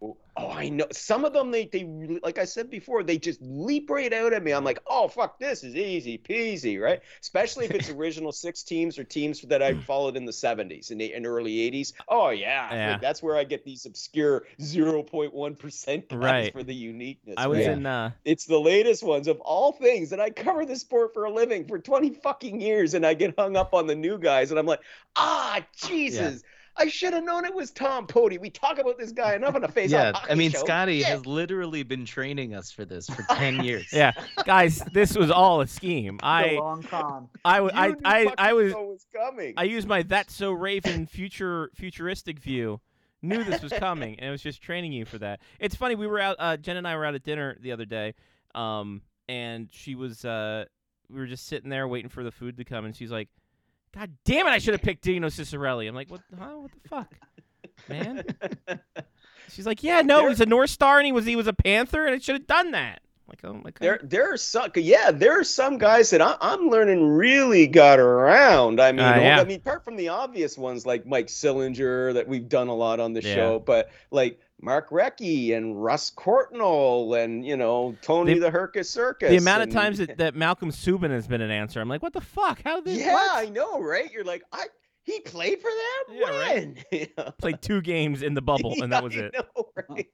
Oh, 0.00 0.16
I 0.52 0.68
know. 0.68 0.86
Some 0.92 1.24
of 1.24 1.32
them, 1.32 1.50
they, 1.50 1.66
they, 1.66 2.20
like 2.22 2.38
I 2.38 2.44
said 2.44 2.70
before, 2.70 3.02
they 3.02 3.18
just 3.18 3.42
leap 3.42 3.90
right 3.90 4.12
out 4.12 4.32
at 4.32 4.44
me. 4.44 4.52
I'm 4.52 4.62
like, 4.62 4.78
oh, 4.86 5.08
fuck, 5.08 5.40
this 5.40 5.64
is 5.64 5.74
easy 5.74 6.16
peasy, 6.16 6.80
right? 6.80 7.00
Especially 7.20 7.64
if 7.64 7.72
it's 7.72 7.90
original 7.98 8.30
six 8.30 8.62
teams 8.62 8.96
or 9.00 9.04
teams 9.04 9.40
that 9.42 9.60
I 9.60 9.74
followed 9.74 10.16
in 10.16 10.24
the 10.24 10.32
70s 10.32 10.92
and, 10.92 11.00
the, 11.00 11.12
and 11.12 11.26
early 11.26 11.56
80s. 11.70 11.92
Oh, 12.06 12.28
yeah. 12.30 12.72
Yeah. 12.72 12.92
Like, 12.92 13.00
that's 13.00 13.20
where 13.20 13.36
I 13.36 13.42
get 13.42 13.64
these 13.64 13.84
obscure 13.86 14.44
0.1% 14.60 16.04
Right. 16.12 16.52
for 16.52 16.62
the 16.62 16.74
uniqueness. 16.74 17.34
I 17.36 17.48
was 17.48 17.58
in 17.58 17.84
uh 17.86 18.12
It's 18.24 18.44
the 18.46 18.60
latest 18.60 19.02
ones 19.02 19.26
of 19.26 19.40
all 19.40 19.72
things. 19.72 20.12
And 20.12 20.22
I 20.22 20.30
cover 20.30 20.64
the 20.64 20.76
sport 20.76 21.14
for 21.14 21.24
a 21.24 21.30
living 21.32 21.66
for 21.66 21.80
20 21.80 22.10
fucking 22.10 22.60
years. 22.60 22.94
And 22.94 23.04
I 23.04 23.14
get 23.14 23.34
hung 23.36 23.56
up 23.56 23.74
on 23.74 23.88
the 23.88 23.96
new 23.96 24.18
guys. 24.18 24.50
And 24.50 24.60
I'm 24.60 24.66
like, 24.66 24.80
ah, 25.16 25.60
Jesus. 25.76 26.42
I 26.78 26.86
should 26.88 27.12
have 27.12 27.24
known 27.24 27.44
it 27.44 27.54
was 27.54 27.70
Tom 27.70 28.06
Poti. 28.06 28.38
We 28.38 28.50
talk 28.50 28.78
about 28.78 28.98
this 28.98 29.12
guy 29.12 29.34
enough 29.34 29.54
on 29.54 29.60
the 29.62 29.68
face. 29.68 29.90
Yeah, 29.90 30.12
I 30.28 30.34
mean, 30.34 30.50
Show. 30.50 30.58
Scotty 30.60 30.98
Shit. 31.00 31.08
has 31.08 31.26
literally 31.26 31.82
been 31.82 32.04
training 32.04 32.54
us 32.54 32.70
for 32.70 32.84
this 32.84 33.08
for 33.08 33.22
ten 33.34 33.62
years. 33.64 33.92
yeah, 33.92 34.12
guys, 34.44 34.82
this 34.92 35.16
was 35.16 35.30
all 35.30 35.60
a 35.60 35.66
scheme. 35.66 36.18
The 36.22 36.26
I 36.26 36.56
long 36.58 36.82
con. 36.82 37.28
I 37.44 37.56
w- 37.56 37.74
I 37.74 37.86
You 37.88 37.92
knew 37.92 38.00
I, 38.04 38.24
fucking 38.24 38.34
I 38.38 38.52
was 38.52 38.72
was 38.74 39.06
coming. 39.14 39.54
I 39.56 39.64
used 39.64 39.88
my 39.88 40.02
that's 40.02 40.34
so 40.34 40.52
Raven 40.52 41.06
future 41.06 41.70
futuristic 41.74 42.38
view. 42.38 42.80
Knew 43.20 43.42
this 43.42 43.62
was 43.62 43.72
coming, 43.72 44.14
and 44.20 44.28
it 44.28 44.30
was 44.30 44.42
just 44.42 44.62
training 44.62 44.92
you 44.92 45.04
for 45.04 45.18
that. 45.18 45.40
It's 45.58 45.74
funny. 45.74 45.96
We 45.96 46.06
were 46.06 46.20
out. 46.20 46.36
Uh, 46.38 46.56
Jen 46.56 46.76
and 46.76 46.86
I 46.86 46.94
were 46.96 47.04
out 47.04 47.16
at 47.16 47.24
dinner 47.24 47.56
the 47.60 47.72
other 47.72 47.84
day, 47.84 48.14
um, 48.54 49.02
and 49.28 49.68
she 49.72 49.96
was. 49.96 50.24
Uh, 50.24 50.66
we 51.10 51.18
were 51.18 51.26
just 51.26 51.46
sitting 51.46 51.68
there 51.70 51.88
waiting 51.88 52.10
for 52.10 52.22
the 52.22 52.30
food 52.30 52.56
to 52.58 52.64
come, 52.64 52.84
and 52.84 52.94
she's 52.94 53.10
like, 53.10 53.28
"God 53.98 54.10
damn 54.24 54.46
it! 54.46 54.50
I 54.50 54.58
should 54.58 54.74
have 54.74 54.82
picked 54.82 55.02
Dino 55.02 55.28
Ciccarelli." 55.28 55.88
I'm 55.88 55.94
like, 55.94 56.10
"What? 56.10 56.20
Huh? 56.38 56.46
What 56.56 56.70
the 56.72 56.88
fuck, 56.88 57.14
man?" 57.88 58.22
She's 59.50 59.66
like, 59.66 59.82
"Yeah, 59.82 60.02
no, 60.02 60.20
There- 60.20 60.28
he's 60.30 60.40
a 60.40 60.46
North 60.46 60.70
Star, 60.70 60.98
and 60.98 61.06
he 61.06 61.12
was 61.12 61.24
he 61.26 61.36
was 61.36 61.46
a 61.46 61.52
Panther, 61.52 62.06
and 62.06 62.14
I 62.14 62.18
should 62.18 62.34
have 62.36 62.46
done 62.46 62.72
that." 62.72 63.00
Like, 63.28 63.40
oh 63.44 63.52
my 63.52 63.64
god. 63.64 63.74
there, 63.80 64.00
there 64.02 64.32
are 64.32 64.38
some, 64.38 64.70
yeah, 64.76 65.10
there 65.10 65.38
are 65.38 65.44
some 65.44 65.76
guys 65.76 66.08
that 66.10 66.22
I, 66.22 66.36
I'm 66.40 66.70
learning 66.70 67.06
really 67.06 67.66
got 67.66 67.98
around. 67.98 68.80
I 68.80 68.90
mean, 68.92 69.04
Uh, 69.04 69.16
yeah. 69.20 69.38
I 69.40 69.44
mean, 69.44 69.58
apart 69.58 69.84
from 69.84 69.96
the 69.96 70.08
obvious 70.08 70.56
ones 70.56 70.86
like 70.86 71.04
Mike 71.04 71.26
Sillinger 71.26 72.14
that 72.14 72.26
we've 72.26 72.48
done 72.48 72.68
a 72.68 72.74
lot 72.74 73.00
on 73.00 73.12
the 73.12 73.20
Yeah. 73.22 73.34
show, 73.34 73.58
but 73.58 73.90
like 74.10 74.40
Mark 74.60 74.90
Recchi 74.90 75.56
and 75.56 75.82
Russ 75.82 76.10
Courtnall 76.10 77.22
and 77.22 77.46
you 77.46 77.56
know 77.56 77.94
Tony 78.02 78.34
The- 78.34 78.50
the, 78.50 78.50
Hrkac 78.50 78.86
Circus. 78.86 79.30
The 79.30 79.36
amount 79.36 79.62
of 79.62 79.70
times 79.70 79.98
that, 80.06 80.18
that 80.18 80.34
Malcolm 80.34 80.70
Subban 80.70 81.10
has 81.10 81.26
been 81.26 81.40
an 81.40 81.50
answer, 81.50 81.80
I'm 81.80 81.88
like, 81.88 82.02
what 82.02 82.12
the 82.12 82.20
fuck? 82.20 82.60
How 82.64 82.76
did 82.76 82.84
they 82.84 83.04
yeah, 83.04 83.12
what? 83.12 83.30
I 83.46 83.48
know, 83.50 83.80
right? 83.80 84.10
You're 84.12 84.24
like, 84.24 84.42
I 84.52 84.66
he 85.02 85.20
played 85.20 85.60
for 85.60 85.70
them 85.70 86.16
Yeah, 86.18 86.38
right. 86.40 86.54
when? 86.92 87.08
Yeah. 87.16 87.30
played 87.38 87.62
two 87.62 87.80
games 87.80 88.22
in 88.22 88.34
the 88.34 88.42
bubble, 88.42 88.74
and 88.82 88.92
that 88.92 89.02
was 89.02 89.16
I 89.16 89.20
it. 89.20 89.34
know, 89.34 89.68
right? 89.88 90.06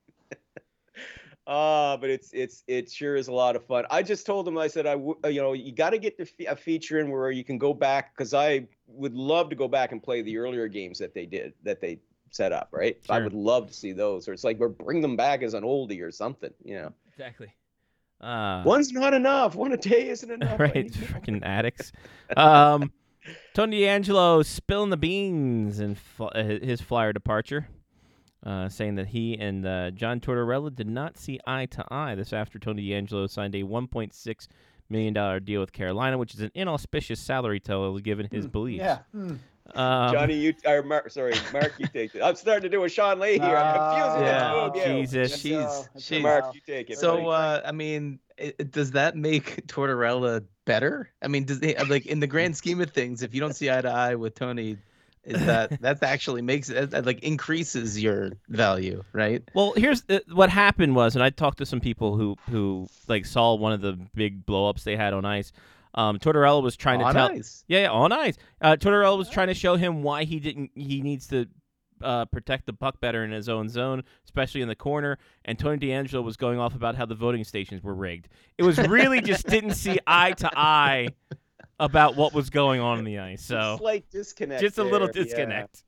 Uh, 1.47 1.97
but 2.01 2.11
it's 2.11 2.31
it's 2.33 2.65
it 2.69 2.91
sure 2.91 3.17
is 3.17 3.29
a 3.29 3.33
lot 3.33 3.57
of 3.57 3.65
fun. 3.65 3.85
I 3.91 4.03
just 4.03 4.27
told 4.27 4.47
him 4.47 4.57
I 4.59 4.67
said 4.69 4.87
I 4.87 4.93
w- 4.93 5.19
you 5.25 5.41
know 5.41 5.53
you 5.55 5.73
got 5.73 5.91
to 5.91 5.99
get 5.99 6.17
the 6.19 6.27
fe- 6.27 6.47
a 6.47 6.55
feature 6.57 7.01
in 7.01 7.11
where 7.11 7.31
you 7.31 7.45
can 7.45 7.59
go 7.59 7.73
back 7.75 8.15
because 8.17 8.35
I 8.35 8.67
would 8.87 9.15
love 9.15 9.49
to 9.51 9.57
go 9.57 9.69
back 9.69 9.93
and 9.93 10.03
play 10.03 10.23
the 10.23 10.37
earlier 10.37 10.69
games 10.69 10.99
that 10.99 11.15
they 11.15 11.27
did 11.27 11.55
that 11.63 11.81
they 11.81 11.99
set 12.35 12.53
up. 12.53 12.69
Right, 12.73 12.97
I 13.09 13.21
would 13.21 13.33
love 13.33 13.69
to 13.69 13.75
see 13.75 13.93
those. 13.93 14.29
Or 14.29 14.33
it's 14.33 14.45
like 14.45 14.61
or 14.61 14.69
bring 14.69 15.01
them 15.01 15.17
back 15.17 15.43
as 15.43 15.55
an 15.55 15.63
oldie 15.63 16.03
or 16.03 16.11
something. 16.11 16.51
You 16.65 16.77
know, 16.77 16.93
Exactly. 17.13 17.55
Uh, 18.21 18.63
one's 18.65 18.93
not 18.93 19.13
enough. 19.13 19.55
One 19.55 19.73
a 19.73 19.77
day 19.77 20.09
isn't 20.09 20.31
enough. 20.43 20.59
Right, 20.59 20.75
need- 20.85 20.93
freaking 20.93 21.43
addicts. 21.43 21.93
Um, 22.37 22.93
Tony 23.55 23.81
DeAngelo 23.81 24.45
spilling 24.45 24.91
the 24.91 24.97
beans 24.97 25.81
in 25.81 25.95
fl- 25.95 26.29
uh, 26.35 26.43
his 26.43 26.81
flyer 26.81 27.13
departure, 27.13 27.69
uh, 28.45 28.69
saying 28.69 28.97
that 28.97 29.09
he 29.09 29.39
and 29.39 29.65
uh, 29.67 29.91
John 29.93 30.21
Tortorella 30.21 30.75
did 30.75 30.89
not 30.89 31.17
see 31.19 31.39
eye 31.47 31.67
to 31.67 31.85
eye. 31.91 32.15
This 32.15 32.33
after 32.33 32.59
Tony 32.59 32.83
DeAngelo 32.89 33.29
signed 33.31 33.55
a 33.55 33.63
1.6 33.63 34.49
million 34.91 35.15
dollar 35.15 35.41
deal 35.41 35.61
with 35.61 35.73
Carolina, 35.73 36.19
which 36.19 36.35
is 36.35 36.41
an 36.41 36.51
inauspicious 36.55 37.19
salary 37.21 37.61
total 37.61 37.99
given 37.99 38.29
his 38.31 38.47
beliefs. 38.47 38.81
Yeah. 38.83 38.99
Hmm. 39.13 39.35
Um, 39.75 40.13
Johnny, 40.13 40.35
you 40.35 40.55
or 40.67 40.83
Mark, 40.83 41.11
sorry, 41.11 41.35
Mark, 41.53 41.73
you 41.79 41.87
take 41.87 42.15
it. 42.15 42.21
I'm 42.23 42.37
starting 42.37 42.65
to 42.65 42.69
do 42.69 42.85
a 42.85 42.89
Sean 42.89 43.19
Lee 43.19 43.39
here. 43.39 43.57
I'm 43.57 43.75
confusing 43.81 44.23
Yeah. 44.27 44.71
the 44.73 44.81
two 44.85 44.91
you. 44.91 45.03
Jesus. 45.07 45.43
Jeez. 45.43 45.89
Let's 45.95 46.11
Mark, 46.23 46.55
you 46.55 46.61
take 46.67 46.91
it. 46.91 46.99
So, 46.99 47.29
uh, 47.29 47.63
I 47.65 47.73
mean, 47.73 48.19
i 48.39 48.53
i- 48.61 48.63
does 48.65 48.91
that 48.93 49.17
make 49.17 49.67
Tortorella 49.67 50.45
better? 50.67 51.11
I 51.23 51.29
mean, 51.29 51.45
does 51.45 51.61
he 51.61 51.75
like 51.89 52.05
in 52.07 52.21
the 52.21 52.27
grand 52.27 52.57
scheme 52.57 52.81
of 52.81 52.91
things, 52.91 53.23
if 53.23 53.35
you 53.35 53.41
don't 53.41 53.55
see 53.55 53.71
eye 53.71 53.81
to 53.81 53.89
eye 53.91 54.15
with 54.17 54.35
Tony, 54.35 54.77
is 55.25 55.45
that 55.47 55.71
that 55.81 56.03
actually 56.03 56.43
makes 56.43 56.69
it 56.69 56.91
that, 56.91 57.07
like 57.07 57.21
increases 57.23 58.01
your 58.03 58.33
value, 58.51 59.03
right? 59.15 59.43
Well, 59.55 59.73
here's 59.77 60.05
uh, 60.11 60.19
what 60.33 60.51
happened 60.51 60.95
was, 60.95 61.15
and 61.15 61.25
I 61.25 61.31
talked 61.31 61.59
to 61.59 61.67
some 61.67 61.81
people 61.81 62.17
who 62.19 62.37
who 62.51 62.87
like 63.09 63.25
saw 63.25 63.55
one 63.55 63.73
of 63.73 63.81
the 63.81 63.95
big 64.15 64.45
blowups 64.45 64.83
they 64.85 64.97
had 64.97 65.15
on 65.15 65.25
ice. 65.25 65.53
Um, 65.95 66.19
Tortorella 66.19 66.63
was 66.63 66.77
trying 66.77 66.99
to 66.99 67.13
tell, 67.13 67.31
ice. 67.31 67.65
yeah, 67.69 67.83
yeah, 67.83 67.91
on 67.91 68.13
ice. 68.13 68.37
Uh, 68.61 68.77
Tortorella 68.77 69.17
was 69.17 69.31
trying 69.31 69.49
to 69.49 69.55
show 69.55 69.77
him 69.77 70.03
why 70.03 70.25
he 70.25 70.41
didn't. 70.41 70.71
He 70.75 71.01
needs 71.03 71.29
to 71.29 71.47
uh, 72.03 72.25
protect 72.27 72.67
the 72.67 72.73
puck 72.73 73.01
better 73.01 73.25
in 73.25 73.31
his 73.31 73.49
own 73.49 73.69
zone, 73.69 74.03
especially 74.25 74.61
in 74.61 74.69
the 74.69 74.75
corner. 74.75 75.19
And 75.45 75.59
Tony 75.59 75.79
DeAngelo 75.79 76.23
was 76.23 76.37
going 76.37 76.59
off 76.59 76.75
about 76.75 76.97
how 76.97 77.07
the 77.07 77.15
voting 77.15 77.45
stations 77.45 77.83
were 77.83 77.95
rigged. 77.95 78.29
It 78.59 78.65
was 78.65 78.79
really 78.79 79.21
just 79.21 79.47
didn't 79.49 79.75
see 79.75 79.99
eye 80.07 80.33
to 80.33 80.51
eye 80.57 81.09
about 81.79 82.17
what 82.17 82.35
was 82.35 82.51
going 82.51 82.81
on 82.81 82.99
in 82.99 83.05
the 83.05 83.19
ice. 83.19 83.45
So 83.45 83.77
slight 83.79 84.11
disconnect. 84.11 84.61
just 84.61 84.79
a 84.79 84.85
little 84.85 85.09
there, 85.13 85.23
yeah. 85.23 85.25
disconnect. 85.25 85.85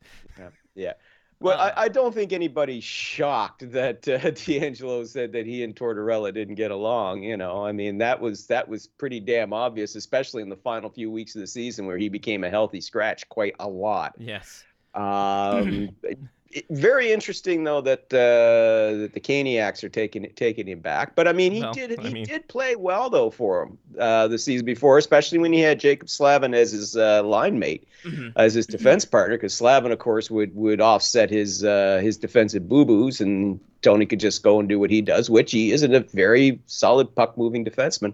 Yeah. 0.75 0.93
Well, 1.41 1.59
Uh, 1.59 1.73
I, 1.77 1.85
I 1.85 1.89
don't 1.89 2.15
think 2.15 2.33
anybody's 2.33 2.85
shocked 2.85 3.71
that 3.73 4.09
uh, 4.09 4.19
DeAngelo 4.31 5.07
said 5.07 5.33
that 5.33 5.47
he 5.47 5.63
and 5.63 5.75
Tortorella 5.75 6.33
didn't 6.33 6.55
get 6.55 6.71
along. 6.71 7.23
You 7.23 7.37
know, 7.37 7.65
I 7.65 7.73
mean, 7.73 7.99
that 7.99 8.21
was 8.21 8.47
that 8.47 8.69
was 8.69 8.87
pretty 8.87 9.21
damn 9.21 9.53
obvious, 9.53 9.95
especially 9.97 10.43
in 10.43 10.49
the 10.49 10.57
final 10.57 10.91
few 10.91 11.11
weeks 11.11 11.35
of 11.35 11.41
the 11.41 11.47
season 11.47 11.87
where 11.87 11.99
he 11.99 12.09
became 12.09 12.45
a 12.45 12.51
healthy 12.51 12.81
scratch 12.81 13.29
quite 13.29 13.55
a 13.61 13.69
lot. 13.69 14.15
Yes. 14.19 14.65
Um, 14.95 15.91
it- 16.57 16.67
very 16.71 17.13
interesting 17.13 17.65
though 17.65 17.81
that 17.83 18.05
uh, 18.13 18.97
that 19.03 19.11
the 19.15 19.21
Caniacs 19.21 19.85
are 19.85 19.89
taking 19.89 20.29
taking 20.35 20.67
him 20.67 20.81
back. 20.81 21.15
But 21.15 21.29
I 21.29 21.33
mean, 21.33 21.53
he 21.53 21.61
Well, 21.61 21.73
did 21.75 21.99
I 21.99 22.03
he 22.03 22.13
mean- 22.15 22.25
did 22.27 22.49
play 22.49 22.77
well 22.77 23.11
though 23.11 23.31
for 23.31 23.63
him 23.65 23.79
uh, 23.99 24.29
the 24.29 24.39
season 24.39 24.65
before, 24.67 24.99
especially 24.99 25.39
when 25.39 25.53
he 25.53 25.61
had 25.61 25.79
Jaccob 25.81 26.09
Slavin 26.09 26.55
as 26.55 26.73
his 26.73 26.97
uh, 26.97 27.23
line 27.23 27.59
mate, 27.59 27.87
Mhm. 28.05 28.33
as 28.37 28.55
his 28.55 28.67
defense 28.67 29.05
partner. 29.05 29.37
Because 29.37 29.55
Slavin, 29.55 29.93
of 29.93 29.99
course, 29.99 30.31
would 30.31 30.55
would 30.57 30.81
offset 30.81 31.31
his 31.31 31.65
uh, 31.65 32.01
his 32.03 32.17
defensive 32.17 32.69
boo 32.69 32.85
boos, 32.85 33.21
and 33.21 33.61
Tony 33.83 34.07
could 34.07 34.21
just 34.21 34.43
go 34.43 34.59
and 34.59 34.69
do 34.69 34.79
what 34.81 34.91
he 34.91 35.01
does, 35.03 35.29
which 35.31 35.53
he 35.53 35.71
is 35.73 35.83
a 35.83 36.01
very 36.01 36.59
solid 36.67 37.15
puck 37.15 37.37
moving 37.39 37.65
defenseman. 37.65 38.13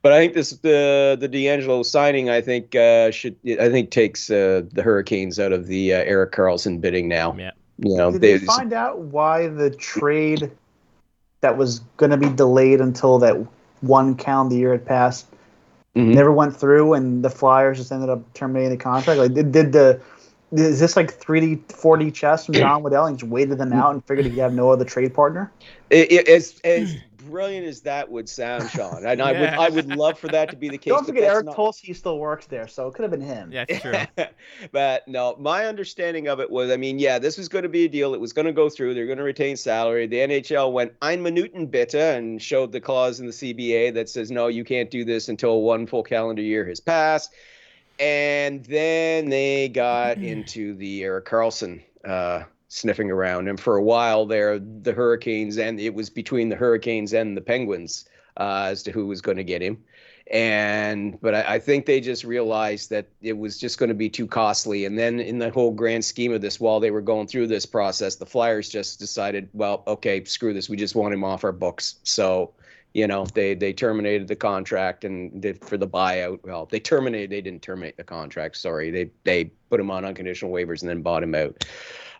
But 0.00 0.12
I 0.12 0.18
think 0.20 0.34
this 0.34 0.50
the 0.50 1.16
the 1.18 1.28
DeAngelo 1.28 1.84
signing 1.84 2.30
I 2.30 2.40
think 2.40 2.74
uh, 2.76 3.10
should 3.10 3.34
I 3.44 3.68
think 3.68 3.90
takes 3.90 4.30
uh, 4.30 4.62
the 4.72 4.82
Hurricanes 4.82 5.40
out 5.40 5.52
of 5.52 5.66
the 5.66 5.92
uh, 5.94 5.98
Erik 6.04 6.30
Karlsson 6.32 6.80
bidding 6.80 7.08
now. 7.08 7.34
Yeah. 7.36 7.50
You 7.78 7.96
know, 7.96 8.10
Did 8.10 8.20
they, 8.20 8.32
they 8.36 8.44
find 8.44 8.72
out 8.72 8.98
why 8.98 9.48
the 9.48 9.70
trade 9.70 10.50
that 11.40 11.56
was 11.56 11.80
going 11.96 12.10
to 12.10 12.16
be 12.16 12.28
delayed 12.28 12.80
until 12.80 13.18
that 13.20 13.36
one 13.80 14.16
calendar 14.16 14.56
year 14.56 14.72
had 14.72 14.84
passed 14.84 15.26
Mhm. 15.96 16.14
never 16.14 16.32
went 16.32 16.56
through, 16.56 16.94
and 16.94 17.24
the 17.24 17.30
Flyers 17.30 17.78
just 17.78 17.90
ended 17.90 18.08
up 18.08 18.32
terminating 18.34 18.70
the 18.70 18.76
contract? 18.76 19.18
Like, 19.18 19.34
did, 19.34 19.52
did 19.52 19.72
the 19.72 20.00
is 20.52 20.80
this 20.80 20.96
like 20.96 21.18
3D, 21.20 21.66
4D 21.68 22.14
chess 22.14 22.46
from 22.46 22.54
Don 22.58 22.82
Waddell 22.82 23.06
and 23.06 23.18
just 23.18 23.30
waited 23.30 23.58
them 23.58 23.72
out 23.72 23.92
and 23.92 24.04
figured 24.04 24.26
he'd 24.26 24.38
have 24.38 24.54
no 24.54 24.70
other 24.70 24.84
trade 24.84 25.12
partner? 25.12 25.50
It, 25.90 26.12
it, 26.12 26.28
as 26.28 26.58
as 26.64 26.96
brilliant 27.30 27.66
as 27.66 27.80
that 27.82 28.10
would 28.10 28.28
sound, 28.28 28.70
Sean, 28.70 29.04
and 29.06 29.22
I 29.22 29.32
would 29.32 29.48
I 29.50 29.68
would 29.68 29.88
love 29.88 30.18
for 30.18 30.28
that 30.28 30.50
to 30.50 30.56
be 30.56 30.68
the 30.68 30.78
case. 30.78 30.92
Don't 30.92 31.06
forget, 31.06 31.24
Eric 31.24 31.46
not- 31.46 31.56
Tulsky 31.56 31.94
still 31.94 32.18
works 32.18 32.46
there, 32.46 32.66
so 32.66 32.88
it 32.88 32.94
could 32.94 33.02
have 33.02 33.10
been 33.10 33.20
him. 33.20 33.52
Yeah, 33.52 33.64
true. 33.64 34.24
but 34.72 35.06
no, 35.06 35.36
my 35.38 35.66
understanding 35.66 36.28
of 36.28 36.40
it 36.40 36.50
was, 36.50 36.70
I 36.70 36.76
mean, 36.76 36.98
yeah, 36.98 37.18
this 37.18 37.38
was 37.38 37.48
going 37.48 37.62
to 37.62 37.68
be 37.68 37.84
a 37.84 37.88
deal. 37.88 38.14
It 38.14 38.20
was 38.20 38.32
going 38.32 38.46
to 38.46 38.52
go 38.52 38.68
through. 38.68 38.94
They're 38.94 39.06
going 39.06 39.18
to 39.18 39.24
retain 39.24 39.56
salary. 39.56 40.06
The 40.06 40.16
NHL 40.16 40.72
went 40.72 40.92
ein 41.02 41.22
Minuten 41.22 41.66
bitte 41.66 41.94
and 41.94 42.40
showed 42.40 42.72
the 42.72 42.80
clause 42.80 43.20
in 43.20 43.26
the 43.26 43.32
CBA 43.32 43.94
that 43.94 44.08
says, 44.08 44.30
no, 44.30 44.48
you 44.48 44.64
can't 44.64 44.90
do 44.90 45.04
this 45.04 45.28
until 45.28 45.62
one 45.62 45.86
full 45.86 46.02
calendar 46.02 46.42
year 46.42 46.66
has 46.66 46.80
passed. 46.80 47.32
And 48.00 48.64
then 48.64 49.28
they 49.28 49.68
got 49.68 50.18
into 50.22 50.74
the 50.74 51.02
Erik 51.02 51.26
Karlsson 51.26 51.82
uh, 52.04 52.44
sniffing 52.68 53.10
around. 53.10 53.48
And 53.48 53.58
for 53.58 53.76
a 53.76 53.82
while 53.82 54.26
there, 54.26 54.58
the 54.58 54.92
Hurricanes, 54.92 55.58
and 55.58 55.80
it 55.80 55.94
was 55.94 56.10
between 56.10 56.48
the 56.48 56.56
Hurricanes 56.56 57.12
and 57.12 57.36
the 57.36 57.40
Penguins 57.40 58.04
uh, 58.36 58.68
as 58.70 58.82
to 58.84 58.92
who 58.92 59.06
was 59.06 59.20
going 59.20 59.38
to 59.38 59.44
get 59.44 59.62
him. 59.62 59.82
And 60.30 61.18
but 61.22 61.34
I, 61.34 61.54
I 61.54 61.58
think 61.58 61.86
they 61.86 62.00
just 62.00 62.22
realized 62.22 62.90
that 62.90 63.08
it 63.22 63.38
was 63.38 63.58
just 63.58 63.78
going 63.78 63.88
to 63.88 63.94
be 63.94 64.10
too 64.10 64.26
costly. 64.26 64.84
And 64.84 64.98
then 64.98 65.20
in 65.20 65.38
the 65.38 65.50
whole 65.50 65.72
grand 65.72 66.04
scheme 66.04 66.32
of 66.32 66.42
this 66.42 66.60
while 66.60 66.80
they 66.80 66.90
were 66.90 67.00
going 67.00 67.26
through 67.26 67.46
this 67.46 67.64
process 67.64 68.16
the 68.16 68.26
flyers 68.26 68.68
just 68.68 68.98
decided 68.98 69.48
well 69.54 69.82
okay 69.86 70.22
screw 70.24 70.52
this. 70.52 70.68
We 70.68 70.76
just 70.76 70.94
want 70.94 71.14
him 71.14 71.24
off 71.24 71.44
our 71.44 71.52
books. 71.52 71.96
So 72.02 72.52
you 72.92 73.06
know 73.06 73.24
they 73.24 73.54
they 73.54 73.72
terminated 73.72 74.28
the 74.28 74.36
contract 74.36 75.04
and 75.04 75.58
for 75.62 75.78
the 75.78 75.88
buyout. 75.88 76.40
Well 76.44 76.66
they 76.66 76.80
terminated 76.80 77.30
they 77.30 77.40
didn't 77.40 77.62
terminate 77.62 77.96
the 77.96 78.04
contract 78.04 78.58
sorry. 78.58 78.90
They 78.90 79.10
they 79.24 79.46
put 79.70 79.80
him 79.80 79.90
on 79.90 80.04
unconditional 80.04 80.52
waivers 80.52 80.82
and 80.82 80.90
then 80.90 81.00
bought 81.00 81.22
him 81.22 81.34
out 81.34 81.64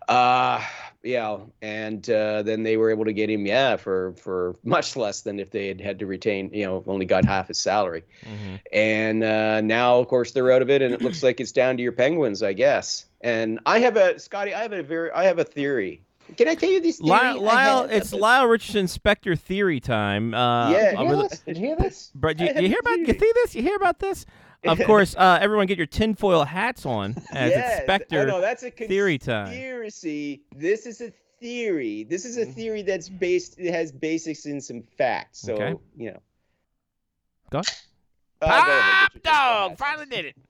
uh 0.08 0.62
yeah 1.04 1.38
and 1.62 2.10
uh, 2.10 2.42
then 2.42 2.64
they 2.64 2.76
were 2.76 2.90
able 2.90 3.04
to 3.04 3.12
get 3.12 3.30
him 3.30 3.46
yeah 3.46 3.76
for 3.76 4.12
for 4.14 4.56
much 4.64 4.96
less 4.96 5.20
than 5.22 5.38
if 5.38 5.50
they 5.50 5.68
had 5.68 5.80
had 5.80 5.98
to 6.00 6.06
retain 6.06 6.50
you 6.52 6.64
know 6.64 6.82
only 6.86 7.06
got 7.06 7.24
half 7.24 7.48
his 7.48 7.60
salary 7.60 8.02
Mhm. 8.24 8.60
and 8.72 9.22
uh, 9.24 9.60
now 9.60 9.98
of 9.98 10.08
course 10.08 10.32
they're 10.32 10.50
out 10.50 10.60
of 10.62 10.70
it 10.70 10.82
and 10.82 10.92
it 10.92 11.00
looks 11.02 11.22
like 11.22 11.40
it's 11.40 11.52
down 11.52 11.76
to 11.76 11.82
your 11.82 11.92
penguins 11.92 12.42
i 12.42 12.52
guess 12.52 13.06
and 13.20 13.60
i 13.64 13.78
have 13.78 13.96
a 13.96 14.18
scotty 14.18 14.52
i 14.54 14.62
have 14.62 14.72
a 14.72 14.82
very 14.82 15.10
i 15.12 15.24
have 15.24 15.38
a 15.38 15.44
theory 15.44 16.02
can 16.36 16.48
i 16.48 16.54
tell 16.54 16.68
you 16.70 16.80
this 16.80 16.98
theory 16.98 17.10
Lyle, 17.10 17.40
Lyle 17.42 17.82
have? 17.82 17.92
it's 17.92 18.12
Lyle 18.12 18.46
Richardson 18.46 18.84
Spector 18.86 19.38
theory 19.38 19.80
time. 19.80 20.34
Uh, 20.34 20.70
yeah 20.72 20.94
I'm 20.98 21.06
hear 21.06 21.16
this? 21.16 21.38
did 21.40 21.56
you 21.56 21.66
hear 21.68 21.76
this 21.76 22.10
But 22.14 22.38
I 22.40 22.44
you, 22.44 22.62
you 22.62 22.68
hear 22.68 22.80
about 22.80 22.98
you 22.98 23.06
see 23.06 23.32
this? 23.34 23.54
You 23.54 23.62
hear 23.62 23.76
about 23.76 23.98
this? 23.98 24.26
Of 24.64 24.78
course, 24.86 25.14
uh, 25.16 25.38
everyone 25.40 25.66
get 25.66 25.78
your 25.78 25.86
tinfoil 25.86 26.44
hats 26.44 26.84
on 26.84 27.14
as 27.30 27.50
Yes, 27.50 27.80
it's 27.80 27.88
Spector 27.88 28.22
I 28.22 28.24
know, 28.24 28.40
that's 28.40 28.62
a 28.62 28.70
theory 28.70 29.18
time. 29.18 29.46
conspiracy. 29.46 30.42
This 30.54 30.86
is 30.86 31.00
a 31.00 31.12
theory. 31.40 32.04
This 32.04 32.24
is 32.24 32.36
a 32.36 32.42
Mm-hmm. 32.42 32.52
theory 32.52 32.82
that's 32.82 33.08
based. 33.08 33.58
It 33.58 33.72
has 33.72 33.92
basics 33.92 34.46
in 34.46 34.60
some 34.60 34.82
facts. 34.82 35.40
So 35.40 35.54
Okay. 35.54 35.74
you 35.96 36.10
know. 36.12 36.20
Go. 37.50 37.58
Uh, 37.58 37.62
go 38.40 38.46
get 38.66 39.00
your 39.00 39.08
tinfoil 39.22 39.32
dog 39.68 39.78
finally 39.78 40.06
did 40.06 40.24
it. 40.26 40.36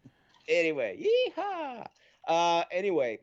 Anyway, 0.51 1.07
yeehaw. 1.37 1.85
Uh, 2.27 2.65
anyway, 2.73 3.19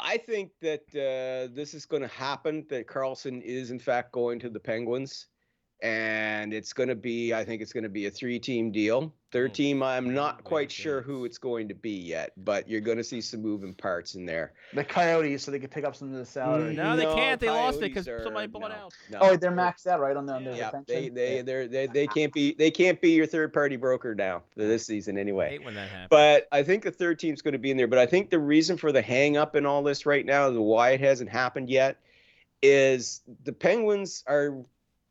I 0.00 0.16
think 0.16 0.50
that 0.60 0.80
uh, 0.90 1.54
this 1.54 1.74
is 1.74 1.86
going 1.86 2.02
to 2.02 2.08
happen. 2.08 2.66
That 2.68 2.88
Karlsson 2.88 3.40
is 3.40 3.70
in 3.70 3.78
fact 3.78 4.10
going 4.10 4.40
to 4.40 4.50
the 4.50 4.58
Penguins, 4.58 5.26
and 5.82 6.52
it's 6.52 6.72
going 6.72 6.88
to 6.88 6.94
be. 6.94 7.32
I 7.32 7.44
think 7.44 7.62
it's 7.62 7.72
going 7.72 7.84
to 7.84 7.88
be 7.90 8.06
a 8.06 8.10
three-team 8.10 8.70
deal. 8.72 9.12
Third 9.32 9.52
Oh, 9.52 9.54
team, 9.54 9.82
I'm 9.82 10.12
not 10.12 10.42
quite 10.42 10.72
sure 10.72 11.02
who 11.02 11.24
it's 11.24 11.38
going 11.38 11.68
to 11.68 11.74
be 11.74 11.92
yet, 11.92 12.32
but 12.36 12.68
you're 12.68 12.80
going 12.80 12.96
to 12.98 13.04
see 13.04 13.20
some 13.20 13.40
moving 13.40 13.72
parts 13.74 14.16
in 14.16 14.26
there. 14.26 14.54
The 14.74 14.82
Coyotes, 14.82 15.44
so 15.44 15.52
they 15.52 15.60
could 15.60 15.70
pick 15.70 15.84
up 15.84 15.94
some 15.94 16.12
of 16.12 16.18
the 16.18 16.24
salary. 16.26 16.74
No, 16.74 16.96
they 16.96 17.04
can't. 17.04 17.40
They 17.40 17.48
lost 17.48 17.78
it 17.78 17.94
because 17.94 18.06
somebody 18.24 18.48
bought 18.48 18.70
no, 18.70 18.74
out. 18.74 18.94
no. 19.08 19.18
Oh, 19.20 19.36
they're 19.36 19.52
maxed 19.52 19.86
out, 19.86 20.00
right, 20.00 20.16
on 20.16 20.26
the, 20.26 20.34
on 20.34 20.44
their 20.44 20.56
Yeah, 20.56 20.66
retention? 20.66 21.14
they 21.14 21.42
they 21.42 21.42
they 21.42 21.66
they 21.68 21.86
they 21.86 22.06
can't 22.08 22.32
be 22.32 22.54
they 22.54 22.72
can't 22.72 23.00
be 23.00 23.12
your 23.12 23.26
third 23.26 23.52
party 23.52 23.76
broker 23.76 24.14
now 24.16 24.42
for 24.52 24.62
this 24.62 24.84
season 24.84 25.16
I 25.16 25.20
anyway. 25.20 25.50
hate 25.50 25.64
when 25.64 25.74
that 25.74 25.88
happens. 25.88 26.08
But 26.10 26.48
I 26.50 26.64
think 26.64 26.82
the 26.82 26.90
third 26.90 27.20
team's 27.20 27.40
going 27.40 27.52
to 27.52 27.58
be 27.58 27.70
in 27.70 27.76
there. 27.76 27.86
But 27.86 28.00
I 28.00 28.06
think 28.06 28.30
the 28.30 28.40
reason 28.40 28.76
for 28.76 28.90
the 28.90 29.02
hang 29.02 29.36
up 29.36 29.54
in 29.54 29.64
all 29.64 29.84
this 29.84 30.06
right 30.06 30.26
now, 30.26 30.50
the 30.50 30.60
why 30.60 30.90
it 30.90 31.00
hasn't 31.00 31.30
happened 31.30 31.70
yet, 31.70 31.98
is 32.62 33.22
the 33.44 33.52
Penguins 33.52 34.24
are 34.26 34.56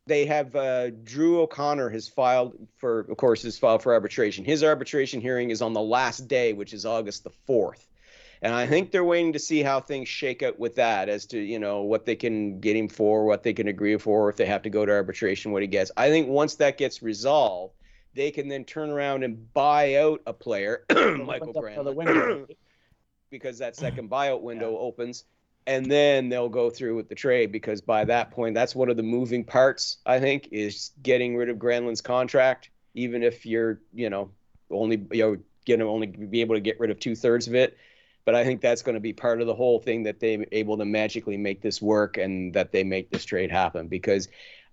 they 0.09 0.25
have 0.25 0.55
uh, 0.55 0.89
Drew 0.89 1.39
O'Connor 1.39 1.89
has 1.89 2.09
filed 2.09 2.57
for, 2.77 3.01
of 3.01 3.15
course, 3.15 3.43
his 3.43 3.57
filed 3.57 3.81
for 3.81 3.93
arbitration. 3.93 4.43
His 4.43 4.63
arbitration 4.63 5.21
hearing 5.21 5.51
is 5.51 5.61
on 5.61 5.71
the 5.71 5.81
last 5.81 6.27
day, 6.27 6.51
which 6.51 6.73
is 6.73 6.85
August 6.85 7.23
the 7.23 7.29
fourth, 7.45 7.87
and 8.41 8.53
I 8.53 8.67
think 8.67 8.91
they're 8.91 9.05
waiting 9.05 9.33
to 9.33 9.39
see 9.39 9.61
how 9.61 9.79
things 9.79 10.09
shake 10.09 10.43
out 10.43 10.59
with 10.59 10.75
that, 10.75 11.07
as 11.07 11.27
to 11.27 11.39
you 11.39 11.59
know 11.59 11.83
what 11.83 12.05
they 12.05 12.15
can 12.15 12.59
get 12.59 12.75
him 12.75 12.89
for, 12.89 13.25
what 13.25 13.43
they 13.43 13.53
can 13.53 13.69
agree 13.69 13.97
for, 13.97 14.29
if 14.29 14.35
they 14.35 14.47
have 14.47 14.63
to 14.63 14.69
go 14.69 14.85
to 14.85 14.91
arbitration, 14.91 15.51
what 15.51 15.61
he 15.61 15.67
gets. 15.67 15.91
I 15.95 16.09
think 16.09 16.27
once 16.27 16.55
that 16.55 16.77
gets 16.77 17.01
resolved, 17.01 17.75
they 18.15 18.31
can 18.31 18.49
then 18.49 18.65
turn 18.65 18.89
around 18.89 19.23
and 19.23 19.53
buy 19.53 19.95
out 19.95 20.21
a 20.25 20.33
player, 20.33 20.83
Mikael 20.89 21.53
Granlund, 21.53 22.49
because 23.29 23.59
that 23.59 23.75
second 23.75 24.09
buyout 24.09 24.41
window 24.41 24.75
opens 24.77 25.23
and 25.69 25.85
then 25.85 26.29
they'll 26.29 26.49
go 26.49 26.71
through 26.71 26.95
with 26.95 27.07
the 27.09 27.15
trade 27.15 27.51
because 27.51 27.79
by 27.79 28.03
that 28.03 28.31
point 28.31 28.55
that's 28.55 28.75
one 28.75 28.89
of 28.89 28.97
the 28.97 29.03
moving 29.03 29.43
parts 29.43 29.97
i 30.05 30.19
think 30.19 30.49
is 30.51 30.91
getting 31.03 31.37
rid 31.37 31.47
of 31.47 31.57
granlund's 31.57 32.01
contract 32.01 32.71
even 32.95 33.21
if 33.21 33.45
you're 33.45 33.79
you 33.93 34.09
know 34.09 34.31
only 34.71 35.05
you 35.11 35.23
know 35.23 35.37
going 35.67 35.79
to 35.79 35.85
only 35.85 36.07
be 36.07 36.41
able 36.41 36.55
to 36.55 36.61
get 36.61 36.79
rid 36.79 36.89
of 36.89 36.99
two-thirds 36.99 37.47
of 37.47 37.53
it 37.53 37.77
but 38.25 38.33
i 38.33 38.43
think 38.43 38.61
that's 38.61 38.81
going 38.81 38.95
to 38.95 38.99
be 38.99 39.13
part 39.13 39.41
of 39.41 39.47
the 39.47 39.53
whole 39.53 39.79
thing 39.79 40.01
that 40.03 40.19
they're 40.19 40.43
able 40.51 40.75
to 40.75 40.85
magically 40.85 41.37
make 41.37 41.61
this 41.61 41.79
work 41.79 42.17
and 42.17 42.53
that 42.55 42.71
they 42.71 42.83
make 42.83 43.11
this 43.11 43.23
trade 43.23 43.51
happen 43.51 43.87
because 43.87 44.27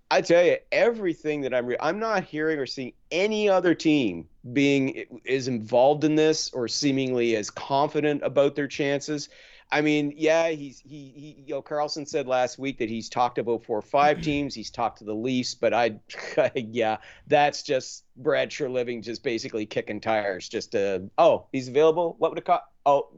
I 0.09 0.21
tell 0.21 0.41
you, 0.41 0.55
everything 0.71 1.41
that 1.41 1.53
I'm 1.53 1.65
re- 1.65 1.77
I'm 1.81 1.99
not 1.99 2.23
hearing 2.23 2.59
or 2.59 2.65
seeing 2.65 2.93
any 3.11 3.49
other 3.49 3.75
team 3.75 4.25
being 4.53 5.21
is 5.25 5.49
involved 5.49 6.05
in 6.05 6.15
this 6.15 6.49
or 6.53 6.69
seemingly 6.69 7.35
as 7.35 7.49
confident 7.49 8.23
about 8.23 8.55
their 8.55 8.69
chances. 8.69 9.27
I 9.69 9.81
mean, 9.81 10.13
yeah, 10.15 10.49
he's 10.49 10.79
he, 10.79 11.11
he 11.15 11.43
you 11.45 11.55
know 11.55 11.61
Karlsson 11.61 12.07
said 12.07 12.25
last 12.25 12.57
week 12.57 12.77
that 12.79 12.89
he's 12.89 13.09
talked 13.09 13.37
about 13.37 13.65
four 13.65 13.77
or 13.77 13.81
five 13.81 14.21
teams. 14.21 14.55
He's 14.55 14.69
talked 14.69 14.99
to 14.99 15.03
the 15.03 15.13
Leafs, 15.13 15.55
but 15.55 15.73
I, 15.73 15.99
yeah, 16.55 16.97
that's 17.27 17.63
just 17.63 18.05
Brad 18.15 18.49
Treliving 18.49 19.03
just 19.03 19.23
basically 19.23 19.65
kicking 19.65 19.99
tires. 19.99 20.47
Just 20.47 20.71
to 20.71 21.09
oh, 21.17 21.47
he's 21.51 21.67
available. 21.67 22.15
What 22.17 22.31
would 22.31 22.37
it 22.37 22.45
cost? 22.45 22.63
Oh, 22.85 23.09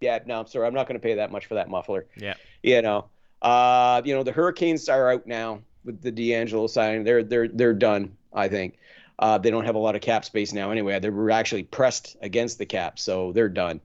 yeah, 0.00 0.20
no, 0.24 0.40
I'm 0.40 0.46
sorry, 0.46 0.68
I'm 0.68 0.74
not 0.74 0.86
going 0.86 0.98
to 0.98 1.02
pay 1.02 1.14
that 1.14 1.32
much 1.32 1.46
for 1.46 1.54
that 1.54 1.68
muffler. 1.68 2.06
Yeah, 2.16 2.34
you 2.62 2.82
know, 2.82 3.06
uh, 3.42 4.00
you 4.04 4.14
know 4.14 4.22
the 4.22 4.32
Hurricanes 4.32 4.88
are 4.88 5.10
out 5.10 5.26
now 5.26 5.60
with 5.84 6.02
the 6.02 6.12
DeAngelo 6.12 6.70
signing. 6.70 7.02
They're 7.02 7.24
they're 7.24 7.48
they're 7.48 7.74
done. 7.74 8.16
I 8.32 8.46
think. 8.46 8.78
Uh, 9.18 9.36
they 9.36 9.50
don't 9.50 9.66
have 9.66 9.74
a 9.74 9.78
lot 9.78 9.94
of 9.94 10.00
cap 10.00 10.24
space 10.24 10.54
now 10.54 10.70
anyway. 10.70 10.98
They 10.98 11.10
were 11.10 11.30
actually 11.30 11.64
pressed 11.64 12.16
against 12.22 12.56
the 12.56 12.64
cap, 12.64 12.98
so 12.98 13.32
they're 13.32 13.50
done. 13.50 13.82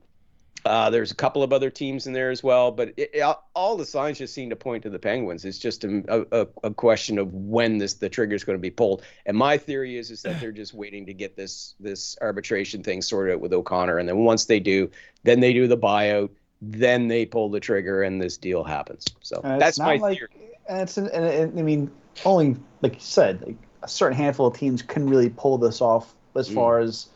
Uh, 0.66 0.90
there's 0.90 1.10
a 1.10 1.14
couple 1.14 1.42
of 1.42 1.52
other 1.52 1.70
teams 1.70 2.06
in 2.06 2.12
there 2.12 2.30
as 2.30 2.42
well, 2.42 2.70
but 2.70 2.88
it, 2.96 3.10
it, 3.14 3.36
all 3.54 3.76
the 3.76 3.84
signs 3.84 4.18
just 4.18 4.34
seem 4.34 4.50
to 4.50 4.56
point 4.56 4.82
to 4.82 4.90
the 4.90 4.98
Penguins. 4.98 5.44
It's 5.44 5.58
just 5.58 5.84
a, 5.84 6.26
a, 6.32 6.46
a 6.64 6.70
question 6.72 7.18
of 7.18 7.32
when 7.32 7.78
this 7.78 7.94
the 7.94 8.08
trigger 8.08 8.34
is 8.34 8.44
going 8.44 8.58
to 8.58 8.62
be 8.62 8.70
pulled. 8.70 9.02
And 9.24 9.36
my 9.36 9.58
theory 9.58 9.96
is 9.96 10.10
is 10.10 10.22
that 10.22 10.40
they're 10.40 10.52
just 10.52 10.74
waiting 10.74 11.06
to 11.06 11.14
get 11.14 11.36
this 11.36 11.74
this 11.80 12.16
arbitration 12.20 12.82
thing 12.82 13.02
sorted 13.02 13.34
out 13.34 13.40
with 13.40 13.52
O'Connor, 13.52 13.98
and 13.98 14.08
then 14.08 14.18
once 14.18 14.46
they 14.46 14.60
do, 14.60 14.90
then 15.22 15.40
they 15.40 15.52
do 15.52 15.66
the 15.66 15.78
buyout, 15.78 16.30
then 16.60 17.08
they 17.08 17.26
pull 17.26 17.48
the 17.48 17.60
trigger, 17.60 18.02
and 18.02 18.20
this 18.20 18.36
deal 18.36 18.64
happens. 18.64 19.04
So 19.20 19.40
that's 19.42 19.78
my 19.78 19.96
like, 19.96 20.18
theory. 20.18 20.30
And 20.68 20.80
it's 20.80 20.96
and, 20.98 21.08
and, 21.08 21.58
I 21.58 21.62
mean 21.62 21.90
only 22.24 22.56
like 22.82 22.94
you 22.94 23.00
said, 23.00 23.42
like 23.46 23.56
a 23.82 23.88
certain 23.88 24.16
handful 24.16 24.46
of 24.46 24.56
teams 24.56 24.82
can 24.82 25.08
really 25.08 25.30
pull 25.30 25.58
this 25.58 25.80
off 25.80 26.14
as 26.34 26.48
mm. 26.48 26.54
far 26.54 26.80
as 26.80 27.08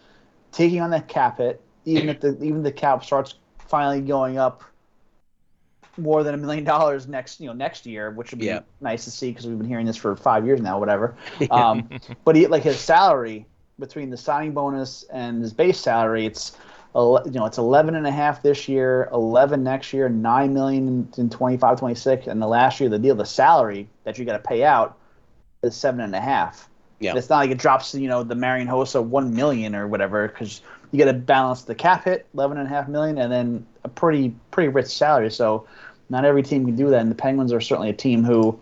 taking 0.52 0.80
on 0.80 0.90
that 0.90 1.08
cap 1.08 1.38
hit 1.38 1.60
even 1.84 2.08
if 2.08 2.20
the 2.20 2.42
even 2.42 2.62
the 2.62 2.72
cap 2.72 3.04
starts 3.04 3.34
finally 3.70 4.00
going 4.00 4.36
up 4.36 4.64
more 5.96 6.22
than 6.24 6.34
a 6.34 6.36
million 6.36 6.64
dollars 6.64 7.06
next 7.06 7.40
you 7.40 7.46
know 7.46 7.52
next 7.52 7.86
year, 7.86 8.10
which 8.10 8.32
would 8.32 8.40
be 8.40 8.46
yeah. 8.46 8.60
nice 8.80 9.04
to 9.04 9.10
see 9.10 9.30
because 9.30 9.46
we've 9.46 9.58
been 9.58 9.68
hearing 9.68 9.86
this 9.86 9.96
for 9.96 10.14
five 10.16 10.44
years 10.44 10.60
now, 10.60 10.78
whatever. 10.78 11.16
Um, 11.50 11.88
but 12.24 12.36
he, 12.36 12.46
like 12.46 12.62
his 12.62 12.78
salary 12.78 13.46
between 13.78 14.10
the 14.10 14.16
signing 14.16 14.52
bonus 14.52 15.04
and 15.12 15.42
his 15.42 15.52
base 15.52 15.78
salary, 15.78 16.26
it's 16.26 16.56
you 16.94 17.30
know 17.32 17.46
it's 17.46 17.58
11 17.58 17.94
and 17.94 18.06
a 18.06 18.10
half 18.10 18.42
this 18.42 18.68
year 18.68 19.08
11 19.12 19.62
next 19.62 19.92
year 19.92 20.08
9 20.08 20.52
million 20.52 21.08
in 21.18 21.30
25 21.30 21.78
26 21.78 22.26
and 22.26 22.42
the 22.42 22.46
last 22.46 22.80
year 22.80 22.88
the 22.88 22.98
deal 22.98 23.14
the 23.14 23.24
salary 23.24 23.88
that 24.02 24.18
you 24.18 24.24
got 24.24 24.32
to 24.32 24.40
pay 24.40 24.64
out 24.64 24.98
is 25.62 25.76
seven 25.76 26.00
and 26.00 26.16
a 26.16 26.20
half 26.20 26.68
yeah 26.98 27.14
it's 27.14 27.28
not 27.28 27.38
like 27.38 27.50
it 27.50 27.58
drops 27.58 27.94
you 27.94 28.08
know 28.08 28.24
the 28.24 28.34
marian 28.34 28.66
hossa 28.66 29.00
1 29.00 29.32
million 29.32 29.76
or 29.76 29.86
whatever 29.86 30.26
because 30.26 30.62
you 30.92 30.98
got 30.98 31.10
to 31.10 31.12
balance 31.12 31.62
the 31.62 31.74
cap 31.74 32.04
hit, 32.04 32.26
eleven 32.34 32.58
and 32.58 32.66
a 32.66 32.70
half 32.70 32.88
million, 32.88 33.18
and 33.18 33.32
then 33.32 33.66
a 33.84 33.88
pretty 33.88 34.34
pretty 34.50 34.68
rich 34.68 34.88
salary. 34.88 35.30
So 35.30 35.66
not 36.08 36.24
every 36.24 36.42
team 36.42 36.66
can 36.66 36.76
do 36.76 36.90
that, 36.90 37.00
and 37.00 37.10
the 37.10 37.14
Penguins 37.16 37.52
are 37.52 37.60
certainly 37.60 37.90
a 37.90 37.94
team 37.94 38.24
who, 38.24 38.58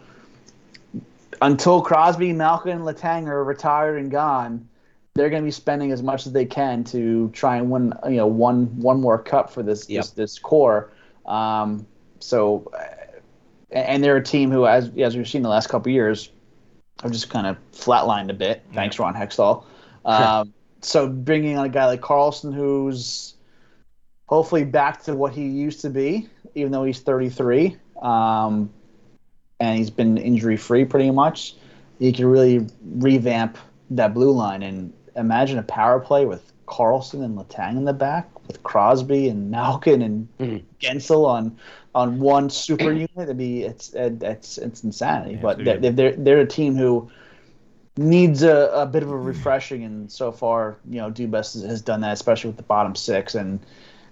until 1.40 1.80
Crosby, 1.80 2.32
Malkin, 2.32 2.72
and 2.72 2.82
Letang 2.82 3.26
are 3.26 3.42
retired 3.42 3.98
and 3.98 4.10
gone, 4.10 4.68
they're 5.14 5.30
going 5.30 5.42
to 5.42 5.46
be 5.46 5.50
spending 5.50 5.90
as 5.90 6.02
much 6.02 6.26
as 6.26 6.32
they 6.32 6.44
can 6.44 6.84
to 6.84 7.30
try 7.30 7.56
and 7.56 7.70
win 7.70 7.92
you 8.06 8.16
know 8.16 8.26
one 8.26 8.66
one 8.80 9.00
more 9.00 9.18
cup 9.18 9.50
for 9.50 9.62
this 9.62 9.88
yep. 9.88 10.04
this, 10.04 10.10
this 10.10 10.38
core. 10.38 10.92
Um, 11.26 11.86
so, 12.20 12.70
and 13.70 14.02
they're 14.02 14.16
a 14.16 14.22
team 14.22 14.50
who, 14.50 14.66
as 14.66 14.90
as 14.98 15.16
we've 15.16 15.28
seen 15.28 15.42
the 15.42 15.48
last 15.48 15.68
couple 15.68 15.90
years, 15.90 16.30
have 17.02 17.12
just 17.12 17.30
kind 17.30 17.46
of 17.46 17.56
flatlined 17.72 18.30
a 18.30 18.34
bit. 18.34 18.62
Thanks, 18.74 18.98
Ron 18.98 19.14
Hextall. 19.14 19.64
Um, 20.04 20.54
so 20.80 21.08
bringing 21.08 21.56
on 21.56 21.66
a 21.66 21.68
guy 21.68 21.86
like 21.86 22.00
Karlsson, 22.00 22.54
who's 22.54 23.34
hopefully 24.26 24.64
back 24.64 25.02
to 25.04 25.14
what 25.14 25.32
he 25.32 25.46
used 25.46 25.80
to 25.80 25.90
be, 25.90 26.28
even 26.54 26.72
though 26.72 26.84
he's 26.84 27.00
33, 27.00 27.76
um, 28.02 28.70
and 29.60 29.78
he's 29.78 29.90
been 29.90 30.18
injury 30.18 30.56
free 30.56 30.84
pretty 30.84 31.10
much, 31.10 31.56
he 31.98 32.12
can 32.12 32.26
really 32.26 32.66
revamp 32.84 33.58
that 33.90 34.14
blue 34.14 34.30
line 34.30 34.62
and 34.62 34.92
imagine 35.16 35.58
a 35.58 35.62
power 35.62 35.98
play 35.98 36.26
with 36.26 36.52
Karlsson 36.66 37.24
and 37.24 37.36
Letang 37.36 37.76
in 37.76 37.84
the 37.84 37.92
back, 37.92 38.28
with 38.46 38.62
Crosby 38.62 39.28
and 39.28 39.50
Malkin 39.50 40.02
and 40.02 40.28
mm. 40.38 40.64
Guentzel 40.80 41.26
on 41.26 41.58
on 41.94 42.20
one 42.20 42.50
super 42.50 42.92
unit. 42.92 43.10
It'd 43.16 43.36
be 43.36 43.62
it's 43.64 43.92
it's 43.94 44.58
it's 44.58 44.84
insanity. 44.84 45.34
Yeah, 45.34 45.40
but 45.40 45.64
they're, 45.64 45.78
they're 45.78 46.16
they're 46.16 46.40
a 46.40 46.46
team 46.46 46.76
who 46.76 47.10
needs 47.98 48.44
a, 48.44 48.70
a 48.72 48.86
bit 48.86 49.02
of 49.02 49.10
a 49.10 49.16
refreshing, 49.16 49.82
and 49.82 50.10
so 50.10 50.30
far, 50.30 50.76
you 50.88 51.00
know, 51.00 51.10
Dubas 51.10 51.54
has, 51.54 51.62
has 51.62 51.82
done 51.82 52.00
that, 52.02 52.12
especially 52.12 52.48
with 52.48 52.56
the 52.56 52.62
bottom 52.62 52.94
six, 52.94 53.34
and 53.34 53.58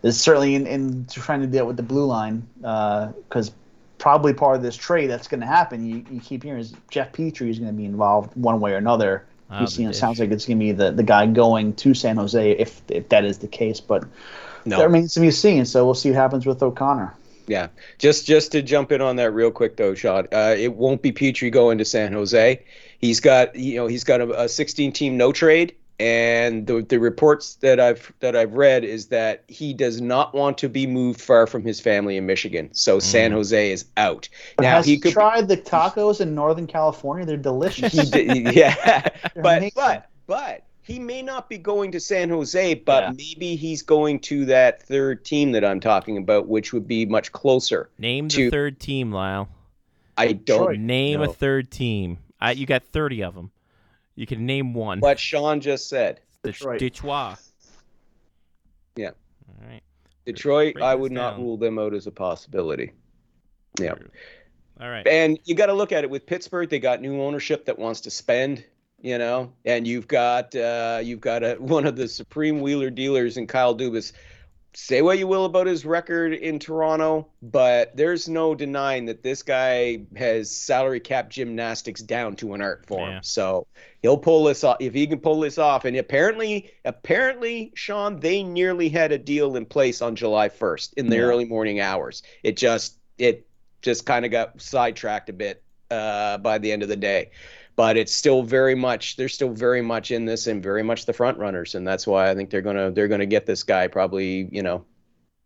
is 0.03 0.21
certainly 0.21 0.55
in, 0.57 0.67
in 0.67 1.07
trying 1.07 1.41
to 1.41 1.47
deal 1.47 1.67
with 1.67 1.77
the 1.77 1.83
blue 1.83 2.05
line 2.05 2.47
because 2.57 3.51
uh, 3.51 3.53
probably 3.99 4.35
part 4.35 4.57
of 4.57 4.63
this 4.63 4.77
trade 4.77 5.07
that's 5.07 5.29
going 5.29 5.41
to 5.41 5.47
happen. 5.47 5.87
You, 5.87 6.05
you 6.11 6.21
keep 6.21 6.43
hearing 6.43 6.61
is 6.61 6.75
Jeff 6.91 7.13
Petry 7.13 7.49
is 7.49 7.59
going 7.59 7.71
to 7.71 7.77
be 7.77 7.85
involved 7.85 8.37
one 8.37 8.61
way 8.61 8.73
or 8.73 8.77
another. 8.77 9.25
Oh, 9.51 9.61
you 9.61 9.67
see, 9.69 9.85
it 9.85 9.95
sounds 9.95 10.19
like 10.19 10.31
it's 10.33 10.45
going 10.45 10.59
to 10.59 10.65
be 10.65 10.73
the, 10.73 10.91
the 10.91 11.05
guy 11.05 11.27
going 11.27 11.75
to 11.75 11.95
San 11.95 12.17
Jose 12.17 12.51
if 12.53 12.83
if 12.89 13.09
that 13.11 13.25
is 13.25 13.39
the 13.39 13.47
case, 13.47 13.79
but 13.79 14.05
no. 14.65 14.79
that 14.79 14.85
remains 14.85 15.15
to 15.15 15.21
be 15.21 15.31
seen. 15.31 15.65
So 15.65 15.85
we'll 15.85 15.95
see 15.95 16.11
what 16.11 16.17
happens 16.17 16.45
with 16.45 16.61
O'Connor. 16.63 17.15
Yeah, 17.47 17.69
just 17.99 18.27
just 18.27 18.51
to 18.53 18.63
jump 18.63 18.91
in 18.91 19.01
on 19.01 19.15
that 19.17 19.31
real 19.31 19.53
quick 19.53 19.77
though, 19.77 19.95
Sean. 19.95 20.27
Uh, 20.33 20.57
it 20.59 20.75
won't 20.75 21.01
be 21.01 21.13
Petry 21.13 21.53
going 21.53 21.79
to 21.79 21.85
San 21.85 22.13
Jose. 22.13 22.65
He's 23.01 23.21
got 23.21 23.55
you 23.55 23.77
know 23.77 23.87
he's 23.87 24.05
got 24.05 24.21
a, 24.21 24.43
a 24.43 24.49
16 24.49 24.93
team 24.93 25.17
no 25.17 25.33
trade, 25.33 25.75
and 25.99 26.67
the 26.67 26.83
the 26.83 26.99
reports 26.99 27.57
that 27.57 27.81
I've 27.81 28.13
that 28.21 28.37
I've 28.37 28.55
read 28.55 28.85
is 28.85 29.07
that 29.07 29.45
he 29.49 29.73
does 29.73 30.01
not 30.01 30.35
want 30.35 30.59
to 30.59 30.69
be 30.69 30.87
moved 30.87 31.21
far 31.21 31.47
from 31.47 31.63
his 31.63 31.81
family 31.81 32.17
in 32.17 32.27
Michigan. 32.27 32.71
So 32.73 32.99
mm. 32.99 33.03
San 33.03 33.33
Jose 33.33 33.73
is 33.73 33.87
out. 33.97 34.29
But 34.57 34.65
now 34.65 34.83
he 34.83 34.99
could 34.99 35.13
tried 35.13 35.49
the 35.49 35.57
tacos 35.57 36.21
in 36.21 36.35
Northern 36.35 36.67
California. 36.67 37.25
They're 37.25 37.37
delicious. 37.37 38.11
Did, 38.11 38.55
yeah, 38.55 39.09
but 39.37 39.59
amazing. 39.59 39.73
but 39.75 40.11
but 40.27 40.65
he 40.87 41.01
may 41.01 41.21
not 41.21 41.49
be 41.49 41.59
going 41.59 41.91
to 41.93 42.01
San 42.01 42.29
Jose, 42.29 42.75
but 42.75 43.03
yeah. 43.03 43.11
maybe 43.11 43.57
he's 43.57 43.83
going 43.83 44.21
to 44.21 44.45
that 44.45 44.83
third 44.83 45.25
team 45.25 45.51
that 45.53 45.65
I'm 45.65 45.81
talking 45.81 46.17
about, 46.17 46.47
which 46.47 46.73
would 46.73 46.87
be 46.87 47.05
much 47.07 47.33
closer. 47.33 47.91
Name 47.99 48.29
to, 48.29 48.45
the 48.45 48.51
third 48.51 48.79
team, 48.79 49.11
Lyle. 49.11 49.49
I 50.17 50.33
don't 50.33 50.79
name 50.87 51.21
know. 51.21 51.31
a 51.31 51.33
third 51.33 51.71
team. 51.71 52.19
I, 52.41 52.53
you 52.53 52.67
got 52.67 52.85
30 52.85 53.23
of 53.25 53.35
them. 53.35 53.51
You 54.15 54.27
can 54.27 54.47
name 54.47 54.75
one. 54.75 55.01
What 55.01 55.19
Sean 55.19 55.61
just 55.61 55.89
said. 55.89 56.21
The 56.43 56.53
Detroit. 56.53 56.79
Detroit. 56.79 57.39
Yeah. 58.97 59.11
All 59.49 59.69
right. 59.69 59.83
Detroit, 60.25 60.81
I 60.83 60.95
would 60.95 61.13
not 61.13 61.39
rule 61.39 61.57
them 61.57 61.79
out 61.79 61.95
as 61.95 62.07
a 62.07 62.11
possibility. 62.11 62.93
Yeah. 63.79 63.95
All 64.81 64.91
right. 64.91 65.07
And 65.07 65.39
you 65.45 65.55
got 65.55 65.67
to 65.67 65.73
look 65.73 65.93
at 65.93 66.05
it 66.05 66.11
with 66.11 66.27
Pittsburgh. 66.27 66.69
They 66.69 66.79
got 66.79 67.01
new 67.01 67.23
ownership 67.23 67.67
that 67.67 67.79
wants 67.79 68.01
to 68.03 68.11
spend, 68.11 68.65
you 69.01 69.19
know, 69.19 69.53
and 69.65 69.87
you've 69.87 70.09
got 70.09 70.55
uh, 70.55 71.01
you've 71.03 71.21
got 71.21 71.43
a, 71.43 71.55
one 71.59 71.87
of 71.87 71.97
the 71.97 72.09
supreme 72.09 72.61
wheeler 72.61 72.91
dealers 72.91 73.37
in 73.37 73.47
Kyle 73.47 73.77
Dubas 73.77 74.13
say 74.79 75.01
what 75.01 75.19
you 75.19 75.27
will 75.27 75.47
about 75.47 75.67
his 75.67 75.87
record 75.87 76.35
in 76.35 76.59
Toronto, 76.59 77.27
but 77.41 77.97
there's 77.97 78.29
no 78.29 78.55
denying 78.55 79.07
that 79.07 79.23
this 79.23 79.43
guy 79.43 80.03
has 80.17 80.51
salary 80.51 81.01
cap 81.01 81.31
gymnastics 81.31 82.03
down 82.03 82.37
to 82.37 82.53
an 82.53 82.61
art 82.61 82.85
form. 82.85 83.11
Yeah. 83.11 83.21
So 83.23 83.67
he'll 84.03 84.19
pull 84.19 84.45
this 84.45 84.63
off 84.65 84.77
if 84.81 84.93
he 84.93 85.07
can 85.07 85.19
pull 85.19 85.41
this 85.41 85.57
off. 85.57 85.87
And 85.87 85.97
apparently, 85.97 86.71
apparently, 86.85 87.73
Sean, 87.75 88.21
they 88.21 88.43
nearly 88.43 88.91
had 88.91 89.13
a 89.13 89.19
deal 89.19 89.57
in 89.57 89.65
place 89.65 90.03
on 90.03 90.15
July 90.15 90.51
1st 90.51 90.93
in 90.99 91.09
the 91.09 91.17
yeah. 91.17 91.23
early 91.23 91.47
morning 91.47 91.81
hours. 91.81 92.23
It 92.43 92.59
just 92.59 92.99
it 93.17 93.47
just 93.81 94.05
kind 94.05 94.27
of 94.27 94.31
got 94.31 94.61
sidetracked 94.61 95.31
a 95.31 95.33
bit 95.33 95.63
uh, 95.91 96.37
by 96.37 96.59
the 96.59 96.71
end 96.71 96.83
of 96.83 96.91
the 96.91 96.97
day. 96.97 97.31
But 97.77 97.97
it's 97.99 98.13
still 98.15 98.43
very 98.43 98.75
much 98.75 99.17
they're 99.17 99.29
still 99.29 99.51
very 99.51 99.83
much 99.83 100.11
in 100.11 100.25
this 100.25 100.47
and 100.47 100.63
very 100.63 100.83
much 100.83 101.05
the 101.07 101.13
front 101.13 101.37
runners, 101.39 101.75
and 101.75 101.87
that's 101.87 102.07
why 102.07 102.31
I 102.31 102.35
think 102.35 102.49
they're 102.51 102.63
gonna 102.63 102.91
they're 102.91 103.09
gonna 103.09 103.27
get 103.27 103.45
this 103.47 103.63
guy 103.63 103.87
probably 103.87 104.49
you 104.51 104.63
know 104.63 104.83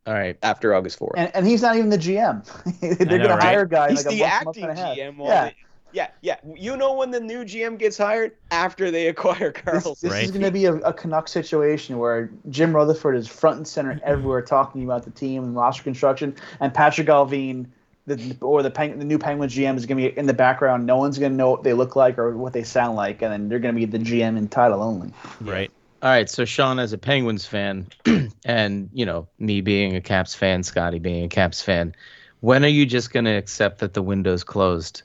All 0.06 0.14
right. 0.14 0.38
after 0.42 0.72
August 0.74 0.98
fourth. 0.98 1.14
And, 1.16 1.30
and 1.34 1.44
he's 1.46 1.60
not 1.62 1.76
even 1.76 1.90
the 1.90 1.98
GM. 1.98 2.44
They're 2.80 2.90
know, 3.18 3.18
going 3.18 3.20
to 3.22 3.28
right? 3.34 3.42
hire 3.42 3.62
a 3.62 3.68
guy 3.68 3.90
He's 3.90 4.06
like 4.06 4.14
a 4.14 4.16
the 4.16 4.22
month, 4.22 4.44
month 4.44 4.58
acting 4.58 4.64
and 4.70 4.78
a. 4.78 4.82
GM. 4.96 5.26
Yeah. 5.26 5.44
they- 5.46 5.56
yeah, 5.92 6.06
yeah. 6.20 6.36
You 6.54 6.76
know 6.76 6.92
when 6.94 7.10
the 7.10 7.18
new 7.18 7.44
GM 7.44 7.76
gets 7.76 7.98
hired 7.98 8.36
after 8.52 8.92
they 8.92 9.08
acquire 9.08 9.50
This, 9.52 9.62
Karlsson. 9.84 10.00
this 10.00 10.12
Right. 10.12 10.22
is 10.22 10.30
going 10.30 10.44
to 10.44 10.52
be 10.52 10.66
a, 10.66 10.74
a 10.74 10.92
Canuck 10.92 11.26
situation 11.26 11.98
where 11.98 12.30
Jim 12.48 12.72
Rutherford 12.76 13.16
is 13.16 13.26
front 13.26 13.56
and 13.56 13.66
center 13.66 13.98
everywhere 14.04 14.40
talking 14.40 14.84
about 14.84 15.02
the 15.04 15.10
team 15.10 15.42
and 15.42 15.56
roster 15.56 15.82
construction, 15.82 16.36
and 16.60 16.72
Patrik 16.72 17.06
Allvin, 17.06 17.66
the, 18.06 18.36
or 18.40 18.62
the 18.62 18.70
Peng, 18.70 18.98
the 18.98 19.04
new 19.04 19.18
Penguins 19.18 19.54
GM, 19.54 19.76
is 19.76 19.86
going 19.86 19.98
to 19.98 20.10
be 20.10 20.18
in 20.18 20.26
the 20.26 20.34
background. 20.34 20.86
No 20.86 20.96
one's 20.96 21.18
going 21.18 21.32
to 21.32 21.36
know 21.36 21.50
what 21.50 21.62
they 21.62 21.74
look 21.74 21.96
like 21.96 22.18
or 22.18 22.36
what 22.36 22.52
they 22.52 22.64
sound 22.64 22.96
like, 22.96 23.22
and 23.22 23.32
then 23.32 23.48
they're 23.48 23.58
going 23.58 23.74
to 23.74 23.78
be 23.78 23.86
the 23.86 23.98
GM 23.98 24.36
in 24.36 24.48
title 24.48 24.82
only. 24.82 25.12
Right. 25.40 25.70
All 26.02 26.08
right, 26.08 26.30
so 26.30 26.46
Sean, 26.46 26.78
as 26.78 26.94
a 26.94 26.98
Penguins 26.98 27.44
fan, 27.44 27.86
and 28.46 28.88
you 28.94 29.04
know 29.04 29.28
me 29.38 29.60
being 29.60 29.94
a 29.96 30.00
Caps 30.00 30.34
fan, 30.34 30.62
Scotty 30.62 30.98
being 30.98 31.24
a 31.24 31.28
Caps 31.28 31.60
fan, 31.60 31.94
when 32.40 32.64
are 32.64 32.68
you 32.68 32.86
just 32.86 33.12
going 33.12 33.26
to 33.26 33.36
accept 33.36 33.80
that 33.80 33.92
the 33.92 34.02
window's 34.02 34.42
closed? 34.42 35.02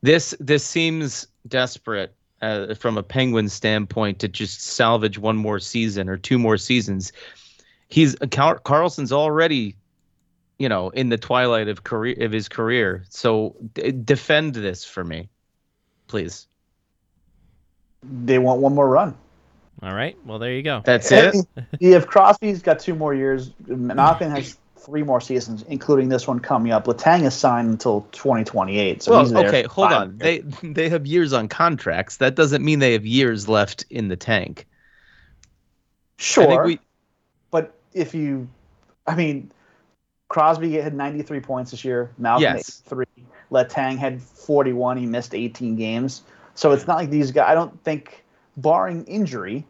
This 0.00 0.34
this 0.40 0.64
seems 0.64 1.26
desperate 1.46 2.14
uh, 2.40 2.74
from 2.74 2.96
a 2.96 3.02
Penguins 3.02 3.52
standpoint 3.52 4.20
to 4.20 4.28
just 4.28 4.62
salvage 4.62 5.18
one 5.18 5.36
more 5.36 5.58
season 5.58 6.08
or 6.08 6.16
two 6.16 6.38
more 6.38 6.56
seasons. 6.56 7.12
He's 7.88 8.16
Car- 8.30 8.60
Karlsson's 8.60 9.12
already, 9.12 9.76
you 10.62 10.68
know, 10.68 10.90
in 10.90 11.08
the 11.08 11.18
twilight 11.18 11.66
of 11.66 11.82
career 11.82 12.14
of 12.20 12.30
his 12.30 12.48
career. 12.48 13.02
So 13.08 13.56
d- 13.74 13.90
defend 13.90 14.54
this 14.54 14.84
for 14.84 15.02
me, 15.02 15.28
please. 16.06 16.46
They 18.04 18.38
want 18.38 18.60
one 18.60 18.72
more 18.72 18.88
run. 18.88 19.16
All 19.82 19.92
right. 19.92 20.16
Well, 20.24 20.38
there 20.38 20.52
you 20.52 20.62
go. 20.62 20.80
That's 20.84 21.10
it. 21.10 21.34
If 21.80 22.06
Crosby's 22.06 22.62
got 22.62 22.78
two 22.78 22.94
more 22.94 23.12
years, 23.12 23.50
Malkin 23.66 24.30
has 24.30 24.56
three 24.76 25.02
more 25.02 25.20
seasons, 25.20 25.64
including 25.66 26.08
this 26.08 26.28
one 26.28 26.38
coming 26.38 26.70
up. 26.70 26.84
Letang 26.84 27.24
is 27.24 27.34
signed 27.34 27.68
until 27.68 28.02
2028. 28.12 29.02
So 29.02 29.18
he's 29.18 29.32
well, 29.32 29.42
there 29.42 29.48
okay, 29.48 29.62
hold 29.64 29.92
on. 29.92 30.20
years. 30.20 30.44
They 30.62 30.68
they 30.68 30.88
have 30.90 31.08
years 31.08 31.32
on 31.32 31.48
contracts. 31.48 32.18
That 32.18 32.36
doesn't 32.36 32.64
mean 32.64 32.78
they 32.78 32.92
have 32.92 33.04
years 33.04 33.48
left 33.48 33.84
in 33.90 34.06
the 34.06 34.16
tank. 34.16 34.68
I 34.68 36.22
sure, 36.22 36.46
think 36.46 36.64
we 36.64 36.78
but 37.50 37.74
if 37.94 38.14
you, 38.14 38.48
I 39.08 39.16
mean, 39.16 39.50
Crosby 40.32 40.72
had 40.78 40.94
93 40.94 41.40
points 41.40 41.72
this 41.72 41.84
year. 41.84 42.10
Malkin 42.16 42.42
Yes. 42.42 42.80
had 42.80 42.88
three. 42.88 43.06
Letang 43.50 43.98
had 43.98 44.22
41. 44.22 44.96
He 44.96 45.04
missed 45.04 45.34
18 45.34 45.76
games. 45.76 46.22
So 46.54 46.72
it's 46.72 46.86
not 46.86 46.96
like 46.96 47.10
these 47.10 47.30
guys. 47.30 47.50
I 47.50 47.54
don't 47.54 47.78
think, 47.84 48.24
barring 48.56 49.04
injury, 49.04 49.66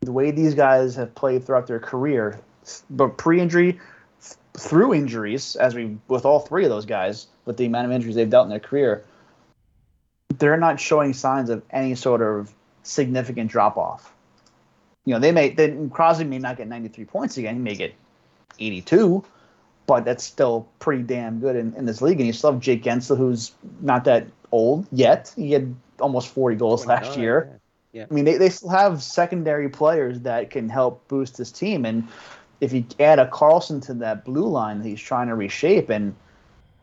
the 0.00 0.10
way 0.10 0.32
these 0.32 0.54
guys 0.54 0.96
have 0.96 1.14
played 1.14 1.44
throughout 1.44 1.68
their 1.68 1.78
career, 1.78 2.40
but 2.90 3.16
pre-injury, 3.18 3.74
th- 4.20 4.36
through 4.54 4.94
injuries, 4.94 5.54
as 5.54 5.76
we 5.76 5.96
with 6.08 6.24
all 6.24 6.40
three 6.40 6.64
of 6.64 6.70
those 6.70 6.84
guys, 6.84 7.28
with 7.44 7.56
the 7.56 7.66
amount 7.66 7.86
of 7.86 7.92
injuries 7.92 8.16
they've 8.16 8.28
dealt 8.28 8.46
in 8.46 8.50
their 8.50 8.58
career, 8.58 9.04
they're 10.38 10.56
not 10.56 10.80
showing 10.80 11.12
signs 11.12 11.50
of 11.50 11.62
any 11.70 11.94
sort 11.94 12.20
of 12.20 12.52
significant 12.82 13.48
drop 13.48 13.76
off. 13.76 14.12
You 15.04 15.14
know, 15.14 15.20
they 15.20 15.30
may 15.30 15.50
then 15.50 15.88
Crosby 15.88 16.24
may 16.24 16.40
not 16.40 16.56
get 16.56 16.66
93 16.66 17.04
points 17.04 17.38
again. 17.38 17.54
He 17.54 17.60
may 17.60 17.76
get 17.76 17.94
82, 18.58 19.24
but 19.88 20.04
that's 20.04 20.22
still 20.22 20.68
pretty 20.78 21.02
damn 21.02 21.40
good 21.40 21.56
in, 21.56 21.74
in 21.74 21.86
this 21.86 22.00
league. 22.02 22.18
And 22.20 22.26
you 22.26 22.32
still 22.34 22.52
have 22.52 22.60
Jake 22.60 22.84
Guentzel, 22.84 23.16
who's 23.16 23.52
not 23.80 24.04
that 24.04 24.26
old 24.52 24.86
yet. 24.92 25.32
He 25.34 25.50
had 25.50 25.74
almost 25.98 26.28
40 26.28 26.56
goals 26.56 26.86
last 26.86 27.18
year. 27.18 27.58
yeah. 27.92 28.04
I 28.08 28.14
mean, 28.14 28.26
they, 28.26 28.36
they 28.36 28.50
still 28.50 28.68
have 28.68 29.02
secondary 29.02 29.68
players 29.70 30.20
that 30.20 30.50
can 30.50 30.68
help 30.68 31.08
boost 31.08 31.38
this 31.38 31.50
team. 31.50 31.86
And 31.86 32.06
if 32.60 32.72
you 32.72 32.84
add 33.00 33.18
a 33.18 33.26
Karlsson 33.28 33.82
to 33.86 33.94
that 33.94 34.26
blue 34.26 34.46
line 34.46 34.78
that 34.82 34.86
he's 34.86 35.00
trying 35.00 35.28
to 35.28 35.34
reshape, 35.34 35.88
and 35.88 36.14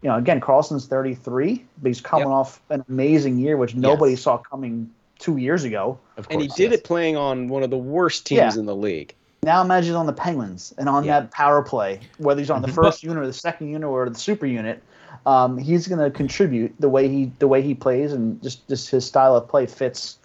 you 0.01 0.09
know, 0.09 0.17
again, 0.17 0.41
Karlsson's 0.41 0.87
33, 0.87 1.63
but 1.81 1.87
he's 1.87 2.01
coming 2.01 2.27
Yep. 2.27 2.33
off 2.33 2.61
an 2.71 2.83
amazing 2.89 3.37
year, 3.37 3.55
which 3.55 3.75
nobody 3.75 4.15
saw 4.15 4.37
coming 4.37 4.89
two 5.19 5.37
years 5.37 5.63
ago. 5.63 5.99
of 6.17 6.27
And 6.31 6.41
he 6.41 6.47
did 6.47 6.71
yes. 6.71 6.79
it 6.79 6.83
playing 6.83 7.17
on 7.17 7.49
one 7.49 7.61
of 7.61 7.69
the 7.69 7.77
worst 7.77 8.25
teams 8.25 8.55
Yeah. 8.55 8.59
in 8.59 8.65
the 8.65 8.75
league. 8.75 9.13
Now 9.45 9.61
imagine 9.61 9.95
on 9.95 10.07
the 10.07 10.13
Penguins 10.13 10.73
and 10.77 10.89
on 10.89 11.05
Yeah. 11.05 11.19
that 11.19 11.31
power 11.31 11.61
play, 11.61 11.99
whether 12.17 12.39
he's 12.41 12.49
on 12.49 12.63
the 12.63 12.67
first 12.79 13.03
unit 13.03 13.23
or 13.23 13.27
the 13.27 13.33
second 13.33 13.69
unit 13.69 13.87
or 13.87 14.09
the 14.09 14.17
super 14.17 14.47
unit, 14.47 14.81
um, 15.25 15.57
he's 15.57 15.87
going 15.87 15.99
to 15.99 16.09
contribute 16.09 16.73
the 16.79 16.89
way 16.89 17.07
he 17.07 17.31
the 17.39 17.47
way 17.47 17.61
he 17.61 17.75
plays 17.75 18.11
and 18.11 18.41
just 18.41 18.67
just 18.67 18.89
his 18.89 19.05
style 19.05 19.35
of 19.35 19.47
play 19.47 19.67
fits 19.67 20.17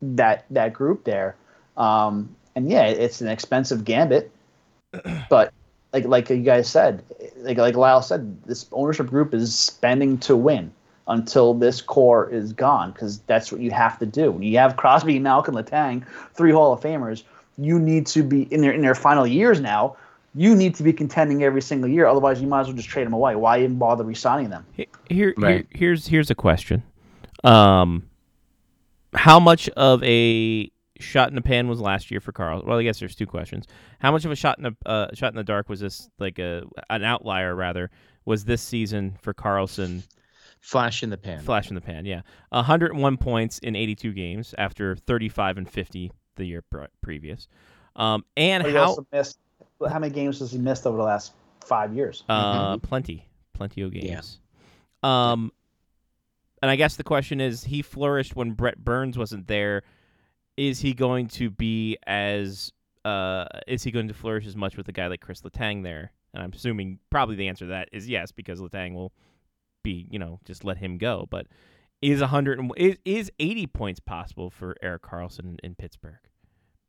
that 0.00 0.44
that 0.50 0.72
group 0.72 1.04
there. 1.04 1.34
Um, 1.76 2.34
and 2.54 2.70
yeah, 2.70 2.84
it's 2.86 3.20
an 3.20 3.28
expensive 3.28 3.84
gambit, 3.84 4.30
but 5.28 5.52
like 5.92 6.04
like 6.04 6.30
you 6.30 6.36
guys 6.38 6.68
said, 6.68 7.02
like 7.38 7.58
like 7.58 7.74
Lyle 7.74 8.02
said, 8.02 8.42
this 8.44 8.66
ownership 8.72 9.08
group 9.08 9.34
is 9.34 9.52
spending 9.58 10.18
to 10.18 10.36
win 10.36 10.72
until 11.08 11.54
this 11.54 11.82
core 11.82 12.30
is 12.30 12.52
gone 12.52 12.92
because 12.92 13.18
that's 13.20 13.52
what 13.52 13.60
you 13.60 13.70
have 13.70 13.98
to 13.98 14.06
do. 14.06 14.30
When 14.32 14.42
you 14.42 14.58
have 14.58 14.76
Crosby, 14.76 15.18
Malkin, 15.18 15.54
Letang, 15.54 16.04
three 16.34 16.50
Hall 16.52 16.72
of 16.72 16.80
Famers, 16.80 17.24
you 17.58 17.78
need 17.78 18.06
to 18.08 18.22
be 18.22 18.42
in 18.52 18.60
their 18.60 18.72
in 18.72 18.80
their 18.82 18.94
final 18.94 19.26
years 19.26 19.60
now. 19.60 19.96
You 20.34 20.56
need 20.56 20.74
to 20.76 20.82
be 20.82 20.92
contending 20.92 21.44
every 21.44 21.62
single 21.62 21.88
year. 21.88 22.06
Otherwise, 22.06 22.40
you 22.40 22.48
might 22.48 22.62
as 22.62 22.66
well 22.66 22.76
just 22.76 22.88
trade 22.88 23.06
them 23.06 23.12
away. 23.12 23.36
Why 23.36 23.58
even 23.58 23.78
bother 23.78 24.02
re-signing 24.02 24.50
them? 24.50 24.66
He- 24.72 24.88
Here, 25.08 25.28
here 25.28 25.34
Right. 25.38 25.66
here's 25.70 26.08
here's 26.08 26.30
a 26.30 26.34
question. 26.34 26.82
Um, 27.44 28.08
how 29.14 29.38
much 29.38 29.68
of 29.70 30.02
a 30.02 30.70
shot 30.98 31.28
in 31.28 31.34
the 31.34 31.42
pan 31.42 31.68
was 31.68 31.80
last 31.80 32.10
year 32.10 32.20
for 32.20 32.32
Carl? 32.32 32.62
Well, 32.66 32.78
I 32.78 32.82
guess 32.82 32.98
there's 32.98 33.14
two 33.14 33.26
questions. 33.26 33.66
How 34.00 34.10
much 34.10 34.24
of 34.24 34.32
a 34.32 34.36
shot 34.36 34.58
in 34.58 34.64
the 34.64 34.76
uh, 34.90 35.08
shot 35.14 35.32
in 35.32 35.36
the 35.36 35.44
dark 35.44 35.68
was 35.68 35.80
this? 35.80 36.08
Like 36.18 36.38
a 36.40 36.64
an 36.90 37.04
outlier 37.04 37.54
rather 37.54 37.90
was 38.24 38.44
this 38.44 38.62
season 38.62 39.16
for 39.20 39.32
Karlsson? 39.34 40.02
flash 40.60 41.02
in 41.02 41.10
the 41.10 41.18
pan. 41.18 41.42
Flash 41.42 41.68
in 41.68 41.74
the 41.74 41.80
pan, 41.82 42.06
yeah. 42.06 42.22
101 42.48 43.18
points 43.18 43.58
in 43.58 43.76
82 43.76 44.12
games 44.14 44.54
after 44.56 44.96
35 44.96 45.58
and 45.58 45.70
50 45.70 46.10
the 46.36 46.44
year 46.44 46.62
pre- 46.62 46.86
previous. 47.02 47.48
Um, 47.96 48.24
and 48.36 48.66
he 48.66 48.72
how 48.72 48.84
also 48.84 49.06
missed. 49.12 49.38
How 49.88 49.98
many 49.98 50.12
games 50.14 50.38
has 50.38 50.52
he 50.52 50.58
missed 50.58 50.86
over 50.86 50.96
the 50.96 51.02
last 51.02 51.32
five 51.64 51.94
years? 51.94 52.24
Uh, 52.28 52.78
plenty, 52.78 53.28
plenty 53.52 53.82
of 53.82 53.92
games. 53.92 54.40
Um, 55.02 55.52
and 56.62 56.70
I 56.70 56.76
guess 56.76 56.96
the 56.96 57.04
question 57.04 57.40
is, 57.40 57.64
he 57.64 57.82
flourished 57.82 58.34
when 58.34 58.52
Brent 58.52 58.82
Burns 58.82 59.18
wasn't 59.18 59.46
there. 59.48 59.82
Is 60.56 60.80
he 60.80 60.94
going 60.94 61.28
to 61.28 61.50
be 61.50 61.98
as 62.06 62.72
uh, 63.04 63.44
is 63.66 63.82
he 63.82 63.90
going 63.90 64.08
to 64.08 64.14
flourish 64.14 64.46
as 64.46 64.56
much 64.56 64.76
with 64.76 64.88
a 64.88 64.92
guy 64.92 65.08
like 65.08 65.20
Chris 65.20 65.42
Letang 65.42 65.82
there? 65.82 66.12
And 66.32 66.42
I'm 66.42 66.52
assuming 66.52 66.98
probably 67.10 67.36
the 67.36 67.48
answer 67.48 67.66
to 67.66 67.70
that 67.70 67.88
is 67.92 68.08
yes, 68.08 68.32
because 68.32 68.60
Letang 68.60 68.94
will 68.94 69.12
be, 69.82 70.06
you 70.10 70.18
know, 70.18 70.40
just 70.44 70.64
let 70.64 70.78
him 70.78 70.98
go. 70.98 71.26
But 71.30 71.46
is 72.04 72.20
100 72.20 72.60
is 72.76 72.96
is 73.04 73.32
80 73.38 73.66
points 73.68 74.00
possible 74.00 74.50
for 74.50 74.76
Erik 74.82 75.02
Karlsson 75.02 75.58
in 75.62 75.74
Pittsburgh? 75.74 76.18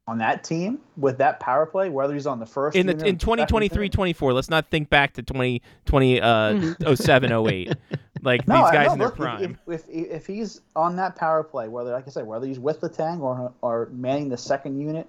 on 0.07 0.19
that 0.19 0.43
team 0.43 0.77
with 0.97 1.17
that 1.17 1.39
power 1.39 1.65
play, 1.65 1.89
whether 1.89 2.13
he's 2.13 2.27
on 2.27 2.39
the 2.39 2.45
first 2.45 2.77
in 2.77 2.85
the 2.85 2.91
in 2.91 2.97
the 2.97 3.03
second 3.05 3.19
2023 3.21 3.85
unit. 3.85 3.91
24 3.91 4.33
let's 4.33 4.51
not 4.51 4.69
think 4.69 4.87
back 4.87 5.13
to 5.13 5.23
2020 5.23 6.21
uh 6.21 6.95
07 6.95 7.31
08 7.31 7.73
like 8.21 8.47
No, 8.47 8.61
these 8.61 8.71
guys 8.71 8.87
no, 8.87 8.93
in 8.93 8.99
their 8.99 9.07
look, 9.07 9.15
if- 9.15 9.19
prime 9.19 9.57
If, 9.67 9.89
if 9.89 9.89
if 9.89 10.27
he's 10.27 10.61
on 10.75 10.95
that 10.97 11.15
power 11.15 11.43
play, 11.43 11.67
whether 11.69 11.91
like 11.91 12.07
I 12.07 12.11
said, 12.11 12.27
whether 12.27 12.45
he's 12.45 12.59
with 12.59 12.81
Letang 12.81 13.21
or 13.21 13.51
or 13.63 13.89
manning 13.91 14.29
the 14.29 14.37
second 14.37 14.79
unit 14.79 15.07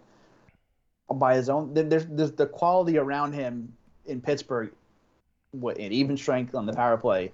by 1.14 1.34
his 1.36 1.50
own, 1.50 1.74
then 1.74 1.88
there's, 1.90 2.06
there's 2.06 2.32
the 2.32 2.46
quality 2.46 2.96
around 2.96 3.32
him 3.34 3.74
in 4.06 4.22
Pittsburgh, 4.22 4.72
what 5.50 5.76
in 5.76 5.92
even 5.92 6.16
strength 6.16 6.54
on 6.54 6.64
the 6.64 6.72
power 6.72 6.96
play, 6.96 7.32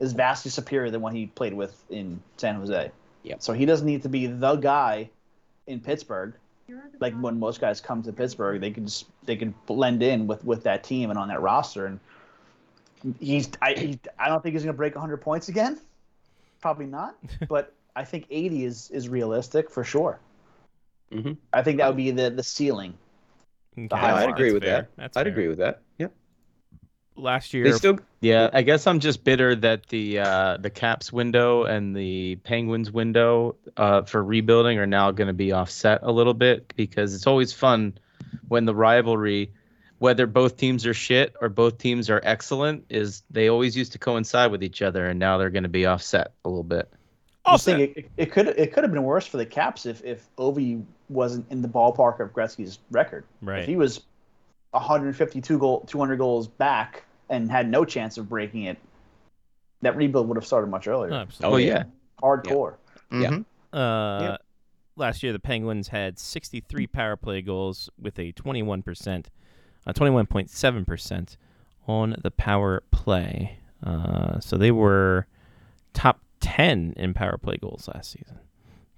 is 0.00 0.12
vastly 0.12 0.50
superior 0.50 0.90
than 0.90 1.00
what 1.00 1.12
he 1.14 1.26
played 1.26 1.54
with 1.54 1.82
in 1.90 2.20
San 2.36 2.56
Jose. 2.56 2.90
Yep. 3.22 3.42
So 3.42 3.52
he 3.52 3.66
doesn't 3.66 3.86
need 3.86 4.02
to 4.02 4.08
be 4.08 4.26
the 4.26 4.56
guy 4.56 5.10
in 5.66 5.80
Pittsburgh. 5.80 6.34
Like 7.00 7.14
when 7.20 7.38
most 7.38 7.60
guys 7.60 7.80
come 7.80 8.02
to 8.02 8.12
Pittsburgh, 8.12 8.60
they 8.60 8.70
can 8.70 8.86
just 8.86 9.06
they 9.24 9.36
can 9.36 9.54
blend 9.66 10.02
in 10.02 10.26
with 10.26 10.44
with 10.44 10.64
that 10.64 10.84
team 10.84 11.10
and 11.10 11.18
on 11.18 11.28
that 11.28 11.40
roster 11.40 11.86
and 11.86 12.00
he's 13.18 13.50
I 13.62 13.72
he, 13.72 13.98
I 14.18 14.28
don't 14.28 14.42
think 14.42 14.54
he's 14.54 14.62
going 14.62 14.74
to 14.74 14.76
break 14.76 14.94
100 14.94 15.18
points 15.18 15.48
again. 15.48 15.80
Probably 16.60 16.86
not, 16.86 17.16
but 17.48 17.72
I 17.96 18.04
think 18.04 18.26
80 18.30 18.64
is 18.64 18.90
is 18.90 19.08
realistic 19.08 19.70
for 19.70 19.84
sure. 19.84 20.18
Mhm. 21.12 21.36
I 21.52 21.62
think 21.62 21.78
that 21.78 21.88
would 21.88 21.96
be 21.96 22.10
the 22.10 22.30
the 22.30 22.42
ceiling. 22.42 22.94
Okay, 23.78 23.88
Yeah, 23.92 23.96
Yeah, 23.96 24.14
I'd 24.14 24.28
that's 24.28 24.32
agree 24.32 24.52
with 24.52 24.62
fair. 24.62 24.82
that. 24.82 24.90
That's 24.96 25.16
I'd 25.16 25.24
fair. 25.24 25.32
agree 25.32 25.48
with 25.48 25.58
that. 25.58 25.80
Yeah. 25.98 26.08
Last 27.22 27.54
year 27.54 27.64
They 27.64 27.72
still 27.72 27.98
Yeah, 28.20 28.50
I 28.52 28.62
guess 28.62 28.86
I'm 28.86 29.00
just 29.00 29.24
bitter 29.24 29.54
that 29.56 29.86
the 29.86 30.20
uh, 30.20 30.56
the 30.58 30.70
Caps 30.70 31.12
window 31.12 31.64
and 31.64 31.96
the 31.96 32.36
Penguins 32.36 32.90
window 32.90 33.56
uh, 33.76 34.02
for 34.02 34.22
rebuilding 34.22 34.78
are 34.78 34.86
now 34.86 35.10
going 35.10 35.28
to 35.28 35.34
be 35.34 35.52
offset 35.52 36.00
a 36.02 36.12
little 36.12 36.34
bit 36.34 36.72
because 36.76 37.14
it's 37.14 37.26
always 37.26 37.52
fun 37.52 37.98
when 38.48 38.64
the 38.64 38.74
rivalry 38.74 39.52
whether 40.00 40.26
both 40.26 40.56
teams 40.56 40.86
are 40.86 40.94
shit 40.94 41.36
or 41.42 41.50
both 41.50 41.76
teams 41.76 42.08
are 42.08 42.22
excellent 42.24 42.86
is 42.88 43.22
they 43.30 43.50
always 43.50 43.76
used 43.76 43.92
to 43.92 43.98
coincide 43.98 44.50
with 44.50 44.62
each 44.62 44.80
other, 44.80 45.06
and 45.06 45.18
now 45.18 45.36
they're 45.36 45.50
going 45.50 45.62
to 45.62 45.68
be 45.68 45.84
offset 45.84 46.32
a 46.44 46.48
little 46.48 46.64
bit. 46.64 46.90
I 47.44 47.52
was 47.52 47.64
thinking 47.64 47.92
it, 47.94 48.10
it 48.16 48.32
could 48.32 48.48
it 48.48 48.72
could 48.72 48.82
have 48.82 48.92
been 48.92 49.02
worse 49.02 49.26
for 49.26 49.36
the 49.36 49.44
Caps 49.44 49.84
if 49.84 50.02
if 50.02 50.26
Ovi 50.36 50.82
wasn't 51.10 51.46
in 51.50 51.60
the 51.60 51.68
ballpark 51.68 52.20
of 52.20 52.32
Gretzky's 52.32 52.78
record. 52.90 53.24
Right. 53.42 53.60
If 53.60 53.66
he 53.66 53.76
was 53.76 54.00
152 54.70 55.58
goal, 55.58 55.80
200 55.86 56.16
goals 56.16 56.48
back 56.48 57.04
and 57.30 57.50
had 57.50 57.70
no 57.70 57.84
chance 57.84 58.18
of 58.18 58.28
breaking 58.28 58.64
it, 58.64 58.76
that 59.82 59.96
rebuild 59.96 60.28
would 60.28 60.36
have 60.36 60.44
started 60.46 60.66
much 60.68 60.86
earlier. 60.86 61.12
Absolutely. 61.12 61.54
Oh 61.64 61.66
yeah, 61.66 61.84
Hardcore. 62.22 62.74
Yeah. 63.10 63.30
Mhm. 63.30 63.44
Uh, 63.72 64.22
Yep. 64.32 64.40
Last 64.96 65.22
year, 65.22 65.32
the 65.32 65.38
Penguins 65.38 65.88
had 65.88 66.18
63 66.18 66.86
power 66.88 67.16
play 67.16 67.40
goals 67.40 67.88
with 67.98 68.18
a 68.18 68.32
21%, 68.32 69.28
uh, 69.86 69.92
21.7% 69.94 71.36
on 71.86 72.16
the 72.22 72.30
power 72.30 72.82
play. 72.90 73.58
Uh, 73.82 74.38
so 74.40 74.58
they 74.58 74.70
were 74.70 75.26
top 75.94 76.20
10 76.40 76.92
in 76.98 77.14
power 77.14 77.38
play 77.38 77.56
goals 77.56 77.88
last 77.94 78.10
season. 78.10 78.38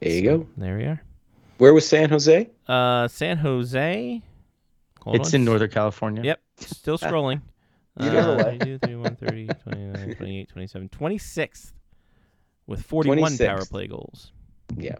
There 0.00 0.10
you 0.10 0.24
So, 0.24 0.38
go. 0.38 0.46
There 0.56 0.76
we 0.76 0.84
are. 0.84 1.02
Where 1.58 1.72
was 1.72 1.86
San 1.86 2.08
Jose? 2.10 2.50
Uh, 2.66 3.06
San 3.06 3.36
Jose. 3.36 4.22
Hold 5.02 5.16
It's 5.16 5.28
on. 5.34 5.40
in 5.40 5.44
Northern 5.44 5.70
California. 5.70 6.22
Yep. 6.24 6.40
Still 6.56 6.98
scrolling. 6.98 7.42
You 8.00 8.08
uh, 8.08 8.12
never 8.12 8.34
lie. 8.36 8.58
32, 8.58 8.78
31, 8.78 9.16
30, 9.16 9.46
29, 9.64 10.14
28, 10.16 10.48
27, 10.48 10.88
26th 10.88 11.72
with 12.66 12.82
41 12.82 13.36
power 13.38 13.64
play 13.66 13.86
goals. 13.86 14.32
Yeah. 14.76 14.96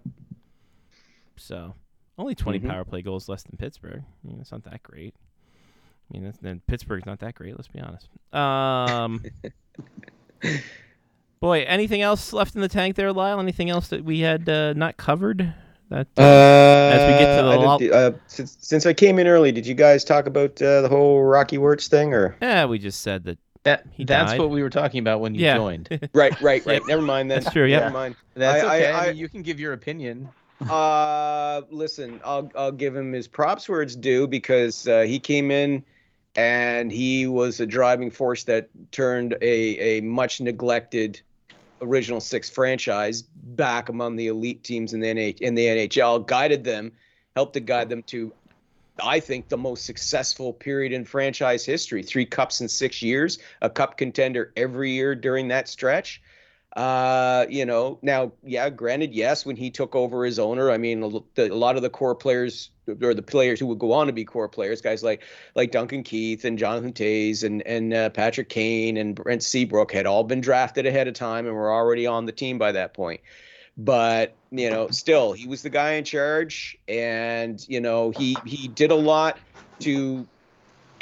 So 1.37 1.75
only 2.19 2.35
20 2.35 2.61
Mhm. 2.61 2.69
power 2.69 2.85
play 2.85 3.03
goals 3.03 3.29
less 3.29 3.43
than 3.43 3.57
Pittsburgh. 3.57 4.03
I 4.03 4.27
mean, 4.29 4.39
it's 4.41 4.53
not 4.53 4.65
that 4.65 4.83
great. 4.83 5.15
I 6.15 6.19
mean, 6.19 6.33
then 6.43 6.61
Pittsburgh's 6.67 7.07
not 7.07 7.21
that 7.21 7.35
great. 7.35 7.57
Let's 7.57 7.69
be 7.69 7.81
honest. 7.81 8.09
Um, 8.35 9.25
boy, 11.41 11.63
anything 11.63 12.03
else 12.03 12.33
left 12.35 12.55
in 12.55 12.61
the 12.61 12.69
tank 12.69 12.97
there, 12.97 13.13
Lyle? 13.13 13.41
Anything 13.41 13.71
else 13.71 13.89
that 13.89 14.05
we 14.05 14.21
had 14.21 14.47
uh, 14.49 14.75
not 14.75 14.99
covered? 14.99 15.55
That 15.93 16.07
Uh, 16.17 16.23
as 16.97 17.01
we 17.13 17.19
get 17.25 17.37
to 17.37 17.43
the 17.43 17.51
I 17.51 17.57
lo- 17.57 17.79
do- 17.79 17.93
uh, 17.93 18.13
since, 18.27 18.57
since 18.61 18.87
I 18.87 18.95
came 18.95 19.19
in 19.19 19.27
early, 19.27 19.53
did 19.53 19.67
you 19.67 19.75
guys 19.75 20.05
talk 20.05 20.27
about 20.27 20.61
uh, 20.63 20.81
the 20.81 20.89
whole 20.89 21.23
Rocky 21.23 21.59
Wirtz 21.59 21.87
thing, 21.89 22.15
or 22.15 22.35
yeah, 22.41 22.65
we 22.65 22.79
just 22.79 23.03
said 23.03 23.25
that. 23.25 23.39
That 23.65 23.85
He 23.93 24.05
that's 24.05 24.33
died. 24.33 24.41
what 24.41 24.51
we 24.51 24.61
were 24.61 24.71
talking 24.71 24.99
about 24.99 25.21
when 25.21 25.37
you 25.37 25.43
Yeah. 25.43 25.57
joined. 25.57 25.89
right, 26.15 26.39
right, 26.41 26.67
right? 26.67 26.83
Never 26.89 27.01
mind 27.03 27.31
then. 27.31 27.43
That's 27.43 27.53
true. 27.53 27.67
Yeah. 27.67 27.81
Never 27.81 27.93
mind. 27.93 28.17
That's 28.35 28.65
I- 28.65 28.67
okay. 28.79 28.91
I- 28.91 28.99
I, 28.99 29.05
I- 29.05 29.07
mean, 29.09 29.17
you 29.19 29.29
can 29.29 29.43
give 29.43 29.61
your 29.61 29.73
opinion. 29.75 30.29
Uh, 30.71 31.63
listen, 31.71 32.21
I'll 32.25 32.49
I'll 32.57 32.71
give 32.73 32.95
him 32.97 33.13
his 33.13 33.27
props 33.29 33.69
where 33.69 33.83
it's 33.83 33.97
due 33.97 34.29
because 34.29 34.87
uh, 34.87 35.01
he 35.03 35.19
came 35.19 35.51
in 35.51 35.83
and 36.37 36.91
he 36.93 37.27
was 37.27 37.59
a 37.61 37.67
driving 37.67 38.11
force 38.13 38.45
that 38.45 38.69
turned 38.93 39.33
a 39.43 39.99
a 39.99 40.01
much 40.03 40.41
neglected 40.41 41.21
original 41.83 42.21
six 42.21 42.49
franchise 42.49 43.23
back 43.23 43.89
among 43.89 44.17
the 44.17 44.29
elite 44.29 44.65
teams 44.65 44.95
in 44.95 45.01
the 45.01 45.09
NH- 45.09 45.41
in 45.41 45.55
the 45.55 45.67
NHL, 45.67 46.27
guided 46.27 46.65
them, 46.65 46.93
helped 47.37 47.55
to 47.55 47.61
guide 47.61 47.89
them 47.89 48.03
to. 48.05 48.33
I 49.03 49.21
think 49.21 49.49
the 49.49 49.57
most 49.57 49.85
successful 49.85 50.53
period 50.53 50.93
in 50.93 51.05
franchise 51.05 51.65
history. 51.65 52.03
Three 52.03 52.27
cups 52.27 52.61
in 52.61 52.69
six 52.69 53.03
years, 53.03 53.39
a 53.63 53.71
cup 53.71 53.97
contender 53.97 54.53
every 54.57 54.93
year 54.93 55.15
during 55.15 55.49
that 55.49 55.69
stretch. 55.69 56.23
Uh, 56.75 57.45
you 57.51 57.67
know, 57.67 57.99
now, 58.01 58.33
yeah, 58.43 58.71
granted, 58.71 59.13
yes, 59.13 59.45
when 59.45 59.57
he 59.57 59.71
took 59.71 59.95
over 59.95 60.25
as 60.25 60.39
owner, 60.39 60.71
I 60.71 60.79
mean, 60.79 61.03
a 61.03 61.09
lot 61.49 61.77
of 61.77 61.83
the 61.83 61.91
core 61.91 62.15
players 62.15 62.71
or 63.03 63.13
the 63.13 63.23
players 63.23 63.61
who 63.61 63.67
would 63.67 63.79
go 63.79 63.93
on 63.93 64.07
to 64.07 64.13
be 64.13 64.25
core 64.25 64.49
players, 64.49 64.81
guys 64.81 65.03
like 65.03 65.23
like 65.55 65.71
Duncan 65.71 66.03
Keith 66.03 66.45
and 66.45 66.59
Jonathan 66.59 66.93
Toews 66.93 67.45
and 67.45 67.63
and 67.63 67.93
uh, 67.93 68.11
Patrick 68.11 68.49
Kane 68.49 68.97
and 68.97 69.15
Brent 69.15 69.43
Seabrook 69.43 69.93
had 69.93 70.07
all 70.07 70.25
been 70.25 70.41
drafted 70.41 70.87
ahead 70.87 71.09
of 71.09 71.15
time 71.15 71.47
and 71.47 71.55
were 71.55 71.73
already 71.73 72.07
on 72.07 72.25
the 72.25 72.33
team 72.33 72.57
by 72.57 72.73
that 72.73 72.95
point. 72.95 73.21
But 73.77 74.35
you 74.51 74.71
know, 74.71 74.89
still, 74.89 75.33
he 75.33 75.47
was 75.47 75.63
the 75.63 75.71
guy 75.71 75.93
in 75.93 76.05
charge, 76.05 76.79
and 76.89 77.63
you 77.69 77.81
know, 77.81 78.11
he 78.11 78.37
he 78.47 78.69
did 78.69 78.91
a 78.91 78.97
lot 78.97 79.39
to 79.81 80.27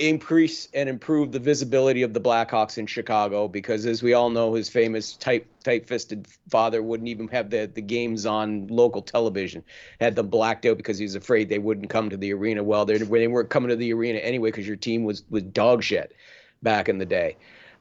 increase 0.01 0.67
and 0.73 0.89
improve 0.89 1.31
the 1.31 1.39
visibility 1.39 2.03
of 2.03 2.15
the 2.15 2.21
Blackhawks 2.21 2.79
in 2.79 2.87
Chicago 2.87 3.47
because 3.47 3.85
as 3.85 4.03
we 4.03 4.15
all 4.15 4.31
know 4.31 4.55
his 4.55 4.69
famous 4.69 5.13
tight 5.13 5.47
tight-fisted 5.63 6.27
father 6.49 6.83
wouldn't 6.83 7.09
even 7.09 7.29
have 7.29 7.51
the 7.51 7.71
the 7.73 7.83
games 7.83 8.25
on 8.25 8.67
local 8.69 9.03
television. 9.03 9.63
Had 10.01 10.17
them 10.17 10.29
blacked 10.29 10.65
out 10.65 10.79
because 10.79 10.99
he 10.99 11.05
was 11.05 11.15
afraid 11.15 11.51
they 11.51 11.59
wouldn't 11.59 11.91
come 11.91 12.09
to 12.09 12.17
the 12.17 12.33
arena. 12.33 12.65
Well 12.65 12.87
they 12.87 12.97
they 12.97 13.29
weren't 13.29 13.51
coming 13.51 13.69
to 13.69 13.77
the 13.77 13.93
arena 13.93 14.19
anyway 14.21 14.49
because 14.51 14.67
your 14.67 14.77
team 14.77 15.05
was 15.05 15.23
was 15.29 15.43
dog 15.43 15.83
shit 15.83 16.15
back 16.63 16.89
in 16.89 16.97
the 16.97 17.07
day. 17.07 17.37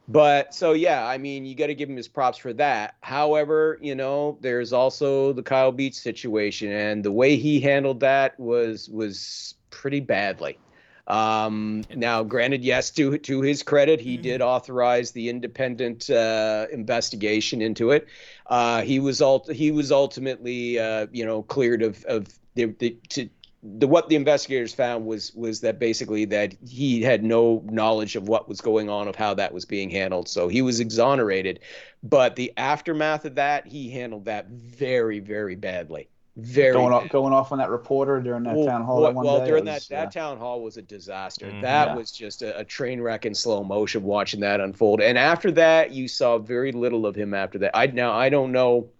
But 0.06 0.54
so 0.54 0.74
yeah 0.74 1.06
I 1.06 1.16
mean 1.16 1.46
you 1.46 1.54
got 1.54 1.68
to 1.68 1.74
give 1.74 1.88
him 1.88 1.96
his 1.96 2.08
props 2.08 2.36
for 2.36 2.52
that. 2.54 2.96
However 3.00 3.78
you 3.80 3.94
know 3.94 4.36
there's 4.42 4.74
also 4.74 5.32
the 5.32 5.42
Kyle 5.42 5.72
Beach 5.72 5.94
situation 5.94 6.70
and 6.70 7.02
the 7.02 7.12
way 7.12 7.36
he 7.36 7.60
handled 7.60 8.00
that 8.00 8.38
was 8.38 8.90
was 8.90 9.54
pretty 9.70 10.00
badly 10.00 10.58
um, 11.06 11.84
now, 11.94 12.22
granted, 12.22 12.62
yes, 12.64 12.90
to 12.92 13.18
to 13.18 13.40
his 13.40 13.62
credit, 13.62 14.00
he 14.00 14.16
did 14.16 14.40
authorize 14.42 15.10
the 15.12 15.28
independent 15.28 16.08
uh, 16.10 16.66
investigation 16.72 17.62
into 17.62 17.90
it. 17.90 18.06
Uh, 18.46 18.82
he 18.82 18.98
was 19.00 19.20
ult- 19.20 19.50
he 19.50 19.72
was 19.72 19.90
ultimately, 19.90 20.78
uh, 20.78 21.06
you 21.12 21.24
know, 21.24 21.42
cleared 21.42 21.82
of 21.82 22.04
of 22.04 22.28
the, 22.54 22.66
the 22.78 22.96
to 23.10 23.28
the 23.62 23.86
what 23.86 24.08
the 24.08 24.16
investigators 24.16 24.72
found 24.72 25.04
was 25.04 25.32
was 25.34 25.60
that 25.60 25.78
basically 25.78 26.24
that 26.26 26.54
he 26.66 27.02
had 27.02 27.22
no 27.22 27.62
knowledge 27.66 28.16
of 28.16 28.28
what 28.28 28.48
was 28.48 28.60
going 28.60 28.88
on 28.88 29.08
of 29.08 29.16
how 29.16 29.34
that 29.34 29.52
was 29.52 29.64
being 29.64 29.90
handled. 29.90 30.28
So 30.28 30.48
he 30.48 30.62
was 30.62 30.80
exonerated 30.80 31.60
but 32.02 32.36
the 32.36 32.52
aftermath 32.56 33.24
of 33.24 33.34
that 33.34 33.66
he 33.66 33.90
handled 33.90 34.24
that 34.24 34.48
very 34.48 35.20
very 35.20 35.54
badly 35.54 36.08
very 36.40 36.72
Going 36.72 36.92
off, 36.92 37.08
going 37.08 37.32
off 37.32 37.52
on 37.52 37.58
that 37.58 37.70
reporter 37.70 38.20
during 38.20 38.42
that 38.44 38.56
Well, 38.56 38.66
town 38.66 38.82
hall 38.82 39.00
well, 39.00 39.10
that 39.10 39.14
one 39.16 39.24
well, 39.24 39.44
during 39.46 39.62
it 39.62 39.64
that 39.66 39.74
was, 39.74 39.88
that 39.88 40.12
town 40.12 40.38
hall 40.38 40.62
was 40.62 40.76
a 40.76 40.82
disaster. 40.82 41.46
Mhm. 41.46 41.60
That 41.60 41.88
Yeah. 41.88 41.94
was 41.94 42.10
just 42.10 42.42
a, 42.42 42.58
a 42.58 42.64
train 42.64 43.00
wreck 43.00 43.26
in 43.26 43.34
slow 43.34 43.62
motion 43.64 44.02
watching 44.02 44.40
that 44.40 44.60
unfold. 44.60 45.00
And 45.00 45.16
after 45.18 45.50
that, 45.52 45.92
you 45.92 46.08
saw 46.08 46.38
very 46.38 46.72
little 46.72 47.06
of 47.06 47.14
him 47.16 47.34
after 47.34 47.58
that. 47.58 47.76
I 47.76 47.86
now 47.86 48.12
I 48.12 48.28
don't 48.28 48.52
know. 48.52 48.90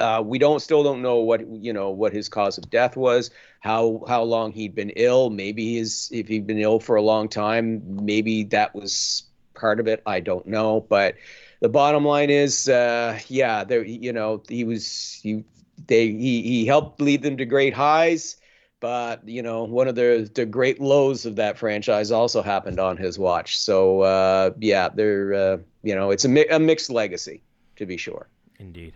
Uh, 0.00 0.22
we 0.24 0.38
don't 0.38 0.60
still 0.60 0.82
don't 0.82 1.02
know 1.02 1.16
what 1.20 1.46
you 1.46 1.72
know 1.72 1.90
what 1.90 2.12
his 2.12 2.28
cause 2.28 2.56
of 2.58 2.70
death 2.70 2.96
was, 2.96 3.30
how 3.60 4.02
how 4.08 4.22
long 4.22 4.52
he'd 4.52 4.74
been 4.74 4.90
ill. 4.96 5.30
Maybe 5.30 5.76
his 5.76 6.08
if 6.12 6.26
he'd 6.28 6.46
been 6.46 6.58
ill 6.58 6.80
for 6.80 6.96
a 6.96 7.02
long 7.02 7.28
time, 7.28 7.82
maybe 7.86 8.44
that 8.44 8.74
was 8.74 9.24
part 9.54 9.78
of 9.80 9.86
it. 9.88 10.02
I 10.06 10.20
don't 10.20 10.46
know, 10.46 10.80
but 10.88 11.16
the 11.60 11.68
bottom 11.68 12.04
line 12.04 12.30
is, 12.30 12.68
uh, 12.68 13.18
yeah, 13.28 13.64
there 13.64 13.84
you 13.84 14.12
know 14.12 14.42
he 14.48 14.64
was 14.64 15.20
he 15.22 15.44
they 15.86 16.08
he 16.08 16.42
he 16.42 16.66
helped 16.66 17.00
lead 17.00 17.22
them 17.22 17.36
to 17.36 17.44
great 17.44 17.74
highs 17.74 18.36
but 18.80 19.26
you 19.28 19.42
know 19.42 19.64
one 19.64 19.88
of 19.88 19.94
the 19.94 20.30
the 20.34 20.46
great 20.46 20.80
lows 20.80 21.26
of 21.26 21.36
that 21.36 21.58
franchise 21.58 22.10
also 22.10 22.42
happened 22.42 22.78
on 22.80 22.96
his 22.96 23.18
watch 23.18 23.58
so 23.58 24.00
uh 24.00 24.50
yeah 24.58 24.88
they're 24.88 25.34
uh 25.34 25.56
you 25.82 25.94
know 25.94 26.10
it's 26.10 26.24
a, 26.24 26.28
mi- 26.28 26.46
a 26.48 26.58
mixed 26.58 26.90
legacy 26.90 27.42
to 27.76 27.86
be 27.86 27.96
sure 27.96 28.28
Indeed. 28.58 28.92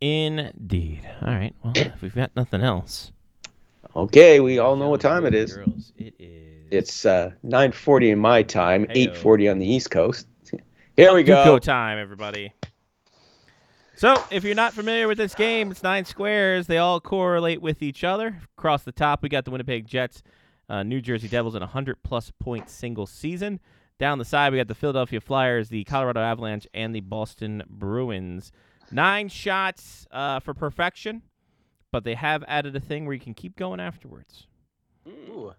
Indeed. 0.00 1.06
All 1.20 1.34
right. 1.34 1.54
Well, 1.62 1.74
if 1.76 2.00
we've 2.00 2.14
got 2.14 2.34
nothing 2.34 2.62
else, 2.62 3.12
okay 3.94 4.40
we 4.40 4.58
all 4.58 4.74
know 4.76 4.88
what 4.88 5.02
time 5.02 5.26
it 5.26 5.34
is 5.34 5.54
Girls, 5.54 5.92
it 5.98 6.14
is. 6.18 6.66
it's 6.70 7.04
uh 7.04 7.32
9:40 7.44 8.12
in 8.12 8.18
my 8.18 8.42
time 8.42 8.86
Heyo. 8.86 9.12
8:40 9.12 9.50
on 9.50 9.58
the 9.58 9.70
east 9.70 9.90
coast 9.90 10.26
here 10.98 11.14
we 11.14 11.22
go 11.22 11.60
time, 11.60 11.96
everybody. 11.96 12.52
So, 13.98 14.22
if 14.30 14.44
you're 14.44 14.54
not 14.54 14.74
familiar 14.74 15.08
with 15.08 15.18
this 15.18 15.34
game, 15.34 15.72
it's 15.72 15.82
nine 15.82 16.04
squares. 16.04 16.68
They 16.68 16.78
all 16.78 17.00
correlate 17.00 17.60
with 17.60 17.82
each 17.82 18.04
other. 18.04 18.40
Across 18.56 18.84
the 18.84 18.92
top, 18.92 19.24
we 19.24 19.28
got 19.28 19.44
the 19.44 19.50
Winnipeg 19.50 19.88
Jets, 19.88 20.22
uh, 20.68 20.84
New 20.84 21.00
Jersey 21.00 21.26
Devils, 21.26 21.56
in 21.56 21.62
a 21.62 21.66
100 21.66 22.04
plus 22.04 22.30
point 22.38 22.70
single 22.70 23.06
season. 23.06 23.58
Down 23.98 24.18
the 24.18 24.24
side, 24.24 24.52
we 24.52 24.58
got 24.58 24.68
the 24.68 24.76
Philadelphia 24.76 25.20
Flyers, 25.20 25.68
the 25.68 25.82
Colorado 25.82 26.20
Avalanche, 26.20 26.64
and 26.72 26.94
the 26.94 27.00
Boston 27.00 27.64
Bruins. 27.68 28.52
Nine 28.92 29.28
shots 29.28 30.06
uh, 30.12 30.38
for 30.38 30.54
perfection, 30.54 31.22
but 31.90 32.04
they 32.04 32.14
have 32.14 32.44
added 32.46 32.76
a 32.76 32.80
thing 32.80 33.04
where 33.04 33.14
you 33.14 33.20
can 33.20 33.34
keep 33.34 33.56
going 33.56 33.80
afterwards. 33.80 34.46
Ooh. 35.08 35.54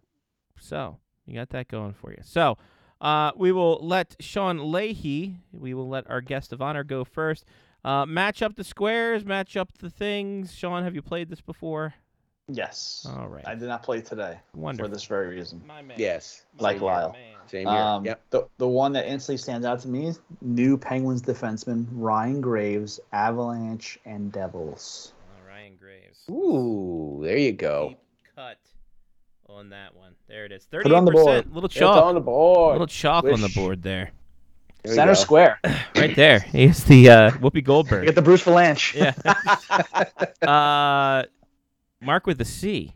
So 0.58 0.96
you 1.26 1.34
got 1.34 1.50
that 1.50 1.68
going 1.68 1.92
for 1.92 2.12
you. 2.12 2.20
So 2.24 2.58
uh, 3.02 3.32
we 3.36 3.52
will 3.52 3.86
let 3.86 4.16
Sean 4.22 4.72
Leahy, 4.72 5.42
we 5.52 5.74
will 5.74 5.90
let 5.90 6.10
our 6.10 6.22
guest 6.22 6.54
of 6.54 6.62
honor 6.62 6.86
go 6.86 7.04
first. 7.04 7.44
Uh, 7.84 8.06
match 8.06 8.42
up 8.42 8.56
the 8.56 8.64
squares, 8.64 9.24
match 9.26 9.56
up 9.56 9.72
the 9.78 9.90
things. 9.90 10.54
Sean, 10.54 10.84
have 10.84 10.96
you 10.96 11.02
played 11.02 11.30
this 11.30 11.42
before? 11.42 11.94
Yes. 12.52 13.06
All 13.10 13.28
right. 13.28 13.48
I 13.48 13.54
did 13.56 13.68
not 13.68 13.84
play 13.84 14.02
today 14.02 14.40
Wonderful. 14.56 14.90
for 14.90 14.94
this 14.94 15.06
very 15.06 15.28
reason. 15.36 15.62
My 15.68 15.82
man. 15.84 15.98
yes 16.00 16.46
Like 16.60 16.80
My 16.82 16.86
Lyle. 16.86 17.12
man. 17.12 17.36
same 17.46 17.68
here 17.68 17.78
Um, 17.78 18.06
yep 18.06 18.22
the, 18.32 18.48
the 18.58 18.68
one 18.68 18.92
that 18.94 19.06
instantly 19.08 19.38
stands 19.38 19.68
out 19.68 19.80
to 19.82 19.88
me 19.88 20.08
is 20.08 20.20
new 20.42 20.76
Penguins 20.76 21.22
defenseman 21.22 21.86
Ryan 21.92 22.42
Graves, 22.42 23.00
Avalanche, 23.14 24.00
and 24.06 24.32
Devils. 24.32 25.14
Uh, 25.30 25.48
Ryan 25.48 25.74
Graves. 25.80 26.20
ooh 26.30 27.20
there 27.24 27.38
you 27.38 27.52
go 27.52 27.90
Deep 27.90 28.00
cut 28.36 28.58
on 29.48 29.70
that 29.70 29.96
one. 29.96 30.14
There 30.28 30.46
it 30.46 30.52
is. 30.52 30.68
it 30.72 30.92
on 30.92 31.06
the 31.06 31.12
38%. 31.12 31.14
board. 31.14 31.54
Little 31.54 31.66
It's 31.68 31.76
chalk. 31.76 32.04
on 32.04 32.16
the 32.16 32.22
board. 32.22 32.74
little 32.74 32.88
chalk 32.88 33.26
on 33.26 33.42
the 33.42 33.50
board 33.50 33.84
there. 33.84 34.12
There 34.84 34.94
Center 34.96 35.12
go. 35.12 35.20
square. 35.20 35.60
Right 35.96 36.16
there. 36.16 36.40
He's 36.40 36.86
the 36.86 37.10
uh, 37.10 37.32
Whoopi 37.32 37.62
Goldberg. 37.62 38.06
Get 38.06 38.16
the 38.16 38.22
Bruce 38.22 38.44
Valanche. 38.46 38.94
Yeah. 38.96 40.48
uh, 40.48 41.26
Mark 42.02 42.26
with 42.26 42.38
the 42.38 42.46
C. 42.46 42.94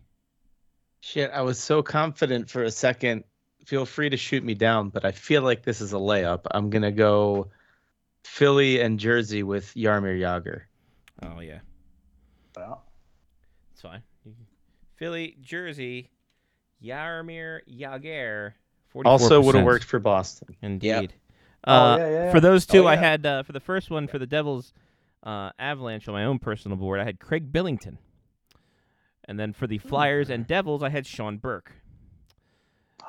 Shit, 1.02 1.32
I 1.32 1.42
was 1.42 1.60
so 1.60 1.84
confident 1.84 2.50
for 2.50 2.64
a 2.64 2.72
second. 2.72 3.26
Feel 3.66 3.86
free 3.86 4.10
to 4.10 4.16
shoot 4.16 4.42
me 4.42 4.54
down, 4.54 4.88
but 4.88 5.04
I 5.04 5.12
feel 5.12 5.42
like 5.42 5.64
this 5.64 5.82
is 5.82 5.92
a 5.92 5.98
layup. 5.98 6.42
I'm 6.52 6.70
gonna 6.70 6.94
go 6.94 7.48
Philly 8.24 8.80
and 8.80 8.98
Jersey 8.98 9.44
with 9.44 9.74
Jaromir 9.74 10.18
Jagr. 10.18 10.62
Oh 11.22 11.42
yeah, 11.42 11.60
Well, 12.56 12.86
it's 13.74 13.82
fine. 13.82 14.02
Philly, 14.96 15.36
Jersey, 15.42 16.10
Jaromir 16.82 17.62
Jagr. 17.70 18.54
44%. 18.96 19.06
Also 19.06 19.42
would 19.42 19.56
have 19.56 19.66
worked 19.66 19.86
for 19.86 20.00
Boston. 20.00 20.56
Indeed. 20.62 21.14
Oh, 21.14 21.23
Uh, 21.64 21.98
yeah, 22.00 22.10
yeah, 22.10 22.32
For 22.32 22.40
those 22.40 22.66
two, 22.66 22.84
Oh, 22.84 22.88
I 22.88 22.96
had 22.96 23.26
uh, 23.26 23.44
for 23.44 23.52
the 23.54 23.60
first 23.60 23.90
one 23.90 24.08
for 24.08 24.20
the 24.20 24.28
Devils 24.28 24.74
uh, 25.24 25.52
Avalanche 25.58 26.08
on 26.08 26.14
my 26.14 26.26
own 26.26 26.40
personal 26.40 26.78
board. 26.78 27.00
I 27.00 27.06
had 27.06 27.20
Craig 27.20 27.52
Billington, 27.52 27.98
and 29.26 29.40
then 29.40 29.54
for 29.54 29.68
the 29.68 29.78
Flyers 29.78 30.30
and 30.30 30.46
Devils, 30.46 30.84
I 30.84 30.90
had 30.90 31.06
Sean 31.06 31.38
Burke. 31.38 31.72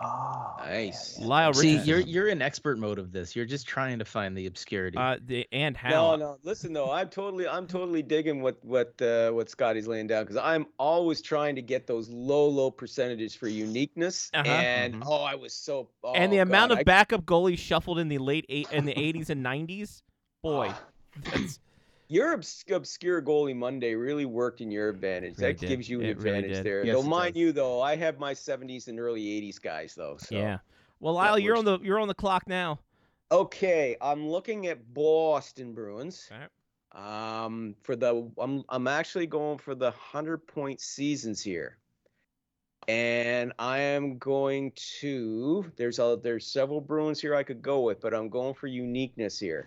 Oh, 0.03 0.57
Nice. 0.65 1.19
Lyle 1.21 1.53
See, 1.53 1.77
you're 1.79 2.01
you're 2.01 2.29
in 2.29 2.41
expert 2.43 2.79
mode 2.79 2.99
of 2.99 3.12
this. 3.12 3.37
You're 3.37 3.45
just 3.45 3.66
trying 3.66 3.99
to 3.99 4.05
find 4.05 4.37
the 4.37 4.47
obscurity. 4.47 4.97
uh, 4.97 5.19
the, 5.25 5.47
and 5.53 5.77
how? 5.77 5.91
No, 5.91 6.16
no. 6.16 6.39
Listen 6.43 6.73
though, 6.73 6.91
I'm 6.91 7.09
totally, 7.09 7.47
I'm 7.47 7.66
totally 7.66 8.03
digging 8.03 8.41
what 8.43 8.57
what 8.65 9.01
uh, 9.03 9.31
what 9.33 9.49
Scotty's 9.51 9.87
laying 9.87 10.07
down 10.07 10.25
because 10.25 10.37
I'm 10.39 10.66
always 10.79 11.21
trying 11.23 11.55
to 11.57 11.62
get 11.62 11.87
those 11.87 12.09
low, 12.09 12.49
low 12.49 12.71
percentages 12.71 13.35
for 13.35 13.47
uniqueness. 13.49 14.31
Uh-huh. 14.35 14.49
And 14.49 14.95
Mhm. 14.95 15.03
oh, 15.07 15.23
I 15.23 15.35
was 15.35 15.53
so. 15.53 15.89
Oh, 16.03 16.12
and 16.15 16.33
the 16.33 16.39
amount 16.39 16.73
of 16.73 16.79
I- 16.79 16.83
backup 16.85 17.25
goalies 17.25 17.59
shuffled 17.59 17.99
in 17.99 18.09
the 18.09 18.19
late 18.19 18.47
eight 18.49 18.69
in 18.73 18.87
the 18.87 18.95
80s 18.95 19.31
and 19.31 19.45
90s, 19.45 20.03
boy, 20.43 20.73
that's, 21.33 21.59
Your 22.09 22.35
obs- 22.35 22.64
obscure 22.70 23.22
goalie 23.22 23.56
Monday 23.56 23.94
really 23.94 24.26
worked 24.26 24.60
in 24.60 24.70
your 24.70 24.89
advantage. 24.90 25.39
Really 25.39 25.52
that 25.55 25.60
did. 25.60 25.68
gives 25.68 25.89
you 25.89 26.01
an 26.01 26.06
It 26.06 26.10
advantage 26.10 26.52
did. 26.52 26.64
there. 26.64 26.85
Yes, 26.85 26.94
though, 26.94 27.02
mind 27.02 27.35
does. 27.35 27.40
you, 27.40 27.52
though, 27.52 27.81
I 27.81 27.97
have 27.97 28.18
my 28.18 28.35
70s 28.35 28.89
and 28.89 29.01
early 29.01 29.22
80s 29.22 29.60
guys, 29.60 29.94
though. 29.94 30.16
So. 30.18 30.35
yeah. 30.35 30.59
Well, 31.01 31.14
Lyle, 31.14 31.39
you're 31.39 31.56
on 31.56 31.64
the 31.64 31.78
you're 31.82 31.98
on 31.98 32.09
the 32.09 32.14
clock 32.14 32.44
now. 32.47 32.78
Okay, 33.32 33.97
I'm 34.01 34.28
looking 34.28 34.68
at 34.68 34.94
Boston 34.94 35.72
Bruins. 35.74 36.31
Alright. 36.32 36.51
Um, 36.93 37.74
for 37.82 37.97
the 37.97 38.31
I'm 38.39 38.64
I'm 38.68 38.86
actually 38.86 39.26
going 39.26 39.59
for 39.59 39.74
the 39.74 39.90
hundred 39.90 40.47
point 40.47 40.81
seasons 40.81 41.43
here, 41.43 41.76
and 42.86 43.52
I 43.59 43.78
am 43.81 44.18
going 44.18 44.72
to. 45.01 45.70
There's 45.76 45.98
a 45.98 46.18
there's 46.22 46.47
several 46.47 46.81
Bruins 46.81 47.20
here 47.20 47.35
I 47.35 47.43
could 47.43 47.60
go 47.60 47.81
with, 47.81 48.01
but 48.01 48.14
I'm 48.14 48.28
going 48.28 48.55
for 48.55 48.68
uniqueness 48.68 49.39
here. 49.39 49.64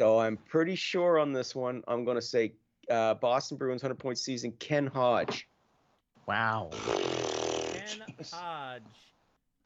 So 0.00 0.18
I'm 0.18 0.38
pretty 0.38 0.76
sure 0.76 1.18
on 1.18 1.34
this 1.34 1.54
one. 1.54 1.84
I'm 1.86 2.06
going 2.06 2.14
to 2.14 2.22
say 2.22 2.54
uh, 2.90 3.12
Boston 3.12 3.58
Bruins 3.58 3.82
hundred 3.82 3.98
point 3.98 4.16
season. 4.16 4.50
Ken 4.58 4.86
Hodge. 4.86 5.46
wow. 6.26 6.70
Ken 6.72 8.02
Hodge, 8.32 8.80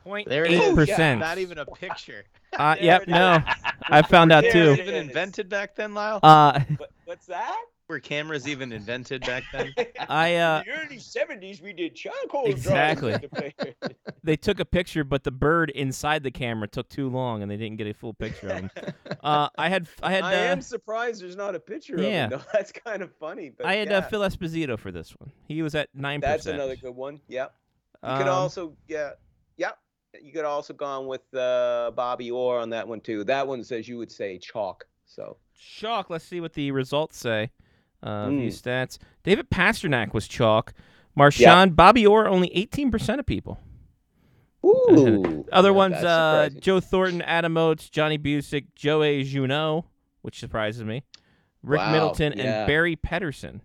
point 0.03 0.29
There 0.29 0.45
it 0.45 0.51
eight 0.51 0.75
percent. 0.75 1.21
Not 1.21 1.39
even 1.39 1.59
a 1.59 1.67
picture. 1.67 2.25
Uh, 2.57 2.77
yep, 2.81 3.09
no. 3.09 3.43
I 3.89 4.03
found 4.03 4.31
out 4.31 4.43
There 4.45 4.53
too. 4.53 4.71
it 4.75 4.79
even 4.79 4.95
is. 4.95 5.07
invented 5.09 5.49
back 5.49 5.75
then, 5.75 5.93
Lyle? 5.93 6.21
Uh, 6.23 6.61
What, 6.77 6.91
what's 7.05 7.27
that? 7.27 7.57
Were 7.95 8.01
cameras 8.01 8.49
even 8.49 8.73
invented 8.73 9.21
back 9.21 9.45
then? 9.53 9.73
I 10.09 10.35
uh, 10.35 10.65
In 10.67 10.73
the 10.73 10.81
early 10.81 10.97
'70s, 10.97 11.63
we 11.63 11.73
did 11.73 11.95
charcoal 11.95 12.47
Exactly. 12.47 13.13
drawings 13.13 13.55
with 13.63 13.77
the 13.79 13.95
they 14.25 14.35
took 14.35 14.59
a 14.59 14.65
picture, 14.65 15.05
but 15.05 15.23
the 15.23 15.31
bird 15.31 15.71
inside 15.71 16.25
the 16.25 16.33
camera 16.33 16.67
took 16.67 16.89
too 16.89 17.09
long, 17.09 17.43
and 17.43 17.49
they 17.49 17.57
didn't 17.57 17.77
get 17.77 17.87
a 17.87 17.95
full 17.95 18.13
picture 18.13 18.49
of 18.49 18.57
him. 18.57 18.71
Uh, 19.23 19.49
I 19.57 19.69
had 19.69 19.87
I 20.03 20.13
had 20.13 20.25
I 20.25 20.35
uh, 20.35 20.53
am 20.53 20.61
surprised 20.61 21.23
there's 21.23 21.37
not 21.37 21.55
a 21.55 21.61
picture 21.61 21.95
yeah. 21.97 22.25
of 22.27 22.33
him. 22.33 22.39
Though. 22.39 22.45
That's 22.53 22.73
kind 22.73 23.01
of 23.01 23.15
funny. 23.15 23.53
But 23.57 23.65
I 23.67 23.77
had 23.77 23.89
yeah, 23.89 23.99
uh, 23.99 24.03
Phil 24.03 24.21
Esposito 24.23 24.77
for 24.77 24.91
this 24.91 25.13
one. 25.19 25.31
He 25.47 25.63
was 25.63 25.77
at 25.77 25.89
nine 25.95 26.21
percent. 26.21 26.39
that's 26.39 26.47
another 26.47 26.75
good 26.75 26.97
one. 26.97 27.21
Yep. 27.29 27.55
You 28.03 28.17
could 28.17 28.27
Um, 28.27 28.29
also 28.29 28.77
yeah, 28.89 29.13
yep. 29.57 29.79
You 30.21 30.33
could 30.33 30.45
also 30.45 30.75
gone 30.75 31.07
with 31.07 31.23
uh, 31.33 31.93
Bobby 31.95 32.33
Orr 32.33 32.59
on 32.59 32.71
that 32.71 32.89
one 32.89 33.01
too. 33.01 33.23
That 33.23 33.47
one 33.47 33.63
says 33.63 33.87
you 33.87 33.99
would 33.99 34.11
say 34.11 34.37
chalk. 34.37 34.85
So 35.07 35.37
chalk. 35.57 36.11
Let's 36.11 36.25
see 36.25 36.41
what 36.41 36.53
the 36.53 36.71
results 36.73 37.17
say. 37.17 37.51
Uh, 38.05 38.29
View 38.29 38.51
Mm. 38.51 38.63
stats. 38.63 38.99
David 39.23 39.49
Pastrnak 39.51 40.13
was 40.13 40.29
chalk. 40.29 40.75
Marchand, 41.17 41.75
Bobby 41.75 42.07
Orr, 42.07 42.29
only 42.29 42.55
eighteen 42.55 42.91
percent 42.91 43.19
of 43.19 43.25
people. 43.27 43.59
ooh. 44.65 45.45
Other 45.53 45.71
Yeah, 45.71 45.75
ones, 45.75 45.95
uh. 45.97 46.51
Joe 46.61 46.81
Thornton, 46.81 47.23
Adam 47.23 47.57
Oates, 47.57 47.89
Johnny 47.89 48.19
Bucyk, 48.19 48.67
Joey 48.75 49.23
Juneau, 49.25 49.87
which 50.23 50.39
surprises 50.39 50.85
me, 50.85 51.03
Rick 51.63 51.81
Wow, 51.81 51.93
Middleton, 51.93 52.35
yeah. 52.37 52.61
and 52.61 52.67
Barry 52.67 52.97
Pedersen. 52.97 53.63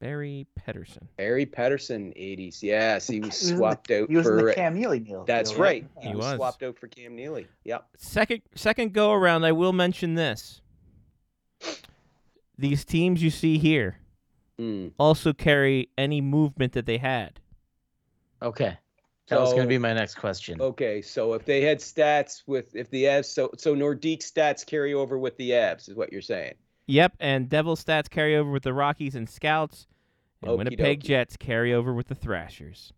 Barry 0.00 0.46
Pedersen. 0.56 1.08
Barry 1.16 1.46
Pedersen, 1.46 2.12
80s. 2.14 2.62
Yes, 2.62 3.06
he 3.06 3.20
was 3.20 3.28
He 3.28 3.28
was 3.30 3.50
in 3.50 3.56
the- 3.56 3.58
swapped 3.60 3.90
out 3.90 4.10
He 4.10 4.16
was 4.16 4.26
in 4.26 4.38
for. 4.38 4.44
the 4.46 4.54
Cam 4.54 4.74
Neely 4.74 4.98
deal. 4.98 5.24
that's 5.24 5.52
deal, 5.52 5.60
right. 5.60 5.86
He 6.02 6.08
He 6.08 6.14
was 6.14 6.26
was. 6.26 6.34
swapped 6.36 6.62
out 6.62 6.78
for 6.78 6.88
Cam 6.88 7.16
Neely. 7.16 7.46
Yep. 7.64 7.86
Second, 7.96 8.42
second 8.54 8.92
go 8.92 9.12
around, 9.12 9.44
I 9.44 9.52
will 9.52 9.72
mention 9.72 10.14
this. 10.14 10.60
These 12.58 12.84
teams 12.84 13.22
you 13.22 13.30
see 13.30 13.58
here 13.58 13.98
Mm. 14.58 14.92
also 14.98 15.32
carry 15.32 15.88
any 15.98 16.20
movement 16.20 16.74
that 16.74 16.86
they 16.86 16.98
had. 16.98 17.40
Okay. 18.40 18.78
That 19.28 19.40
was 19.40 19.50
going 19.52 19.64
to 19.64 19.68
be 19.68 19.78
my 19.78 19.92
next 19.94 20.14
question. 20.16 20.60
Okay, 20.60 21.00
so 21.02 21.32
if 21.32 21.44
they 21.44 21.62
had 21.62 21.78
stats 21.78 22.42
with 22.46 22.76
if 22.76 22.90
the 22.90 23.08
abs, 23.08 23.26
so 23.28 23.50
so 23.56 23.74
Nordique 23.74 24.20
stats 24.20 24.64
carry 24.64 24.92
over 24.94 25.18
with 25.18 25.36
the 25.38 25.54
abs, 25.54 25.88
is 25.88 25.96
what 25.96 26.12
you're 26.12 26.20
saying. 26.22 26.54
Yep, 26.86 27.14
and 27.20 27.48
Devil 27.48 27.74
stats 27.74 28.10
carry 28.10 28.36
over 28.36 28.50
with 28.50 28.62
the 28.62 28.74
Rockies 28.74 29.14
and 29.14 29.28
Scouts, 29.28 29.86
and 30.42 30.50
Okie 30.50 30.58
Winnipeg 30.58 31.00
dokie. 31.00 31.04
Jets 31.04 31.36
carry 31.38 31.72
over 31.72 31.94
with 31.94 32.08
the 32.08 32.14
Thrashers. 32.14 32.92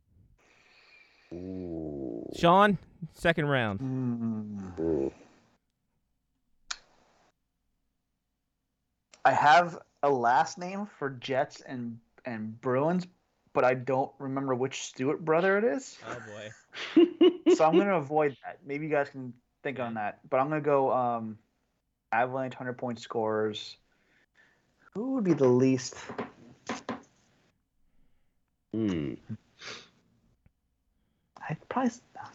Ooh. 1.32 2.28
Sean, 2.36 2.76
second 3.14 3.46
round. 3.46 3.80
Mm. 3.80 5.12
I 9.26 9.32
have 9.32 9.80
a 10.04 10.10
last 10.10 10.56
name 10.56 10.86
for 10.98 11.10
Jets 11.10 11.60
and 11.60 11.98
and 12.24 12.60
Bruins, 12.60 13.08
but 13.52 13.64
I 13.64 13.74
don't 13.74 14.12
remember 14.20 14.54
which 14.54 14.82
Stewart 14.82 15.24
brother 15.24 15.58
it 15.58 15.64
is. 15.64 15.98
Oh 16.08 16.16
boy. 16.94 17.54
so 17.56 17.64
I'm 17.64 17.76
gonna 17.76 17.96
avoid 17.98 18.36
that. 18.44 18.58
Maybe 18.64 18.86
you 18.86 18.92
guys 18.92 19.08
can 19.08 19.32
think 19.64 19.80
on 19.80 19.94
that. 19.94 20.20
But 20.30 20.38
I'm 20.38 20.48
gonna 20.48 20.60
go 20.60 20.92
um 20.92 21.38
Avalanche 22.12 22.54
hundred 22.54 22.78
point 22.78 23.00
scorers. 23.00 23.76
Who 24.94 25.14
would 25.14 25.24
be 25.24 25.34
the 25.34 25.48
least 25.48 25.96
Hmm. 28.72 29.14
I'd 31.48 31.68
probably 31.68 31.90
I 32.16 32.28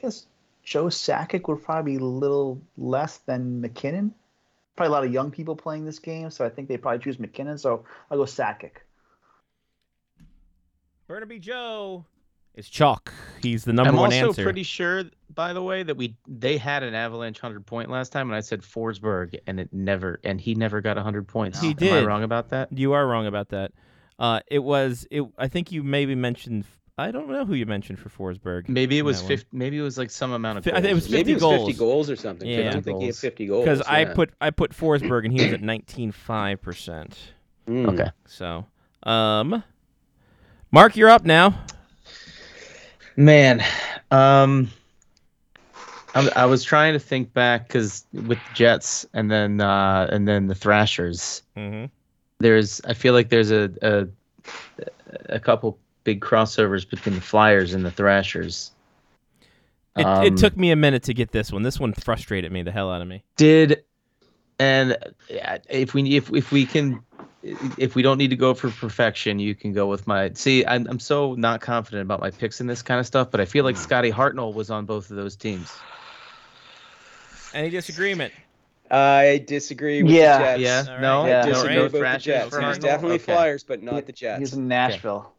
guess 0.00 0.26
Joe 0.64 0.86
Sakic 0.86 1.46
would 1.46 1.62
probably 1.62 1.92
be 1.92 1.98
a 1.98 2.04
little 2.04 2.60
less 2.76 3.18
than 3.18 3.60
MacKinnon. 3.60 4.14
Probably 4.78 4.90
a 4.90 4.92
lot 4.92 5.04
of 5.04 5.12
young 5.12 5.32
people 5.32 5.56
playing 5.56 5.84
this 5.84 5.98
game, 5.98 6.30
so 6.30 6.44
I 6.44 6.48
think 6.50 6.68
they 6.68 6.76
probably 6.76 7.00
choose 7.00 7.18
MacKinnon. 7.18 7.58
So 7.58 7.84
I'll 8.12 8.18
go 8.18 8.22
Sakic. 8.22 8.74
Burnaby 11.08 11.40
Joe 11.40 12.04
is 12.54 12.68
chalk. 12.68 13.12
He's 13.42 13.64
the 13.64 13.72
number 13.72 13.90
one. 13.90 14.12
I'm 14.12 14.20
one 14.20 14.28
also 14.28 14.40
pretty 14.44 14.62
sure, 14.62 15.02
by 15.34 15.52
the 15.52 15.64
way, 15.64 15.82
that 15.82 15.96
we 15.96 16.16
they 16.28 16.58
had 16.58 16.84
an 16.84 16.94
Avalanche 16.94 17.40
hundred 17.40 17.66
point 17.66 17.90
last 17.90 18.12
time, 18.12 18.28
and 18.28 18.36
I 18.36 18.40
said 18.40 18.62
Forsberg, 18.62 19.36
and 19.48 19.58
it 19.58 19.72
never, 19.72 20.20
and 20.22 20.40
he 20.40 20.54
never 20.54 20.80
got 20.80 20.96
hundred 20.96 21.26
points. 21.26 21.60
He 21.60 21.70
Am 21.70 21.72
I 21.72 21.80
did. 21.80 22.06
wrong 22.06 22.22
about 22.22 22.50
that? 22.50 22.68
You 22.70 22.92
are 22.92 23.04
wrong 23.04 23.26
about 23.26 23.48
that. 23.48 23.72
Uh, 24.16 24.38
it 24.46 24.60
was 24.60 25.08
it. 25.10 25.24
I 25.36 25.48
think 25.48 25.72
you 25.72 25.82
maybe 25.82 26.14
mentioned. 26.14 26.66
I 26.98 27.10
don't 27.12 27.28
know 27.28 27.44
who 27.44 27.54
you 27.54 27.64
mentioned 27.64 27.98
for 28.00 28.08
Forsberg. 28.08 28.68
Maybe 28.68 28.98
it 28.98 29.02
was 29.02 29.22
fifty. 29.22 29.46
Maybe 29.52 29.78
it 29.78 29.82
was 29.82 29.96
like 29.96 30.10
some 30.10 30.32
amount 30.32 30.58
of. 30.58 30.64
Fi- 30.64 30.72
I 30.72 30.80
think 30.80 30.86
it 30.86 30.88
goals. 30.94 31.02
was 31.04 31.10
Maybe 31.12 31.30
50 31.30 31.30
it 31.30 31.34
was 31.34 31.42
goals. 31.42 31.68
50 31.68 31.78
goals 31.78 32.10
or 32.10 32.16
something. 32.16 32.48
Yeah. 32.48 32.58
I 32.68 32.72
don't 32.72 32.82
think 32.82 33.00
he 33.00 33.06
had 33.06 33.16
50 33.16 33.46
goals. 33.46 33.64
Because 33.64 33.80
I 33.82 34.04
put 34.04 34.30
I 34.40 34.50
put 34.50 34.72
Forsberg 34.72 35.24
and 35.24 35.32
he 35.32 35.44
was 35.44 35.52
at 35.54 35.62
nineteen 35.62 36.10
five 36.12 36.60
percent. 36.60 37.16
Mm. 37.68 37.86
Okay. 37.92 38.10
So, 38.26 38.64
um, 39.02 39.62
Mark, 40.72 40.96
you're 40.96 41.10
up 41.10 41.26
now. 41.26 41.52
Man, 43.14 43.62
um, 44.10 44.70
I, 46.14 46.30
I 46.34 46.44
was 46.46 46.64
trying 46.64 46.94
to 46.94 46.98
think 46.98 47.34
back 47.34 47.68
because 47.68 48.06
with 48.14 48.38
the 48.38 48.54
Jets 48.54 49.04
and 49.12 49.30
then 49.30 49.60
uh, 49.60 50.08
and 50.10 50.26
then 50.26 50.46
the 50.46 50.54
Thrashers, 50.54 51.42
Mm-hmm. 51.58 51.86
there's 52.38 52.80
I 52.86 52.94
feel 52.94 53.12
like 53.12 53.28
there's 53.28 53.50
a 53.50 53.70
a, 53.82 54.06
a 55.28 55.38
couple 55.40 55.78
big 56.08 56.20
crossovers 56.22 56.88
between 56.88 57.14
the 57.14 57.20
Flyers 57.20 57.74
and 57.74 57.84
the 57.84 57.90
Thrashers. 57.90 58.72
It, 59.94 60.06
Um, 60.06 60.24
it 60.24 60.36
took 60.38 60.56
me 60.56 60.70
a 60.70 60.76
minute 60.76 61.02
to 61.02 61.12
get 61.12 61.32
this 61.32 61.52
one. 61.52 61.62
This 61.62 61.78
one 61.78 61.92
frustrated 61.92 62.50
me 62.50 62.62
the 62.62 62.70
hell 62.72 62.90
out 62.90 63.02
of 63.02 63.08
me. 63.08 63.22
did 63.36 63.84
and 64.58 64.96
yeah, 65.28 65.58
if 65.68 65.92
we 65.92 66.16
if 66.16 66.32
if 66.32 66.50
we 66.50 66.64
can 66.64 67.00
if 67.76 67.94
we 67.94 68.00
don't 68.02 68.16
need 68.16 68.30
to 68.30 68.36
go 68.36 68.54
for 68.54 68.70
perfection, 68.70 69.38
you 69.38 69.54
can 69.54 69.72
go 69.74 69.86
with 69.86 70.06
my. 70.06 70.30
See, 70.32 70.64
I'm 70.64 70.86
I'm 70.88 70.98
so 70.98 71.34
not 71.34 71.60
confident 71.60 72.02
about 72.02 72.20
my 72.20 72.30
picks 72.30 72.60
in 72.62 72.66
this 72.66 72.80
kind 72.82 72.98
of 72.98 73.06
stuff, 73.06 73.30
but 73.30 73.40
I 73.40 73.44
feel 73.44 73.64
like 73.64 73.76
Scotty 73.76 74.10
Hartnell 74.10 74.54
was 74.54 74.70
on 74.70 74.86
both 74.86 75.10
of 75.10 75.16
those 75.16 75.36
teams. 75.36 75.70
Any 77.52 77.68
disagreement? 77.70 78.32
I 78.90 79.44
disagree 79.46 80.02
with 80.02 80.12
Yeah. 80.12 80.38
the 80.38 80.44
Jets. 80.44 80.60
Yeah, 80.60 80.84
All 80.86 80.94
right. 80.94 81.02
no, 81.02 81.26
Yeah. 81.26 81.40
I 81.42 81.44
no, 81.46 81.52
disagree 81.52 81.74
no 81.76 81.82
with 81.82 81.92
the 81.92 82.18
Jets. 82.18 82.48
for 82.50 82.60
He 82.60 82.66
was 82.66 82.78
Hartnell? 82.78 82.82
definitely 82.82 83.16
Okay. 83.16 83.24
Flyers, 83.34 83.62
but 83.62 83.82
not 83.82 84.06
the 84.06 84.12
Jets. 84.12 84.38
He's 84.40 84.54
in 84.54 84.66
Nashville. 84.66 85.32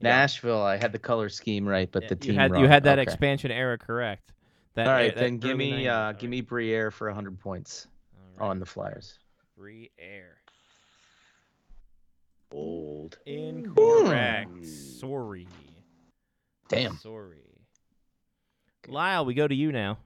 Nashville. 0.00 0.62
I 0.62 0.76
had 0.76 0.92
the 0.92 0.98
color 0.98 1.28
scheme 1.28 1.66
right, 1.66 1.90
but 1.90 2.02
Yeah, 2.02 2.08
the 2.10 2.16
team 2.16 2.34
you 2.34 2.40
had 2.40 2.50
wrong. 2.52 2.62
you 2.62 2.68
had 2.68 2.84
that 2.84 2.98
Okay. 2.98 3.02
expansion 3.02 3.50
era 3.50 3.78
correct. 3.78 4.32
That, 4.74 4.88
All 4.88 4.92
right, 4.92 5.14
that 5.14 5.20
then 5.20 5.38
give 5.38 5.52
early 5.52 5.70
me 5.70 5.84
90s, 5.84 5.88
uh 5.88 5.94
all 6.06 6.12
give 6.12 6.22
right. 6.22 6.30
me 6.30 6.40
Briere 6.40 6.90
for 6.90 7.06
100 7.08 7.38
points 7.38 7.86
All 8.16 8.40
right. 8.40 8.50
on 8.50 8.58
the 8.58 8.66
Flyers. 8.66 9.18
free 9.56 9.90
air. 9.98 10.36
Old. 12.52 13.18
Incorrect. 13.26 14.66
Sorry. 14.66 15.46
Damn. 16.68 16.96
Sorry. 16.98 17.38
Lyle, 18.88 19.24
we 19.24 19.34
go 19.34 19.46
to 19.48 19.54
you 19.54 19.72
now. 19.72 19.98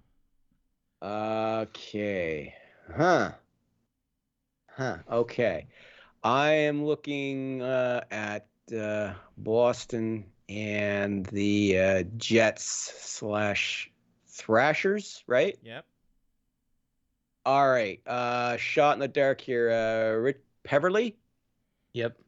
Okay. 1.02 2.55
Huh. 2.94 3.32
Huh. 4.70 4.98
Okay. 5.10 5.66
I 6.23 6.51
am 6.51 6.85
looking 6.85 7.62
uh, 7.62 8.02
at 8.10 8.47
uh, 8.73 9.15
Boston 9.36 10.24
and 10.49 11.27
the 11.27 11.78
uh, 11.78 12.03
Jets 12.16 12.65
slash 12.65 13.90
Thrashers, 14.27 15.24
right? 15.27 15.59
Yep. 15.62 15.85
All 17.45 17.69
right. 17.69 18.01
Uh, 18.07 18.57
shot 18.57 18.95
in 18.95 19.01
the 19.01 19.09
dark 19.09 19.40
here. 19.40 19.70
Uh, 19.70 20.19
Rich 20.20 20.39
Peverley. 20.65 21.16
Yep. 21.95 22.19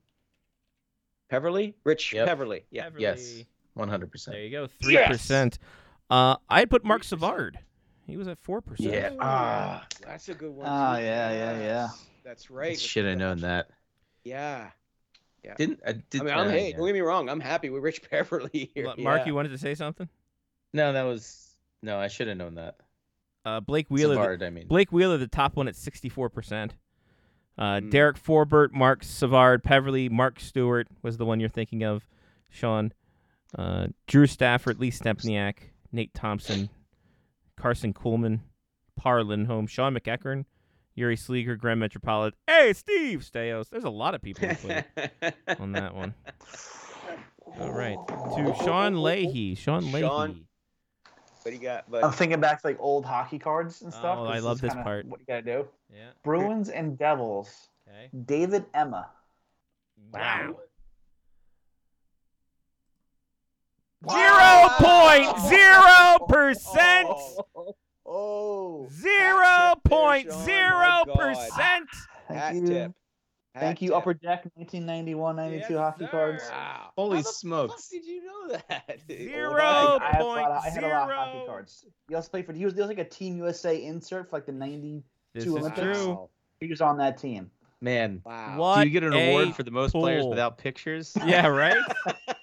Peverley. 1.29 1.75
Rich 1.85 2.13
Yep. 2.13 2.27
Peverley. 2.27 2.65
Yeah. 2.71 2.85
Beverly. 2.85 3.03
Yes. 3.03 3.45
100%. 3.79 4.25
There 4.27 4.41
you 4.43 4.51
go. 4.51 4.67
Three 4.83 4.99
percent. 5.07 5.59
Uh, 6.11 6.37
I'd 6.49 6.69
put 6.71 6.85
Mark 6.85 7.05
Savard. 7.05 7.59
He 8.07 8.17
was 8.17 8.27
at 8.27 8.39
four 8.41 8.61
percent. 8.61 8.93
Yeah. 8.93 9.11
Ah. 9.21 9.87
That's 10.05 10.29
a 10.29 10.35
good 10.35 10.51
one. 10.51 10.67
Ah, 10.69 10.97
too. 10.97 11.05
yeah, 11.05 11.31
yeah, 11.33 11.59
yeah. 11.61 11.89
That's 12.25 12.51
right. 12.51 12.79
Should 12.79 13.05
have 13.05 13.19
known 13.19 13.41
that. 13.43 13.71
Yeah. 14.25 14.71
Didn't 15.57 15.81
I 15.87 15.93
did 15.93 16.21
I 16.21 16.25
mean, 16.25 16.35
I'm, 16.35 16.47
uh, 16.47 16.51
hey, 16.51 16.71
yeah. 16.71 16.77
don't 16.77 16.87
get 16.87 16.93
me 16.93 17.01
wrong. 17.01 17.29
I'm 17.29 17.41
happy 17.41 17.71
with 17.71 17.83
Rich 17.83 18.03
Peverley 18.11 18.71
here. 18.75 18.85
Mark, 18.99 19.21
yeah. 19.21 19.27
you 19.27 19.35
wanted 19.35 19.51
to 19.51 19.59
say 19.59 19.75
something? 19.75 20.09
No, 20.73 20.93
that 20.93 21.03
was 21.03 21.57
no. 21.83 21.99
I 21.99 22.09
should 22.09 22.29
have 22.29 22.37
known 22.37 22.55
that. 22.57 22.77
Uh, 23.45 23.61
Blake 23.61 23.87
Wheeler. 23.89 24.15
the- 24.15 24.21
Savard, 24.21 24.43
I 24.43 24.51
mean. 24.51 24.67
Blake 24.69 24.93
Wheeler, 24.93 25.17
the 25.17 25.27
top 25.27 25.57
one 25.57 25.67
at 25.69 25.77
sixty-four 25.77 26.29
percent. 26.31 26.75
Uh, 27.59 27.81
Mm. 27.81 27.91
Derek 27.91 28.23
Forbort, 28.23 28.73
Mark 28.73 29.03
Savard, 29.05 29.63
Peverley, 29.63 30.09
Mark 30.09 30.41
Stuart 30.41 30.89
was 31.03 31.17
the 31.19 31.27
one 31.27 31.41
you're 31.41 31.49
thinking 31.49 31.83
of. 31.85 32.07
Sean, 32.49 32.93
uh, 33.59 33.89
Drew 34.07 34.27
Stafford, 34.27 34.79
Lee 34.79 34.91
Stempniak, 34.91 35.55
Nate 35.93 36.15
Thompson, 36.15 36.71
Karson 37.59 37.93
Kuhlman, 37.93 38.41
Par 38.97 39.23
Lindholm, 39.25 39.67
Shawn 39.67 39.95
McEachern, 39.95 40.45
Jiri 40.97 41.17
Slegr, 41.17 41.59
Grand 41.59 41.81
Metropolitan. 41.81 42.37
Hey, 42.47 42.73
Steve 42.73 43.21
Staios. 43.21 43.69
There's 43.71 43.85
a 43.85 43.91
lot 43.91 44.15
of 44.15 44.23
people 44.23 44.49
on 45.59 45.73
that 45.73 45.95
one. 45.95 46.15
All 47.59 47.73
right, 47.73 47.97
to 48.09 48.15
oh. 48.17 48.65
Sean 48.65 49.03
Leahy. 49.03 49.55
Sean 49.55 49.91
Leahy. 49.93 50.07
Sean. 50.07 50.45
What 51.43 51.51
do 51.53 51.57
you 51.57 51.63
got? 51.63 51.85
I'm 52.03 52.13
thinking 52.13 52.39
back 52.39 52.61
to 52.61 52.67
like 52.67 52.77
old 52.81 53.05
hockey 53.07 53.39
cards 53.39 53.81
and 53.83 53.93
stuff. 53.93 54.19
Oh, 54.19 54.27
I 54.27 54.35
'cause 54.35 54.45
love 54.45 54.61
this 54.61 54.75
part. 54.75 55.07
What 55.07 55.19
do 55.19 55.23
you 55.23 55.27
gotta 55.27 55.63
do? 55.63 55.69
Yeah. 55.93 56.11
Bruins 56.23 56.69
and 56.69 56.99
Devils. 56.99 57.69
Okay. 57.89 58.11
David 58.27 58.67
Emma. 58.75 59.09
Wow. 60.13 60.57
Zero 64.11 64.69
point 64.79 65.39
zero 65.49 66.27
percent. 66.29 67.09
oh, 67.09 67.77
oh. 68.07 68.89
Zero 68.91 69.37
Hat 69.37 69.79
tip 69.79 69.80
there, 69.80 69.80
point 69.91 70.31
Sean. 70.31 70.45
zero 70.45 70.71
My 70.71 71.03
God. 71.07 71.17
percent. 71.19 71.89
Thank 72.29 72.41
hat 72.41 72.55
you. 72.55 72.67
tip. 72.67 72.93
Thank 73.55 73.65
Hat 73.67 73.83
you, 73.83 73.89
tip. 73.89 73.97
Upper 73.97 74.15
Deck 74.15 74.45
1991 74.55 75.37
92 75.37 75.57
Yes, 75.59 75.79
hockey 75.79 76.05
sir. 76.05 76.11
cards. 76.11 76.45
Wow. 76.51 76.91
Holy 76.97 77.17
How 77.17 77.23
the 77.23 77.29
smokes. 77.29 77.73
fuck 77.73 77.83
did 77.91 78.07
you 78.07 78.25
know 78.25 78.57
that? 78.69 79.01
Zero 79.09 79.61
I, 79.61 79.99
I, 80.01 80.13
had 80.13 80.21
a 80.21 80.25
lot 80.25 80.35
point 80.37 80.47
of, 80.47 80.65
I 80.65 80.69
had 80.69 80.85
a 80.85 80.89
lot 80.89 81.11
of 81.11 81.17
hockey 81.17 81.47
cards. 81.47 81.85
He 82.09 82.15
also 82.15 82.29
played 82.31 82.47
for. 82.47 82.53
He 82.53 82.65
was, 82.65 82.75
he 82.75 82.81
was 82.81 82.89
like 82.89 82.99
a 82.99 83.05
Team 83.05 83.37
USA 83.37 83.85
insert 83.85 84.31
for 84.31 84.37
like 84.37 84.47
the 84.47 84.53
90. 84.53 85.03
This 85.35 85.45
Two 85.45 85.57
is 85.57 85.71
true. 85.77 86.29
He 86.61 86.69
was 86.69 86.81
on 86.81 86.99
that 86.99 87.19
team. 87.19 87.51
Man, 87.83 88.21
Wow. 88.25 88.59
What 88.59 88.83
do 88.83 88.89
you 88.89 88.91
get 88.91 89.05
an 89.05 89.15
award 89.15 89.55
for 89.55 89.63
the 89.63 89.71
most 89.71 89.93
players 89.93 90.27
without 90.27 90.59
pictures? 90.59 91.17
Yeah, 91.25 91.47
right. 91.47 91.77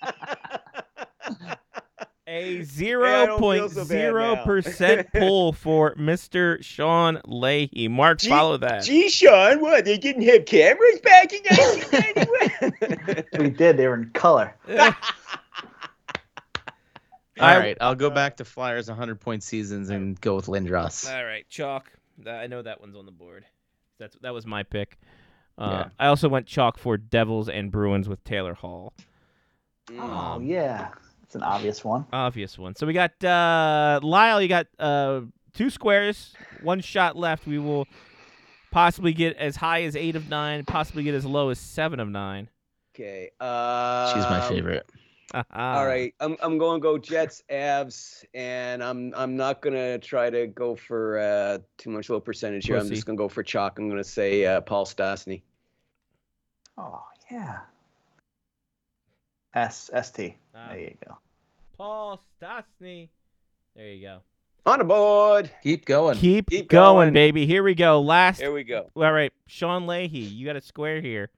A 2.28 2.62
zero 2.64 3.38
point 3.38 3.72
so 3.72 3.82
bad 3.82 3.88
zero 3.88 4.36
now. 4.36 4.44
percent 4.44 5.08
pull 5.14 5.54
for 5.54 5.96
Mr. 5.96 6.62
Sean 6.64 7.22
Leahy. 7.26 7.88
Mark, 7.88 8.20
Gee- 8.20 8.30
follow 8.30 8.58
that. 8.58 8.84
Gee, 8.84 9.10
Sean, 9.10 9.62
what? 9.62 9.86
They 9.86 9.98
didn't 9.98 10.24
have 10.24 10.46
cameras 10.46 11.00
back 11.02 11.32
in 11.34 11.42
1991? 11.50 13.44
We 13.44 13.50
did. 13.52 13.78
They 13.78 13.88
were 13.88 13.96
in 13.96 14.10
color. 14.12 14.54
All 17.40 17.46
I- 17.46 17.58
right, 17.60 17.78
I'll 17.80 17.96
go 17.96 18.10
back 18.10 18.38
to 18.38 18.46
Flyers 18.46 18.88
100 18.88 19.20
point 19.20 19.44
seasons 19.44 19.90
and 19.90 20.20
go 20.20 20.36
with 20.36 20.48
Lindros. 20.48 21.10
All 21.12 21.24
right, 21.24 21.48
chalk. 21.50 21.92
I 22.28 22.48
know 22.48 22.62
that 22.64 22.82
one's 22.82 22.96
on 22.96 23.06
the 23.06 23.12
board. 23.12 23.46
That's 24.00 24.16
that 24.22 24.34
was 24.34 24.46
my 24.46 24.64
pick. 24.64 24.98
Uh, 25.58 25.86
Yeah. 25.86 25.90
I 26.00 26.08
also 26.08 26.30
went 26.30 26.48
chalk 26.48 26.78
for 26.80 26.98
Devils 26.98 27.48
and 27.48 27.72
Bruins 27.72 28.10
with 28.10 28.24
Taylor 28.24 28.54
Hall. 28.56 28.94
Oh 29.92 30.02
Um, 30.02 30.44
yeah, 30.46 30.90
it's 31.28 31.36
an 31.36 31.44
obvious 31.44 31.84
one. 31.84 32.06
Obvious 32.14 32.58
one. 32.58 32.74
So 32.76 32.88
we 32.88 32.94
got 32.94 33.22
uh, 33.22 34.00
Lyle. 34.02 34.42
You 34.42 34.48
got 34.48 34.68
uh, 34.80 35.22
two 35.54 35.70
squares, 35.70 36.34
one 36.64 36.80
shot 36.80 37.18
left. 37.18 37.46
We 37.46 37.60
will 37.60 37.86
possibly 38.72 39.12
get 39.12 39.36
as 39.36 39.58
high 39.58 39.84
as 39.84 39.98
eight 39.98 40.16
of 40.16 40.30
nine, 40.30 40.64
possibly 40.64 41.04
get 41.04 41.14
as 41.16 41.26
low 41.26 41.50
as 41.50 41.60
seven 41.60 42.00
of 42.00 42.08
nine. 42.08 42.48
okay. 42.96 43.32
Uh, 43.42 44.14
She's 44.14 44.24
my 44.24 44.48
favorite. 44.48 44.90
All 45.34 45.86
right, 45.86 46.14
I'm 46.22 46.38
I'm 46.42 46.58
going 46.58 46.80
to 46.80 46.82
go 46.82 46.98
Jets, 46.98 47.44
Avs, 47.52 48.24
and 48.34 48.82
I'm 48.82 49.14
I'm 49.14 49.36
not 49.36 49.62
gonna 49.62 50.00
try 50.00 50.30
to 50.30 50.48
go 50.48 50.74
for 50.78 51.20
uh, 51.20 51.58
too 51.78 51.90
much 51.90 52.10
low 52.10 52.22
percentage 52.22 52.66
here. 52.66 52.78
I'm 52.78 52.84
Pussy. 52.84 52.96
just 52.96 53.06
gonna 53.06 53.18
go 53.18 53.28
for 53.28 53.44
chalk. 53.44 53.78
I'm 53.78 53.90
gonna 53.90 54.06
say 54.06 54.46
uh, 54.46 54.62
Paul 54.62 54.86
Stastny. 54.86 55.42
Oh 56.78 57.04
yeah. 57.30 57.58
S 59.54 59.90
S 59.92 60.12
T. 60.12 60.38
There 60.70 60.80
you 60.80 60.96
go. 61.06 61.18
Paul 61.78 62.22
Stastny. 62.42 63.10
There 63.76 63.88
you 63.88 64.02
go. 64.02 64.20
On 64.66 64.80
the 64.80 64.86
board. 64.86 65.50
Keep 65.64 65.86
going. 65.86 66.18
Keep, 66.18 66.50
Keep 66.50 66.70
going, 66.70 67.08
going. 67.08 67.14
baby. 67.14 67.46
Here 67.46 67.64
we 67.64 67.76
go. 67.76 68.02
Last. 68.02 68.40
Here 68.40 68.52
we 68.52 68.64
go. 68.64 68.90
All 68.96 69.12
right, 69.14 69.32
Sean 69.46 69.88
Leahy, 69.88 70.20
you 70.20 70.46
got 70.46 70.56
a 70.56 70.62
square 70.62 71.00
here. 71.00 71.30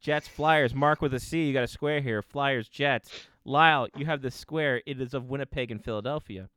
Jets, 0.00 0.28
Flyers, 0.28 0.74
Mark 0.74 1.02
with 1.02 1.14
a 1.14 1.18
C, 1.18 1.44
you 1.44 1.52
got 1.52 1.64
a 1.64 1.68
square 1.68 2.00
here. 2.00 2.22
Flyers, 2.22 2.68
Jets. 2.68 3.10
Lyle, 3.44 3.88
you 3.96 4.06
have 4.06 4.22
the 4.22 4.30
square. 4.30 4.82
It 4.86 5.00
is 5.00 5.14
of 5.14 5.28
Winnipeg 5.28 5.70
and 5.70 5.82
Philadelphia. 5.82 6.48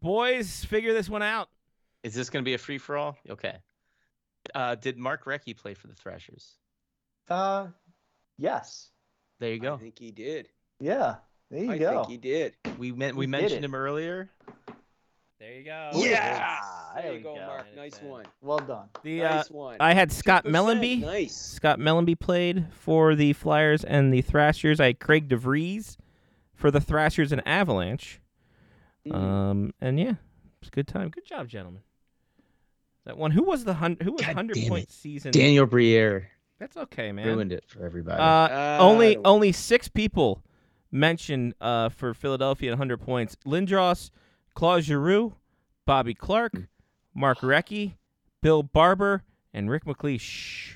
Boys, 0.00 0.64
figure 0.64 0.92
this 0.94 1.08
one 1.08 1.22
out. 1.22 1.48
Is 2.02 2.14
this 2.14 2.30
going 2.30 2.42
to 2.42 2.48
be 2.48 2.54
a 2.54 2.58
free 2.58 2.78
for 2.78 2.96
all? 2.96 3.18
Okay. 3.28 3.56
Uh, 4.54 4.74
did 4.76 4.98
Mark 4.98 5.24
Recchi 5.24 5.56
play 5.56 5.74
for 5.74 5.86
the 5.88 5.94
Thrashers? 5.94 6.54
Uh, 7.28 7.66
yes. 8.38 8.91
There 9.42 9.52
you 9.52 9.58
go. 9.58 9.74
I 9.74 9.78
think 9.78 9.98
he 9.98 10.12
did. 10.12 10.48
Yeah. 10.78 11.16
There 11.50 11.64
you 11.64 11.72
I 11.72 11.78
go. 11.78 12.04
think 12.04 12.10
he 12.10 12.16
did. 12.16 12.54
We 12.78 12.92
meant 12.92 13.16
we 13.16 13.24
He 13.24 13.28
mentioned 13.28 13.64
him 13.64 13.74
earlier. 13.74 14.30
There 15.40 15.52
you 15.52 15.64
go. 15.64 15.90
Yeah. 15.94 16.60
There 16.94 17.02
There 17.02 17.14
you 17.14 17.24
go, 17.24 17.34
go. 17.34 17.46
Mark. 17.46 17.66
Nice 17.74 17.94
it's, 17.94 18.02
one. 18.02 18.24
Well 18.40 18.60
done. 18.60 18.88
The 19.02 19.24
uh, 19.24 19.36
nice 19.38 19.50
one. 19.50 19.78
I 19.80 19.94
had 19.94 20.12
Scott 20.12 20.44
2%, 20.44 20.50
Mellanby. 20.52 21.00
Nice. 21.00 21.34
Scott 21.34 21.80
Mellanby 21.80 22.20
played 22.20 22.66
for 22.70 23.16
the 23.16 23.32
Flyers 23.32 23.82
and 23.82 24.14
the 24.14 24.22
Thrashers. 24.22 24.78
I 24.78 24.86
had 24.86 25.00
Greg 25.00 25.26
de 25.26 25.36
Vries 25.36 25.98
for 26.54 26.70
the 26.70 26.80
Thrashers 26.80 27.32
and 27.32 27.42
Avalanche. 27.44 28.20
Mm. 29.08 29.12
Um, 29.12 29.74
and 29.80 29.98
yeah, 29.98 30.14
it's 30.60 30.68
a 30.68 30.70
good 30.70 30.86
time. 30.86 31.08
Good 31.08 31.26
job, 31.26 31.48
gentlemen. 31.48 31.82
That 33.06 33.18
one. 33.18 33.32
Who 33.32 33.42
was 33.42 33.64
the 33.64 33.74
hun- 33.74 33.96
Who 34.00 34.12
was 34.12 34.20
God 34.20 34.34
hundred 34.36 34.58
point 34.68 34.84
it. 34.84 34.92
season? 34.92 35.32
Daniel 35.32 35.66
Briere 35.66 36.30
That's 36.62 36.76
okay, 36.76 37.10
man. 37.10 37.26
ruined 37.26 37.52
it 37.52 37.64
for 37.66 37.84
everybody. 37.84 38.20
Uh, 38.20 38.24
Uh, 38.24 38.76
only 38.80 39.16
only 39.24 39.50
six 39.50 39.88
people 39.88 40.44
mentioned 40.92 41.54
uh, 41.60 41.88
for 41.88 42.14
Philadelphia 42.14 42.70
at 42.70 42.74
100 42.74 42.98
points: 42.98 43.36
Lindros, 43.44 44.10
Claude 44.54 44.84
Giroux, 44.84 45.34
Bobby 45.86 46.14
Clarke, 46.14 46.68
Mark 47.16 47.38
Recchi, 47.40 47.94
Bill 48.42 48.62
Barber, 48.62 49.24
and 49.52 49.68
Rick 49.68 49.86
MacLeish. 49.86 50.74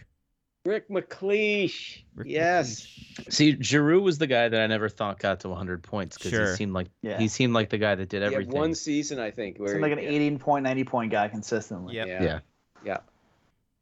Rick 0.65 0.89
MacLeish. 0.89 2.03
Rick 2.17 2.27
yes. 2.29 2.81
MacLeish. 3.21 3.33
See, 3.33 3.57
Giroux 3.63 4.01
was 4.03 4.19
the 4.19 4.27
guy 4.27 4.49
that 4.49 4.61
I 4.61 4.67
never 4.67 4.89
thought 4.89 5.21
got 5.21 5.39
to 5.41 5.49
100 5.49 5.85
points 5.85 6.19
because 6.19 6.33
Sure. 6.33 6.51
he 6.51 6.57
seemed 6.57 6.73
like 6.73 6.89
Yeah. 7.03 7.17
he 7.19 7.29
seemed 7.29 7.55
like 7.55 7.71
the 7.71 7.79
guy 7.79 7.95
that 7.95 8.09
did 8.09 8.19
He 8.19 8.25
had 8.25 8.33
everything. 8.33 8.53
one 8.59 8.75
season, 8.75 9.21
I 9.21 9.31
think. 9.31 9.59
Where 9.59 9.69
Seemed 9.69 9.83
like 9.83 9.93
an 9.93 9.99
yeah, 10.01 10.09
18 10.11 10.41
point, 10.41 10.65
90 10.65 10.83
point 10.83 11.13
guy 11.13 11.29
consistently. 11.29 11.95
Yep. 11.95 12.07
Yeah. 12.09 12.23
Yeah. 12.25 12.39
Yeah. 12.85 12.99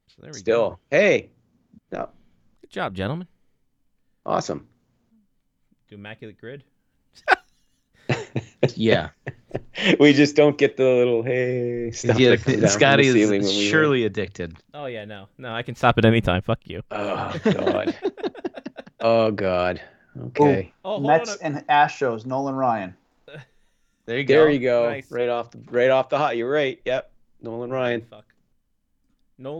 So 0.08 0.16
there 0.20 0.32
we 0.32 0.38
Still, 0.38 0.70
go. 0.72 0.78
hey, 0.90 1.30
No. 1.94 2.08
Good 2.62 2.70
job, 2.70 2.94
gentlemen. 2.94 3.28
Awesome. 4.26 4.66
Do 5.88 5.94
immaculate 5.94 6.38
grid. 6.38 6.64
Yeah. 8.74 9.10
we 10.00 10.12
just 10.12 10.34
don't 10.34 10.58
get 10.58 10.76
the 10.76 10.84
little 10.84 11.22
hey 11.22 11.90
stuff 11.92 12.18
yeah 12.18 12.30
that 12.30 12.42
comes 12.42 12.56
down 12.56 12.60
from 12.62 12.70
Scotty 12.70 13.10
the 13.10 13.20
is 13.20 13.30
when 13.30 13.42
we 13.42 13.68
surely 13.68 14.04
addicted. 14.04 14.56
Oh 14.72 14.86
yeah, 14.86 15.04
no, 15.04 15.28
no, 15.38 15.54
I 15.54 15.62
can 15.62 15.74
stop 15.74 15.98
at 15.98 16.04
any 16.04 16.20
time. 16.20 16.42
Fuck 16.42 16.60
you. 16.64 16.82
Oh 16.90 17.38
God. 17.44 17.96
oh 19.00 19.30
God. 19.30 19.80
Okay. 20.18 20.72
Oh, 20.84 20.92
hold 20.92 21.06
Mets 21.06 21.32
on. 21.32 21.38
and 21.42 21.68
Astros. 21.68 22.26
Nolan 22.26 22.54
Ryan. 22.54 22.96
There 24.06 24.18
you 24.18 24.24
go. 24.24 24.34
There 24.34 24.50
you 24.50 24.58
go. 24.58 24.88
Nice. 24.88 25.10
Right 25.10 25.28
off 25.28 25.50
the 25.50 25.58
right 25.70 25.90
off 25.90 26.08
the 26.08 26.18
hot. 26.18 26.36
You're 26.36 26.50
right. 26.50 26.80
Yep. 26.84 27.12
Nolan 27.42 27.70
Ryan. 27.70 28.06
Fuck. 28.10 28.24
No 29.38 29.58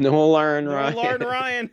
Larn. 0.00 0.12
Nolan 0.12 0.64
No 0.64 0.72
Ryan. 0.72 0.94
Larn 0.96 1.20
Ryan. 1.20 1.70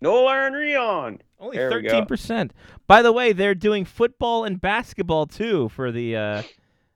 Nolan 0.00 0.52
Ryan. 0.52 1.22
Only 1.40 1.56
There 1.56 1.70
we 1.70 1.82
go. 1.82 1.88
thirteen 1.88 2.06
percent. 2.06 2.52
By 2.86 3.02
the 3.02 3.12
way, 3.12 3.32
they're 3.32 3.54
doing 3.54 3.84
football 3.84 4.44
and 4.44 4.60
basketball 4.60 5.26
too 5.26 5.68
for 5.70 5.90
the 5.92 6.16
uh, 6.16 6.42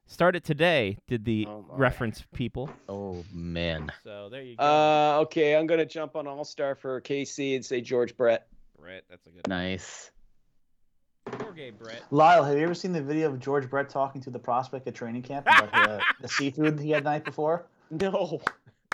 start 0.05 0.35
it 0.35 0.43
today. 0.43 0.97
Did 1.07 1.25
the 1.25 1.45
Oh, 1.49 1.65
reference 1.69 2.23
people? 2.33 2.69
Oh 2.89 3.23
man. 3.33 3.91
So 4.03 4.29
there 4.29 4.41
you 4.41 4.55
go. 4.57 4.63
Uh, 4.63 5.19
okay, 5.23 5.55
I'm 5.55 5.67
gonna 5.67 5.85
jump 5.85 6.15
on 6.15 6.27
All 6.27 6.43
Star 6.45 6.75
for 6.75 6.99
KC 7.01 7.55
and 7.55 7.65
say 7.65 7.81
George 7.81 8.15
Brett. 8.17 8.47
Brett, 8.79 9.03
that's 9.09 9.25
a 9.27 9.29
good. 9.29 9.47
Nice. 9.47 10.11
Jorge 11.39 11.71
Brett. 11.71 12.03
Lyle, 12.11 12.43
have 12.43 12.57
you 12.57 12.63
ever 12.63 12.73
seen 12.73 12.91
the 12.91 13.01
video 13.01 13.29
of 13.29 13.39
George 13.39 13.69
Brett 13.69 13.87
talking 13.89 14.19
to 14.21 14.29
the 14.29 14.39
prospect 14.39 14.85
at 14.87 14.95
training 14.95 15.21
camp 15.21 15.45
about 15.47 15.71
the, 15.71 16.01
the 16.21 16.27
seafood 16.27 16.77
he 16.79 16.91
had 16.91 17.03
the 17.05 17.09
night 17.11 17.23
before? 17.25 17.65
No, 17.91 18.41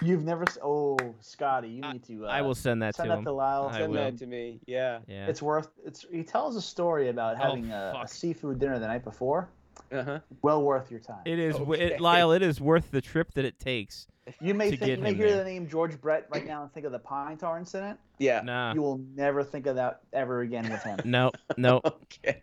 You've 0.02 0.24
never. 0.24 0.46
Oh, 0.64 0.98
Scotty, 1.20 1.70
you 1.70 1.82
need 1.82 2.04
to. 2.06 2.26
Uh, 2.26 2.30
I 2.30 2.42
will 2.42 2.56
send 2.56 2.82
that 2.82 2.96
send 2.96 3.08
to 3.08 3.10
that 3.12 3.18
him. 3.20 3.26
to 3.26 3.32
Lyle. 3.34 3.70
I 3.72 3.80
send 3.80 3.92
will. 3.92 3.98
that 4.00 4.18
to 4.20 4.26
me. 4.26 4.60
Yeah. 4.66 5.00
Yeah. 5.08 5.28
It's 5.28 5.42
worth. 5.42 5.70
It's. 5.86 6.06
He 6.12 6.24
tells 6.24 6.56
a 6.56 6.62
story 6.62 7.10
about 7.10 7.36
Oh, 7.40 7.44
having 7.44 7.72
a, 7.72 7.94
a 8.04 8.08
seafood 8.08 8.60
dinner 8.60 8.80
the 8.80 8.88
night 8.88 9.04
before. 9.04 9.50
Uh 9.92 10.04
huh. 10.04 10.20
Well 10.42 10.62
worth 10.64 10.92
your 10.92 11.00
time. 11.00 11.22
It 11.26 11.40
is, 11.40 11.56
w 11.56 11.74
Okay. 11.74 11.96
it, 11.96 12.02
Lyle. 12.02 12.32
It 12.32 12.42
is 12.42 12.62
worth 12.62 12.92
the 12.92 13.02
trip 13.02 13.34
that 13.34 13.46
it 13.46 13.60
takes. 13.60 14.08
you 14.40 14.54
may 14.54 14.70
to 14.72 14.78
think, 14.78 14.88
get 14.88 14.98
you 15.00 15.04
may 15.04 15.14
hear 15.14 15.30
there. 15.30 15.38
the 15.44 15.50
name 15.50 15.68
George 15.68 16.00
Brett 16.00 16.28
right 16.30 16.46
now 16.46 16.62
and 16.64 16.72
think 16.74 16.86
of 16.86 16.92
the 16.92 17.00
pine 17.00 17.38
tar 17.38 17.58
incident. 17.58 18.00
Yeah. 18.20 18.42
Nah. 18.42 18.74
You 18.74 18.82
will 18.82 19.02
never 19.16 19.44
think 19.44 19.66
of 19.66 19.76
that 19.78 20.02
ever 20.14 20.42
again 20.42 20.70
with 20.70 20.84
him. 20.84 21.00
No, 21.06 21.32
no. 21.58 21.82
Okay. 21.86 22.42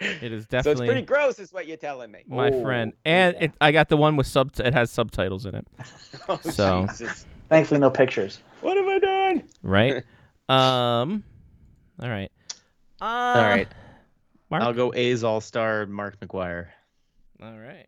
It 0.00 0.32
is 0.32 0.46
definitely. 0.46 0.62
So 0.62 0.82
it's 0.82 0.90
pretty 0.92 1.06
gross, 1.06 1.38
is 1.38 1.52
what 1.52 1.66
you're 1.66 1.76
telling 1.76 2.10
me. 2.10 2.20
my 2.26 2.48
Oh, 2.50 2.62
friend, 2.62 2.92
and 3.04 3.34
yeah. 3.38 3.44
it, 3.44 3.52
I 3.60 3.70
got 3.72 3.88
the 3.90 3.96
one 3.98 4.16
with 4.16 4.26
sub. 4.26 4.52
It 4.58 4.72
has 4.72 4.90
subtitles 4.90 5.44
in 5.46 5.54
it, 5.54 5.66
Oh, 6.28 6.38
So- 6.42 6.86
Jesus. 6.90 7.26
Thankfully, 7.48 7.80
no 7.80 7.90
pictures. 7.90 8.40
What 8.60 8.76
have 8.76 8.86
I 8.86 8.98
done? 8.98 9.42
right? 9.62 9.96
um. 10.48 11.22
All 12.02 12.08
right. 12.08 12.30
Uh, 13.00 13.04
All 13.04 13.42
right. 13.42 13.68
Mark. 14.50 14.62
I'll 14.62 14.72
go 14.72 14.92
A's 14.94 15.22
All 15.24 15.40
Star 15.40 15.84
Mark 15.86 16.18
McGwire. 16.20 16.68
All 17.42 17.58
right. 17.58 17.86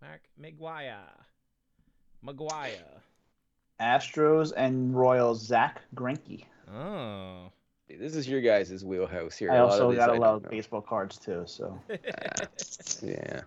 Mark 0.00 0.20
McGwire. 0.40 0.96
McGwire. 2.24 3.00
Astros 3.80 4.52
and 4.56 4.96
Royals. 4.96 5.44
Zack 5.44 5.82
Greinke. 5.94 6.44
Oh. 6.72 7.50
This 7.88 8.16
is 8.16 8.28
your 8.28 8.40
guys' 8.40 8.84
wheelhouse 8.84 9.36
here. 9.36 9.50
I 9.52 9.56
A 9.56 9.64
lot 9.66 9.78
of 9.78 9.84
also 9.86 9.96
got 9.96 10.08
a 10.10 10.12
lot 10.14 10.18
don't 10.26 10.36
of 10.36 10.42
know. 10.44 10.48
baseball 10.50 10.80
cards 10.80 11.18
too. 11.18 11.44
So. 11.46 11.78
Yeah. 13.02 13.40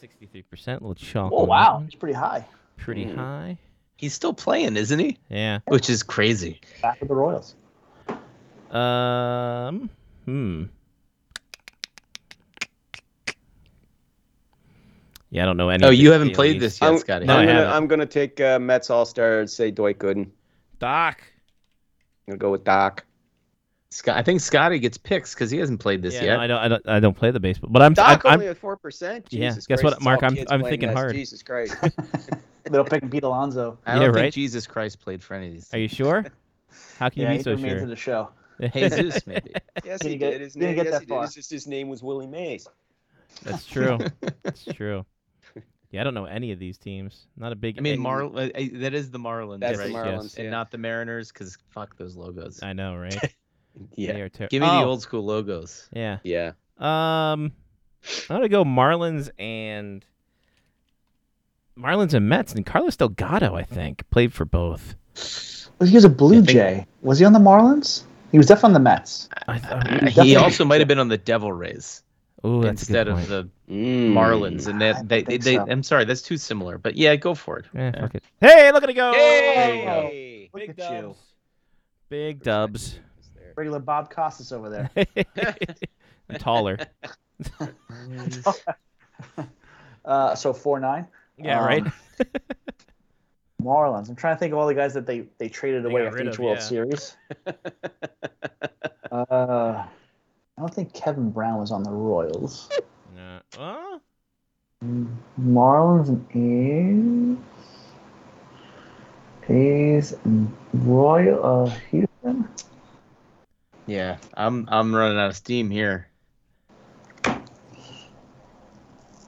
Sixty-three 0.00 0.42
percent. 0.42 0.82
Little 0.82 0.94
chalk. 0.94 1.32
Oh 1.34 1.44
wow, 1.44 1.74
one. 1.76 1.84
he's 1.84 1.94
pretty 1.94 2.14
high. 2.14 2.44
Pretty 2.76 3.06
Mm. 3.06 3.14
high. 3.16 3.58
He's 3.96 4.12
still 4.12 4.34
playing, 4.34 4.76
isn't 4.76 4.98
he? 4.98 5.16
Yeah. 5.30 5.60
Which 5.66 5.88
is 5.88 6.02
crazy. 6.02 6.60
Back 6.82 7.00
with 7.00 7.08
the 7.08 7.14
Royals. 7.14 7.54
Um. 8.70 9.88
Hmm. 10.24 10.64
Yeah, 15.30 15.42
I 15.42 15.46
don't 15.46 15.56
know 15.56 15.68
any. 15.70 15.84
Oh, 15.84 15.88
of 15.88 15.94
you 15.94 16.12
haven't 16.12 16.28
any 16.28 16.34
played 16.34 16.60
this 16.60 16.80
yet, 16.80 16.88
I'm, 16.90 16.98
Scotty. 16.98 17.26
No, 17.26 17.36
I 17.36 17.40
I'm 17.40 17.46
gonna. 17.46 17.64
I'm 17.66 17.86
gonna 17.86 18.06
take 18.06 18.40
uh, 18.40 18.58
Mets 18.58 18.90
All 18.90 19.06
Star 19.06 19.40
and 19.40 19.50
say 19.50 19.70
Dwight 19.70 19.98
Gooden. 19.98 20.28
Doc. 20.78 21.22
I'm 22.26 22.32
gonna 22.32 22.38
go 22.38 22.50
with 22.50 22.64
Doc. 22.64 23.04
Scott, 23.94 24.16
I 24.16 24.22
think 24.22 24.40
Scotty 24.40 24.80
gets 24.80 24.98
picks 24.98 25.34
because 25.34 25.52
he 25.52 25.58
hasn't 25.58 25.78
played 25.78 26.02
this 26.02 26.14
Yeah, 26.14 26.24
yet. 26.24 26.36
no, 26.36 26.40
I 26.40 26.46
don't. 26.48 26.58
I 26.58 26.68
don't. 26.68 26.88
I 26.88 27.00
don't 27.00 27.16
play 27.16 27.30
the 27.30 27.38
baseball, 27.38 27.70
but 27.70 27.80
I'm. 27.80 27.94
Doc 27.94 28.22
I'm, 28.24 28.32
only 28.34 28.46
I'm 28.46 28.50
at 28.50 28.58
four 28.58 28.76
percent. 28.76 29.26
Yeah, 29.30 29.50
Jesus 29.50 29.68
guess 29.68 29.84
what, 29.84 30.02
Mark? 30.02 30.24
I'm- 30.24 30.36
I'm 30.48 30.64
thinking 30.64 30.88
this. 30.88 30.98
hard. 30.98 31.14
Jesus 31.14 31.44
Christ. 31.44 31.76
They'll 32.64 32.84
pick 32.84 33.08
Pete 33.08 33.22
Alonso. 33.22 33.78
I 33.86 33.92
don't 33.94 34.02
Yeah, 34.02 34.06
think 34.08 34.16
right? 34.16 34.32
Jesus 34.32 34.66
Christ 34.66 34.98
played 34.98 35.22
for 35.22 35.34
any 35.34 35.46
of 35.46 35.52
these. 35.52 35.72
Are 35.72 35.78
you 35.78 35.86
sure? 35.86 36.24
How 36.98 37.08
can 37.08 37.22
Yeah, 37.22 37.32
you 37.32 37.38
be 37.38 37.42
so 37.44 37.54
threw 37.54 37.62
me 37.62 37.68
into 37.70 37.80
sure? 37.82 37.88
the 37.88 37.96
show. 37.96 38.30
Jesus, 38.72 39.24
maybe. 39.28 39.52
yes, 39.84 40.00
Didn't 40.00 40.12
he 40.12 40.18
did. 40.18 40.40
His 40.40 40.54
didn't 40.54 40.66
name. 40.68 40.74
get 40.76 40.84
Yes, 40.86 40.92
that 40.94 41.00
he 41.02 41.06
did. 41.06 41.14
far. 41.14 41.24
It's 41.24 41.34
just 41.34 41.50
his 41.50 41.66
name 41.68 41.88
was 41.88 42.02
Willie 42.02 42.26
Mays. 42.26 42.66
That's 43.44 43.64
true. 43.64 43.98
That's 44.42 44.64
true. 44.64 45.04
Yeah, 45.92 46.00
I 46.00 46.04
don't 46.04 46.14
know 46.14 46.24
any 46.24 46.50
of 46.50 46.58
these 46.58 46.78
teams. 46.78 47.26
Not 47.36 47.52
a 47.52 47.54
big. 47.56 47.78
I 47.78 47.80
mean, 47.80 48.00
Mar- 48.00 48.24
uh, 48.24 48.48
uh, 48.48 48.50
that 48.54 48.94
is 48.94 49.12
the 49.12 49.18
Marlins, 49.18 49.60
That's 49.60 49.78
right? 49.78 49.86
the 49.86 49.92
Yes. 49.92 49.94
Marlins. 49.94 50.34
And 50.36 50.44
yeah. 50.46 50.50
not 50.50 50.72
the 50.72 50.78
Mariners, 50.78 51.30
because 51.30 51.56
fuck 51.70 51.96
those 51.96 52.16
logos. 52.16 52.60
I 52.64 52.72
know, 52.72 52.96
right? 52.96 53.22
They 53.96 54.04
yeah. 54.04 54.16
are 54.16 54.28
ter- 54.28 54.48
Give 54.48 54.62
me 54.62 54.68
oh, 54.70 54.80
the 54.80 54.84
old 54.86 55.02
school 55.02 55.24
logos. 55.24 55.88
Yeah. 55.92 56.18
Yeah. 56.22 56.52
Um, 56.78 57.52
I'm 58.28 58.36
gonna 58.36 58.48
go 58.48 58.64
Marlins 58.64 59.30
and 59.38 60.04
Marlins 61.78 62.14
and 62.14 62.28
Mets 62.28 62.52
and 62.54 62.64
Carlos 62.64 62.96
Delgado. 62.96 63.54
I 63.54 63.62
think 63.62 64.08
played 64.10 64.32
for 64.32 64.44
both. 64.44 64.94
Was 65.78 65.88
he 65.88 65.94
was 65.94 66.04
a 66.04 66.08
Blue 66.08 66.34
Yeah, 66.36 66.40
I 66.40 66.44
think- 66.44 66.48
Jay? 66.50 66.86
Was 67.02 67.18
he 67.18 67.24
on 67.24 67.32
the 67.32 67.38
Marlins? 67.38 68.04
He 68.32 68.38
was 68.38 68.46
definitely 68.46 68.68
on 68.68 68.72
the 68.74 68.80
Mets. 68.80 69.28
I 69.46 69.58
thought. 69.58 70.08
He 70.08 70.34
also 70.36 70.64
might 70.64 70.80
have 70.80 70.88
been 70.88 70.98
on 70.98 71.08
the 71.08 71.18
Devil 71.18 71.52
Rays 71.52 72.02
Oh, 72.42 72.60
that's 72.62 72.82
instead 72.82 73.08
of 73.08 73.26
the 73.28 73.48
Mm. 73.70 74.12
Marlins, 74.12 74.66
and 74.66 74.78
that 74.82 75.08
they, 75.08 75.22
they, 75.22 75.38
think 75.38 75.44
they 75.44 75.54
so. 75.54 75.66
I'm 75.70 75.82
sorry, 75.82 76.04
that's 76.04 76.20
too 76.20 76.36
similar. 76.36 76.76
But 76.76 76.96
yeah, 76.96 77.16
go 77.16 77.34
for 77.34 77.60
it. 77.60 77.64
Yeah, 77.74 77.92
Yeah. 77.94 78.08
it. 78.12 78.24
Hey, 78.40 78.72
look 78.72 78.82
at 78.82 78.90
it 78.90 78.94
go! 78.94 79.12
Hey! 79.14 80.50
Look 80.52 80.60
Big 80.66 80.78
at 80.78 80.92
you. 80.92 81.00
dubs. 81.00 81.18
Big 82.10 82.42
dubs. 82.42 82.98
Regular 83.56 83.78
Bob 83.78 84.10
Costas 84.10 84.52
over 84.52 84.68
there. 84.70 84.90
Taller. 86.38 86.78
Uh, 90.04 90.34
so 90.34 90.52
four 90.52 90.78
nine. 90.78 91.08
Yeah, 91.38 91.60
Um, 91.60 91.66
right. 91.66 91.84
Marlins. 93.62 94.10
I'm 94.10 94.16
trying 94.16 94.36
to 94.36 94.38
think 94.38 94.52
of 94.52 94.58
all 94.58 94.66
the 94.66 94.74
guys 94.74 94.92
that 94.94 95.06
they 95.06 95.24
they 95.38 95.48
traded 95.48 95.82
They 95.82 95.88
away 95.88 96.06
after 96.06 96.22
each 96.22 96.34
of, 96.34 96.38
World 96.40 96.58
yeah. 96.58 96.62
Series. 96.62 97.16
uh, 99.10 99.22
I 99.30 99.86
don't 100.58 100.74
think 100.74 100.92
Kevin 100.92 101.30
Brown 101.30 101.58
was 101.58 101.70
on 101.72 101.82
the 101.82 101.90
Royals. 101.90 102.68
Yeah. 103.16 103.38
Oh, 103.58 104.00
Marlins 105.40 106.08
and 106.08 107.38
A's. 109.48 109.48
A's 109.48 110.12
and 110.24 110.52
Royal 110.74 111.66
uh, 111.66 111.70
Houston. 111.90 112.46
Yeah, 113.86 114.16
I'm 114.34 114.68
I'm 114.70 114.94
running 114.94 115.18
out 115.18 115.30
of 115.30 115.36
steam 115.36 115.70
here. 115.70 116.08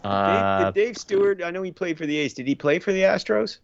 Uh, 0.05 0.59
Dave, 0.59 0.75
did 0.75 0.81
Dave 0.81 0.97
Stewart, 0.97 1.43
I 1.43 1.51
know 1.51 1.63
he 1.63 1.73
played 1.73 1.99
for 1.99 2.07
the 2.07 2.17
A's. 2.19 2.33
Did 2.33 2.47
he 2.47 2.55
play 2.55 2.79
for 2.79 2.93
the 2.93 3.03
Astros? 3.03 3.59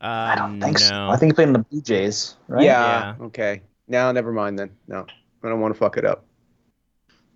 uh, 0.00 0.04
I 0.04 0.36
don't 0.36 0.60
think 0.60 0.78
no. 0.78 0.86
so. 0.86 1.08
I 1.08 1.16
think 1.16 1.32
he 1.32 1.34
played 1.34 1.48
in 1.48 1.54
the 1.54 1.58
Blue 1.58 1.82
Jays, 1.82 2.36
right? 2.46 2.64
Yeah. 2.64 3.16
Okay. 3.20 3.62
Now, 3.88 4.12
never 4.12 4.32
mind 4.32 4.58
then. 4.58 4.70
No, 4.86 5.06
I 5.42 5.48
don't 5.48 5.60
want 5.60 5.74
to 5.74 5.78
fuck 5.78 5.96
it 5.96 6.04
up. 6.04 6.24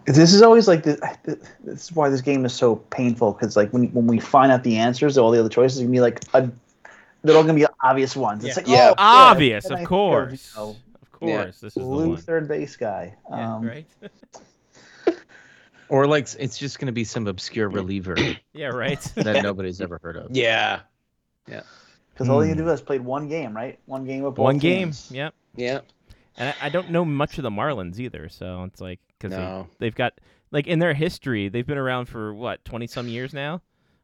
This 0.08 0.32
is 0.32 0.40
always 0.40 0.66
like 0.66 0.84
this. 0.84 0.98
This 1.24 1.84
is 1.84 1.92
why 1.92 2.08
this 2.08 2.22
game 2.22 2.46
is 2.46 2.54
so 2.54 2.76
painful 2.76 3.32
because 3.32 3.56
like 3.56 3.70
when 3.72 3.92
when 3.92 4.06
we 4.06 4.18
find 4.18 4.50
out 4.50 4.64
the 4.64 4.78
answers, 4.78 5.16
to 5.16 5.20
all 5.20 5.30
the 5.30 5.38
other 5.38 5.50
choices 5.50 5.80
are 5.80 5.82
gonna 5.82 5.92
be 5.92 6.00
like 6.00 6.20
a, 6.32 6.50
they're 7.22 7.36
all 7.36 7.42
gonna 7.42 7.52
be 7.52 7.66
obvious 7.82 8.16
ones. 8.16 8.42
It's 8.42 8.56
Yeah. 8.56 8.62
like 8.62 8.68
Yeah. 8.70 8.90
oh, 8.92 8.94
Obvious, 8.96 9.66
and 9.66 9.76
I 9.76 9.82
of 9.82 9.86
course. 9.86 10.50
you 10.54 10.60
know, 10.60 10.76
Of 11.20 11.28
course, 11.28 11.60
this 11.60 11.72
is 11.72 11.74
the 11.74 11.80
blue 11.80 12.08
one. 12.10 12.16
third 12.18 12.48
base 12.48 12.76
guy. 12.76 13.14
Yeah, 13.30 13.54
Um, 13.56 13.66
right. 13.66 13.86
or 15.88 16.06
like 16.06 16.28
it's 16.38 16.58
just 16.58 16.78
gonna 16.78 16.92
be 16.92 17.04
some 17.04 17.26
obscure 17.26 17.68
reliever 17.68 18.16
yeah, 18.52 18.66
right. 18.68 19.00
that 19.16 19.42
nobody's 19.42 19.80
ever 19.80 19.98
heard 20.02 20.16
of. 20.16 20.28
Yeah. 20.36 20.80
Yeah. 21.48 21.62
Because 22.12 22.28
all 22.28 22.44
you 22.44 22.52
Hmm. 22.52 22.58
do 22.58 22.68
is 22.70 22.80
played 22.80 23.00
one 23.00 23.28
game, 23.28 23.54
right? 23.54 23.78
One 23.86 24.04
game 24.04 24.24
of 24.24 24.34
both 24.34 24.42
One 24.44 24.58
game. 24.58 24.88
teams. 24.88 25.08
Yep. 25.10 25.34
Yeah. 25.56 25.80
And 26.36 26.48
I, 26.60 26.66
I 26.66 26.68
don't 26.68 26.90
know 26.90 27.04
much 27.04 27.38
of 27.38 27.42
the 27.42 27.50
Marlins 27.50 27.98
either, 27.98 28.28
so 28.28 28.64
it's 28.64 28.80
like 28.80 29.00
because 29.18 29.36
No. 29.36 29.68
they, 29.78 29.86
they've 29.86 29.94
got 29.94 30.14
like 30.50 30.66
in 30.66 30.78
their 30.78 30.94
history, 30.94 31.48
they've 31.48 31.66
been 31.66 31.78
around 31.78 32.06
for 32.06 32.34
what 32.34 32.64
twenty 32.64 32.86
some 32.86 33.08
years 33.08 33.32
now, 33.32 33.62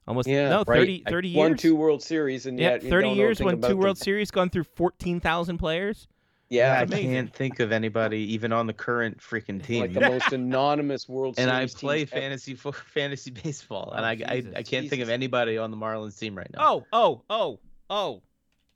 almost 0.09 0.27
Yeah, 0.29 0.49
no 0.51 0.65
right. 0.67 0.79
30, 0.81 1.03
I 1.07 1.11
30 1.11 1.29
years. 1.29 1.37
Won 1.39 1.57
two 1.57 1.77
World 1.77 2.03
Series 2.03 2.47
and 2.47 2.59
yeah, 2.59 2.71
yet 2.73 2.83
you 2.83 2.91
thirty 2.91 3.09
don't 3.09 3.17
years, 3.17 3.41
anything 3.41 3.45
won 3.47 3.55
about 3.55 3.69
two 3.69 3.75
them. 3.75 3.83
World 3.83 3.99
Series, 3.99 4.31
gone 4.31 4.49
through 4.51 4.65
fourteen 4.65 5.21
thousand 5.21 5.59
players. 5.59 6.09
Yeah. 6.49 6.75
I 6.79 6.83
amazing. 6.83 7.11
can't 7.11 7.35
think 7.35 7.61
of 7.61 7.73
anybody 7.73 8.19
even 8.35 8.53
on 8.53 8.67
the 8.67 8.73
current 8.73 9.19
freaking 9.19 9.63
team. 9.63 9.81
Like 9.81 9.93
the 9.95 10.01
most 10.01 10.33
anonymous 10.33 11.09
World 11.09 11.35
and 11.39 11.51
Series. 11.51 11.75
I 11.75 11.79
play 11.79 11.99
teams 12.01 12.11
fantasy 12.11 12.55
fo- 12.55 12.73
fantasy 12.73 13.31
baseball, 13.31 13.93
and 13.97 14.05
Oh, 14.05 14.09
I, 14.09 14.33
I 14.33 14.37
Jesus. 14.41 14.53
I 14.57 14.63
can't 14.63 14.89
think 14.89 15.03
of 15.03 15.09
anybody 15.09 15.59
on 15.59 15.71
the 15.71 15.77
Marlins 15.77 16.19
team 16.19 16.37
right 16.37 16.51
now. 16.53 16.59
Oh, 16.61 16.85
oh, 16.93 17.23
oh, 17.31 17.61
oh! 17.91 18.23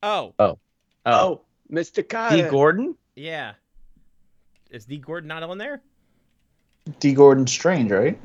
Oh, 0.03 0.35
Oh, 0.39 0.59
Oh, 1.07 1.13
oh 1.13 1.41
Mr. 1.73 1.97
Dee 2.31 2.49
Gordon. 2.51 2.95
yeah. 3.15 3.53
Is 4.71 4.85
Dee 4.85 4.99
Gordon 4.99 5.29
not 5.29 5.43
on 5.43 5.57
there? 5.59 5.81
Dee 7.01 7.15
Gordon 7.15 7.47
Strange, 7.47 7.91
right? 7.91 8.19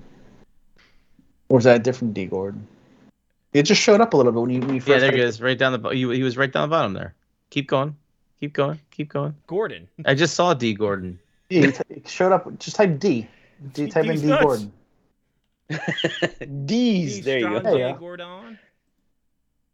Or 1.50 1.60
is 1.60 1.66
that 1.66 1.76
a 1.78 1.80
different 1.80 2.14
Dee 2.14 2.26
Gordon? 2.26 2.68
It 3.54 3.64
just 3.64 3.82
showed 3.82 4.02
up 4.02 4.14
a 4.14 4.18
little 4.18 4.32
bit 4.32 4.42
when 4.42 4.50
you, 4.50 4.60
when 4.62 4.74
you 4.76 4.82
first. 4.82 4.90
Yeah, 4.90 5.00
there 5.00 5.12
he 5.12 5.18
goes, 5.18 5.40
right 5.40 5.58
down 5.58 5.82
the. 5.82 5.90
He, 5.90 6.00
he 6.16 6.24
was 6.24 6.38
right 6.38 6.52
down 6.52 6.70
the 6.70 6.74
bottom 6.74 6.94
there. 6.94 7.14
Keep 7.50 7.68
going. 7.68 7.96
Keep 8.44 8.52
going. 8.52 8.78
Keep 8.92 9.08
going. 9.08 9.34
Gordon. 9.48 9.88
I 10.04 10.14
just 10.16 10.34
saw 10.36 10.54
Dee 10.54 10.74
Gordon. 10.74 11.18
it. 11.50 11.56
Yeah, 11.56 11.68
it 11.70 11.76
t- 11.76 11.84
it 11.96 12.08
showed 12.10 12.34
up. 12.34 12.60
Just 12.60 12.76
type 12.76 13.00
D. 13.00 13.26
D 13.72 13.88
type 13.88 14.04
in 14.04 14.20
D. 14.20 14.28
nuts. 14.28 14.44
Gordon. 14.44 14.74
D's. 16.66 17.16
D. 17.16 17.22
There 17.22 17.40
you 17.40 17.46
go. 17.46 17.60
Strong 17.60 17.64
There 17.64 17.88
you 17.88 17.94
go. 17.94 18.00
Gordon. 18.00 18.60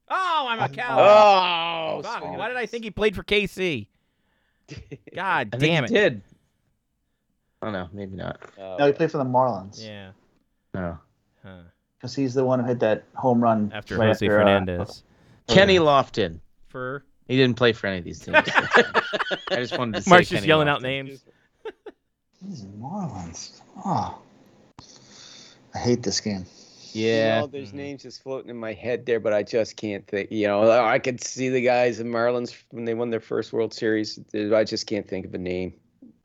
Oh, 0.07 0.45
I'm 0.47 0.59
a 0.59 0.69
cow. 0.69 0.99
Oh, 0.99 2.01
coward. 2.03 2.03
God, 2.03 2.37
why 2.37 2.47
did 2.47 2.57
I 2.57 2.67
think 2.67 2.83
he 2.83 2.91
played 2.91 3.15
for 3.15 3.23
KC? 3.23 3.87
God 5.15 5.49
I 5.51 5.57
think 5.57 5.61
damn 5.61 5.85
he 5.85 5.95
it. 5.95 5.97
did. 5.97 6.21
Oh 7.63 7.71
no, 7.71 7.89
maybe 7.91 8.15
not. 8.17 8.39
Oh, 8.59 8.75
No, 8.77 8.85
he 8.85 8.93
played 8.93 9.09
for 9.09 9.17
the 9.17 9.25
Marlins. 9.25 9.83
Yeah. 9.83 10.11
No. 10.75 10.95
Huh. 11.43 11.61
Because 11.97 12.13
he's 12.13 12.35
the 12.35 12.45
one 12.45 12.59
who 12.59 12.67
hit 12.67 12.79
that 12.81 13.03
home 13.15 13.41
run 13.41 13.71
After 13.73 13.97
right 13.97 14.09
Jose 14.09 14.23
after, 14.27 14.35
uh, 14.39 14.43
Fernandez. 14.43 15.03
Kenny 15.47 15.79
Lofton. 15.79 16.39
For 16.67 17.03
He 17.29 17.37
didn't 17.37 17.55
play 17.57 17.71
for 17.73 17.87
any 17.87 17.99
of 17.99 18.03
these 18.03 18.19
teams. 18.19 18.35
I 19.51 19.55
just 19.55 19.77
wanted 19.77 19.95
to 19.95 20.01
say. 20.01 20.09
Mark's 20.09 20.27
just 20.29 20.39
Kenny 20.41 20.47
yelling 20.47 20.67
Lofton. 20.67 20.71
out 20.71 20.81
names. 20.81 21.23
These 22.41 22.65
Marlins. 22.65 23.61
Oh. 23.85 24.19
I 25.75 25.77
hate 25.77 26.03
this 26.03 26.19
game. 26.19 26.45
Yeah. 26.91 27.35
You 27.35 27.41
know, 27.41 27.47
there's 27.47 27.71
names 27.71 28.01
just 28.01 28.23
floating 28.23 28.49
in 28.49 28.57
my 28.57 28.73
head 28.73 29.05
there, 29.05 29.19
but 29.19 29.31
I 29.31 29.43
just 29.43 29.77
can't 29.77 30.05
think. 30.07 30.31
You 30.31 30.47
know, 30.47 30.69
I 30.71 30.97
could 30.97 31.23
see 31.23 31.49
the 31.49 31.61
guys 31.61 31.99
in 31.99 32.07
Marlins 32.07 32.55
when 32.71 32.85
they 32.85 32.95
won 32.95 33.11
their 33.11 33.19
first 33.19 33.53
World 33.53 33.73
Series. 33.73 34.19
I 34.33 34.63
just 34.63 34.87
can't 34.87 35.07
think 35.07 35.25
of 35.27 35.33
a 35.35 35.37
name. 35.37 35.73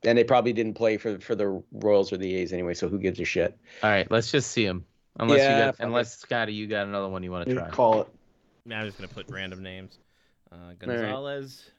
And 0.04 0.16
they 0.16 0.24
probably 0.24 0.52
didn't 0.52 0.74
play 0.74 0.96
for 0.96 1.18
for 1.18 1.34
the 1.34 1.62
Royals 1.72 2.12
or 2.12 2.16
the 2.16 2.34
A's 2.36 2.52
anyway, 2.52 2.74
so 2.74 2.88
who 2.88 2.98
gives 2.98 3.20
a 3.20 3.24
shit? 3.24 3.56
All 3.82 3.90
right, 3.90 4.10
let's 4.10 4.30
just 4.30 4.50
see 4.52 4.66
them. 4.66 4.84
Unless 5.18 5.38
Yeah, 5.38 5.56
you 5.58 5.64
got, 5.64 5.76
fuck 5.76 5.86
unless 5.86 6.16
Scotty, 6.18 6.52
you 6.54 6.66
got 6.66 6.86
another 6.86 7.08
one 7.08 7.22
you 7.22 7.30
want 7.30 7.48
to 7.48 7.54
try. 7.54 7.68
call 7.70 8.02
it. 8.02 8.08
Now 8.66 8.80
I'm 8.80 8.86
just 8.86 8.98
gonna 8.98 9.08
put 9.08 9.30
random 9.30 9.62
names. 9.62 9.98
Uh, 10.54 10.74
Gonzalez. 10.78 11.70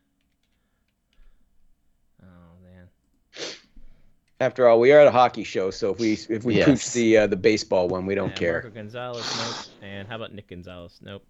Oh 2.22 2.26
man. 2.64 2.88
After 4.42 4.68
all, 4.68 4.80
we 4.80 4.92
are 4.92 5.00
at 5.00 5.08
a 5.08 5.12
hockey 5.12 5.44
show, 5.44 5.72
so 5.72 5.92
if 5.92 6.00
we 6.00 6.14
if 6.30 6.44
we 6.44 6.56
Yes. 6.58 6.66
pooch 6.68 6.92
the 6.94 7.18
uh, 7.20 7.28
the 7.28 7.36
baseball 7.38 7.88
one, 7.88 8.06
we 8.06 8.16
don't 8.16 8.30
Yeah, 8.32 8.36
care. 8.36 8.54
Marco 8.54 8.70
Gonzalez. 8.72 9.26
Nope. 9.38 9.90
And 9.90 10.08
how 10.08 10.16
about 10.18 10.34
Nick 10.34 10.48
Gonzalez? 10.50 11.00
Nope. 11.02 11.24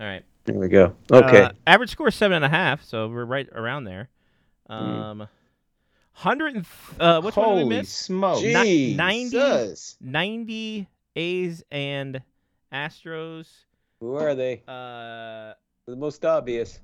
All 0.00 0.06
right. 0.06 0.24
There 0.44 0.54
we 0.58 0.68
go. 0.68 0.94
Okay. 1.12 1.42
Uh, 1.42 1.52
average 1.66 1.90
score 1.90 2.10
seven 2.10 2.36
and 2.36 2.44
a 2.44 2.48
half, 2.48 2.82
so 2.84 3.08
we're 3.08 3.24
right 3.24 3.48
around 3.52 3.84
there. 3.84 4.08
Hmm. 4.68 4.72
Um, 4.74 5.28
hundred 6.12 6.54
and 6.56 6.64
th- 6.64 7.00
uh, 7.00 7.20
which 7.20 7.36
one 7.36 7.48
did 7.48 7.54
we 7.56 7.62
Holy 7.62 7.76
miss? 7.78 7.90
smoke! 7.92 8.42
Ni- 8.42 8.94
90? 8.94 9.38
Ninety 10.00 10.88
A's 11.14 11.62
and 11.70 12.22
Astros. 12.72 13.48
Who 14.00 14.14
are 14.14 14.34
they? 14.34 14.62
Uh, 14.68 15.54
The 15.86 15.96
most 15.96 16.24
obvious. 16.24 16.80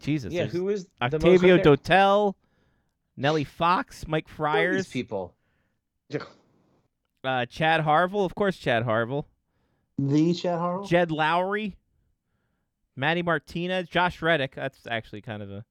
Jesus. 0.00 0.32
Yeah, 0.32 0.42
there's 0.42 0.52
who 0.52 0.68
is 0.68 0.84
the 0.84 0.90
most 1.00 1.14
Octavio 1.14 1.56
right? 1.56 1.64
Dotel, 1.64 2.34
Nellie 3.16 3.44
Fox, 3.44 4.06
Mike 4.08 4.28
Who 4.28 4.44
these 4.44 4.52
Fiers, 4.52 4.88
people. 4.88 5.34
uh, 7.24 7.46
Chad 7.46 7.80
Harville, 7.80 8.24
of 8.24 8.34
course, 8.34 8.56
Chad 8.56 8.82
Harville, 8.84 9.26
The 9.98 10.34
Chad 10.34 10.58
Harrell? 10.58 10.88
Jed 10.88 11.10
Lowrie, 11.10 11.76
Matty 12.96 13.22
Martinez, 13.22 13.88
Josh 13.88 14.20
Reddick. 14.22 14.54
That's 14.54 14.86
actually 14.88 15.20
kind 15.20 15.42
of 15.42 15.50
a 15.50 15.64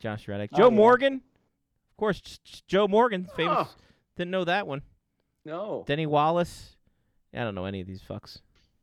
Josh 0.00 0.26
Reddick. 0.28 0.50
Oh, 0.54 0.56
Joe 0.58 0.68
yeah. 0.70 0.76
Morgan, 0.76 1.14
of 1.14 1.96
course, 1.96 2.20
J- 2.20 2.38
J- 2.44 2.60
Joe 2.66 2.88
Morgan, 2.88 3.28
famous. 3.36 3.68
Oh. 3.70 3.74
Didn't 4.16 4.30
know 4.30 4.44
that 4.44 4.66
one. 4.66 4.82
No. 5.44 5.84
Denny 5.86 6.06
Wallace. 6.06 6.76
I 7.34 7.38
don't 7.38 7.54
know 7.54 7.64
any 7.64 7.80
of 7.80 7.86
these 7.86 8.02
fucks. 8.02 8.40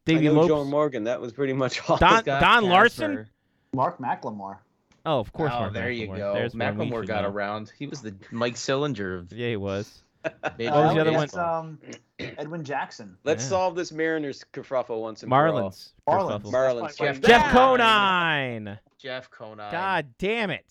I 0.09 0.13
Davey 0.15 0.25
know 0.27 0.33
Lopes. 0.33 0.47
Joe 0.47 0.63
Morgan. 0.65 1.03
That 1.05 1.21
was 1.21 1.33
pretty 1.33 1.53
much 1.53 1.87
all. 1.89 1.97
Don, 1.97 2.23
Don 2.23 2.65
Larsen. 2.65 3.15
Casper. 3.17 3.29
Mark 3.73 3.97
McLemore. 3.99 4.57
Oh, 5.05 5.19
of 5.19 5.31
course. 5.31 5.51
Oh, 5.53 5.59
Mark 5.61 5.73
there 5.73 5.91
you 5.91 6.07
go. 6.07 6.33
There's 6.33 6.53
one 6.55 6.77
we 6.77 6.85
Macklemore 6.87 6.99
should 7.01 7.07
got 7.07 7.21
know. 7.23 7.29
around. 7.29 7.71
He 7.77 7.87
was 7.87 8.01
the 8.01 8.13
Mike 8.31 8.55
Sillinger 8.55 9.17
of 9.19 9.31
Yeah, 9.31 9.49
he 9.49 9.55
was. 9.57 10.03
Major 10.57 10.71
What 10.71 10.83
was 10.85 10.93
the 10.95 11.01
other 11.01 11.13
one? 11.13 11.39
Um, 11.39 11.79
Edwin 12.19 12.63
Jackson. 12.65 13.17
Let's 13.23 13.43
Yeah. 13.43 13.49
solve 13.49 13.75
this 13.75 13.91
Mariners 13.93 14.43
kerfuffle 14.51 14.99
once 15.01 15.23
and 15.23 15.29
for 15.29 15.47
all. 15.47 15.69
Marlins. 15.71 15.91
Marlins. 16.07 16.43
Marlins. 16.43 16.97
Jeff- 16.97 17.21
Jeff 17.21 17.45
Ah, 17.45 17.51
Conine. 17.53 18.79
Jeff 18.97 19.29
Conine. 19.31 19.71
God 19.71 20.07
damn 20.17 20.49
it. 20.49 20.65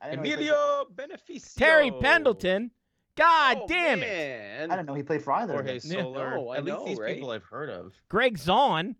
I 0.00 0.10
didn't 0.10 0.22
know 0.24 0.28
he 0.30 0.34
played 0.36 0.46
Emilio 0.48 0.86
Bonifacio. 0.94 1.54
Terry 1.56 1.90
Pendleton. 2.00 2.70
God 3.16 3.58
Oh, 3.62 3.66
damn 3.68 4.02
it. 4.02 4.70
I 4.70 4.74
don't 4.76 4.86
know 4.86 4.94
he 4.94 5.02
played 5.02 5.22
for 5.22 5.32
either. 5.34 5.52
of 5.54 5.66
Jorge 5.66 5.78
them. 5.80 5.90
Yeah. 5.92 6.02
Soler. 6.02 6.30
No, 6.36 6.48
I 6.50 6.56
At 6.58 6.64
least 6.64 6.78
know, 6.78 6.86
these 6.86 6.98
right? 6.98 7.14
people 7.14 7.30
I've 7.30 7.44
heard 7.44 7.68
of. 7.70 7.92
Greg 8.08 8.38
Zaun. 8.38 8.94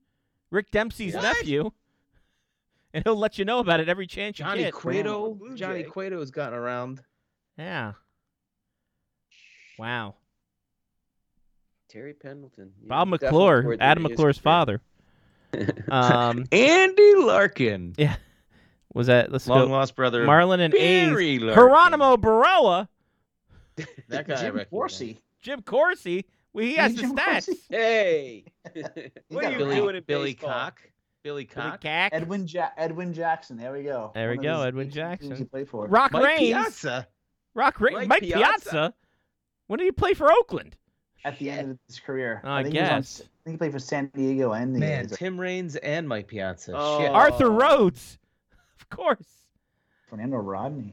Rick 0.50 0.70
Dempsey's 0.70 1.14
What? 1.14 1.22
nephew. 1.22 1.70
And 2.92 3.02
he'll 3.04 3.16
let 3.16 3.38
you 3.38 3.46
know 3.46 3.58
about 3.60 3.80
it 3.80 3.88
every 3.88 4.06
chance 4.06 4.38
you 4.38 4.44
Johnny 4.44 4.64
get. 4.64 4.74
Cueto. 4.74 5.32
Blue 5.34 5.54
Johnny 5.56 5.82
Jay. 5.82 5.88
Cueto 5.88 6.20
has 6.20 6.30
gotten 6.30 6.58
around. 6.58 7.00
Yeah. 7.56 7.92
Wow. 9.78 10.16
Terry 11.88 12.12
Pendleton. 12.14 12.72
Yeah, 12.82 12.88
Bob 12.88 13.08
McClure, 13.08 13.76
Adam 13.80 13.80
end 13.80 13.98
of 14.06 14.10
his 14.10 14.18
McClure's 14.18 14.38
father. 14.38 14.80
Um, 15.90 16.46
Andy 16.50 17.14
Larkin. 17.16 17.94
Yeah. 17.98 18.16
Was 18.94 19.08
that 19.08 19.30
let's 19.30 19.46
Long 19.46 19.66
go. 19.68 19.72
lost 19.72 19.94
brother. 19.96 20.26
Marlon 20.26 20.60
and 20.60 20.74
A's. 20.74 21.10
Barry 21.10 21.38
Larkin. 21.38 21.62
Geronimo 21.62 22.16
Berroa. 22.16 22.88
That 24.08 24.26
guy. 24.26 24.36
Jim 24.36 24.54
recognize. 24.54 24.66
Horsey. 24.70 25.20
Jim 25.40 25.62
Corsi. 25.62 26.24
Well, 26.52 26.64
he 26.64 26.74
has 26.74 26.94
the 26.94 27.02
stats. 27.02 27.46
Corsi. 27.46 27.58
Hey. 27.70 28.44
what 29.28 29.44
are 29.44 29.50
you 29.52 29.58
Billy, 29.58 29.76
doing 29.76 29.96
in 29.96 30.02
Billy 30.04 30.32
baseball? 30.34 30.50
Cock. 30.50 30.80
Billy 31.22 31.44
Billy 31.44 31.46
Cock. 31.46 31.80
Cack. 31.80 32.12
Edwin 32.14 32.46
ja- 32.46 32.70
Edwin 32.76 33.14
Jackson. 33.14 33.56
There 33.56 33.72
we 33.72 33.82
go. 33.82 34.10
There 34.14 34.30
we 34.30 34.36
One 34.36 34.44
go, 34.44 34.62
Edwin 34.62 34.88
18 34.88 34.92
teams 34.92 34.94
Jackson. 34.94 35.36
He 35.36 35.44
played 35.44 35.68
for. 35.68 35.86
Rock 35.86 36.12
Mike 36.12 36.24
Raines. 36.24 36.40
Piazza. 36.40 37.08
Rock 37.54 37.80
Raines. 37.80 37.96
Mike 37.96 38.08
Mike, 38.08 38.22
Piazza. 38.22 38.38
Piazza. 38.70 38.94
When 39.68 39.78
did 39.78 39.84
he 39.84 39.92
play 39.92 40.14
for 40.14 40.30
Oakland? 40.30 40.76
at 41.24 41.38
the 41.38 41.50
end 41.50 41.70
of 41.70 41.78
his 41.86 41.98
career. 42.00 42.40
I 42.44 42.62
think 42.62 42.74
He 42.74 42.80
was 42.80 42.90
on, 42.90 42.96
guess. 42.98 43.20
I 43.22 43.24
think 43.44 43.54
he 43.54 43.58
played 43.58 43.72
for 43.72 43.78
San 43.78 44.10
Diego 44.14 44.52
and 44.52 44.74
the 44.74 44.80
Man, 44.80 45.04
A's. 45.06 45.12
Tim 45.16 45.38
Raines 45.38 45.76
and 45.76 46.08
Mike 46.08 46.28
Piazza. 46.28 46.72
Oh. 46.74 47.00
Shit. 47.00 47.10
Arthur. 47.10 47.50
Rhodes. 47.50 48.18
Of 48.80 48.96
course. 48.96 49.28
Fernando 50.10 50.36
Rodney. 50.36 50.92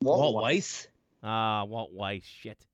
Walt 0.00 0.34
Weiss. 0.34 0.88
Ah, 1.22 1.64
Walt 1.64 1.92
Weiss. 1.92 2.24
Shit. 2.24 2.66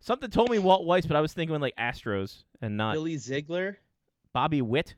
Something 0.00 0.30
told 0.30 0.50
me 0.50 0.58
Walt 0.58 0.86
Weiss, 0.86 1.06
but 1.06 1.16
I 1.16 1.20
was 1.20 1.32
thinking 1.32 1.58
like 1.60 1.74
Astros 1.76 2.44
and 2.60 2.76
not 2.76 2.94
Billy 2.94 3.16
Ziegler. 3.16 3.78
Bobby 4.32 4.62
Witt. 4.62 4.94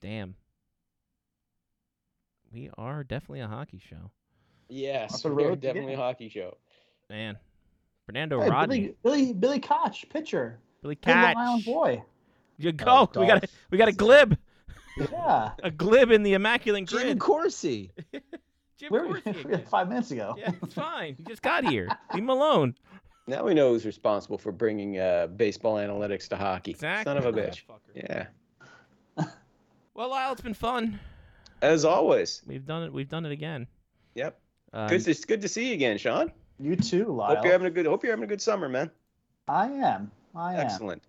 Damn. 0.00 0.34
We 2.52 2.70
are 2.76 3.04
definitely 3.04 3.40
a 3.40 3.48
hockey 3.48 3.80
show. 3.88 4.10
Yes, 4.68 5.14
Off 5.14 5.22
the 5.22 5.28
we're 5.30 5.48
road, 5.48 5.60
definitely 5.60 5.92
yeah. 5.92 5.98
a 5.98 6.02
hockey 6.02 6.28
show. 6.28 6.56
Man. 7.08 7.36
Fernando 8.06 8.40
Hey, 8.40 8.50
Rodney. 8.50 8.80
Billy, 9.02 9.26
Billy 9.26 9.32
Billy 9.32 9.60
Koch, 9.60 10.08
pitcher. 10.10 10.58
Billy 10.82 10.94
Good 10.96 11.10
Long 11.10 11.22
Catch. 11.24 11.36
Island 11.36 11.64
boy. 11.64 12.04
You 12.58 12.72
go. 12.72 13.08
Oh, 13.14 13.20
we 13.20 13.26
got 13.26 13.44
a, 13.44 13.48
we 13.70 13.78
got 13.78 13.88
a 13.88 13.92
glib. 13.92 14.36
Yeah. 14.96 15.52
A 15.62 15.70
glib 15.70 16.10
in 16.10 16.22
the 16.24 16.34
immaculate 16.34 16.86
Jim 16.86 17.00
grid. 17.00 17.18
Corsi. 17.20 17.92
Jim 18.80 18.88
Where 18.90 19.06
were 19.06 19.20
you 19.26 19.58
five 19.70 19.90
minutes 19.90 20.10
ago. 20.10 20.34
Yeah, 20.38 20.52
it's 20.62 20.72
fine. 20.72 21.14
He 21.16 21.24
just 21.24 21.42
got 21.42 21.64
here. 21.68 21.86
Leave 22.14 22.22
him 22.22 22.30
alone. 22.30 22.74
Now 23.26 23.44
we 23.44 23.52
know 23.52 23.68
who's 23.72 23.84
responsible 23.84 24.38
for 24.38 24.52
bringing 24.52 24.98
uh, 24.98 25.26
baseball 25.26 25.76
analytics 25.76 26.28
to 26.28 26.36
hockey. 26.36 26.70
Exactly. 26.70 27.04
Son 27.04 27.18
of 27.18 27.26
a 27.26 27.32
bitch. 27.32 27.62
Yeah. 27.94 28.26
Well, 29.92 30.08
Lyle, 30.10 30.32
it's 30.32 30.40
been 30.40 30.54
fun. 30.54 30.98
As 31.60 31.84
always. 31.84 32.42
We've 32.46 32.64
done 32.64 32.84
it. 32.84 32.92
We've 32.92 33.08
done 33.08 33.26
it 33.26 33.32
again. 33.32 33.66
Yep. 34.14 34.40
Uh, 34.72 34.88
Good. 34.88 35.04
To, 35.04 35.10
it's 35.10 35.26
good 35.26 35.42
to 35.42 35.48
see 35.48 35.68
you 35.68 35.74
again, 35.74 35.98
Sean. 35.98 36.32
You 36.58 36.74
too, 36.74 37.06
Lyle. 37.06 37.34
Hope 37.34 37.44
you're 37.44 37.52
having 37.52 37.66
a 37.66 37.70
good. 37.70 37.84
Hope 37.84 38.02
you're 38.02 38.12
having 38.12 38.24
a 38.24 38.28
good 38.28 38.40
summer, 38.40 38.66
man. 38.68 38.90
I 39.46 39.66
am. 39.66 40.10
I 40.34 40.54
am. 40.54 40.60
Excellent. 40.60 41.02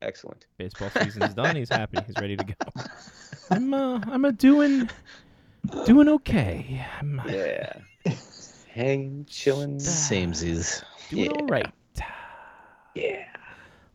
Excellent. 0.00 0.46
baseball 0.56 0.90
season's 0.90 1.34
done. 1.34 1.54
He's 1.54 1.68
happy. 1.68 1.98
He's 2.04 2.16
ready 2.20 2.36
to 2.36 2.44
go. 2.44 2.54
I'm 3.50 3.72
uh, 3.72 4.00
I'm 4.06 4.24
a 4.24 4.32
doing 4.32 4.90
doing 5.84 6.08
okay. 6.08 6.84
I'm 7.00 7.20
uh, 7.20 7.24
Yeah. 7.26 7.72
Hanging, 8.74 9.26
chilling. 9.28 9.76
Samesies. 9.78 10.82
doing 11.10 11.30
Yeah. 11.30 11.30
all 11.40 11.46
right. 11.46 11.72
Yeah. 12.94 13.24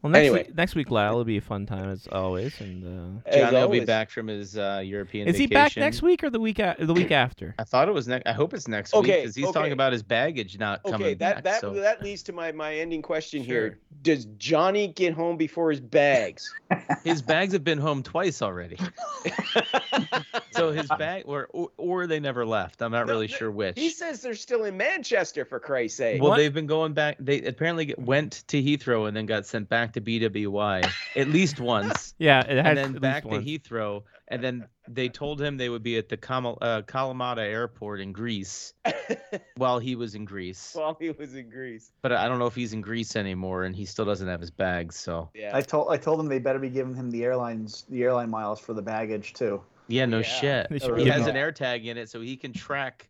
Well, 0.07 0.13
next 0.13 0.27
Anyway. 0.27 0.43
week, 0.47 0.55
next 0.55 0.75
week, 0.75 0.89
Lyle, 0.91 1.15
will 1.15 1.23
be 1.25 1.37
a 1.37 1.41
fun 1.41 1.65
time 1.65 1.89
as 1.89 2.07
always. 2.11 2.59
And 2.61 3.19
uh, 3.25 3.29
As 3.29 3.51
Johnny 3.51 3.57
will 3.57 3.69
be 3.69 3.85
back 3.85 4.09
from 4.09 4.27
his 4.27 4.57
uh, 4.57 4.81
European. 4.83 5.27
is 5.27 5.37
he 5.37 5.47
back 5.47 5.75
next 5.75 6.01
week 6.01 6.23
or 6.23 6.29
the 6.29 6.39
week 6.39 6.59
a- 6.59 6.75
the 6.79 6.93
week 6.93 7.11
after? 7.11 7.53
I 7.59 7.63
thought 7.65 7.89
it 7.89 7.93
was 7.93 8.07
next. 8.07 8.27
I 8.27 8.31
hope 8.33 8.53
it's 8.53 8.67
next 8.67 8.93
week 8.95 9.03
because 9.05 9.35
he's 9.35 9.45
okay. 9.45 9.53
talking 9.53 9.71
about 9.73 9.91
his 9.91 10.03
baggage 10.03 10.57
not 10.57 10.79
Okay, 10.85 10.91
coming 10.91 11.17
that 11.17 11.35
back. 11.35 11.43
that 11.43 11.61
so. 11.61 11.73
that 11.73 12.01
leads 12.01 12.23
to 12.23 12.33
my 12.33 12.51
my 12.51 12.75
ending 12.75 13.01
question 13.01 13.43
Sure. 13.43 13.53
here. 13.53 13.79
Does 14.01 14.25
Johnny 14.37 14.87
get 14.87 15.13
home 15.13 15.37
before 15.37 15.69
his 15.71 15.79
bags? 15.81 16.53
His 17.03 17.21
bags 17.21 17.53
have 17.53 17.63
been 17.63 17.77
home 17.77 18.03
twice 18.03 18.41
already. 18.41 18.77
so 20.51 20.71
his 20.71 20.87
bag, 20.97 21.23
or, 21.25 21.47
or 21.51 21.69
or 21.77 22.07
they 22.07 22.19
never 22.19 22.45
left. 22.45 22.81
I'm 22.81 22.91
not 22.91 23.07
No, 23.07 23.13
really 23.13 23.27
sure 23.27 23.49
which. 23.51 23.77
He 23.79 23.89
says 23.89 24.21
they're 24.21 24.35
still 24.35 24.65
in 24.65 24.77
Manchester 24.77 25.45
for 25.45 25.59
Christ's 25.59 25.97
sake. 25.97 26.21
Well, 26.21 26.31
What? 26.31 26.37
they've 26.37 26.53
been 26.53 26.67
going 26.67 26.93
back. 26.93 27.17
They 27.19 27.41
apparently 27.43 27.93
went 27.97 28.43
to 28.47 28.61
Heathrow 28.61 29.07
and 29.07 29.15
then 29.15 29.25
got 29.25 29.45
sent 29.45 29.69
back 29.69 29.93
to 30.05 30.29
BWI 30.29 30.83
at 31.15 31.27
least 31.27 31.59
once, 31.59 32.13
Yeah, 32.19 32.41
it 32.41 32.63
has 32.63 32.65
and 32.65 32.77
then 32.77 32.93
back 33.01 33.23
to 33.23 33.29
once. 33.29 33.45
Heathrow. 33.45 34.03
And 34.29 34.43
then 34.43 34.67
they 34.89 35.07
told 35.09 35.41
him 35.41 35.57
they 35.57 35.69
would 35.69 35.83
be 35.83 35.97
at 35.97 36.09
the 36.09 36.17
Kamal, 36.17 36.57
uh, 36.61 36.81
Kalamata 36.81 37.39
airport 37.39 38.01
in 38.01 38.11
Greece 38.11 38.73
while 39.55 39.79
he 39.79 39.95
was 39.95 40.15
in 40.15 40.25
Greece. 40.25 40.71
While 40.73 40.97
he 40.99 41.11
was 41.11 41.33
in 41.33 41.49
Greece. 41.49 41.91
But 42.01 42.11
I 42.11 42.27
don't 42.27 42.37
know 42.39 42.45
if 42.47 42.55
he's 42.55 42.73
in 42.73 42.81
Greece 42.81 43.15
anymore, 43.15 43.63
and 43.63 43.75
he 43.75 43.85
still 43.85 44.05
doesn't 44.05 44.27
have 44.27 44.41
his 44.41 44.51
bags. 44.51 44.95
So 44.97 45.29
Yeah. 45.33 45.51
I 45.55 45.61
told 45.61 45.89
I 45.91 45.97
told 45.97 46.19
him 46.19 46.27
they 46.27 46.39
better 46.39 46.59
be 46.59 46.69
giving 46.69 46.93
him 46.93 47.09
the 47.09 47.23
airlines 47.23 47.85
the 47.89 48.03
airline 48.03 48.29
miles 48.29 48.59
for 48.59 48.73
the 48.73 48.81
baggage 48.81 49.33
too. 49.33 49.61
yeah, 49.87 50.05
no 50.05 50.17
Yeah. 50.17 50.23
shit. 50.23 50.67
He 50.97 51.07
has 51.07 51.25
an 51.27 51.37
air 51.37 51.51
tag 51.51 51.85
in 51.85 51.97
it, 51.97 52.09
so 52.09 52.19
he 52.21 52.35
can 52.35 52.51
track 52.53 53.09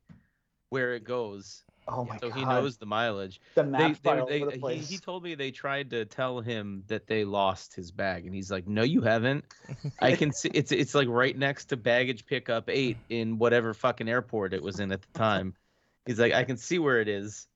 where 0.69 0.93
it 0.93 1.03
goes. 1.03 1.63
Oh 1.87 2.05
my 2.05 2.17
so 2.17 2.29
god! 2.29 2.37
he 2.37 2.45
knows 2.45 2.77
the 2.77 2.85
mileage. 2.85 3.39
the 3.55 3.63
they, 3.63 3.69
maps 3.69 3.99
they, 3.99 4.09
are 4.09 4.19
all 4.19 4.25
they, 4.27 4.41
over 4.41 4.45
the 4.51 4.57
he, 4.57 4.59
place. 4.59 4.89
he 4.89 4.97
told 4.97 5.23
me 5.23 5.35
they 5.35 5.51
tried 5.51 5.89
to 5.91 6.05
tell 6.05 6.41
him 6.41 6.83
that 6.87 7.07
they 7.07 7.23
lost 7.23 7.73
his 7.73 7.91
bag 7.91 8.25
and 8.25 8.35
he's 8.35 8.51
like 8.51 8.67
no 8.67 8.83
you 8.83 9.01
haven't 9.01 9.45
i 9.99 10.13
can 10.15 10.31
see 10.33 10.49
it's 10.53 10.71
it's 10.71 10.93
like 10.93 11.07
right 11.09 11.37
next 11.37 11.65
to 11.65 11.77
baggage 11.77 12.25
pickup 12.25 12.69
8 12.69 12.97
in 13.09 13.37
whatever 13.37 13.73
fucking 13.73 14.09
airport 14.09 14.53
it 14.53 14.61
was 14.61 14.79
in 14.79 14.91
at 14.91 15.01
the 15.01 15.19
time 15.19 15.53
he's 16.05 16.19
like 16.19 16.33
i 16.33 16.43
can 16.43 16.57
see 16.57 16.79
where 16.79 16.99
it 16.99 17.07
is 17.07 17.47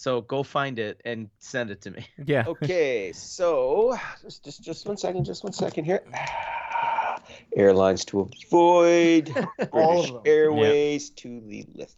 so 0.00 0.22
go 0.22 0.42
find 0.42 0.78
it 0.78 0.98
and 1.04 1.28
send 1.40 1.70
it 1.70 1.82
to 1.82 1.90
me 1.90 2.06
yeah. 2.24 2.44
Okay, 2.46 3.12
so 3.12 3.98
just 4.22 4.44
just 4.44 4.62
just 4.62 4.86
one 4.86 4.96
second, 4.96 5.24
just 5.24 5.44
one 5.44 5.52
second 5.52 5.84
here. 5.84 6.02
Airlines 7.56 8.04
to 8.06 8.28
avoid, 8.46 9.30
All 9.72 9.92
British 9.92 10.10
of 10.10 10.14
them. 10.14 10.22
Airways 10.24 11.10
to 11.10 11.40
the 11.40 11.66
list. 11.74 11.96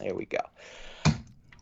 There 0.00 0.14
we 0.14 0.26
go. 0.26 0.40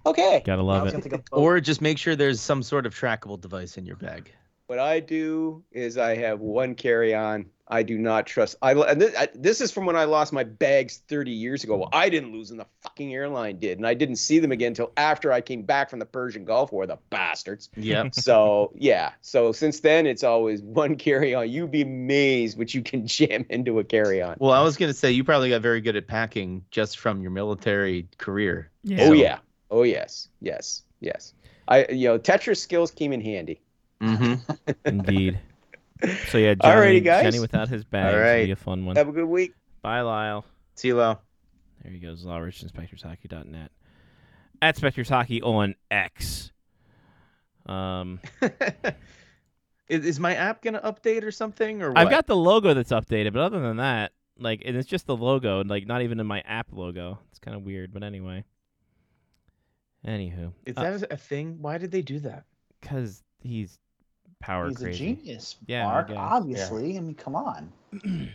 Okay. 0.07 0.43
Gotta 0.45 0.63
love 0.63 0.87
it. 0.87 0.93
gonna 0.93 1.03
take 1.03 1.13
a 1.13 1.19
boat. 1.19 1.25
or 1.33 1.61
just 1.61 1.81
make 1.81 1.99
sure 1.99 2.17
there's 2.17 2.41
some 2.41 2.63
sort 2.63 2.87
of 2.87 2.95
trackable 2.95 3.41
device 3.41 3.77
in 3.79 3.87
your 3.87 3.97
bag 3.97 4.31
What 4.67 4.79
I 4.79 5.01
do 5.01 5.63
is 5.73 5.99
I 5.99 6.17
have 6.17 6.41
one 6.41 6.75
carry 6.75 7.15
on. 7.15 7.47
I 7.67 7.83
do 7.83 7.97
not 7.97 8.27
trust. 8.27 8.57
I 8.61 8.73
and 8.73 9.01
this, 9.01 9.17
I, 9.17 9.29
this 9.35 9.63
is 9.63 9.71
from 9.71 9.87
when 9.87 9.97
I 9.97 10.05
lost 10.05 10.35
my 10.35 10.45
bags 10.45 10.99
30 11.09 11.31
years 11.31 11.65
ago. 11.65 11.77
Well, 11.79 11.89
I 11.95 12.11
didn't 12.11 12.31
lose 12.31 12.51
them. 12.51 12.59
The 12.59 12.67
fucking 12.83 13.15
airline 13.15 13.59
did, 13.59 13.79
and 13.79 13.87
I 13.87 13.95
didn't 13.95 14.17
see 14.17 14.39
them 14.39 14.53
again 14.53 14.69
until 14.69 14.93
after 14.99 15.33
I 15.33 15.41
came 15.41 15.63
back 15.63 15.89
from 15.89 15.99
the 15.99 16.05
Persian 16.05 16.45
Gulf 16.45 16.73
War. 16.73 16.87
The 16.87 16.99
bastards. 17.09 17.71
yep 17.75 18.15
So 18.15 18.71
yeah. 18.75 19.13
So 19.23 19.51
since 19.53 19.81
then, 19.81 20.05
it's 20.07 20.23
always 20.23 20.61
one 20.61 20.97
carry 20.97 21.35
on. 21.35 21.49
You'd 21.49 21.71
be 21.71 21.81
amazed 21.81 22.59
what 22.59 22.75
you 22.75 22.83
can 22.83 23.07
jam 23.17 23.47
into 23.49 23.79
a 23.79 23.85
carry 23.85 24.21
on. 24.21 24.37
well 24.39 24.53
i 24.53 24.63
was 24.63 24.77
going 24.77 24.93
to 24.93 24.99
say 24.99 25.11
you 25.11 25.25
probably 25.25 25.49
got 25.49 25.63
very 25.63 25.81
good 25.81 25.97
at 25.97 26.07
packing 26.07 26.63
just 26.71 26.99
from 26.99 27.23
your 27.23 27.31
military 27.31 28.07
career 28.19 28.71
Yeah. 28.83 29.05
Oh 29.05 29.07
So- 29.07 29.13
yeah. 29.15 29.39
Oh 29.75 29.83
yes. 29.83 30.29
Yes. 30.41 30.85
Yes. 31.01 31.35
I 31.67 31.87
you 31.91 32.09
know 32.09 32.19
Tetris 32.19 32.59
skills 32.59 32.93
came 32.93 33.13
in 33.13 33.21
handy. 33.21 33.61
mm-hmm. 34.01 34.53
Indeed. 34.85 35.41
So 36.29 36.39
yeah, 36.39 36.55
Johnny, 36.55 37.01
Alrighty, 37.01 37.05
guys. 37.05 37.25
Johnny 37.25 37.41
without 37.41 37.69
his 37.69 37.83
bag. 37.83 38.15
Alright. 38.15 38.47
Be 38.47 38.53
a 38.53 38.57
fun 38.57 38.87
one. 38.87 38.95
Have 38.95 39.09
a 39.09 39.13
good 39.13 39.27
week. 39.27 39.53
Bye, 39.83 40.03
Lyle. 40.03 40.45
see 40.77 40.89
you 40.89 40.97
Lau. 40.97 41.19
There 41.83 41.93
he 41.93 41.99
goes, 41.99 42.25
Lyle 42.25 42.41
Rich 42.41 42.63
and 42.63 42.73
SpectorsHockey.net. 42.73 43.73
At 44.63 44.77
Spectors 44.77 45.09
Hockey 45.09 45.43
on 45.43 45.75
X. 45.91 46.53
Um, 47.67 48.21
is, 49.89 50.07
is 50.07 50.21
my 50.21 50.37
app 50.37 50.63
going 50.63 50.75
to 50.75 50.81
update 50.81 51.25
or 51.25 51.33
something 51.33 51.83
or 51.83 51.89
what? 51.91 51.99
I've 51.99 52.11
got 52.11 52.27
the 52.29 52.37
logo 52.37 52.75
that's 52.75 52.93
updated, 52.93 53.33
but 53.33 53.43
other 53.43 53.61
than 53.61 53.79
that, 53.79 54.13
like, 54.39 54.63
and 54.65 54.77
it's 54.77 54.89
just 54.89 55.07
the 55.07 55.17
logo, 55.17 55.65
like, 55.65 55.87
not 55.87 56.03
even 56.03 56.21
in 56.21 56.27
my 56.27 56.41
app 56.47 56.69
logo. 56.71 57.19
It's 57.31 57.41
kind 57.41 57.57
of 57.57 57.65
weird, 57.65 57.93
but 57.93 58.03
anyway. 58.03 58.45
Anywho, 60.07 60.53
Is 60.67 60.77
uh, 60.77 60.83
that 60.83 61.13
a 61.13 61.17
thing? 61.17 61.59
Why 61.61 61.79
did 61.79 61.91
they 61.91 62.03
do 62.03 62.19
that? 62.21 62.45
because 62.81 63.23
he's 63.41 63.79
power 64.41 64.69
He's 64.69 64.77
crazy, 64.77 65.13
a 65.13 65.15
genius, 65.17 65.57
Yeah, 65.67 65.85
Mark. 65.85 66.09
guess. 66.09 66.17
Obviously, 66.19 66.99
I 66.99 67.01
mean, 67.01 67.15
come 67.15 67.35
on. 67.35 67.73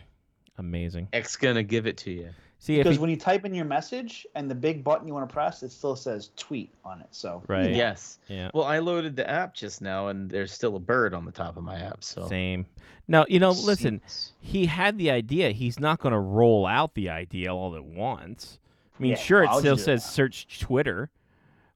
amazing. 0.57 1.07
X 1.13 1.35
gonna 1.35 1.63
give 1.63 1.85
it 1.87 1.97
to 1.97 2.11
you. 2.11 2.29
See 2.61 2.75
if 2.75 2.83
Because 2.83 2.97
he, 2.97 3.01
when 3.01 3.09
you 3.09 3.15
type 3.15 3.45
in 3.45 3.53
your 3.53 3.63
message 3.65 4.27
and 4.35 4.51
the 4.51 4.55
big 4.55 4.83
button 4.83 5.07
you 5.07 5.13
want 5.13 5.29
to 5.29 5.33
press, 5.33 5.63
it 5.63 5.71
still 5.71 5.95
says 5.95 6.31
tweet 6.35 6.73
on 6.83 6.99
it. 6.99 7.07
So 7.11 7.41
Right. 7.47 7.73
Yes. 7.73 8.17
yeah, 8.27 8.49
Well, 8.53 8.65
I 8.65 8.79
loaded 8.79 9.15
the 9.15 9.29
app 9.29 9.53
just 9.53 9.81
now, 9.81 10.07
and 10.09 10.29
there's 10.29 10.51
still 10.51 10.75
a 10.75 10.79
bird 10.79 11.13
on 11.13 11.23
the 11.23 11.31
top 11.31 11.55
of 11.55 11.63
my 11.63 11.79
app. 11.79 12.03
So 12.03 12.27
same. 12.27 12.65
Now 13.07 13.25
you 13.29 13.39
know, 13.39 13.51
listen, 13.51 14.01
Seems- 14.07 14.33
he 14.41 14.65
had 14.65 14.97
the 14.97 15.09
idea. 15.11 15.51
He's 15.51 15.79
not 15.79 15.99
going 15.99 16.11
to 16.13 16.19
roll 16.19 16.65
out 16.65 16.95
the 16.95 17.09
idea 17.09 17.53
all 17.53 17.75
at 17.75 17.83
once. 17.85 18.59
I 18.97 19.01
mean, 19.01 19.11
Yeah, 19.11 19.17
sure, 19.17 19.43
it 19.43 19.47
why 19.47 19.53
would 19.55 19.59
still 19.61 19.77
says 19.77 20.03
that? 20.03 20.09
search 20.11 20.59
Twitter, 20.59 21.09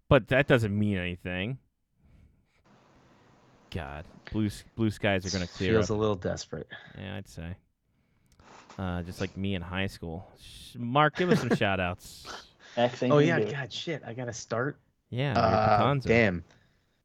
but 0.09 0.27
that 0.29 0.47
doesn't 0.47 0.77
mean 0.77 0.97
anything. 0.97 1.57
God, 3.71 4.05
blue 4.31 4.49
blue 4.75 4.91
skies 4.91 5.25
are 5.25 5.35
going 5.35 5.47
to 5.47 5.51
clear 5.53 5.71
feels 5.73 5.89
up. 5.89 5.97
a 5.97 5.99
little 5.99 6.15
desperate. 6.15 6.67
Yeah, 6.97 7.15
I'd 7.17 7.27
say. 7.27 7.55
Uh, 8.77 9.01
just 9.03 9.19
like 9.21 9.35
me 9.35 9.55
in 9.55 9.61
high 9.61 9.87
school. 9.87 10.27
Mark, 10.77 11.15
give 11.15 11.29
us 11.31 11.39
some 11.39 11.55
shout 11.55 11.79
outs. 11.79 12.25
X 12.77 13.03
ain't 13.03 13.13
Oh 13.13 13.17
yeah, 13.19 13.39
do. 13.39 13.51
God, 13.51 13.71
shit! 13.73 14.01
I 14.05 14.13
gotta 14.13 14.33
start. 14.33 14.77
Yeah, 15.09 15.33
your 15.33 15.43
Uh, 15.89 15.95
damn. 16.01 16.43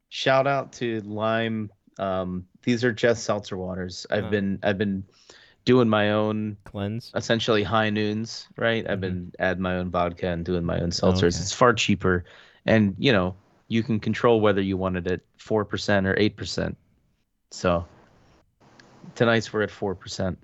Shout 0.09 0.47
out 0.47 0.71
to 0.73 0.99
Lime. 1.01 1.71
Um, 1.99 2.45
these 2.63 2.83
are 2.83 2.91
just 2.91 3.23
seltzer 3.23 3.57
waters. 3.57 4.05
I've 4.09 4.25
Oh. 4.25 4.29
been 4.29 4.59
I've 4.63 4.77
been 4.77 5.03
doing 5.65 5.89
my 5.89 6.11
own 6.11 6.57
Cleanse. 6.63 7.11
essentially 7.15 7.61
high 7.61 7.89
noons, 7.91 8.47
right? 8.57 8.87
I've 8.89 9.01
been 9.01 9.31
adding 9.37 9.61
my 9.61 9.75
own 9.77 9.91
vodka 9.91 10.27
and 10.29 10.43
doing 10.45 10.63
my 10.63 10.79
own 10.79 10.89
seltzers. 10.89 11.17
okay. 11.17 11.27
It's 11.27 11.53
far 11.53 11.73
cheaper, 11.73 12.25
and 12.65 12.95
you 12.97 13.11
know 13.11 13.35
you 13.67 13.83
can 13.83 13.99
control 13.99 14.41
whether 14.41 14.61
you 14.61 14.77
want 14.77 14.97
it 14.97 15.07
at 15.07 15.21
four 15.37 15.65
percent 15.65 16.07
or 16.07 16.17
eight 16.19 16.35
percent. 16.35 16.77
So 17.51 17.85
tonight's 19.15 19.51
we're 19.51 19.63
at 19.63 19.71
four 19.71 19.95
percent. 19.95 20.37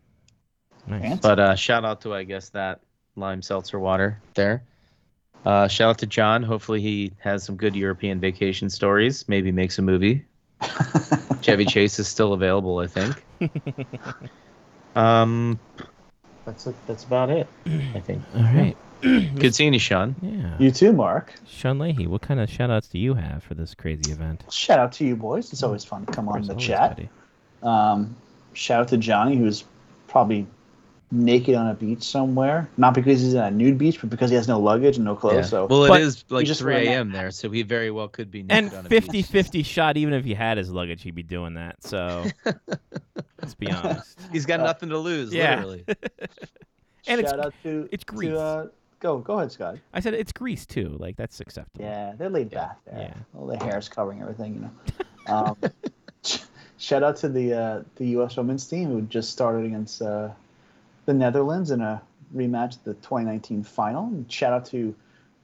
Nice. 0.87 1.19
But 1.19 1.39
uh, 1.39 1.55
shout 1.55 1.85
out 1.85 2.01
to 2.01 2.13
I 2.13 2.23
guess 2.23 2.49
that 2.49 2.81
lime 3.15 3.41
seltzer 3.41 3.79
water 3.79 4.21
there. 4.35 4.63
Uh, 5.45 5.67
shout 5.67 5.91
out 5.91 5.97
to 5.99 6.07
John. 6.07 6.41
Hopefully 6.41 6.81
he 6.81 7.13
has 7.19 7.43
some 7.43 7.55
good 7.55 7.75
European 7.75 8.19
vacation 8.19 8.69
stories. 8.69 9.27
Maybe 9.29 9.51
makes 9.51 9.77
a 9.77 9.81
movie. 9.81 10.25
Chevy 11.41 11.65
Chase 11.65 11.99
is 11.99 12.07
still 12.07 12.33
available, 12.33 12.79
I 12.79 12.87
think. 12.87 13.23
um, 14.95 15.59
that's 16.45 16.65
it. 16.65 16.75
That's 16.87 17.03
about 17.03 17.29
it. 17.29 17.47
I 17.93 17.99
think. 17.99 18.23
All 18.35 18.41
right. 18.41 18.75
Good 19.35 19.53
seeing 19.55 19.73
you, 19.73 19.79
Sean. 19.79 20.15
Yeah. 20.21 20.55
You 20.59 20.71
too, 20.71 20.91
Mark. 20.93 21.33
Sean 21.47 21.79
Leahy, 21.79 22.07
what 22.07 22.21
kind 22.21 22.39
of 22.39 22.49
shout 22.49 22.69
outs 22.69 22.87
do 22.87 22.97
you 22.99 23.13
have 23.13 23.43
for 23.43 23.53
this 23.53 23.75
crazy 23.75 24.11
event? 24.11 24.43
Shout 24.51 24.79
out 24.79 24.91
to 24.93 25.05
you 25.05 25.15
boys. 25.15 25.51
It's 25.53 25.63
always 25.63 25.83
fun 25.85 26.05
to 26.05 26.11
come 26.13 26.27
on 26.29 26.41
the 26.43 26.49
always, 26.53 26.65
chat. 26.65 26.95
buddy. 26.95 27.09
Um, 27.63 28.15
shout 28.53 28.81
out 28.81 28.87
to 28.89 28.97
Johnny, 28.97 29.35
who's 29.37 29.63
probably 30.07 30.47
naked 31.11 31.55
on 31.55 31.67
a 31.67 31.73
beach 31.73 32.03
somewhere. 32.03 32.67
Not 32.77 32.93
because 32.95 33.21
he's 33.21 33.35
on 33.35 33.45
a 33.45 33.51
nude 33.51 33.77
beach, 33.77 34.01
but 34.01 34.09
because 34.09 34.29
he 34.31 34.35
has 34.35 34.47
no 34.47 34.59
luggage 34.59 34.95
and 34.97 35.05
no 35.05 35.15
clothes. 35.15 35.35
Yeah. 35.35 35.41
So 35.43 35.65
well, 35.67 35.87
But 35.87 36.01
it 36.01 36.05
is 36.07 36.25
like 36.29 36.45
just 36.47 36.61
3 36.61 36.75
a.m. 36.87 37.11
there, 37.11 37.31
so 37.31 37.49
he 37.49 37.61
very 37.61 37.91
well 37.91 38.07
could 38.07 38.31
be 38.31 38.43
And 38.49 38.65
naked 38.67 38.79
on 38.79 38.85
a 38.87 38.89
beach. 38.89 39.03
50 39.03 39.21
50 39.21 39.63
shot, 39.63 39.97
even 39.97 40.13
if 40.13 40.25
he 40.25 40.33
had 40.33 40.57
his 40.57 40.69
luggage, 40.71 41.03
he'd 41.03 41.15
be 41.15 41.23
doing 41.23 41.53
that. 41.55 41.83
So 41.83 42.25
let's 43.41 43.53
be 43.55 43.71
honest. 43.71 44.17
He's 44.31 44.45
got 44.45 44.59
nothing 44.61 44.89
to 44.89 44.97
lose, 44.97 45.33
Yeah. 45.33 45.55
literally. 45.55 45.85
And 47.07 47.19
it's- 47.19 47.31
shout 47.31 47.39
out 47.45 47.53
to 47.61 47.87
it's 47.91 48.03
to, 48.03 48.13
Greece. 48.13 48.31
uh, 48.31 48.65
go 48.99 49.17
go 49.19 49.37
ahead, 49.39 49.51
Scott. 49.51 49.77
I 49.93 49.99
said 49.99 50.13
it's 50.13 50.31
Greece 50.31 50.65
too. 50.65 50.95
Like, 50.99 51.15
that's 51.17 51.39
acceptable. 51.39 51.85
Yeah, 51.85 52.13
they're 52.17 52.29
laid 52.29 52.49
back 52.49 52.77
there. 52.85 53.13
Yeah. 53.15 53.39
All 53.39 53.47
the 53.47 53.57
hair's 53.63 53.87
covering 53.89 54.21
everything, 54.21 54.53
you 54.55 54.59
know. 54.61 54.71
Um, 55.27 55.57
shout 56.77 57.01
out 57.01 57.15
to 57.17 57.29
the 57.29 57.53
uh, 57.53 57.81
the 57.95 58.05
U.S. 58.09 58.37
women's 58.37 58.67
team 58.67 58.89
who 58.89 59.01
just 59.03 59.31
started 59.31 59.65
against 59.65 60.01
uh, 60.01 60.29
the 61.07 61.13
Netherlands 61.15 61.71
in 61.71 61.81
a 61.81 61.99
rematch 62.35 62.77
of 62.77 62.83
the 62.83 62.93
2019 62.95 63.63
final. 63.63 64.03
And 64.05 64.31
shout 64.31 64.53
out 64.53 64.65
to 64.67 64.93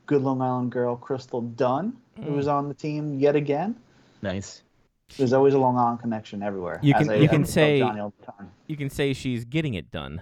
good 0.06 0.22
Long 0.22 0.40
Island 0.42 0.72
girl 0.72 0.96
Crystal 0.96 1.42
Dunn, 1.42 1.98
who 2.18 2.24
Mm. 2.32 2.36
was 2.36 2.48
on 2.48 2.68
the 2.68 2.76
team 2.76 3.20
yet 3.20 3.36
again. 3.36 3.76
nice. 4.22 4.62
There's 5.18 5.34
always 5.34 5.56
a 5.56 5.58
Long 5.60 5.78
Island 5.78 6.00
connection 6.02 6.42
everywhere. 6.44 6.80
You 6.84 6.94
can- 6.94 7.10
I- 7.10 7.16
you 7.16 7.24
I 7.24 7.28
can 7.28 7.42
tell 7.44 7.52
say- 7.52 7.80
Johnny 7.80 8.00
all 8.02 8.14
the 8.20 8.32
time. 8.32 8.52
You 8.68 8.78
can 8.78 8.90
say 8.90 9.12
she's 9.14 9.44
getting 9.46 9.74
it 9.74 9.92
done. 9.92 10.22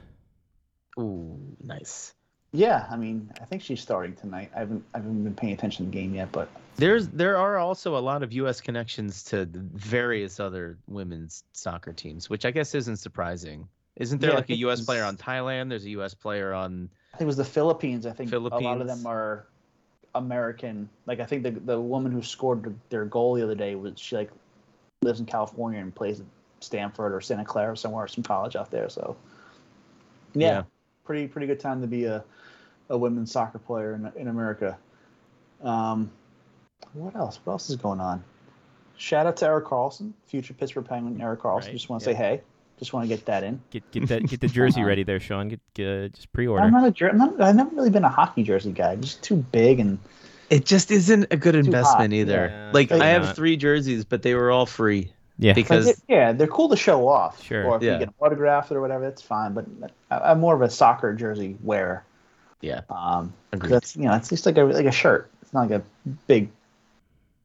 Ooh, 0.97 1.37
nice. 1.61 2.13
Yeah, 2.51 2.87
I 2.89 2.97
mean, 2.97 3.31
I 3.39 3.45
think 3.45 3.61
she's 3.61 3.79
starting 3.79 4.15
tonight. 4.15 4.51
I 4.55 4.59
haven't 4.59 4.83
I 4.93 4.97
haven't 4.97 5.23
been 5.23 5.35
paying 5.35 5.53
attention 5.53 5.85
to 5.85 5.91
the 5.91 5.97
game 5.97 6.15
yet, 6.15 6.31
but 6.31 6.49
There's 6.77 7.07
there 7.09 7.37
are 7.37 7.57
also 7.57 7.95
a 7.95 7.99
lot 7.99 8.23
of 8.23 8.33
U.S. 8.33 8.59
connections 8.59 9.23
to 9.25 9.47
various 9.53 10.39
other 10.39 10.77
women's 10.87 11.43
soccer 11.53 11.93
teams, 11.93 12.29
which 12.29 12.45
I 12.45 12.51
guess 12.51 12.73
isn't 12.73 12.97
surprising. 12.97 13.67
Isn't 13.97 14.19
there 14.19 14.31
Yeah, 14.31 14.37
like 14.37 14.49
a 14.49 14.55
U.S. 14.57 14.81
player 14.81 15.03
on 15.03 15.15
Thailand? 15.17 15.69
There's 15.69 15.85
a 15.85 15.91
U.S. 15.91 16.13
player 16.15 16.53
on. 16.53 16.89
I 17.13 17.17
think 17.17 17.25
it 17.25 17.27
was 17.27 17.37
the 17.37 17.45
Philippines. 17.45 18.05
I 18.05 18.11
think 18.11 18.31
a 18.31 18.39
lot 18.39 18.81
of 18.81 18.87
them 18.87 19.05
are 19.05 19.45
American. 20.15 20.89
Like 21.05 21.19
I 21.19 21.25
think 21.25 21.43
the 21.43 21.51
the 21.51 21.79
woman 21.79 22.11
who 22.11 22.23
scored 22.23 22.73
their 22.89 23.05
goal 23.05 23.35
the 23.35 23.43
other 23.43 23.55
day 23.55 23.75
was 23.75 23.99
she 23.99 24.15
like 24.15 24.31
lives 25.03 25.19
in 25.19 25.27
California 25.27 25.79
and 25.79 25.93
plays 25.93 26.19
at 26.19 26.25
Stanford 26.61 27.13
or 27.13 27.21
Santa 27.21 27.45
Clara 27.45 27.77
somewhere, 27.77 28.07
some 28.07 28.23
college 28.23 28.55
out 28.55 28.71
there. 28.71 28.89
So 28.89 29.15
yeah, 30.33 30.47
Yeah. 30.47 30.63
pretty 31.03 31.27
pretty 31.27 31.45
good 31.45 31.59
time 31.59 31.81
to 31.81 31.87
be 31.87 32.05
a 32.05 32.23
a 32.89 32.97
women's 32.97 33.31
soccer 33.31 33.59
player 33.59 33.93
in 33.93 34.11
in 34.19 34.27
America. 34.27 34.77
Um, 35.63 36.11
what 36.93 37.15
else? 37.15 37.39
What 37.43 37.53
else 37.53 37.69
is 37.69 37.75
going 37.75 37.99
on? 37.99 38.23
Shout 38.97 39.25
out 39.27 39.37
to 39.37 39.45
Erik 39.45 39.65
Karlsson, 39.65 40.11
future 40.27 40.53
Pittsburgh 40.53 40.85
Penguin. 40.85 41.21
Erik 41.21 41.41
Karlsson. 41.41 41.63
Right, 41.65 41.71
Just 41.71 41.89
want 41.89 42.03
to 42.03 42.09
yeah. 42.11 42.17
say 42.17 42.23
hey. 42.23 42.41
Just 42.79 42.93
want 42.93 43.03
to 43.03 43.13
get 43.13 43.25
that 43.25 43.43
in. 43.43 43.61
Get 43.71 43.89
get 43.91 44.07
that 44.07 44.25
get 44.27 44.39
the 44.39 44.47
jersey 44.47 44.83
ready 44.85 45.03
there, 45.03 45.19
Sean. 45.19 45.49
Get, 45.49 45.59
get 45.73 46.13
just 46.13 46.31
pre-order. 46.31 46.63
I'm 46.63 46.71
not 46.71 46.85
a 46.87 46.91
jer- 46.91 47.09
I'm 47.09 47.17
not, 47.17 47.39
I've 47.41 47.55
never 47.55 47.75
really 47.75 47.89
been 47.89 48.05
a 48.05 48.09
hockey 48.09 48.43
jersey 48.43 48.71
guy. 48.71 48.95
Just 48.95 49.21
too 49.21 49.35
big 49.35 49.79
and 49.81 49.99
It 50.49 50.65
just 50.65 50.89
isn't 50.89 51.27
a 51.31 51.35
good 51.37 51.55
hot, 51.55 51.65
investment 51.65 52.13
either. 52.13 52.47
yeah. 52.51 52.71
Like 52.73 52.89
Like, 52.89 53.01
I 53.01 53.07
have 53.07 53.23
not. 53.23 53.35
three 53.35 53.57
jerseys, 53.57 54.05
but 54.05 54.21
they 54.21 54.33
were 54.33 54.49
all 54.49 54.65
free 54.65 55.11
yeah. 55.37 55.49
Like, 55.51 55.55
because 55.55 55.85
they- 55.87 56.15
yeah, 56.15 56.31
they're 56.31 56.47
cool 56.47 56.69
to 56.69 56.77
show 56.77 57.07
off. 57.09 57.43
Sure. 57.43 57.65
Or 57.65 57.75
if 57.77 57.83
Yeah. 57.83 57.93
you 57.93 57.99
get 57.99 58.05
them 58.05 58.15
autographed 58.21 58.71
or 58.71 58.79
whatever, 58.81 59.03
that's 59.03 59.21
fine. 59.21 59.53
But 59.53 59.65
I, 60.09 60.31
I'm 60.31 60.39
more 60.39 60.55
of 60.55 60.61
a 60.61 60.69
soccer 60.69 61.13
jersey 61.13 61.57
wearer. 61.61 62.03
Yeah, 62.61 62.81
Um, 62.89 63.33
'cause 63.51 63.59
Agreed. 63.59 63.71
that's 63.71 63.95
you 63.95 64.03
know, 64.03 64.13
it's 64.15 64.29
just 64.29 64.45
like 64.45 64.57
a 64.57 64.63
like 64.63 64.85
a 64.85 64.91
shirt. 64.91 65.29
It's 65.41 65.53
not 65.53 65.69
like 65.69 65.81
a 65.81 65.83
big, 66.27 66.49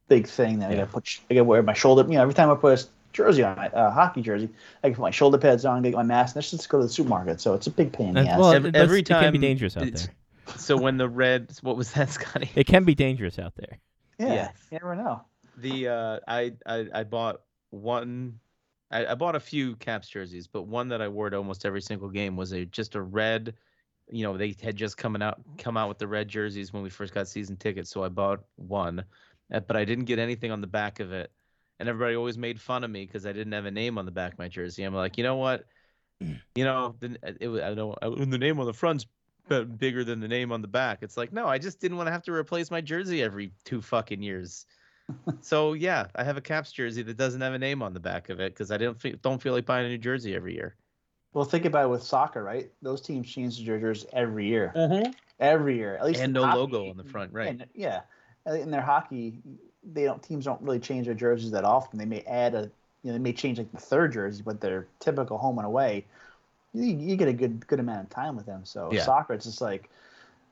big 0.08 0.26
thing 0.26 0.58
that 0.60 0.70
I 0.70 0.74
gotta 0.76 0.86
put. 0.86 1.20
I 1.30 1.34
gotta 1.34 1.44
wear 1.44 1.62
my 1.62 1.72
shoulder. 1.72 2.02
You 2.02 2.16
know, 2.16 2.22
every 2.22 2.34
time 2.34 2.50
I 2.50 2.54
put 2.54 2.80
a 2.80 2.86
jersey 3.12 3.42
on, 3.44 3.58
a 3.58 3.90
hockey 3.90 4.22
jersey, 4.22 4.48
I 4.82 4.88
can 4.88 4.96
put 4.96 5.02
my 5.02 5.10
shoulder 5.10 5.38
pads 5.38 5.64
on, 5.64 5.82
get 5.82 5.94
my 5.94 6.02
mask, 6.02 6.34
and 6.34 6.36
let's 6.42 6.50
just 6.50 6.68
go 6.68 6.78
to 6.78 6.84
the 6.84 6.92
supermarket. 6.92 7.40
So 7.40 7.54
it's 7.54 7.66
a 7.66 7.70
big 7.70 7.92
pain 7.92 8.08
in 8.08 8.14
the 8.24 8.30
ass. 8.30 8.38
well, 8.38 8.52
Every- 8.52 8.68
it 8.70 8.72
does- 8.72 8.82
every 8.82 9.00
it 9.00 9.06
can 9.06 9.32
be 9.32 9.38
dangerous 9.38 9.76
out 9.76 9.84
there. 9.90 10.14
so 10.56 10.76
when 10.76 10.98
the 10.98 11.08
red, 11.08 11.52
what 11.62 11.76
was 11.76 11.92
that, 11.92 12.10
Scotty? 12.10 12.50
It 12.54 12.66
can 12.66 12.84
be 12.84 12.94
dangerous 12.94 13.38
out 13.38 13.54
there. 13.56 13.78
yeah, 14.18 14.34
yeah. 14.34 14.48
you 14.70 14.78
never 14.78 14.94
know. 14.96 15.22
The 15.56 15.88
uh, 15.88 16.18
I, 16.26 16.52
I 16.66 16.86
I 16.92 17.04
bought 17.04 17.40
one. 17.70 18.40
I, 18.90 19.06
I 19.06 19.14
bought 19.14 19.34
a 19.36 19.40
few 19.40 19.76
Caps 19.76 20.08
jerseys, 20.08 20.46
but 20.48 20.62
one 20.66 20.88
that 20.88 21.00
I 21.00 21.08
wore 21.08 21.30
to 21.30 21.36
almost 21.36 21.64
every 21.64 21.80
single 21.80 22.08
game 22.10 22.36
was 22.36 22.52
a 22.52 22.64
just 22.66 22.94
a 22.96 23.00
red. 23.00 23.54
You 24.10 24.24
know, 24.24 24.36
they 24.36 24.54
had 24.62 24.76
just 24.76 24.96
coming 24.96 25.22
out 25.22 25.40
mm-hmm. 25.40 25.56
come 25.56 25.76
out 25.76 25.88
with 25.88 25.98
the 25.98 26.06
red 26.06 26.28
jerseys 26.28 26.72
when 26.72 26.82
we 26.82 26.90
first 26.90 27.14
got 27.14 27.28
season 27.28 27.56
tickets, 27.56 27.90
so 27.90 28.04
I 28.04 28.08
bought 28.08 28.40
one, 28.56 29.04
uh, 29.52 29.60
but 29.60 29.76
I 29.76 29.84
didn't 29.84 30.04
get 30.04 30.18
anything 30.18 30.50
on 30.50 30.60
the 30.60 30.66
back 30.66 31.00
of 31.00 31.12
it, 31.12 31.30
and 31.78 31.88
everybody 31.88 32.16
always 32.16 32.38
made 32.38 32.60
fun 32.60 32.84
of 32.84 32.90
me 32.90 33.06
because 33.06 33.26
I 33.26 33.32
didn't 33.32 33.52
have 33.52 33.66
a 33.66 33.70
name 33.70 33.98
on 33.98 34.04
the 34.04 34.10
back 34.12 34.32
of 34.32 34.38
my 34.38 34.48
jersey. 34.48 34.82
I'm 34.82 34.94
like, 34.94 35.16
you 35.16 35.24
know 35.24 35.36
what, 35.36 35.64
mm. 36.22 36.38
you 36.54 36.64
know, 36.64 36.94
the, 37.00 37.16
eh, 37.22 37.32
it, 37.40 37.62
I 37.62 37.74
don't 37.74 38.30
the 38.30 38.38
name 38.38 38.60
on 38.60 38.66
the 38.66 38.72
front's 38.72 39.06
bigger 39.48 40.04
than 40.04 40.20
the 40.20 40.28
name 40.28 40.52
on 40.52 40.62
the 40.62 40.68
back. 40.68 40.98
It's 41.02 41.16
like, 41.16 41.32
no, 41.32 41.46
I 41.46 41.58
just 41.58 41.80
didn't 41.80 41.96
want 41.96 42.06
to 42.06 42.12
have 42.12 42.22
to 42.24 42.32
replace 42.32 42.70
my 42.70 42.80
jersey 42.80 43.22
every 43.22 43.52
two 43.64 43.80
fucking 43.80 44.22
years. 44.22 44.66
so 45.40 45.74
yeah, 45.74 46.06
I 46.14 46.24
have 46.24 46.36
a 46.36 46.40
Caps 46.40 46.72
jersey 46.72 47.02
that 47.02 47.16
doesn't 47.16 47.40
have 47.40 47.54
a 47.54 47.58
name 47.58 47.82
on 47.82 47.92
the 47.92 48.00
back 48.00 48.30
of 48.30 48.40
it 48.40 48.54
because 48.54 48.70
I 48.70 48.78
don't 48.78 49.00
feel, 49.00 49.16
don't 49.22 49.40
feel 49.40 49.52
like 49.52 49.66
buying 49.66 49.86
a 49.86 49.88
new 49.88 49.98
jersey 49.98 50.34
every 50.34 50.54
year. 50.54 50.76
Well, 51.34 51.44
think 51.44 51.64
about 51.64 51.84
it 51.84 51.88
with 51.88 52.02
soccer, 52.02 52.42
right? 52.42 52.70
Those 52.80 53.00
teams 53.00 53.28
change 53.28 53.64
their 53.66 53.78
jerseys 53.78 54.06
every 54.12 54.46
year. 54.46 54.72
Mm-hmm. 54.74 55.10
Every 55.40 55.76
year, 55.76 55.96
at 55.96 56.04
least 56.04 56.20
And 56.20 56.32
no 56.32 56.44
hockey, 56.44 56.58
logo 56.58 56.90
on 56.90 56.96
the 56.96 57.04
front, 57.04 57.32
right? 57.32 57.48
And, 57.48 57.66
yeah, 57.74 58.02
uh, 58.46 58.52
in 58.54 58.70
their 58.70 58.80
hockey, 58.80 59.40
they 59.92 60.04
don't 60.04 60.22
teams 60.22 60.44
don't 60.44 60.62
really 60.62 60.78
change 60.78 61.06
their 61.06 61.14
jerseys 61.14 61.50
that 61.50 61.64
often. 61.64 61.98
They 61.98 62.04
may 62.04 62.20
add 62.20 62.54
a, 62.54 62.70
you 63.02 63.10
know, 63.10 63.12
they 63.14 63.18
may 63.18 63.32
change 63.32 63.58
like 63.58 63.70
the 63.72 63.80
third 63.80 64.12
jersey, 64.12 64.42
but 64.44 64.60
their 64.60 64.86
typical 65.00 65.36
home 65.36 65.58
and 65.58 65.66
away, 65.66 66.06
you, 66.72 66.84
you 66.84 67.16
get 67.16 67.28
a 67.28 67.32
good 67.32 67.66
good 67.66 67.80
amount 67.80 68.04
of 68.04 68.10
time 68.10 68.36
with 68.36 68.46
them. 68.46 68.64
So 68.64 68.90
Yeah. 68.92 69.02
soccer, 69.02 69.34
it's 69.34 69.44
just 69.44 69.60
like, 69.60 69.90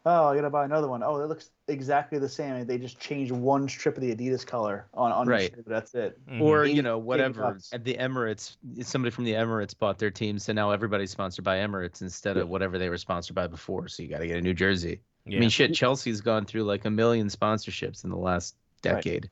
oh, 0.05 0.27
I 0.27 0.35
gotta 0.35 0.51
buy 0.51 0.65
another 0.65 0.89
one. 0.89 1.03
Oh, 1.03 1.21
it 1.21 1.29
looks 1.29 1.51
exactly 1.73 2.19
the 2.19 2.29
same. 2.29 2.65
They 2.67 2.79
just 2.79 3.01
changed 3.01 3.33
one 3.33 3.69
strip 3.69 3.97
of 3.97 4.03
the 4.03 4.15
Adidas 4.15 4.47
color 4.47 4.87
on 4.95 5.11
on 5.13 5.27
Right. 5.27 5.51
shirt, 5.55 5.65
that's 5.67 5.95
it. 5.95 6.19
Mm-hmm. 6.27 6.43
Or 6.43 6.65
you 6.65 6.83
know 6.83 6.99
whatever. 6.99 7.59
At 7.73 7.85
the 7.85 7.95
Emirates, 7.95 8.57
somebody 8.83 9.11
from 9.11 9.25
the 9.25 9.33
Emirates 9.33 9.77
bought 9.77 9.99
their 9.99 10.11
team, 10.11 10.39
so 10.39 10.53
now 10.53 10.71
everybody's 10.71 11.11
sponsored 11.11 11.45
by 11.45 11.57
Emirates 11.57 12.03
instead 12.03 12.37
of 12.37 12.49
whatever 12.49 12.79
they 12.79 12.89
were 12.89 12.99
sponsored 12.99 13.35
by 13.35 13.47
before. 13.47 13.89
So 13.89 14.03
you 14.03 14.09
got 14.09 14.19
to 14.19 14.27
get 14.27 14.37
a 14.39 14.43
new 14.43 14.55
jersey. 14.55 15.01
Yeah. 15.25 15.39
I 15.39 15.41
mean, 15.41 15.51
shit, 15.51 15.75
Chelsea's 15.75 16.21
gone 16.21 16.45
through 16.47 16.65
like 16.65 16.85
a 16.85 16.91
million 16.91 17.29
sponsorships 17.29 18.05
in 18.05 18.11
the 18.11 18.17
last 18.17 18.55
Right. 18.85 18.95
decade. 18.95 19.31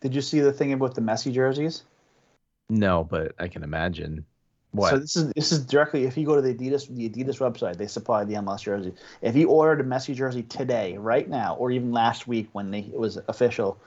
Did 0.00 0.14
you 0.14 0.20
see 0.20 0.40
the 0.40 0.52
thing 0.52 0.72
about 0.72 0.94
the 0.94 1.00
Messi 1.00 1.32
jerseys? 1.32 1.84
No, 2.68 3.04
but 3.04 3.34
I 3.38 3.48
can 3.48 3.62
imagine. 3.62 4.24
What? 4.72 4.90
So 4.90 4.98
this 4.98 5.16
is 5.16 5.32
this 5.34 5.52
is 5.52 5.66
directly 5.66 6.04
if 6.04 6.16
you 6.16 6.24
go 6.24 6.34
to 6.34 6.40
the 6.42 6.54
Adidas 6.54 6.88
the 6.88 7.08
Adidas 7.08 7.38
website, 7.38 7.76
they 7.76 7.86
supply 7.86 8.24
the 8.24 8.34
MLS 8.34 8.62
jersey. 8.62 8.92
If 9.20 9.36
you 9.36 9.48
ordered 9.48 9.84
a 9.84 9.88
Messi 9.88 10.14
jersey 10.14 10.42
today, 10.44 10.96
right 10.96 11.28
now, 11.28 11.56
or 11.56 11.70
even 11.70 11.92
last 11.92 12.26
week 12.26 12.48
when 12.52 12.70
they, 12.70 12.80
it 12.80 12.98
was 12.98 13.18
official, 13.28 13.78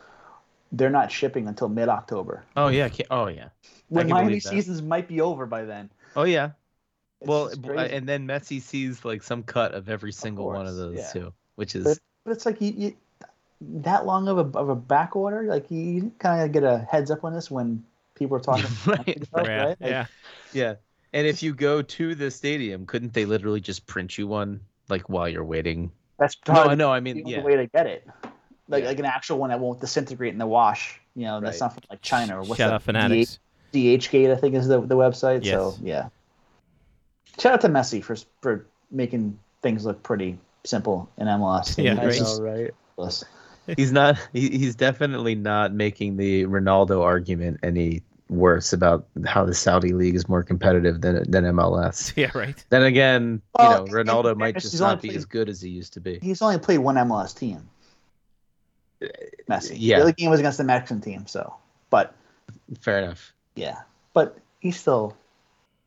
they're 0.71 0.91
not 0.91 1.11
shipping 1.11 1.47
until 1.47 1.69
mid 1.69 1.89
October. 1.89 2.43
oh 2.55 2.67
yeah. 2.67 2.89
Oh 3.09 3.27
yeah. 3.27 3.49
When 3.89 4.09
Miami 4.09 4.39
seasons 4.39 4.83
might 4.83 5.07
be 5.07 5.21
over 5.21 5.47
by 5.47 5.65
then. 5.65 5.89
Oh 6.15 6.23
yeah. 6.23 6.51
It's 7.21 7.27
well, 7.27 7.47
just 7.47 7.61
b- 7.63 7.69
crazy. 7.69 7.95
and 7.95 8.07
then 8.07 8.27
Messi 8.27 8.61
sees 8.61 9.03
like 9.03 9.23
some 9.23 9.41
cut 9.41 9.73
of 9.73 9.89
every 9.89 10.11
single 10.11 10.45
one 10.45 10.67
of 10.67 10.75
those 10.75 10.97
yeah. 10.97 11.11
too, 11.11 11.33
which 11.55 11.75
is 11.75 11.83
but, 11.83 11.99
but 12.25 12.31
it's 12.31 12.45
like 12.45 12.61
you, 12.61 12.73
you 12.77 12.95
that 13.61 14.05
long 14.05 14.27
of 14.27 14.37
a 14.37 14.57
of 14.57 14.69
a 14.69 14.75
back 14.75 15.15
order, 15.15 15.43
like 15.43 15.71
you 15.71 16.11
kind 16.19 16.43
of 16.43 16.51
get 16.51 16.63
a 16.63 16.85
heads 16.91 17.09
up 17.09 17.23
on 17.23 17.33
this 17.33 17.49
when 17.49 17.83
people 18.15 18.37
are 18.37 18.39
talking. 18.41 18.65
Right, 18.85 19.23
about 19.31 19.45
it, 19.47 19.49
yeah, 19.49 19.57
right? 19.65 19.67
Like, 19.67 19.77
yeah. 19.81 20.05
yeah. 20.53 20.73
And 21.13 21.25
if 21.27 21.41
you 21.43 21.53
go 21.53 21.81
to 21.81 22.15
the 22.15 22.29
stadium, 22.31 22.85
couldn't 22.85 23.13
they 23.13 23.25
literally 23.25 23.61
just 23.61 23.85
print 23.87 24.17
you 24.17 24.27
one 24.27 24.59
like 24.89 25.07
while 25.09 25.29
you're 25.29 25.45
waiting? 25.45 25.91
That's 26.17 26.35
No, 26.47 26.53
probably 26.53 26.71
I 26.71 26.75
know. 26.75 26.91
I 26.91 26.99
the 26.99 27.03
mean, 27.03 27.19
only 27.19 27.31
yeah. 27.35 27.43
way 27.43 27.55
to 27.55 27.67
get 27.67 27.87
it. 27.87 28.07
Like 28.67 28.83
Yeah. 28.83 28.89
like 28.89 28.99
an 28.99 29.05
actual 29.05 29.37
one 29.37 29.49
that 29.51 29.59
won't 29.59 29.79
disintegrate 29.79 30.33
in 30.33 30.39
the 30.39 30.47
wash. 30.47 30.99
You 31.15 31.23
know, 31.25 31.39
that's 31.39 31.61
Right. 31.61 31.67
not 31.67 31.73
from 31.73 31.83
like 31.89 32.01
China 32.01 32.37
or 32.37 32.43
what's 32.43 32.57
Shout 32.57 32.69
that? 32.69 32.75
out 32.75 32.83
fanatics. 32.83 33.39
DHgate, 33.73 34.31
I 34.31 34.35
think, 34.35 34.55
is 34.55 34.67
the, 34.67 34.81
the 34.81 34.95
website. 34.95 35.45
So 35.45 35.75
yeah. 35.81 36.09
Shout 37.39 37.53
out 37.53 37.61
to 37.61 37.69
Messi 37.69 38.03
for 38.03 38.15
for 38.41 38.65
making 38.91 39.37
things 39.61 39.85
look 39.85 40.01
pretty 40.03 40.37
simple 40.63 41.09
in 41.17 41.27
MLS. 41.27 41.77
Yeah, 41.81 41.93
It's 41.93 41.99
right. 42.01 42.13
just 42.13 42.41
right. 42.41 42.51
ridiculous. 42.97 43.23
He's 43.77 43.91
not. 43.91 44.17
He, 44.33 44.49
he's 44.57 44.75
definitely 44.75 45.35
not 45.35 45.73
making 45.73 46.17
the 46.17 46.45
Ronaldo 46.45 47.01
argument 47.03 47.59
any 47.63 48.01
worse 48.29 48.73
about 48.73 49.05
how 49.25 49.45
the 49.45 49.53
Saudi 49.53 49.93
league 49.93 50.15
is 50.15 50.27
more 50.27 50.43
competitive 50.43 51.01
than 51.01 51.29
than 51.31 51.43
MLS. 51.45 52.13
Yeah, 52.17 52.31
right. 52.35 52.63
Then 52.69 52.83
again, 52.83 53.41
Well, 53.57 53.85
you 53.85 53.91
know, 53.91 53.99
in- 53.99 54.07
Ronaldo 54.07 54.31
in 54.33 54.37
might 54.37 54.55
just 54.55 54.71
he's 54.71 54.81
only 54.81 54.95
not 54.95 55.01
be 55.01 55.07
played- 55.09 55.17
as 55.17 55.25
good 55.25 55.49
as 55.49 55.61
he 55.61 55.69
used 55.69 55.93
to 55.93 55.99
be. 55.99 56.19
He's 56.21 56.41
only 56.41 56.59
played 56.59 56.79
one 56.79 56.95
MLS 56.95 57.35
team. 57.37 57.67
Messi. 59.49 59.75
yeah. 59.77 59.97
The 59.97 60.01
other 60.03 60.11
game 60.13 60.29
was 60.29 60.39
against 60.39 60.57
the 60.57 60.63
Mexican 60.63 61.01
team. 61.01 61.27
So, 61.27 61.53
but 61.89 62.15
Fair 62.79 62.99
enough. 62.99 63.33
yeah, 63.55 63.81
but 64.13 64.37
he's 64.59 64.79
still 64.79 65.15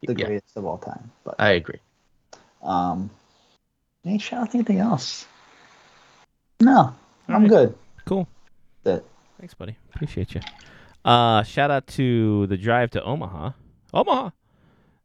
the 0.07 0.15
Yeah. 0.15 0.27
greatest 0.27 0.57
of 0.57 0.65
all 0.65 0.79
time. 0.79 1.11
But 1.25 1.37
I 1.39 1.53
agree. 1.53 1.81
um, 2.63 3.11
any 4.05 4.19
shout 4.19 4.43
out 4.43 4.51
to 4.53 4.59
anything 4.59 4.79
else? 4.79 5.27
No, 6.61 6.95
I'm 7.29 7.43
right. 7.43 7.49
good. 7.49 7.75
Cool. 8.07 8.29
That 8.85 9.05
Thanks, 9.39 9.55
buddy. 9.55 9.77
Appreciate 9.95 10.35
you. 10.35 10.41
Uh, 11.05 11.43
shout 11.43 11.71
out 11.71 11.87
to 11.89 12.47
the 12.49 12.57
drive 12.57 12.91
to 12.91 13.03
Omaha. 13.03 13.53
Omaha. 13.95 14.27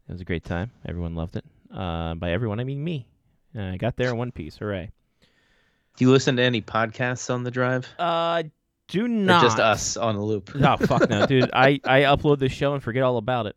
It 0.07 0.11
was 0.11 0.21
a 0.21 0.25
great 0.25 0.43
time. 0.43 0.71
Everyone 0.87 1.15
loved 1.15 1.35
it. 1.35 1.45
Uh, 1.73 2.15
by 2.15 2.31
everyone, 2.31 2.59
I 2.59 2.63
mean 2.63 2.83
me. 2.83 3.05
Uh, 3.55 3.61
I 3.63 3.77
got 3.77 3.95
there 3.95 4.09
in 4.09 4.17
one 4.17 4.31
piece. 4.31 4.57
Hooray. 4.57 4.89
Do 5.97 6.05
you 6.05 6.11
listen 6.11 6.35
to 6.37 6.43
any 6.43 6.61
podcasts 6.61 7.31
on 7.33 7.43
the 7.43 7.51
drive? 7.51 7.87
Uh, 7.99 8.43
do 8.87 9.05
Or 9.05 9.07
not. 9.07 9.43
just 9.43 9.59
us 9.59 9.95
on 9.95 10.15
the 10.15 10.21
loop? 10.21 10.51
Oh 10.55 10.77
fuck 10.77 11.09
no, 11.09 11.25
dude! 11.25 11.49
I, 11.53 11.79
I 11.85 12.01
upload 12.01 12.39
this 12.39 12.51
show 12.51 12.73
and 12.73 12.81
forget 12.83 13.03
all 13.03 13.17
about 13.17 13.45
it. 13.45 13.55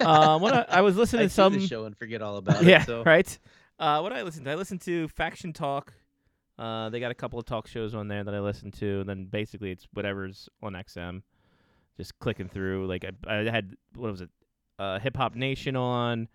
Uh, 0.00 0.38
when 0.40 0.52
I, 0.52 0.64
I 0.68 0.80
was 0.82 0.96
listening 0.98 1.20
I 1.20 1.24
to 1.24 1.28
do 1.28 1.34
some, 1.34 1.52
the 1.54 1.66
show 1.66 1.84
and 1.84 1.96
forget 1.96 2.20
all 2.20 2.36
about 2.36 2.62
yeah, 2.64 2.82
it. 2.82 2.86
So. 2.86 3.02
right. 3.04 3.38
Uh, 3.78 4.00
what 4.00 4.12
I 4.12 4.22
listened 4.22 4.44
to, 4.46 4.50
I 4.50 4.54
listened 4.56 4.80
to 4.82 5.08
Faction 5.08 5.52
Talk. 5.52 5.92
Uh, 6.62 6.90
they 6.90 7.00
got 7.00 7.10
a 7.10 7.14
couple 7.14 7.40
of 7.40 7.44
talk 7.44 7.66
shows 7.66 7.92
on 7.92 8.06
there 8.06 8.22
that 8.22 8.32
I 8.32 8.38
listen 8.38 8.70
to, 8.72 9.00
and 9.00 9.08
then 9.08 9.24
basically 9.24 9.72
it's 9.72 9.88
whatever's 9.94 10.48
on 10.62 10.74
XM. 10.74 11.22
Just 11.96 12.16
clicking 12.20 12.48
through. 12.48 12.86
Like 12.86 13.04
I, 13.04 13.40
I 13.40 13.50
had 13.50 13.74
what 13.96 14.12
was 14.12 14.20
it? 14.20 14.30
Uh, 14.78 15.00
Hip 15.00 15.16
Hop 15.16 15.34
Nation 15.34 15.74
on. 15.74 16.28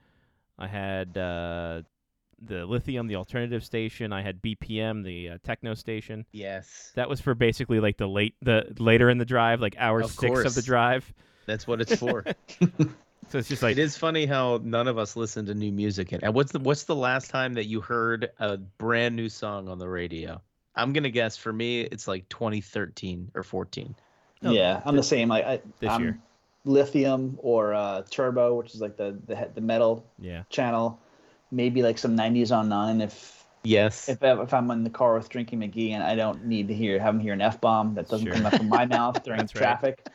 I 0.59 0.67
had 0.67 1.17
uh, 1.17 1.83
the 2.41 2.65
Lithium, 2.65 3.07
the 3.07 3.15
alternative 3.15 3.63
station. 3.63 4.11
I 4.11 4.21
had 4.21 4.41
BPM, 4.41 5.03
the 5.05 5.29
uh, 5.29 5.37
techno 5.43 5.73
station. 5.75 6.25
Yes, 6.33 6.91
That 6.95 7.07
was 7.07 7.21
for 7.21 7.33
basically 7.33 7.79
like 7.79 7.97
the 7.97 8.07
late, 8.07 8.35
the 8.41 8.75
later 8.79 9.09
in 9.09 9.17
the 9.19 9.25
drive, 9.25 9.61
like 9.61 9.75
hour 9.79 10.01
Of 10.01 10.11
six 10.11 10.43
of 10.43 10.55
the 10.55 10.61
drive. 10.61 11.13
that's 11.45 11.67
what 11.67 11.79
it's 11.79 11.95
for. 11.95 12.25
So 13.29 13.37
it's 13.37 13.49
just 13.49 13.61
like 13.61 13.73
it 13.73 13.79
is 13.79 13.97
funny 13.97 14.25
how 14.25 14.59
none 14.63 14.87
of 14.87 14.97
us 14.97 15.15
listen 15.15 15.45
to 15.47 15.53
new 15.53 15.71
music. 15.71 16.11
And 16.13 16.33
what's 16.33 16.51
the 16.51 16.59
what's 16.59 16.83
the 16.83 16.95
last 16.95 17.29
time 17.29 17.53
that 17.55 17.65
you 17.65 17.81
heard 17.81 18.29
a 18.39 18.57
brand 18.57 19.15
new 19.15 19.27
song 19.29 19.67
on 19.67 19.79
the 19.79 19.89
radio? 19.89 20.41
I'm 20.75 20.93
gonna 20.93 21.09
guess 21.09 21.35
for 21.35 21.51
me 21.51 21.81
it's 21.81 22.07
like 22.07 22.27
2013 22.29 23.31
or 23.35 23.43
14. 23.43 23.95
No, 24.41 24.51
yeah, 24.51 24.81
I'm 24.85 24.95
the 24.95 25.03
same. 25.03 25.29
Like 25.29 25.45
I, 25.45 25.61
this 25.79 25.89
I'm 25.89 26.01
year. 26.01 26.19
Lithium 26.63 27.37
or 27.41 27.73
uh, 27.73 28.03
Turbo, 28.09 28.55
which 28.55 28.73
is 28.75 28.81
like 28.81 28.95
the 28.97 29.17
the 29.25 29.49
the 29.55 29.61
metal 29.61 30.05
yeah. 30.19 30.43
channel. 30.49 30.99
Maybe 31.51 31.81
like 31.81 31.97
some 31.97 32.15
90s 32.15 32.55
on 32.55 32.69
nine 32.69 33.01
if 33.01 33.37
Yes. 33.63 34.07
if 34.07 34.23
if 34.23 34.53
I'm 34.53 34.71
in 34.71 34.83
the 34.85 34.89
car 34.89 35.15
with 35.15 35.27
Drinking 35.27 35.59
McGee 35.59 35.91
and 35.91 36.01
I 36.03 36.15
don't 36.15 36.45
need 36.45 36.69
to 36.69 36.73
hear 36.73 36.99
have 36.99 37.15
him 37.15 37.19
hear 37.19 37.33
an 37.33 37.41
f 37.41 37.59
bomb 37.59 37.95
that 37.95 38.07
doesn't 38.07 38.25
Sure. 38.27 38.35
come 38.35 38.45
out 38.45 38.55
from 38.55 38.69
my 38.69 38.85
mouth 38.97 39.21
during 39.23 39.39
That's 39.39 39.55
right. 39.55 39.59
traffic. 39.61 40.07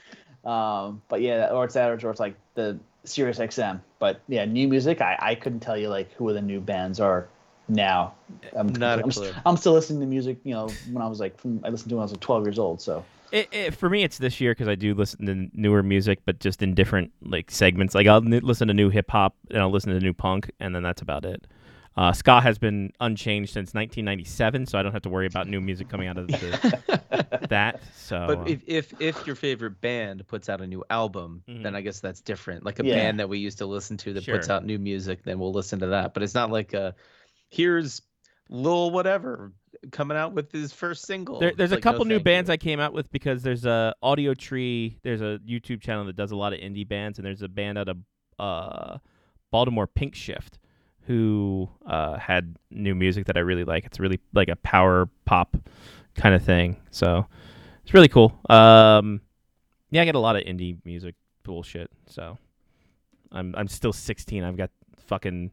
Um, 0.44 1.02
but 1.08 1.20
yeah, 1.20 1.48
or 1.48 1.64
it's 1.64 1.74
that 1.74 1.90
or 2.04 2.10
it's 2.10 2.20
like 2.20 2.36
the 2.54 2.78
Sirius 3.04 3.38
XM. 3.38 3.80
But 3.98 4.20
yeah, 4.28 4.44
new 4.44 4.68
music. 4.68 5.00
I 5.00 5.16
I 5.20 5.34
couldn't 5.34 5.60
tell 5.60 5.76
you 5.76 5.88
like 5.88 6.12
who 6.14 6.32
the 6.32 6.42
new 6.42 6.60
bands 6.60 7.00
are 7.00 7.28
now. 7.68 8.14
I'm, 8.56 8.68
Not 8.68 8.98
a 8.98 9.04
I'm, 9.04 9.10
clue. 9.10 9.32
I'm 9.46 9.56
still 9.56 9.72
listening 9.72 10.00
to 10.00 10.06
music. 10.06 10.38
You 10.44 10.54
know, 10.54 10.68
when 10.90 11.02
I 11.02 11.08
was 11.08 11.20
like 11.20 11.38
from, 11.40 11.60
I 11.64 11.68
listened 11.70 11.90
to 11.90 11.96
when 11.96 12.02
I 12.02 12.04
was 12.04 12.12
like 12.12 12.20
12 12.20 12.46
years 12.46 12.58
old. 12.58 12.80
So 12.80 13.04
It, 13.30 13.48
it, 13.52 13.74
for 13.74 13.88
me, 13.88 14.02
it's 14.02 14.18
this 14.18 14.40
year 14.40 14.52
because 14.52 14.68
I 14.68 14.74
do 14.74 14.94
listen 14.94 15.26
to 15.26 15.48
newer 15.58 15.82
music, 15.82 16.20
but 16.24 16.40
just 16.40 16.62
in 16.62 16.74
different 16.74 17.12
like 17.22 17.50
segments. 17.50 17.94
Like 17.94 18.06
I'll 18.06 18.16
n- 18.16 18.40
listen 18.42 18.68
to 18.68 18.74
new 18.74 18.90
hip 18.90 19.10
hop 19.10 19.36
and 19.50 19.58
I'll 19.58 19.70
listen 19.70 19.92
to 19.92 20.00
new 20.00 20.12
punk, 20.12 20.50
and 20.60 20.74
then 20.74 20.82
that's 20.82 21.02
about 21.02 21.24
it. 21.24 21.46
Uh, 21.96 22.10
ska 22.12 22.40
has 22.40 22.56
been 22.58 22.90
unchanged 23.00 23.52
since 23.52 23.74
1997, 23.74 24.64
so 24.66 24.78
I 24.78 24.82
don't 24.82 24.92
have 24.92 25.02
to 25.02 25.10
worry 25.10 25.26
about 25.26 25.46
new 25.46 25.60
music 25.60 25.90
coming 25.90 26.08
out 26.08 26.16
of 26.16 26.26
the, 26.26 27.46
that. 27.50 27.80
So, 27.94 28.26
But 28.28 28.48
if, 28.48 28.62
if 28.66 28.94
if 29.00 29.26
your 29.26 29.36
favorite 29.36 29.80
band 29.82 30.26
puts 30.26 30.48
out 30.48 30.62
a 30.62 30.66
new 30.66 30.82
album, 30.88 31.42
Mhm. 31.48 31.62
then 31.62 31.74
I 31.74 31.82
guess 31.82 32.00
that's 32.00 32.22
different. 32.22 32.64
Like 32.64 32.78
a 32.80 32.84
Yeah. 32.86 32.94
band 32.94 33.20
that 33.20 33.28
we 33.28 33.38
used 33.38 33.58
to 33.58 33.66
listen 33.66 33.98
to 33.98 34.14
that 34.14 34.24
puts 34.26 34.48
out 34.48 34.64
new 34.64 34.78
music, 34.78 35.22
then 35.24 35.38
we'll 35.38 35.52
listen 35.52 35.80
to 35.80 35.88
that. 35.88 36.14
But 36.14 36.22
it's 36.22 36.34
not 36.34 36.50
like 36.50 36.72
a 36.72 36.94
here's 37.50 38.00
Lil 38.48 38.90
whatever 38.90 39.52
coming 39.90 40.16
out 40.16 40.32
with 40.32 40.50
his 40.52 40.72
first 40.72 41.06
single. 41.06 41.40
There, 41.40 41.52
there's 41.56 41.72
It's 41.72 41.72
a 41.72 41.76
like, 41.76 41.84
no, 41.84 41.90
couple 41.92 42.04
new 42.06 42.20
bands 42.20 42.48
you. 42.48 42.54
I 42.54 42.56
came 42.56 42.80
out 42.80 42.92
with 42.94 43.10
because 43.12 43.42
there's 43.42 43.64
a 43.66 43.94
Audiotree. 44.02 44.96
There's 45.02 45.20
a 45.20 45.40
YouTube 45.46 45.80
channel 45.82 46.04
that 46.06 46.16
does 46.16 46.30
a 46.30 46.36
lot 46.36 46.52
of 46.54 46.60
indie 46.60 46.86
bands, 46.88 47.18
and 47.18 47.26
there's 47.26 47.42
a 47.42 47.48
band 47.48 47.76
out 47.78 47.88
of 47.88 47.98
uh, 48.38 48.98
Baltimore, 49.50 49.86
Pinkshift, 49.86 50.54
who 51.06 51.68
uh, 51.86 52.16
had 52.18 52.56
new 52.70 52.94
music 52.94 53.26
that 53.26 53.36
I 53.36 53.40
really 53.40 53.64
like. 53.64 53.84
It's 53.84 53.98
really 53.98 54.20
like 54.32 54.48
a 54.48 54.56
power 54.56 55.08
pop 55.24 55.56
kind 56.14 56.34
of 56.34 56.42
thing. 56.44 56.76
So 56.90 57.26
it's 57.82 57.94
really 57.94 58.08
cool. 58.08 58.38
Um, 58.48 59.20
yeah, 59.90 60.02
I 60.02 60.04
get 60.04 60.14
a 60.14 60.20
lot 60.20 60.36
of 60.36 60.42
indie 60.44 60.78
music 60.84 61.14
bullshit. 61.42 61.90
So 62.06 62.38
I'm 63.30 63.54
I'm 63.56 63.68
still 63.68 63.92
16. 63.92 64.44
I've 64.44 64.56
got 64.56 64.70
fucking 65.06 65.50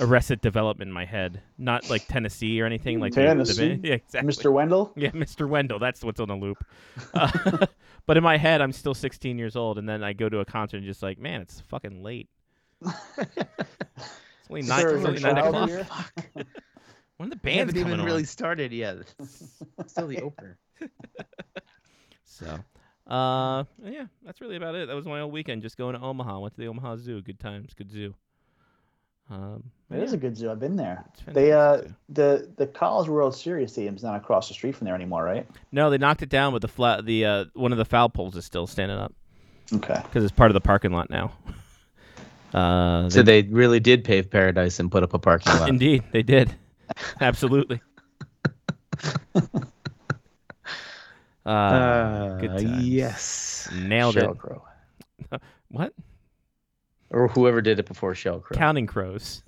Arrested 0.00 0.40
Development 0.40 0.88
in 0.88 0.92
my 0.92 1.04
head, 1.04 1.40
not 1.58 1.88
like 1.88 2.06
Tennessee 2.06 2.60
or 2.60 2.66
anything 2.66 3.00
like 3.00 3.12
Tennessee? 3.12 3.80
yeah, 3.82 3.94
exactly. 3.94 4.32
Mr. 4.32 4.52
Wendell. 4.52 4.92
Yeah, 4.96 5.10
Mr. 5.12 5.48
Wendell. 5.48 5.78
That's 5.78 6.04
what's 6.04 6.20
on 6.20 6.28
the 6.28 6.34
loop. 6.34 6.64
Uh, 7.14 7.66
but 8.06 8.16
in 8.16 8.22
my 8.22 8.36
head, 8.36 8.60
I'm 8.60 8.72
still 8.72 8.94
16 8.94 9.38
years 9.38 9.56
old, 9.56 9.78
and 9.78 9.88
then 9.88 10.02
I 10.02 10.12
go 10.12 10.28
to 10.28 10.40
a 10.40 10.44
concert 10.44 10.78
and 10.78 10.86
just 10.86 11.02
like, 11.02 11.18
man, 11.18 11.40
it's 11.40 11.60
fucking 11.60 12.02
late. 12.02 12.28
It's 14.48 14.50
only 14.50 14.62
nine, 14.62 14.86
it's 14.96 15.04
only 15.04 15.20
nine 15.20 15.38
o'clock. 15.38 15.68
here? 15.68 15.86
When 17.18 17.30
the 17.30 17.36
We 17.42 17.50
bands 17.50 17.58
haven't 17.72 17.74
coming 17.76 17.88
even 17.88 18.00
on? 18.00 18.06
really 18.06 18.24
started 18.24 18.72
yet. 18.72 18.96
Still 19.86 20.06
the 20.06 20.20
opener. 20.20 20.58
So, 22.24 22.58
uh, 23.06 23.64
yeah, 23.82 24.04
that's 24.22 24.42
really 24.42 24.56
about 24.56 24.74
it. 24.74 24.88
That 24.88 24.94
was 24.96 25.06
my 25.06 25.20
whole 25.20 25.30
weekend. 25.30 25.62
Just 25.62 25.78
going 25.78 25.94
to 25.94 26.00
Omaha. 26.02 26.38
Went 26.40 26.54
to 26.54 26.60
the 26.60 26.66
Omaha 26.66 26.96
Zoo. 26.96 27.22
Good 27.22 27.40
times. 27.40 27.72
Good 27.72 27.90
zoo. 27.90 28.14
Um, 29.30 29.62
It 29.90 30.00
is 30.02 30.10
yeah, 30.10 30.16
a 30.16 30.20
good 30.20 30.36
zoo. 30.36 30.50
I've 30.50 30.60
been 30.60 30.76
there. 30.76 31.02
They 31.26 31.50
uh 31.52 31.78
zoo. 31.78 31.94
the 32.10 32.52
the 32.58 32.66
College 32.66 33.08
World 33.08 33.34
Series 33.34 33.72
stadium's 33.72 34.02
not 34.02 34.16
across 34.16 34.48
the 34.48 34.54
street 34.54 34.76
from 34.76 34.84
there 34.84 34.94
anymore, 34.94 35.24
right? 35.24 35.46
No, 35.72 35.88
they 35.88 35.96
knocked 35.98 36.20
it 36.22 36.28
down, 36.28 36.52
but 36.52 36.60
the 36.60 36.68
flat, 36.68 37.06
the 37.06 37.24
uh, 37.24 37.44
one 37.54 37.72
of 37.72 37.78
the 37.78 37.86
foul 37.86 38.10
poles 38.10 38.36
is 38.36 38.44
still 38.44 38.66
standing 38.66 38.98
up 38.98 39.14
Okay. 39.72 39.98
because 40.04 40.22
it's 40.22 40.32
part 40.34 40.50
of 40.50 40.54
the 40.54 40.60
parking 40.60 40.92
lot 40.92 41.08
now. 41.08 41.32
Uh, 42.54 43.08
So 43.10 43.22
they 43.22 43.42
really 43.42 43.80
did 43.80 44.04
pave 44.04 44.30
paradise 44.30 44.78
and 44.80 44.90
put 44.90 45.02
up 45.02 45.14
a 45.14 45.18
parking 45.18 45.52
lot. 45.54 45.68
Indeed, 45.68 46.02
they 46.12 46.22
did. 46.22 46.54
Absolutely. 47.20 47.80
uh, 49.34 49.40
Uh, 51.46 52.38
good 52.38 52.58
times. 52.58 52.88
yes. 52.88 53.68
Nailed 53.72 54.16
Sheryl 54.16 54.32
it. 54.32 54.38
Crow. 54.38 54.62
What? 55.68 55.92
Or 57.10 57.28
whoever 57.28 57.60
did 57.60 57.78
it 57.78 57.86
before 57.86 58.14
Shell 58.14 58.40
Crow. 58.40 58.56
Counting 58.56 58.86
Crows. 58.86 59.42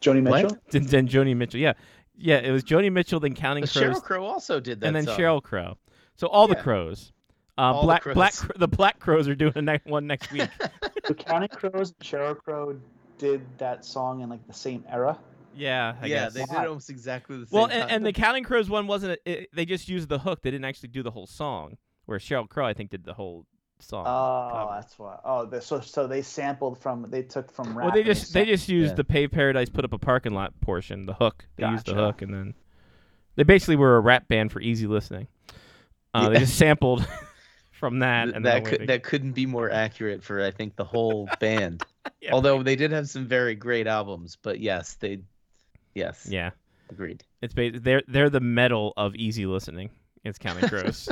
Joni 0.00 0.22
Mitchell. 0.22 0.56
Then, 0.70 0.86
then 0.86 1.08
Joni 1.08 1.36
Mitchell. 1.36 1.58
Yeah, 1.60 1.72
yeah. 2.16 2.38
It 2.38 2.50
was 2.52 2.62
Joni 2.62 2.92
Mitchell, 2.92 3.18
then 3.20 3.34
Counting 3.34 3.62
But 3.62 3.72
Crows, 3.72 3.96
Sheryl 3.96 4.02
Crow 4.02 4.24
also 4.24 4.60
did 4.60 4.80
that. 4.80 4.86
and 4.86 4.94
then 4.96 5.04
song. 5.06 5.18
Sheryl 5.18 5.42
Crow. 5.42 5.78
So 6.16 6.26
all 6.28 6.46
the 6.46 6.54
crows. 6.56 7.12
Uh, 7.58 7.62
All 7.72 7.80
the 7.82 7.86
black, 7.86 8.04
black, 8.04 8.32
crows. 8.34 8.40
Cro- 8.40 8.58
the 8.58 8.68
Black 8.68 8.98
Crowes 9.00 9.28
are 9.28 9.34
doing 9.34 9.52
a 9.56 9.62
ne- 9.62 9.80
one 9.84 10.06
next 10.06 10.30
week. 10.30 10.48
the 11.06 11.14
Counting 11.14 11.48
Crows 11.48 11.94
and 11.98 12.06
Sheryl 12.06 12.36
Crow 12.36 12.78
did 13.18 13.40
that 13.58 13.84
song 13.84 14.20
in 14.20 14.28
like 14.28 14.46
the 14.46 14.52
same 14.52 14.84
era. 14.90 15.18
yeah, 15.54 15.94
I 16.02 16.06
yeah, 16.06 16.24
guess. 16.24 16.34
they 16.34 16.44
did 16.44 16.54
almost 16.54 16.90
exactly 16.90 17.38
the 17.38 17.46
same. 17.46 17.56
well, 17.58 17.66
and, 17.70 17.90
and 17.90 18.04
the 18.06 18.12
Counting 18.12 18.44
Crows 18.44 18.68
one 18.68 18.86
wasn't. 18.86 19.18
A, 19.24 19.30
it, 19.42 19.48
they 19.54 19.64
just 19.64 19.88
used 19.88 20.08
the 20.10 20.18
hook. 20.18 20.42
They 20.42 20.50
didn't 20.50 20.66
actually 20.66 20.90
do 20.90 21.02
the 21.02 21.10
whole 21.10 21.26
song. 21.26 21.78
Where 22.04 22.18
Sheryl 22.18 22.46
Crow, 22.48 22.66
I 22.66 22.74
think, 22.74 22.90
did 22.90 23.04
the 23.04 23.14
whole 23.14 23.46
song. 23.78 24.04
Oh, 24.06 24.50
cover. 24.52 24.72
that's 24.74 24.98
why. 24.98 25.18
Oh, 25.24 25.46
the, 25.46 25.60
so 25.62 25.80
so 25.80 26.06
they 26.06 26.20
sampled 26.20 26.78
from 26.78 27.06
they 27.08 27.22
took 27.22 27.50
from 27.50 27.76
rap. 27.76 27.86
Well, 27.86 27.94
they 27.94 28.02
just 28.02 28.34
they 28.34 28.44
just 28.44 28.68
used 28.68 28.90
Yeah. 28.90 28.94
the 28.96 29.04
Pave 29.04 29.30
Paradise 29.30 29.70
put 29.70 29.84
up 29.86 29.94
a 29.94 29.98
parking 29.98 30.34
lot 30.34 30.52
portion, 30.60 31.06
the 31.06 31.14
hook. 31.14 31.46
They 31.56 31.66
used 31.66 31.86
the 31.86 31.94
hook, 31.94 32.20
and 32.20 32.34
then 32.34 32.54
they 33.36 33.44
basically 33.44 33.76
were 33.76 33.96
a 33.96 34.00
rap 34.00 34.28
band 34.28 34.52
for 34.52 34.60
easy 34.60 34.86
listening. 34.86 35.26
Uh, 36.14 36.28
They 36.30 36.38
just 36.40 36.56
sampled 36.56 37.06
from 37.78 37.98
that, 38.00 38.30
Th- 38.30 38.42
that 38.42 38.64
could, 38.64 38.86
that 38.88 39.02
couldn't 39.02 39.32
be 39.32 39.46
more 39.46 39.70
accurate 39.70 40.22
for 40.22 40.42
I 40.42 40.50
think 40.50 40.76
the 40.76 40.84
whole 40.84 41.28
band. 41.40 41.84
Yeah, 42.20 42.32
Although 42.32 42.62
they 42.62 42.76
did 42.76 42.90
have 42.92 43.08
some 43.08 43.26
very 43.26 43.54
great 43.54 43.86
albums, 43.86 44.36
but 44.40 44.60
yes, 44.60 44.94
they, 44.94 45.20
yes, 45.94 46.26
yeah, 46.28 46.50
agreed. 46.90 47.24
it's 47.42 47.54
they're 47.54 48.02
they're 48.08 48.30
the 48.30 48.40
metal 48.40 48.92
of 48.96 49.14
easy 49.16 49.46
listening. 49.46 49.90
It's 50.24 50.38
kind 50.38 50.62
of 50.62 50.70
gross. 50.70 51.08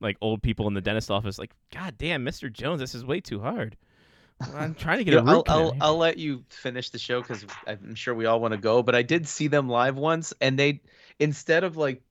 like 0.00 0.16
old 0.20 0.42
people 0.42 0.66
in 0.68 0.74
the 0.74 0.80
dentist 0.80 1.10
office, 1.10 1.38
like, 1.38 1.52
God 1.72 1.96
damn, 1.98 2.24
Mister 2.24 2.48
Jones, 2.50 2.80
this 2.80 2.94
is 2.94 3.04
way 3.04 3.20
too 3.20 3.40
hard. 3.40 3.76
I'm 4.54 4.74
trying 4.74 4.98
to 4.98 5.04
get 5.04 5.12
You 5.14 5.20
a 5.20 5.22
know, 5.22 5.44
I'll, 5.46 5.62
I'll. 5.62 5.76
I'll 5.80 5.98
let 5.98 6.18
you 6.18 6.44
finish 6.48 6.90
the 6.90 6.98
show 6.98 7.20
because 7.22 7.44
I'm 7.66 7.94
sure 7.94 8.12
we 8.14 8.26
all 8.26 8.40
want 8.40 8.52
to 8.52 8.58
go. 8.58 8.82
But 8.82 8.94
I 8.94 9.02
did 9.02 9.26
see 9.28 9.46
them 9.46 9.68
live 9.68 9.96
once, 9.96 10.34
and 10.40 10.58
they 10.58 10.80
instead 11.20 11.62
of 11.64 11.76
like, 11.76 12.02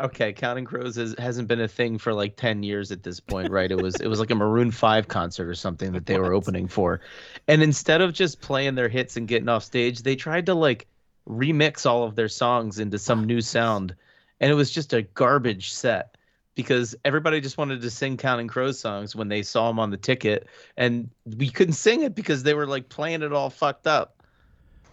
okay, 0.00 0.32
Counting 0.32 0.64
Crows 0.64 0.96
has, 0.96 1.14
hasn't 1.18 1.48
been 1.48 1.60
a 1.60 1.68
thing 1.68 1.98
for 1.98 2.12
like 2.12 2.36
ten 2.36 2.62
years 2.62 2.92
at 2.92 3.02
this 3.02 3.20
point, 3.20 3.50
right? 3.50 3.70
It 3.70 3.76
was 3.80 4.00
it 4.00 4.08
was 4.08 4.20
like 4.20 4.30
a 4.30 4.34
Maroon 4.34 4.70
Five 4.70 5.08
concert 5.08 5.48
or 5.48 5.54
something 5.54 5.92
that 5.92 6.06
they 6.06 6.18
were 6.18 6.32
opening 6.32 6.68
for, 6.68 7.00
and 7.48 7.62
instead 7.62 8.00
of 8.00 8.12
just 8.12 8.40
playing 8.40 8.74
their 8.74 8.88
hits 8.88 9.16
and 9.16 9.28
getting 9.28 9.48
off 9.48 9.64
stage, 9.64 10.02
they 10.02 10.16
tried 10.16 10.46
to 10.46 10.54
like 10.54 10.86
remix 11.28 11.86
all 11.86 12.04
of 12.04 12.14
their 12.14 12.28
songs 12.28 12.78
into 12.78 12.98
some 12.98 13.24
new 13.24 13.40
sound, 13.40 13.94
and 14.40 14.50
it 14.50 14.54
was 14.54 14.70
just 14.70 14.92
a 14.92 15.02
garbage 15.02 15.72
set. 15.72 16.16
Because 16.54 16.94
everybody 17.04 17.42
just 17.42 17.58
wanted 17.58 17.82
to 17.82 17.90
sing 17.90 18.16
Counting 18.16 18.48
Crows 18.48 18.80
songs 18.80 19.14
when 19.14 19.28
they 19.28 19.42
saw 19.42 19.68
them 19.68 19.78
on 19.78 19.90
the 19.90 19.98
ticket, 19.98 20.46
and 20.78 21.10
we 21.36 21.50
couldn't 21.50 21.74
sing 21.74 22.02
it 22.02 22.14
because 22.14 22.44
they 22.44 22.54
were 22.54 22.66
like 22.66 22.88
playing 22.88 23.20
it 23.22 23.30
all 23.32 23.50
fucked 23.50 23.86
up. 23.86 24.22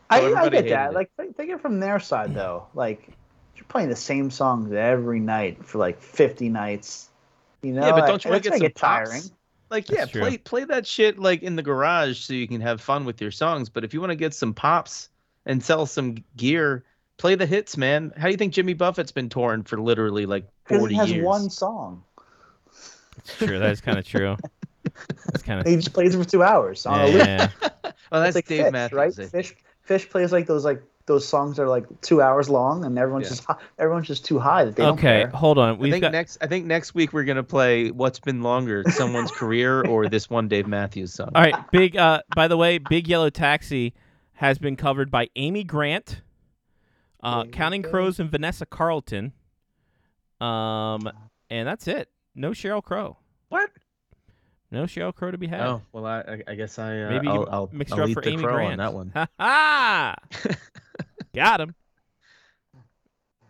I, 0.09 0.19
So 0.19 0.25
I 0.25 0.45
everybody 0.45 0.67
get 0.67 0.69
that. 0.69 0.91
it. 0.91 0.93
Like 0.93 1.11
think, 1.15 1.37
think 1.37 1.51
it 1.51 1.61
from 1.61 1.79
their 1.79 1.99
side 1.99 2.33
though. 2.33 2.67
Like 2.73 3.07
you're 3.63 3.67
playing 3.69 3.89
the 3.89 3.95
same 3.95 4.29
songs 4.29 4.71
every 4.73 5.19
night 5.19 5.63
for 5.65 5.77
like 5.77 6.01
50 6.01 6.49
nights. 6.49 7.09
You 7.61 7.73
know, 7.73 7.85
yeah, 7.85 7.91
but 7.93 8.05
don't 8.05 8.23
you 8.23 8.29
want 8.29 8.43
to 8.43 8.49
get 8.49 8.57
some 8.57 8.71
tiring? 8.71 9.09
tiring? 9.09 9.31
Like, 9.69 9.89
yeah, 9.89 9.99
That's 9.99 10.11
true. 10.11 10.21
play 10.21 10.37
play 10.37 10.65
that 10.65 10.85
shit 10.85 11.17
like 11.17 11.41
in 11.43 11.55
the 11.55 11.63
garage 11.63 12.19
so 12.19 12.33
you 12.33 12.47
can 12.47 12.61
have 12.61 12.81
fun 12.81 13.05
with 13.05 13.21
your 13.21 13.31
songs. 13.31 13.69
But 13.69 13.83
if 13.83 13.93
you 13.93 14.01
want 14.01 14.11
to 14.11 14.15
get 14.15 14.33
some 14.33 14.53
pops 14.53 15.09
and 15.45 15.63
sell 15.63 15.85
some 15.85 16.17
gear, 16.35 16.85
play 17.17 17.35
the 17.35 17.45
hits, 17.45 17.77
man. 17.77 18.11
How 18.17 18.25
do 18.25 18.31
you 18.31 18.37
think 18.37 18.53
Jimmy 18.53 18.73
Buffett's 18.73 19.11
been 19.11 19.29
touring 19.29 19.63
for 19.63 19.79
literally 19.79 20.25
like 20.25 20.47
Because 20.65 20.85
forty 20.85 20.95
he 20.95 20.97
has 20.97 21.13
years? 21.13 21.23
one 21.23 21.49
song. 21.49 22.03
It's 23.17 23.35
true. 23.35 23.59
That 23.59 23.71
is 23.71 23.81
kind 23.81 23.97
of 23.97 24.05
true. 24.05 24.37
That's 25.31 25.43
kind 25.43 25.61
of 25.61 25.67
He 25.67 25.75
just 25.75 25.93
plays 25.93 26.15
it 26.15 26.23
for 26.23 26.29
two 26.29 26.43
hours 26.43 26.85
on 26.85 27.01
a 27.01 27.07
loop. 27.07 27.23
yeah. 27.25 27.51
Oh, 28.11 28.19
that's 28.21 28.35
It's 28.35 28.35
like 28.35 28.47
Dave 28.47 28.65
Phish, 28.65 28.71
Matthews. 28.71 29.17
right? 29.17 29.31
Phish 29.33 29.55
Phish 29.87 30.09
plays 30.09 30.31
like 30.31 30.45
those 30.47 30.63
like 30.65 30.83
those 31.05 31.27
songs 31.27 31.59
are 31.59 31.67
like 31.67 31.85
two 32.01 32.21
hours 32.21 32.49
long, 32.49 32.85
and 32.85 32.97
everyone's 32.97 33.25
Yeah. 33.25 33.35
just 33.35 33.47
everyone's 33.77 34.07
just 34.07 34.25
too 34.25 34.39
high 34.39 34.63
that 34.65 34.75
they 34.75 34.83
don't 34.83 34.97
care. 34.97 35.27
Okay, 35.27 35.37
hold 35.37 35.57
on. 35.57 35.69
I 35.69 35.71
We've 35.73 35.91
think 35.91 36.01
got 36.01 36.11
next. 36.11 36.37
I 36.41 36.47
think 36.47 36.65
next 36.65 36.95
week 36.95 37.11
we're 37.13 37.25
gonna 37.25 37.43
play 37.43 37.91
"What's 37.91 38.19
Been 38.19 38.41
Longer," 38.41 38.83
someone's 38.89 39.31
career, 39.39 39.81
or 39.85 40.07
this 40.07 40.29
one 40.29 40.47
Dave 40.47 40.67
Matthews 40.67 41.13
song. 41.13 41.31
All 41.35 41.41
right, 41.41 41.55
big. 41.71 41.97
Uh, 41.97 42.21
by 42.35 42.47
the 42.47 42.57
way, 42.57 42.77
Big 42.77 43.07
Yellow 43.07 43.29
Taxi 43.29 43.93
has 44.33 44.57
been 44.57 44.75
covered 44.75 45.11
by 45.11 45.29
Amy 45.35 45.63
Grant, 45.63 46.21
uh, 47.21 47.45
Counting 47.45 47.83
Crows, 47.83 48.19
and 48.19 48.29
Vanessa 48.31 48.65
Carlton. 48.65 49.33
Um, 50.41 51.09
and 51.49 51.67
that's 51.67 51.87
it. 51.87 52.09
No 52.35 52.51
Sheryl 52.51 52.83
Crow. 52.83 53.17
What? 53.49 53.69
No 54.71 54.83
Sheryl 54.85 55.13
Crow 55.13 55.29
to 55.31 55.37
be 55.37 55.45
had. 55.47 55.61
Oh 55.61 55.81
well, 55.91 56.05
I 56.05 56.19
I- 56.21 56.43
I 56.47 56.55
guess 56.55 56.79
I 56.79 57.01
uh, 57.03 57.09
maybe 57.11 57.27
I'll, 57.27 57.47
I'll, 57.51 57.69
mix 57.71 57.91
I'll 57.91 57.99
her 57.99 58.03
up 58.05 58.09
for 58.11 58.27
Amy 58.27 58.41
crow 58.41 58.53
Grant 58.53 58.71
on 58.71 58.77
that 58.79 58.93
one. 58.93 59.11
Ha 59.13 59.27
ha! 59.39 60.15
Got 61.35 61.61
him. 61.61 61.75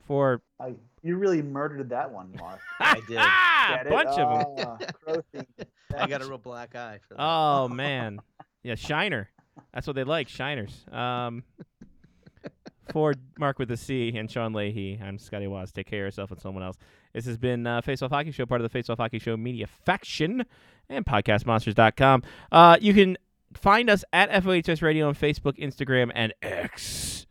For 0.07 0.41
I, 0.59 0.73
you 1.01 1.15
really 1.17 1.41
murdered 1.41 1.89
that 1.89 2.11
one, 2.11 2.33
Mark. 2.37 2.59
I 2.79 2.95
did. 3.07 3.17
a 3.17 3.23
Get 3.69 3.87
it? 3.87 3.89
bunch 3.89 4.19
of 4.19 4.57
them. 4.57 5.23
Ah. 5.47 5.63
I 6.03 6.07
got 6.07 6.21
a 6.21 6.25
real 6.27 6.37
black 6.37 6.75
eye 6.75 6.99
for 7.07 7.13
that. 7.15 7.23
Oh 7.23 7.67
man, 7.69 8.19
yeah, 8.63 8.75
Shiner. 8.75 9.29
That's 9.73 9.85
what 9.87 9.95
they 9.95 10.03
like, 10.03 10.27
Shiners. 10.27 10.91
Um, 10.91 11.43
for 12.91 13.13
Mark 13.37 13.59
with 13.59 13.71
a 13.71 13.77
C 13.77 14.11
and 14.17 14.29
Sean 14.29 14.51
Leahy, 14.53 14.99
I'm 15.01 15.17
Scotty 15.19 15.47
Waz. 15.47 15.71
Take 15.71 15.87
care 15.87 16.01
of 16.01 16.07
yourself 16.07 16.31
and 16.31 16.41
someone 16.41 16.63
else. 16.63 16.77
This 17.13 17.25
has 17.25 17.37
been 17.37 17.65
uh, 17.67 17.81
Face 17.81 18.01
Off 18.01 18.11
Hockey 18.11 18.31
Show, 18.31 18.45
part 18.45 18.59
of 18.59 18.63
the 18.63 18.69
Face 18.69 18.89
Off 18.89 18.97
Hockey 18.97 19.19
Show 19.19 19.37
media 19.37 19.67
faction 19.67 20.43
and 20.89 21.05
podcastmonsters.com. 21.05 22.23
Uh, 22.51 22.77
you 22.81 22.93
can 22.93 23.17
find 23.53 23.89
us 23.89 24.03
at 24.11 24.31
FOHS 24.43 24.81
Radio 24.81 25.07
on 25.07 25.15
Facebook, 25.15 25.57
Instagram, 25.59 26.11
and 26.13 26.33
X. 26.41 27.27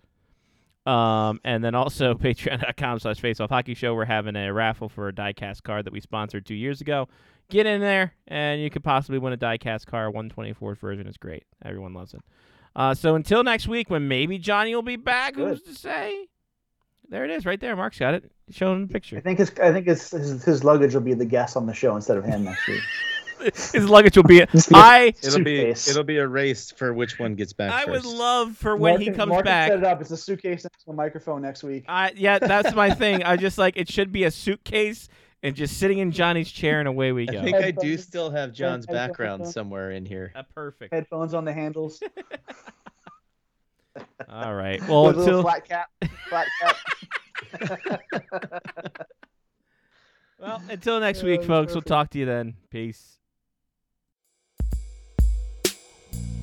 Um, 0.84 1.40
and 1.44 1.62
then 1.62 1.74
also 1.74 2.14
patreon.com 2.22 2.98
slash 2.98 3.20
face 3.20 3.40
off 3.40 3.50
hockey 3.50 3.74
show. 3.74 3.94
We're 3.94 4.04
having 4.04 4.36
a 4.36 4.52
raffle 4.52 4.88
for 4.88 5.08
a 5.08 5.12
diecast 5.12 5.62
card 5.62 5.84
that 5.84 5.92
we 5.92 6.00
sponsored 6.00 6.46
two 6.46 6.54
years 6.54 6.80
ago. 6.80 7.08
Get 7.50 7.66
in 7.66 7.80
there 7.80 8.14
and 8.28 8.62
you 8.62 8.70
could 8.70 8.82
possibly 8.82 9.18
win 9.18 9.32
a 9.32 9.36
diecast 9.36 9.86
card. 9.86 10.14
124th 10.14 10.78
version 10.78 11.06
is 11.06 11.16
great. 11.16 11.44
Everyone 11.64 11.92
loves 11.92 12.14
it. 12.14 12.22
Uh, 12.74 12.94
so 12.94 13.14
until 13.14 13.44
next 13.44 13.68
week 13.68 13.90
when 13.90 14.08
maybe 14.08 14.38
Johnny 14.38 14.74
will 14.74 14.82
be 14.82 14.96
back, 14.96 15.36
who's 15.36 15.62
to 15.62 15.74
say? 15.74 16.28
There 17.08 17.24
it 17.24 17.30
is, 17.30 17.44
right 17.44 17.60
there. 17.60 17.76
Mark's 17.76 17.98
got 17.98 18.14
it. 18.14 18.32
Showing 18.50 18.86
the 18.86 18.92
picture. 18.92 19.18
I 19.18 19.20
think 19.20 19.38
his 19.38 19.52
I 19.62 19.70
think 19.70 19.86
his, 19.86 20.10
his 20.10 20.42
his 20.42 20.64
luggage 20.64 20.94
will 20.94 21.02
be 21.02 21.12
the 21.12 21.26
guest 21.26 21.58
on 21.58 21.66
the 21.66 21.74
show 21.74 21.94
instead 21.94 22.16
of 22.16 22.24
him 22.24 22.44
next 22.44 22.66
week. 22.66 22.80
His 23.72 23.88
luggage 23.88 24.16
will 24.16 24.24
be. 24.24 24.44
Just 24.52 24.68
be 24.68 24.74
a 24.74 24.78
I 24.78 25.14
It'll 25.22 25.42
be 25.42 25.60
it'll 25.60 26.04
be 26.04 26.18
a 26.18 26.26
race 26.26 26.70
for 26.70 26.92
which 26.92 27.18
one 27.18 27.34
gets 27.34 27.52
back 27.52 27.72
I 27.72 27.90
would 27.90 28.04
love 28.04 28.56
for 28.56 28.76
when 28.76 29.00
he 29.00 29.06
Mark- 29.06 29.16
comes 29.16 29.30
Mark 29.30 29.44
back. 29.44 29.70
Set 29.70 29.78
it 29.78 29.84
up. 29.84 30.00
It's 30.00 30.10
a 30.10 30.16
suitcase 30.16 30.64
next 30.64 30.84
to 30.84 30.90
a 30.90 30.94
microphone 30.94 31.42
next 31.42 31.62
week. 31.62 31.84
I 31.88 32.12
yeah, 32.16 32.38
that's 32.38 32.74
my 32.74 32.90
thing. 32.90 33.22
I 33.24 33.36
just 33.36 33.58
like 33.58 33.76
it 33.76 33.88
should 33.90 34.12
be 34.12 34.24
a 34.24 34.30
suitcase 34.30 35.08
and 35.42 35.56
just 35.56 35.78
sitting 35.78 35.98
in 35.98 36.12
Johnny's 36.12 36.50
chair 36.50 36.78
and 36.78 36.88
away 36.88 37.12
we 37.12 37.26
go. 37.26 37.32
I 37.32 37.36
go. 37.36 37.42
think 37.42 37.56
I 37.56 37.70
do 37.72 37.98
still 37.98 38.30
have 38.30 38.52
John's 38.52 38.86
background 38.86 39.46
somewhere 39.46 39.90
in 39.90 40.06
here. 40.06 40.32
Uh, 40.34 40.42
perfect. 40.54 40.94
Headphones 40.94 41.34
on 41.34 41.44
the 41.44 41.52
handles. 41.52 42.02
All 44.28 44.54
right. 44.54 44.80
Well, 44.88 45.06
with 45.06 45.18
a 45.18 45.20
until 45.20 45.42
flat 45.42 45.68
cap. 45.68 45.90
Flat 46.28 46.46
cap. 46.60 46.76
well, 50.38 50.62
until 50.68 51.00
next 51.00 51.22
week, 51.22 51.44
folks. 51.44 51.74
We'll 51.74 51.82
talk 51.82 52.10
to 52.10 52.18
you 52.18 52.24
then. 52.24 52.54
Peace. 52.70 53.18
Thank 56.12 56.26
you. 56.26 56.41